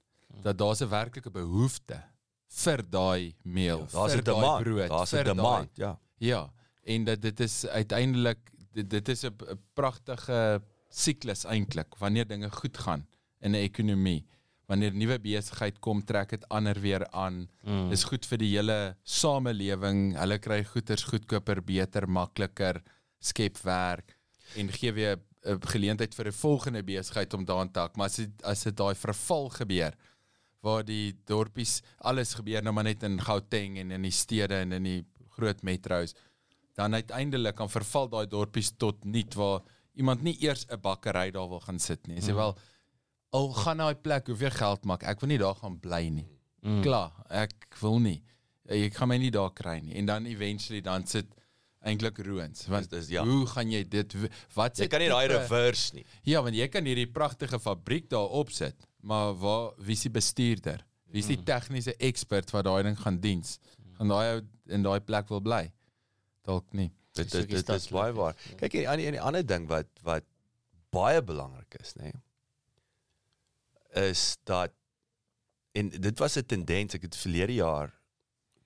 Dat 0.44 0.58
daar's 0.58 0.82
'n 0.82 0.90
werklike 0.90 1.30
behoefte 1.32 2.04
vir 2.48 2.84
daai 2.90 3.36
meel, 3.44 3.88
Daar's 3.92 4.14
vir 4.14 4.22
'n 4.22 4.24
daai 4.24 4.36
demand. 4.36 4.64
brood, 4.64 4.90
Daar's 4.90 5.14
'n 5.14 5.24
demand, 5.24 5.70
ja. 5.78 6.00
Ja, 6.18 6.52
en 6.84 7.04
dat 7.04 7.22
dit 7.22 7.40
is 7.40 7.66
uiteindelik 7.68 8.52
dit, 8.74 8.90
dit 8.90 9.10
is 9.10 9.24
'n 9.24 9.36
pragtige 9.74 10.62
siklus 10.90 11.46
eintlik 11.46 11.96
wanneer 12.00 12.28
dinge 12.28 12.50
goed 12.50 12.78
gaan 12.78 13.08
in 13.40 13.52
'n 13.52 13.56
ekonomie. 13.56 14.26
Wanneer 14.70 14.94
nuwe 14.94 15.18
besigheid 15.20 15.80
kom, 15.82 16.04
trek 16.06 16.36
dit 16.36 16.46
ander 16.54 16.78
weer 16.80 17.08
aan. 17.10 17.48
Mm. 17.66 17.90
Dis 17.90 18.06
goed 18.06 18.28
vir 18.30 18.38
die 18.38 18.52
hele 18.54 18.78
samelewing. 19.04 20.14
Hulle 20.20 20.38
kry 20.38 20.62
goederes 20.64 21.08
goedkoper, 21.10 21.64
beter, 21.66 22.06
makliker, 22.08 22.84
skep 23.20 23.58
werk 23.66 24.16
en 24.58 24.70
gee 24.74 24.94
weer 24.94 25.18
'n 25.46 25.60
geleentheid 25.74 26.16
vir 26.16 26.28
'n 26.28 26.42
volgende 26.42 26.84
besigheid 26.84 27.34
om 27.34 27.46
daarin 27.46 27.72
te 27.72 27.80
hak. 27.80 27.98
Maar 27.98 28.06
as 28.06 28.16
dit 28.16 28.44
as 28.44 28.64
dit 28.64 28.78
daai 28.78 28.96
verval 28.96 29.50
gebeur 29.50 29.94
waar 30.62 30.84
die 30.84 31.16
dorpies 31.26 31.82
alles 31.98 32.34
gebeur 32.34 32.64
nou 32.64 32.74
maar 32.74 32.84
net 32.84 33.04
in 33.04 33.20
Gauteng 33.22 33.78
en 33.78 33.92
in 33.92 34.02
die 34.02 34.12
stede 34.12 34.56
en 34.56 34.72
in 34.72 34.84
die 34.84 35.06
groot 35.38 35.64
metro's 35.64 36.16
dan 36.76 36.94
uiteindelik 36.94 37.56
kan 37.56 37.70
verval 37.70 38.10
daai 38.10 38.28
dorpies 38.28 38.72
tot 38.78 39.06
niet 39.06 39.34
waar 39.40 39.62
iemand 39.96 40.24
nie 40.24 40.38
eers 40.44 40.66
'n 40.70 40.82
bakkery 40.82 41.32
daar 41.32 41.50
wil 41.50 41.60
gaan 41.60 41.80
sit 41.80 42.08
nie. 42.08 42.22
Sê 42.22 42.34
wel 42.34 42.58
al 43.36 43.52
gaan 43.54 43.78
na 43.78 43.90
daai 43.90 44.02
plek 44.02 44.28
hoeveel 44.32 44.52
geld 44.52 44.86
maak, 44.90 45.04
ek 45.04 45.22
wil 45.22 45.30
nie 45.30 45.38
daar 45.42 45.56
gaan 45.56 45.78
bly 45.80 46.08
nie. 46.14 46.28
Mm. 46.66 46.82
Klaar, 46.84 47.12
ek 47.30 47.78
wil 47.82 48.00
nie. 48.04 48.20
Ek 48.70 48.96
gaan 49.00 49.10
my 49.10 49.18
nie 49.22 49.32
daar 49.34 49.52
kry 49.56 49.80
nie. 49.82 49.96
En 50.02 50.06
dan 50.10 50.26
eventually 50.30 50.82
dan 50.86 51.06
sit 51.08 51.30
eintlik 51.88 52.18
roons 52.28 52.66
want 52.68 52.90
Dis- 52.90 53.06
dis- 53.08 53.14
ja. 53.16 53.24
hoe 53.24 53.46
gaan 53.48 53.70
jy 53.72 53.84
dit 53.88 54.16
wat 54.54 54.78
Jy 54.78 54.88
kan 54.92 55.00
nie 55.00 55.08
daai 55.10 55.28
reverse 55.32 55.94
nie. 55.96 56.04
Ja, 56.28 56.42
want 56.44 56.56
jy 56.56 56.68
kan 56.68 56.86
hierdie 56.86 57.08
pragtige 57.08 57.60
fabriek 57.60 58.10
daar 58.12 58.28
opsit, 58.42 58.76
maar 59.00 59.34
waar 59.40 59.72
wie 59.78 59.96
is 59.96 60.04
die 60.04 60.12
bestuurder? 60.12 60.84
Wie 61.10 61.24
is 61.24 61.30
die 61.32 61.40
tegniese 61.44 61.96
ekspert 61.98 62.52
wat 62.52 62.68
daai 62.68 62.84
ding 62.84 63.00
gaan 63.00 63.20
diens? 63.24 63.58
Gaan 63.98 64.12
daai 64.12 64.26
ou 64.36 64.42
in 64.76 64.84
daai 64.86 65.00
plek 65.00 65.30
wil 65.32 65.42
bly? 65.42 65.72
Dalk 66.46 66.74
nie. 66.74 66.92
Dit 67.16 67.32
dit 67.32 67.48
die 67.48 67.58
dit 67.64 67.70
is 67.76 67.88
baie 67.90 68.14
waar. 68.14 68.36
is, 68.36 68.52
ja. 68.52 68.58
Kyk 68.60 68.76
hier, 68.78 68.90
aan 68.92 69.00
die 69.02 69.22
ander 69.22 69.46
ding 69.46 69.66
wat 69.72 69.88
wat 70.04 70.28
baie 70.94 71.22
belangrik 71.24 71.80
is, 71.80 71.96
nê. 71.96 72.12
Is 73.94 74.38
dat 74.44 74.72
en 75.72 75.90
dit 75.90 76.20
was 76.20 76.36
'n 76.38 76.46
tendens 76.46 76.94
ek 76.94 77.02
het 77.02 77.16
verlede 77.16 77.54
jaar 77.54 77.94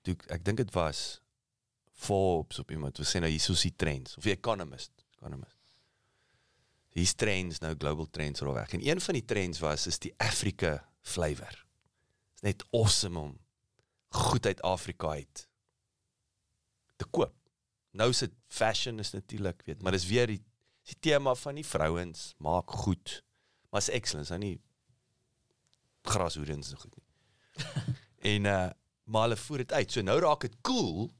toe 0.02 0.16
ek- 0.28 0.44
dink 0.44 0.56
dit 0.56 0.72
was 0.74 1.20
Forbes 1.92 2.58
op 2.58 2.70
iemand 2.70 2.98
wat 2.98 3.06
sê 3.06 3.20
nou 3.20 3.30
hier 3.30 3.50
is 3.50 3.60
die 3.60 3.76
trends 3.76 4.16
of 4.16 4.22
die 4.22 4.32
Economist, 4.32 4.90
Economist. 5.16 5.56
Hier's 6.94 7.14
trends 7.14 7.58
nou 7.58 7.74
global 7.78 8.10
trends 8.10 8.40
rol 8.40 8.54
weg. 8.54 8.72
En 8.72 8.86
een 8.86 9.00
van 9.00 9.14
die 9.14 9.24
trends 9.24 9.58
was 9.58 9.86
is 9.86 9.98
die 9.98 10.14
Afrika 10.16 10.90
flavor. 11.00 11.64
Dit's 12.34 12.42
net 12.42 12.64
awesome 12.72 13.18
om 13.18 13.38
goed 14.08 14.46
uit 14.46 14.62
Afrika 14.62 15.08
uit 15.08 15.48
te 16.96 17.04
koop. 17.04 17.34
Nou 17.90 18.10
is 18.10 18.18
dit 18.18 18.32
fashion 18.46 18.98
is 18.98 19.10
natuurlik, 19.10 19.62
weet, 19.66 19.82
maar 19.82 19.92
dis 19.92 20.06
weer 20.06 20.26
die 20.26 20.42
die 20.84 20.96
tema 21.00 21.34
van 21.34 21.54
die 21.54 21.64
vrouens 21.66 22.34
maak 22.38 22.70
goed. 22.70 23.22
Maar 23.70 23.80
is 23.80 23.88
excellence, 23.88 24.30
nou 24.32 24.44
nie 24.44 24.60
grashoedens 26.08 26.70
en 26.70 26.78
goed 26.78 26.96
nie. 26.96 27.06
en 28.34 28.50
uh 28.54 28.70
maar 29.04 29.26
hulle 29.26 29.36
voer 29.36 29.58
dit 29.58 29.72
uit. 29.72 29.92
So 29.92 30.00
nou 30.00 30.16
raak 30.20 30.46
dit 30.46 30.54
cool 30.64 31.10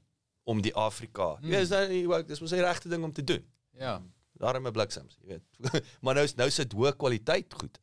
om 0.49 0.61
die 0.61 0.73
Afrika. 0.73 1.35
Hmm. 1.35 1.51
Ja, 1.51 1.59
is 1.61 1.69
nou 1.69 1.99
wat 2.09 2.27
dis 2.27 2.41
mos 2.41 2.53
die 2.55 2.63
regte 2.65 2.89
ding 2.89 3.03
om 3.05 3.13
te 3.13 3.23
doen. 3.23 3.43
Ja. 3.77 3.99
Daarom 4.41 4.67
'n 4.67 4.73
bliksems, 4.73 5.17
jy 5.21 5.27
weet. 5.27 5.73
maar 6.03 6.17
nou 6.17 6.25
is 6.25 6.33
nou 6.35 6.49
sit 6.49 6.73
hoë 6.73 6.95
kwaliteit 6.97 7.53
goeder. 7.53 7.81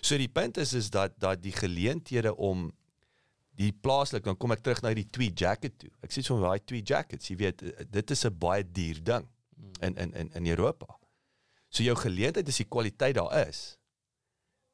So 0.00 0.16
die 0.16 0.28
punt 0.28 0.56
is 0.56 0.72
is 0.72 0.90
dat 0.90 1.16
dat 1.20 1.42
die 1.42 1.52
geleenthede 1.52 2.34
om 2.36 2.70
die 3.56 3.72
plaaslik 3.72 4.24
dan 4.24 4.36
kom 4.36 4.52
ek 4.52 4.62
terug 4.64 4.82
na 4.82 4.92
die 4.94 5.08
tweed 5.10 5.38
jacket 5.38 5.78
toe. 5.78 5.90
Ek 6.02 6.12
sê 6.12 6.24
so 6.24 6.38
daai 6.40 6.60
tweed 6.64 6.88
jackets, 6.88 7.30
jy 7.30 7.36
weet 7.36 7.62
eh, 7.62 7.86
dit 7.90 8.10
is 8.10 8.24
'n 8.24 8.38
baie 8.38 8.64
duur 8.64 9.02
ding 9.02 9.28
in 9.80 9.96
in 9.96 10.14
in 10.14 10.30
in 10.34 10.46
Europa. 10.46 10.98
So 11.68 11.82
jou 11.82 11.96
geleentheid 11.96 12.48
is 12.48 12.56
die 12.56 12.68
kwaliteit 12.68 13.14
daar 13.14 13.48
is. 13.48 13.78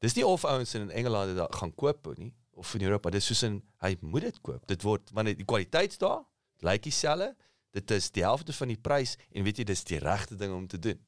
Dis 0.01 0.15
nie 0.17 0.25
of 0.27 0.45
ouens 0.49 0.75
in 0.75 0.91
Engeland 0.91 1.35
dit 1.37 1.55
gaan 1.61 1.75
koop 1.75 2.09
nie 2.17 2.33
of 2.61 2.75
in 2.75 2.83
Europa. 2.83 3.11
Dis 3.13 3.27
soos 3.31 3.43
in 3.47 3.61
hy 3.85 3.97
moet 4.01 4.23
dit 4.29 4.41
koop. 4.41 4.67
Dit 4.69 4.83
word 4.87 5.11
want 5.17 5.29
die 5.37 5.45
kwaliteit 5.45 5.97
daar 6.01 6.23
lyk 6.65 6.83
dieselfde. 6.89 7.35
Dit 7.77 7.91
is 7.95 8.11
die 8.11 8.25
helfte 8.25 8.53
van 8.53 8.69
die 8.73 8.77
prys 8.81 9.17
en 9.31 9.45
weet 9.47 9.61
jy 9.63 9.65
dis 9.65 9.85
die 9.85 9.99
regte 10.03 10.37
ding 10.41 10.53
om 10.57 10.67
te 10.67 10.79
doen. 10.79 10.99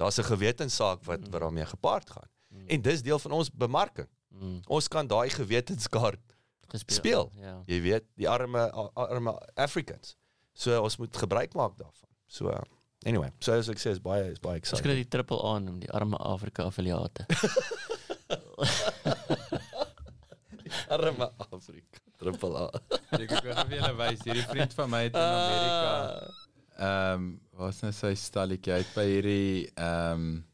Daar's 0.00 0.18
'n 0.18 0.24
gewetenssaak 0.30 1.04
wat 1.04 1.28
wat 1.28 1.40
daarmee 1.40 1.66
gepaard 1.66 2.10
gaan. 2.10 2.28
En 2.66 2.82
dis 2.82 3.02
deel 3.02 3.18
van 3.18 3.32
ons 3.32 3.50
bemarking. 3.50 4.08
Mm, 4.28 4.60
Ons 4.66 4.88
kan 4.88 5.06
daai 5.06 5.30
gewetenskaart 5.30 6.20
gespeel. 6.68 6.96
Speel. 6.96 7.32
Ja. 7.36 7.62
jy 7.66 7.80
weet, 7.82 8.04
die 8.14 8.28
arme 8.28 8.70
arme 8.94 9.34
Africans. 9.54 10.16
So 10.52 10.80
ons 10.82 10.96
moet 10.96 11.16
gebruik 11.16 11.54
maak 11.54 11.76
daarvan. 11.76 12.08
So 12.26 12.48
uh, 12.48 12.60
anyway, 13.02 13.30
so 13.38 13.52
as 13.52 13.68
ek 13.68 13.78
sê 13.78 13.90
is 13.90 14.00
baie 14.00 14.30
is 14.30 14.38
baie 14.38 14.56
exciting. 14.56 14.94
die 14.94 15.08
triple 15.08 15.42
aan 15.42 15.68
om 15.68 15.78
die 15.80 15.90
arme 15.90 16.16
Afrika 16.16 16.62
affiliate. 16.64 17.26
Arme 20.94 21.30
Afrika. 21.50 21.98
Triple 22.20 22.56
A. 22.58 22.66
Ek 23.16 23.30
wil 23.30 23.40
vir 23.56 23.76
julle 23.78 23.94
wys, 23.96 24.20
hierdie 24.26 24.44
vriend 24.50 24.74
van 24.76 24.90
my 24.92 25.02
het 25.08 25.14
in 25.16 25.24
Amerika 25.24 25.92
ehm 26.80 27.14
um, 27.14 27.24
waar's 27.60 27.82
nou 27.84 27.90
sy 27.92 28.14
stalletjie 28.16 28.72
uit 28.72 28.88
by 28.96 29.04
hierdie 29.04 29.66
ehm 29.74 30.22
um, 30.22 30.46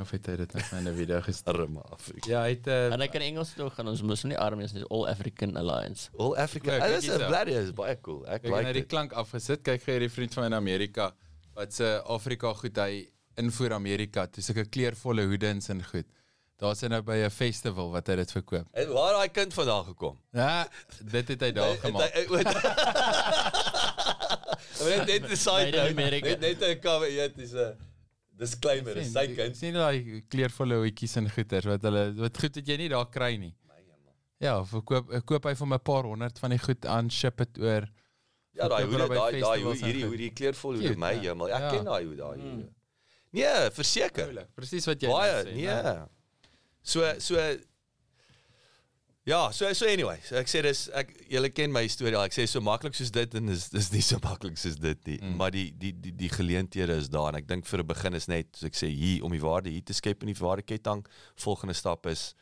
of 0.00 0.08
het 0.14 0.26
hy 0.30 0.34
dit 0.40 0.54
net 0.56 0.70
in 0.72 0.86
'n 0.88 0.94
video 0.96 1.20
gestuur? 1.20 1.52
Arme 1.62 1.80
Afrika. 1.92 2.30
Ja, 2.30 2.42
hy 2.42 2.48
het 2.56 2.66
'n 2.66 2.92
En 2.96 3.00
ek 3.00 3.12
kan 3.12 3.20
Engels 3.20 3.52
toe 3.56 3.70
gaan. 3.70 3.88
Ons 3.88 4.02
moet 4.02 4.24
nie 4.24 4.38
arme 4.38 4.62
is 4.64 4.72
nie. 4.72 4.84
All 4.90 5.06
African 5.08 5.56
Alliance. 5.56 6.08
All 6.18 6.34
Africa. 6.36 6.72
Ja, 6.72 6.78
kyk 6.86 7.00
dis 7.00 7.10
'n 7.10 7.26
bladdy 7.26 7.52
is 7.52 7.72
baie 7.72 8.00
cool. 8.00 8.24
Ek 8.26 8.32
Ek 8.34 8.42
het 8.42 8.50
nou 8.50 8.60
like 8.60 8.72
die 8.72 8.80
dit. 8.80 8.88
klank 8.88 9.12
afgesit. 9.12 9.62
Kyk 9.62 9.82
gee 9.82 9.92
hierdie 9.98 10.10
vriend 10.10 10.34
van 10.34 10.42
my 10.42 10.46
in 10.46 10.54
Amerika 10.54 11.14
wat 11.54 11.72
se 11.72 12.02
Afrika 12.04 12.52
goed 12.54 12.76
hy 12.76 13.08
invoer 13.36 13.72
Amerika. 13.72 14.26
Dis 14.26 14.48
'n 14.50 14.68
kleurvolle 14.68 15.26
hoedens 15.26 15.68
en 15.68 15.84
goed. 15.84 16.06
Daar's 16.62 16.80
hy 16.84 16.88
nou 16.92 17.00
by 17.02 17.16
'n 17.26 17.30
festival 17.34 17.88
wat 17.90 18.06
hy 18.06 18.14
dit 18.20 18.32
verkoop. 18.32 18.66
En 18.72 18.92
waar 18.94 19.12
daai 19.18 19.28
kind 19.34 19.54
vandaan 19.54 19.84
gekom? 19.84 20.18
Ja, 20.30 20.68
dit 21.10 21.28
het 21.34 21.40
hy 21.42 21.50
daar 21.56 21.76
gemaak. 21.82 22.12
Net 24.82 25.06
net 25.06 25.26
die 25.30 25.36
side 25.38 25.70
note. 25.74 25.94
Net 25.94 26.40
net 26.40 26.62
'n 26.62 26.78
cover 26.82 27.08
eet 27.10 27.38
is 27.38 27.52
'n 27.54 27.74
disclaimer, 28.38 28.94
dis 28.94 29.12
sy 29.12 29.26
kind. 29.34 29.56
Sien 29.56 29.74
daai 29.74 30.22
kleurvolle 30.30 30.78
hoedjies 30.82 31.16
en 31.20 31.28
goeders 31.30 31.66
wat 31.66 31.82
hulle 31.82 32.04
wat 32.18 32.38
goed 32.38 32.54
het 32.54 32.66
jy 32.66 32.76
nie 32.76 32.88
daar 32.94 33.10
kry 33.10 33.36
nie. 33.36 33.54
Ja, 34.42 34.56
verkoop 34.66 35.10
koop 35.26 35.44
hy 35.46 35.54
vir 35.54 35.66
my 35.66 35.76
'n 35.76 35.86
paar 35.86 36.04
honderd 36.04 36.38
van 36.38 36.50
die 36.50 36.58
goed 36.58 36.86
aan, 36.86 37.10
ship 37.10 37.36
dit 37.38 37.58
oor. 37.58 37.86
Ja, 38.54 38.68
daai 38.68 38.84
hoede, 38.84 39.08
daai 39.08 39.40
daai 39.40 39.60
hierdie 39.82 40.04
hoedie 40.06 40.30
kleurvol 40.32 40.74
hoede 40.78 40.96
my 40.96 41.12
ja. 41.14 41.20
hemel. 41.30 41.48
Ek 41.48 41.60
Ja. 41.60 41.70
ken 41.70 41.84
daai 41.84 42.04
hoede 42.04 42.22
daai 42.22 42.38
hoede. 42.40 42.68
Nee, 43.32 43.70
verseker. 43.70 44.46
Presies 44.54 44.86
wat 44.86 45.00
jy 45.00 45.08
Baie, 45.08 45.32
nou 45.32 45.44
sê, 45.46 45.54
nee. 45.54 45.66
né? 45.66 46.08
So 46.82 47.06
so 47.18 47.38
Ja, 49.24 49.52
so 49.52 49.72
so 49.72 49.86
anyway, 49.86 50.16
so 50.26 50.34
ek 50.34 50.48
sê 50.50 50.64
dis 50.66 50.88
ek 50.98 51.12
julle 51.30 51.52
ken 51.54 51.70
my 51.70 51.84
storie 51.86 52.16
al. 52.18 52.24
Ek 52.26 52.34
sê 52.34 52.42
so 52.50 52.58
maklik 52.64 52.96
soos 52.98 53.12
dit 53.14 53.36
en 53.38 53.52
dis 53.52 53.68
dis 53.70 53.90
nie 53.92 54.02
so 54.02 54.18
maklik 54.24 54.58
soos 54.58 54.80
dit 54.82 54.98
nie. 55.06 55.18
Mm. 55.20 55.36
Maar 55.38 55.54
die 55.54 55.68
die 55.78 55.92
die 55.94 56.10
die 56.24 56.30
geleenthede 56.32 56.96
is 56.98 57.06
daar 57.12 57.30
en 57.30 57.38
ek 57.38 57.46
dink 57.46 57.68
vir 57.70 57.84
'n 57.84 57.86
begin 57.86 58.18
is 58.18 58.26
net 58.26 58.50
soos 58.50 58.72
ek 58.72 58.80
sê 58.80 58.90
hier 58.90 59.22
om 59.22 59.30
die 59.30 59.44
waarde 59.44 59.70
hier 59.70 59.84
te 59.86 59.94
skep 59.94 60.26
in 60.26 60.32
die 60.32 60.40
waardeketting. 60.40 61.06
Volgende 61.38 61.78
stap 61.78 62.10
is 62.10 62.34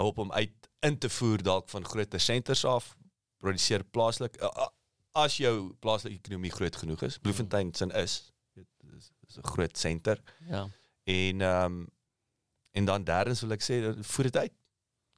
hou 0.00 0.08
op 0.08 0.24
om 0.24 0.32
uit 0.32 0.70
in 0.80 0.96
te 0.96 1.12
voer 1.12 1.44
dalk 1.44 1.68
van 1.68 1.84
groter 1.84 2.20
senters 2.20 2.64
af, 2.64 2.96
produseer 3.36 3.84
plaaslik. 3.84 4.40
As 5.12 5.36
jou 5.36 5.74
plaaslike 5.84 6.16
ekonomie 6.22 6.56
groot 6.56 6.76
genoeg 6.76 7.02
is, 7.02 7.18
Bloemfontein 7.18 7.74
sin 7.74 7.90
is, 7.90 8.32
weet, 8.56 8.68
dis 8.96 9.12
is 9.28 9.36
'n 9.36 9.44
groot 9.44 9.76
senter. 9.76 10.22
Ja. 10.48 10.70
En 11.04 11.40
ehm 11.40 11.64
um, 11.64 11.88
en 12.72 12.84
dan 12.84 13.04
derdens 13.04 13.40
wil 13.40 13.52
ek 13.52 13.62
sê 13.62 13.80
voer 14.02 14.24
dit 14.30 14.36
uit. 14.36 14.52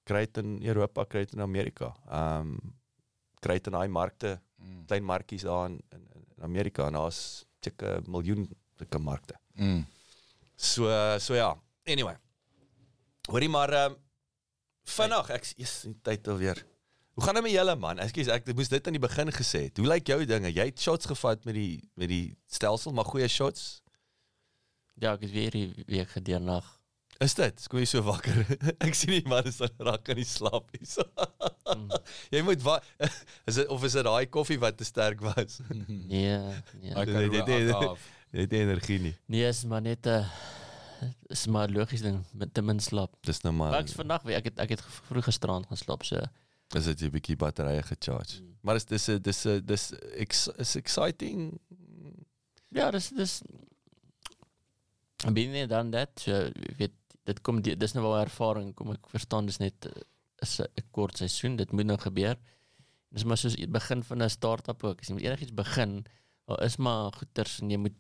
Kry 0.05 0.25
dit 0.27 0.37
in 0.43 0.63
Europa, 0.63 1.05
kry 1.05 1.25
dit 1.27 1.33
in 1.33 1.41
Amerika. 1.41 1.93
Ehm 2.09 2.41
um, 2.55 2.75
kry 3.43 3.55
dit 3.59 3.67
in 3.67 3.73
daai 3.73 3.89
markte, 3.89 4.41
Mm. 4.63 4.85
klein 4.87 5.05
markies 5.05 5.43
daar 5.43 5.67
in 5.71 5.81
in, 5.91 6.03
in 6.15 6.43
Amerika 6.43 6.87
en 6.87 6.93
daar's 6.93 7.45
seker 7.61 7.97
'n 8.01 8.11
miljoen 8.11 8.49
sulke 8.79 8.99
markte. 8.99 9.35
Mm. 9.55 9.87
So 10.57 10.87
uh, 10.87 11.19
so 11.19 11.35
ja. 11.35 11.57
Anyway. 11.85 12.17
Hoorie 13.31 13.49
maar 13.49 13.73
ehm 13.73 13.93
um, 13.93 13.97
vinnig, 14.85 15.31
ek 15.31 15.53
is 15.57 15.81
die 15.83 15.99
tyd 16.03 16.29
alweer. 16.29 16.67
Hoe 17.15 17.25
gaan 17.25 17.35
dit 17.35 17.43
met 17.43 17.53
julle 17.53 17.77
man? 17.77 17.99
Ekskuus, 17.99 18.27
ek 18.29 18.55
moes 18.55 18.69
dit 18.69 18.87
aan 18.87 18.93
die 18.93 19.01
begin 19.03 19.33
gesê 19.33 19.63
het. 19.69 19.77
Hoe 19.77 19.87
lyk 19.87 20.07
jou 20.07 20.25
dinge? 20.25 20.53
Jy 20.53 20.65
het 20.65 20.81
shots 20.81 21.07
gevat 21.07 21.45
met 21.45 21.55
die 21.55 21.91
met 21.95 22.09
die 22.09 22.37
stelsel, 22.47 22.93
maar 22.93 23.05
goeie 23.05 23.29
shots. 23.29 23.83
Ja, 24.95 25.13
ek 25.13 25.21
het 25.23 25.31
weer 25.31 25.51
die 25.51 25.85
week 25.87 26.09
gedeernag. 26.09 26.81
Is 27.23 27.35
dit? 27.39 27.67
Kom 27.71 27.79
jy 27.79 27.87
so 27.87 28.03
wakker? 28.07 28.41
ek 28.87 28.97
sien 28.99 29.13
die 29.15 29.27
man 29.31 29.47
is 29.47 29.61
al 29.63 29.71
raak 29.87 30.09
aan 30.11 30.19
die 30.19 30.27
slaap 30.27 30.73
hier. 30.75 30.87
So. 30.89 31.05
jy 32.35 32.43
moet 32.47 32.63
wa 32.67 32.79
is 33.49 33.61
dit 33.61 33.69
of 33.71 33.85
is 33.87 33.97
dit 33.99 34.07
daai 34.07 34.27
koffie 34.33 34.59
wat 34.63 34.79
te 34.81 34.87
sterk 34.89 35.23
was? 35.23 35.61
Nee, 35.87 36.39
nee. 36.81 36.95
Ek 36.97 37.13
het 38.33 38.51
nie 38.51 38.63
energie 38.65 38.99
nie. 38.99 39.15
Nee, 39.31 39.45
is 39.45 39.63
maar 39.69 39.85
net 39.85 40.07
'n 40.09 40.25
uh, 40.25 41.11
is 41.35 41.47
maar 41.47 41.69
logies 41.69 42.03
ding 42.03 42.23
met 42.33 42.55
te 42.55 42.63
min 42.63 42.81
slaap. 42.81 43.15
Dis 43.27 43.43
nou 43.43 43.53
Maar 43.55 43.71
maar 43.71 43.83
ek 43.85 43.91
is 43.93 43.99
vandag 43.99 44.23
weer 44.27 44.41
ek 44.41 44.51
het 44.51 44.59
ek 44.65 44.77
het 44.77 44.83
vroeg 45.11 45.29
gisterand 45.29 45.67
gaan 45.69 45.77
slaap 45.77 46.05
so. 46.09 46.23
is 46.75 46.85
dit 46.85 47.03
'n 47.03 47.11
bietjie 47.13 47.37
batterye 47.37 47.83
gecharge. 47.83 48.41
Mm. 48.41 48.57
Maar 48.63 48.77
is 48.81 48.85
dis 48.85 49.09
'n 49.09 49.23
dis 49.23 49.45
'n 49.47 49.61
dis 49.65 49.93
is 50.57 50.77
exciting. 50.77 51.61
Ja, 52.73 52.91
dis 52.91 53.09
dis 53.09 53.43
binne 55.31 55.67
dan 55.67 55.91
dat 55.91 56.11
so, 56.19 56.33
jy 56.33 56.75
weet 56.79 56.97
dit 57.25 57.41
kom 57.43 57.61
die, 57.63 57.77
dis 57.77 57.93
nou 57.95 58.05
wel 58.07 58.21
ervaring 58.25 58.75
kom 58.75 58.91
ek 58.93 59.09
verstaan 59.13 59.47
dis 59.47 59.59
net 59.63 59.87
eh, 59.87 60.03
is 60.43 60.61
'n 60.61 60.89
kort 60.91 61.17
seisoen 61.17 61.57
dit 61.57 61.73
moet 61.73 61.87
nou 61.87 61.99
gebeur. 61.99 62.37
Dis 63.13 63.25
maar 63.25 63.37
soos 63.37 63.55
die 63.57 63.67
begin 63.69 64.03
van 64.03 64.23
'n 64.23 64.29
start-up 64.31 64.85
ook. 64.85 65.01
As 65.01 65.09
jy 65.09 65.15
met 65.15 65.25
enigiets 65.25 65.55
begin, 65.55 66.05
daar 66.47 66.63
is 66.65 66.77
maar 66.77 67.13
goeters 67.13 67.61
en 67.61 67.71
jy 67.71 67.77
moet 67.79 67.95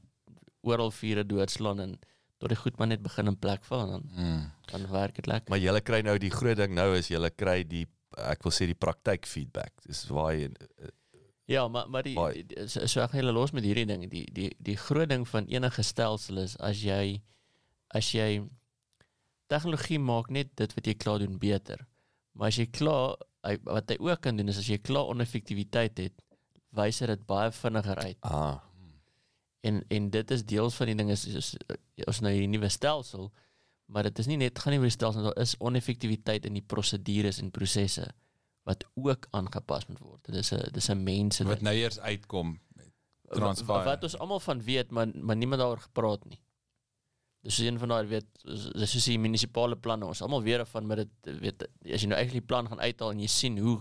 oral 0.63 0.91
vure 0.91 1.25
doodslaan 1.27 1.81
en 1.81 1.99
tot 2.39 2.49
die 2.49 2.57
goed 2.59 2.79
maar 2.79 2.89
net 2.89 3.03
begin 3.03 3.27
in 3.27 3.37
plek 3.39 3.65
val 3.65 3.81
en 3.83 3.91
dan 3.91 4.03
Mm. 4.17 4.51
dan 4.73 4.91
werk 4.91 5.15
dit 5.15 5.27
lekker. 5.27 5.49
Maar 5.51 5.59
jy 5.59 5.81
kry 5.81 6.01
nou 6.03 6.19
die 6.19 6.31
groot 6.31 6.57
ding 6.57 6.75
nou 6.75 6.97
is 6.97 7.09
jy 7.09 7.31
kry 7.31 7.63
die 7.65 7.87
ek 8.17 8.43
wil 8.43 8.53
sê 8.53 8.67
die 8.67 8.75
praktyk 8.75 9.27
feedback. 9.27 9.73
Dis 9.87 10.07
waar 10.09 10.35
jy 10.35 10.51
Ja, 11.47 11.69
maar 11.69 11.89
maar 11.91 12.03
die, 12.03 12.15
Baie. 12.15 12.45
die 12.47 12.69
so, 12.69 12.87
so 12.87 13.01
ek 13.01 13.13
julle 13.13 13.33
los 13.33 13.53
met 13.53 13.65
hierdie 13.65 13.87
ding. 13.87 14.09
Die 14.11 14.25
die 14.33 14.51
die 14.63 14.77
groot 14.77 15.09
ding 15.09 15.27
van 15.29 15.47
enige 15.47 15.83
stelsel 15.83 16.39
is 16.39 16.57
as 16.59 16.83
jy 16.83 17.21
as 17.91 18.13
jy 18.13 18.43
tegnologie 19.47 19.99
maak 19.99 20.31
net 20.31 20.57
dit 20.57 20.75
wat 20.75 20.87
jy 20.87 20.95
klaar 20.95 21.19
doen 21.19 21.39
beter. 21.39 21.87
Maar 22.33 22.49
as 22.49 22.57
jy 22.57 22.67
klaar 22.67 23.17
wat 23.65 23.91
hy 23.91 23.97
ook 23.99 24.21
kan 24.21 24.37
doen 24.37 24.49
is 24.49 24.59
as 24.59 24.69
jy 24.69 24.79
klaar 24.79 25.11
oneffektiwiteit 25.11 25.99
het, 25.99 26.21
wys 26.71 27.01
hy 27.01 27.07
dit 27.07 27.27
baie 27.27 27.51
vinniger 27.51 27.99
uit. 27.99 28.19
ah 28.23 28.61
En 29.63 29.85
en 29.95 30.11
dit 30.11 30.31
is 30.31 30.43
deels 30.45 30.75
van 30.75 30.91
die 30.91 30.97
ding 30.99 31.11
is, 31.15 31.23
is 31.27 31.53
ons 32.07 32.21
nou 32.25 32.33
hierdie 32.35 32.51
nuwe 32.51 32.69
stelsel, 32.73 33.29
maar 33.87 34.09
dit 34.09 34.19
is 34.19 34.27
nie 34.27 34.39
net 34.41 34.59
gaan 34.59 34.75
nie 34.75 34.81
oor 34.81 34.89
die 34.89 34.95
stelsel, 34.97 35.29
daar 35.29 35.39
is 35.39 35.55
oneffektiwiteit 35.63 36.49
in 36.49 36.59
die 36.59 36.65
prosedures 36.67 37.39
en 37.39 37.53
prosesse 37.55 38.09
wat 38.67 38.83
ook 38.99 39.29
aangepas 39.31 39.87
moet 39.87 40.03
word. 40.03 40.25
Dit 40.27 40.41
is 40.43 40.53
'n 40.53 40.73
dis 40.73 40.91
'n 40.91 41.05
mense 41.05 41.45
Wat 41.45 41.63
nou 41.63 41.75
eers 41.75 42.01
uitkom. 42.01 42.59
Transvaal. 43.33 43.85
wat 43.85 44.03
ons 44.03 44.19
almal 44.19 44.41
van 44.41 44.63
weet, 44.63 44.91
maar 44.91 45.09
maar 45.15 45.37
niemand 45.37 45.61
daaroor 45.61 45.81
gepraat 45.81 46.25
nie. 46.25 46.41
Dis 47.43 47.59
een 47.59 47.79
van 47.79 47.89
daai 47.89 48.07
weet 48.07 48.27
dis 48.45 48.91
soos 48.93 49.05
die 49.05 49.19
munisipale 49.19 49.77
planne. 49.77 50.07
Ons 50.07 50.23
almal 50.23 50.43
weet 50.43 50.57
daarvan 50.63 50.87
met 50.87 50.97
dit 51.03 51.41
weet 51.41 51.63
as 51.95 52.01
jy 52.05 52.07
nou 52.09 52.19
eintlik 52.19 52.39
die 52.41 52.47
plan 52.47 52.69
gaan 52.69 52.79
uithaal 52.81 53.11
en 53.11 53.19
jy 53.21 53.27
sien 53.29 53.59
hoe 53.59 53.81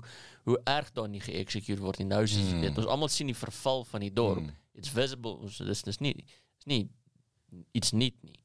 hoe 0.50 0.58
erg 0.66 0.88
daar 0.98 1.08
nie 1.10 1.20
geëksekute 1.22 1.80
word 1.82 2.00
nie. 2.00 2.08
Nou 2.08 2.24
is 2.24 2.34
Mm. 2.38 2.62
weet 2.62 2.78
ons 2.78 2.88
almal 2.88 3.08
sien 3.10 3.28
die 3.28 3.36
verval 3.38 3.84
van 3.86 4.00
die 4.02 4.14
dorp. 4.14 4.42
Mm. 4.42 4.50
It's 4.74 4.90
visible. 4.90 5.36
Ons 5.38 5.58
dis 5.58 5.84
dis 5.84 6.00
nie 6.00 6.16
is 6.58 6.66
nie 6.66 6.90
iets 7.74 7.92
nie 7.92 8.16
nie. 8.22 8.40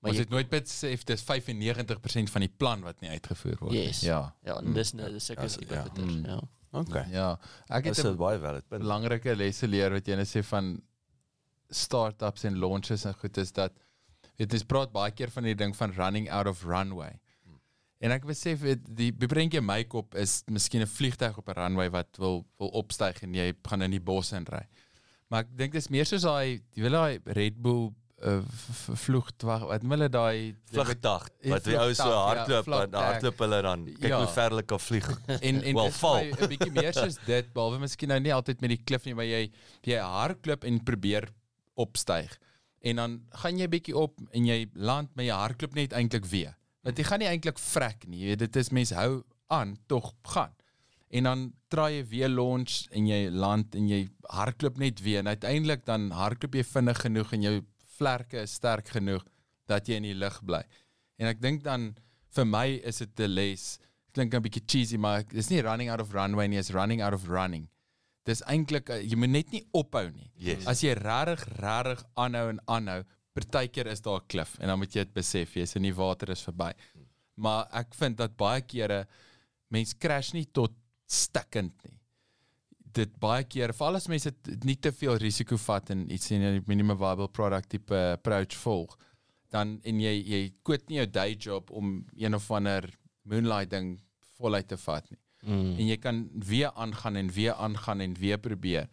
Maar 0.00 0.10
Ons 0.12 0.18
het 0.18 0.30
nooit 0.30 0.48
besef 0.48 1.02
dis 1.04 1.22
95% 1.22 2.30
van 2.30 2.40
die 2.40 2.48
plan 2.56 2.80
wat 2.80 3.00
nie 3.00 3.10
uitgevoer 3.10 3.56
word 3.60 3.72
nie. 3.72 3.82
Yes. 3.86 4.00
Ja. 4.00 4.34
ja, 4.44 4.56
en 4.62 4.72
dis 4.72 4.92
nou 4.92 5.10
dis 5.12 5.24
sulke 5.26 5.42
Ja, 5.42 5.48
tipe 5.48 5.74
ja. 5.74 5.82
goeters, 5.82 6.14
Mm. 6.14 6.24
ja. 6.26 6.40
Okay. 6.72 7.10
Ja. 7.10 7.38
Ek 7.68 7.84
het 7.84 7.98
is 7.98 8.04
'n 8.04 8.16
baie 8.16 8.38
valid 8.38 8.68
punt. 8.68 8.80
belangrike 8.82 9.34
lesse 9.36 9.66
leer 9.66 9.90
wat 9.90 10.06
jy 10.06 10.14
net 10.14 10.28
sê 10.28 10.44
van 10.44 10.80
startups 11.70 12.44
en 12.44 12.56
launches 12.58 13.04
en 13.04 13.14
goed 13.14 13.36
is 13.36 13.52
dat 13.52 13.72
weet 14.40 14.52
jy 14.56 14.62
praat 14.66 14.92
baie 14.94 15.12
keer 15.12 15.30
van 15.34 15.44
die 15.44 15.54
ding 15.54 15.74
van 15.76 15.92
running 15.96 16.30
out 16.32 16.48
of 16.48 16.64
runway. 16.64 17.12
En 18.00 18.10
ek 18.14 18.24
besef 18.24 18.62
weet, 18.64 18.80
die 18.96 19.10
beprentjie 19.12 19.60
my 19.60 19.82
kop 19.84 20.14
is 20.16 20.38
miskien 20.48 20.80
'n 20.80 20.88
vliegtyg 20.88 21.36
op 21.36 21.48
'n 21.52 21.58
runway 21.58 21.90
wat 21.92 22.16
wil 22.16 22.46
wil 22.58 22.68
opstyg 22.80 23.22
en 23.22 23.34
jy 23.34 23.52
gaan 23.68 23.82
in 23.82 23.90
die 23.90 24.00
bos 24.00 24.32
in 24.32 24.46
ry. 24.48 24.62
Maar 25.28 25.44
ek 25.44 25.56
dink 25.56 25.72
dis 25.76 25.88
meer 25.90 26.06
soos 26.08 26.22
daai 26.24 26.62
jy 26.74 26.82
wil 26.82 26.92
daai 26.96 27.20
Red 27.26 27.60
Bull 27.62 27.92
uh, 28.24 28.40
vlugtwag 29.04 29.66
wat 29.68 29.82
hulle 29.82 30.08
daai 30.08 30.56
Vlugdag 30.72 31.28
Ja, 31.42 31.50
wat 31.54 31.64
die 31.64 31.76
ou 31.78 31.92
so 31.94 32.08
ja, 32.08 32.24
hardloop 32.30 32.66
en 32.66 32.72
vlugdag. 32.72 33.04
hardloop 33.04 33.38
hulle 33.44 33.62
dan 33.62 33.84
kyk 33.84 34.08
Ja. 34.08 34.18
hoe 34.18 34.32
ver 34.32 34.48
hulle 34.50 34.62
kan 34.62 34.80
vlieg. 34.80 35.08
en 35.28 35.62
en 35.62 35.74
Wel, 35.74 35.84
dit 35.84 35.92
is 35.94 36.00
val. 36.00 36.24
'n 36.24 36.48
bietjie 36.48 36.72
meer 36.72 36.92
soos 36.94 37.16
dit 37.32 37.52
behalwe 37.52 37.78
miskien 37.78 38.08
nou 38.08 38.20
nie 38.20 38.32
altyd 38.34 38.60
met 38.60 38.70
die 38.70 38.82
klif 38.84 39.04
nie 39.04 39.14
maar 39.14 39.24
jy 39.28 39.50
jy 39.84 39.98
hardloop 40.00 40.64
en 40.64 40.80
probeer 40.82 41.28
opstyg 41.76 42.38
en 42.80 42.96
dan 42.96 43.16
gaan 43.42 43.58
jy 43.60 43.68
bietjie 43.68 43.96
op 43.96 44.20
en 44.36 44.46
jy 44.48 44.64
land 44.74 45.12
maar 45.14 45.26
jy 45.26 45.36
hardloop 45.36 45.76
net 45.76 45.96
eintlik 45.96 46.28
weer. 46.30 46.56
Want 46.86 46.98
jy 46.98 47.04
gaan 47.04 47.20
nie 47.20 47.28
eintlik 47.28 47.60
vrek 47.60 48.06
nie 48.08 48.22
jy 48.22 48.32
weet 48.32 48.44
dit 48.46 48.60
is 48.62 48.72
mense 48.72 48.96
hou 48.96 49.22
aan 49.52 49.76
tog 49.90 50.14
gaan. 50.34 50.54
En 51.10 51.26
dan 51.26 51.42
try 51.72 51.90
jy 51.98 52.04
weer 52.12 52.30
launch 52.30 52.86
en 52.94 53.08
jy 53.10 53.24
land 53.34 53.74
en 53.74 53.88
jy 53.90 54.04
hardloop 54.30 54.78
net 54.78 55.02
weer. 55.02 55.24
En 55.24 55.32
uiteindelik 55.32 55.84
dan 55.84 56.10
hardloop 56.14 56.54
jy 56.54 56.64
vinnig 56.64 57.02
genoeg 57.02 57.34
en 57.34 57.48
jou 57.48 57.56
vlerke 57.98 58.44
is 58.46 58.54
sterk 58.60 58.88
genoeg 58.94 59.26
dat 59.68 59.88
jy 59.88 59.98
in 60.00 60.08
die 60.08 60.16
lug 60.16 60.38
bly. 60.46 60.62
En 61.20 61.28
ek 61.28 61.42
dink 61.42 61.64
dan 61.66 61.90
vir 62.36 62.46
my 62.46 62.66
is 62.86 63.02
dit 63.02 63.20
'n 63.20 63.34
les. 63.34 63.78
Klink 64.14 64.34
'n 64.34 64.42
bietjie 64.42 64.64
cheesy 64.66 64.96
maar 64.96 65.24
dis 65.28 65.50
nie 65.50 65.60
running 65.60 65.90
out 65.90 66.00
of 66.00 66.14
runway 66.14 66.46
nie 66.46 66.58
is 66.58 66.70
running 66.70 67.02
out 67.02 67.14
of 67.14 67.28
running 67.28 67.68
dis 68.28 68.42
eintlik 68.52 68.90
uh, 68.92 68.98
jy 69.00 69.16
moet 69.16 69.32
net 69.32 69.54
nie 69.54 69.62
ophou 69.76 70.06
nie. 70.10 70.30
Yes. 70.36 70.66
as 70.70 70.82
jy 70.84 70.94
regtig 70.98 71.46
regtig 71.60 72.04
aanhou 72.20 72.48
en 72.52 72.60
aanhou 72.66 73.00
partykeer 73.36 73.90
is 73.92 74.02
daar 74.02 74.20
'n 74.20 74.28
klif 74.28 74.58
en 74.58 74.68
dan 74.68 74.78
moet 74.78 74.94
jy 74.94 75.04
dit 75.04 75.14
besef 75.14 75.56
jy's 75.56 75.76
in 75.76 75.82
die 75.88 75.94
water 75.94 76.30
is 76.30 76.42
verby. 76.42 76.72
Maar 77.36 77.68
ek 77.72 77.94
vind 77.94 78.18
dat 78.18 78.36
baie 78.36 78.60
kere 78.60 79.06
mense 79.70 79.96
crash 79.96 80.32
nie 80.32 80.46
tot 80.52 80.72
stikkend 81.06 81.74
nie. 81.84 81.96
Dit 82.92 83.18
baie 83.18 83.44
keer 83.44 83.72
veral 83.72 83.96
as 83.96 84.08
mense 84.08 84.32
nie 84.64 84.76
te 84.76 84.92
veel 84.92 85.16
risiko 85.16 85.56
vat 85.56 85.90
en 85.90 86.10
iets 86.10 86.30
in 86.30 86.42
'n 86.42 86.64
minimum 86.66 86.98
viable 86.98 87.28
product 87.28 87.68
tipe 87.68 87.94
approach 87.94 88.56
volg 88.56 88.98
dan 89.50 89.80
en 89.84 90.00
jy 90.00 90.14
jy 90.22 90.42
quit 90.66 90.88
nie 90.88 91.00
jou 91.00 91.06
day 91.10 91.34
job 91.34 91.70
om 91.70 92.04
een 92.16 92.34
of 92.34 92.50
ander 92.50 92.86
moonlight 93.22 93.70
ding 93.70 93.98
voluit 94.38 94.68
te 94.68 94.78
vat 94.86 95.10
nie 95.10 95.20
Mm. 95.42 95.74
en 95.78 95.86
jy 95.86 95.96
kan 95.96 96.28
weer 96.32 96.72
aangaan 96.72 97.16
en 97.16 97.30
weer 97.32 97.52
aangaan 97.54 98.00
en 98.00 98.14
weer 98.14 98.38
probeer 98.38 98.88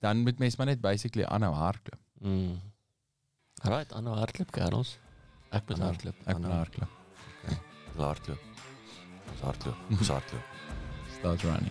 dan 0.00 0.18
moet 0.22 0.38
mens 0.38 0.56
maar 0.56 0.66
net 0.66 0.80
basically 0.80 1.24
aanhou 1.24 1.54
hardloop 1.54 2.00
Mm. 2.20 2.60
Alright, 3.62 3.92
aanhou 3.92 4.16
hardloop 4.16 4.50
kerels. 4.50 4.98
Ek 5.50 5.62
moet 5.68 5.78
hardloop. 5.78 6.14
ek 6.26 6.38
moet 6.38 6.50
hardloop 6.50 6.88
Hardloop. 7.96 8.38
Ons 9.32 9.40
hardloop. 9.40 9.76
Ons 9.98 10.08
hardloop. 10.08 10.42
start 11.18 11.42
running 11.42 11.70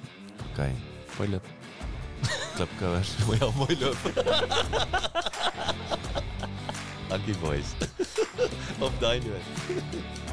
Okay. 0.51 0.71
Mooi 1.17 1.29
loop. 1.29 1.45
Klipkouers. 2.55 3.17
Mooi 3.27 3.39
al 3.39 3.51
mooi 3.51 3.77
loop. 3.79 3.97
Dankie 7.09 7.37
boys. 7.37 7.73
Op 8.79 8.99
daai 8.99 9.19
noot. 9.25 10.32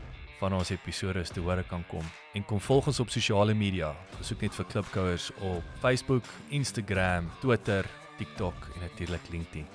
van 0.41 0.57
ons 0.57 0.73
episode 0.73 1.21
te 1.29 1.43
hore 1.45 1.63
kan 1.69 1.85
kom. 1.91 2.05
En 2.33 2.45
kom 2.49 2.61
volg 2.63 2.89
ons 2.91 3.01
op 3.03 3.13
sosiale 3.13 3.53
media. 3.57 3.93
Besoek 4.17 4.47
net 4.47 4.57
vir 4.57 4.69
Klipkouers 4.73 5.29
op 5.53 5.73
Facebook, 5.83 6.27
Instagram, 6.49 7.29
Twitter, 7.43 7.87
TikTok 8.17 8.69
en 8.75 8.87
natuurlik 8.89 9.33
LinkedIn. 9.33 9.67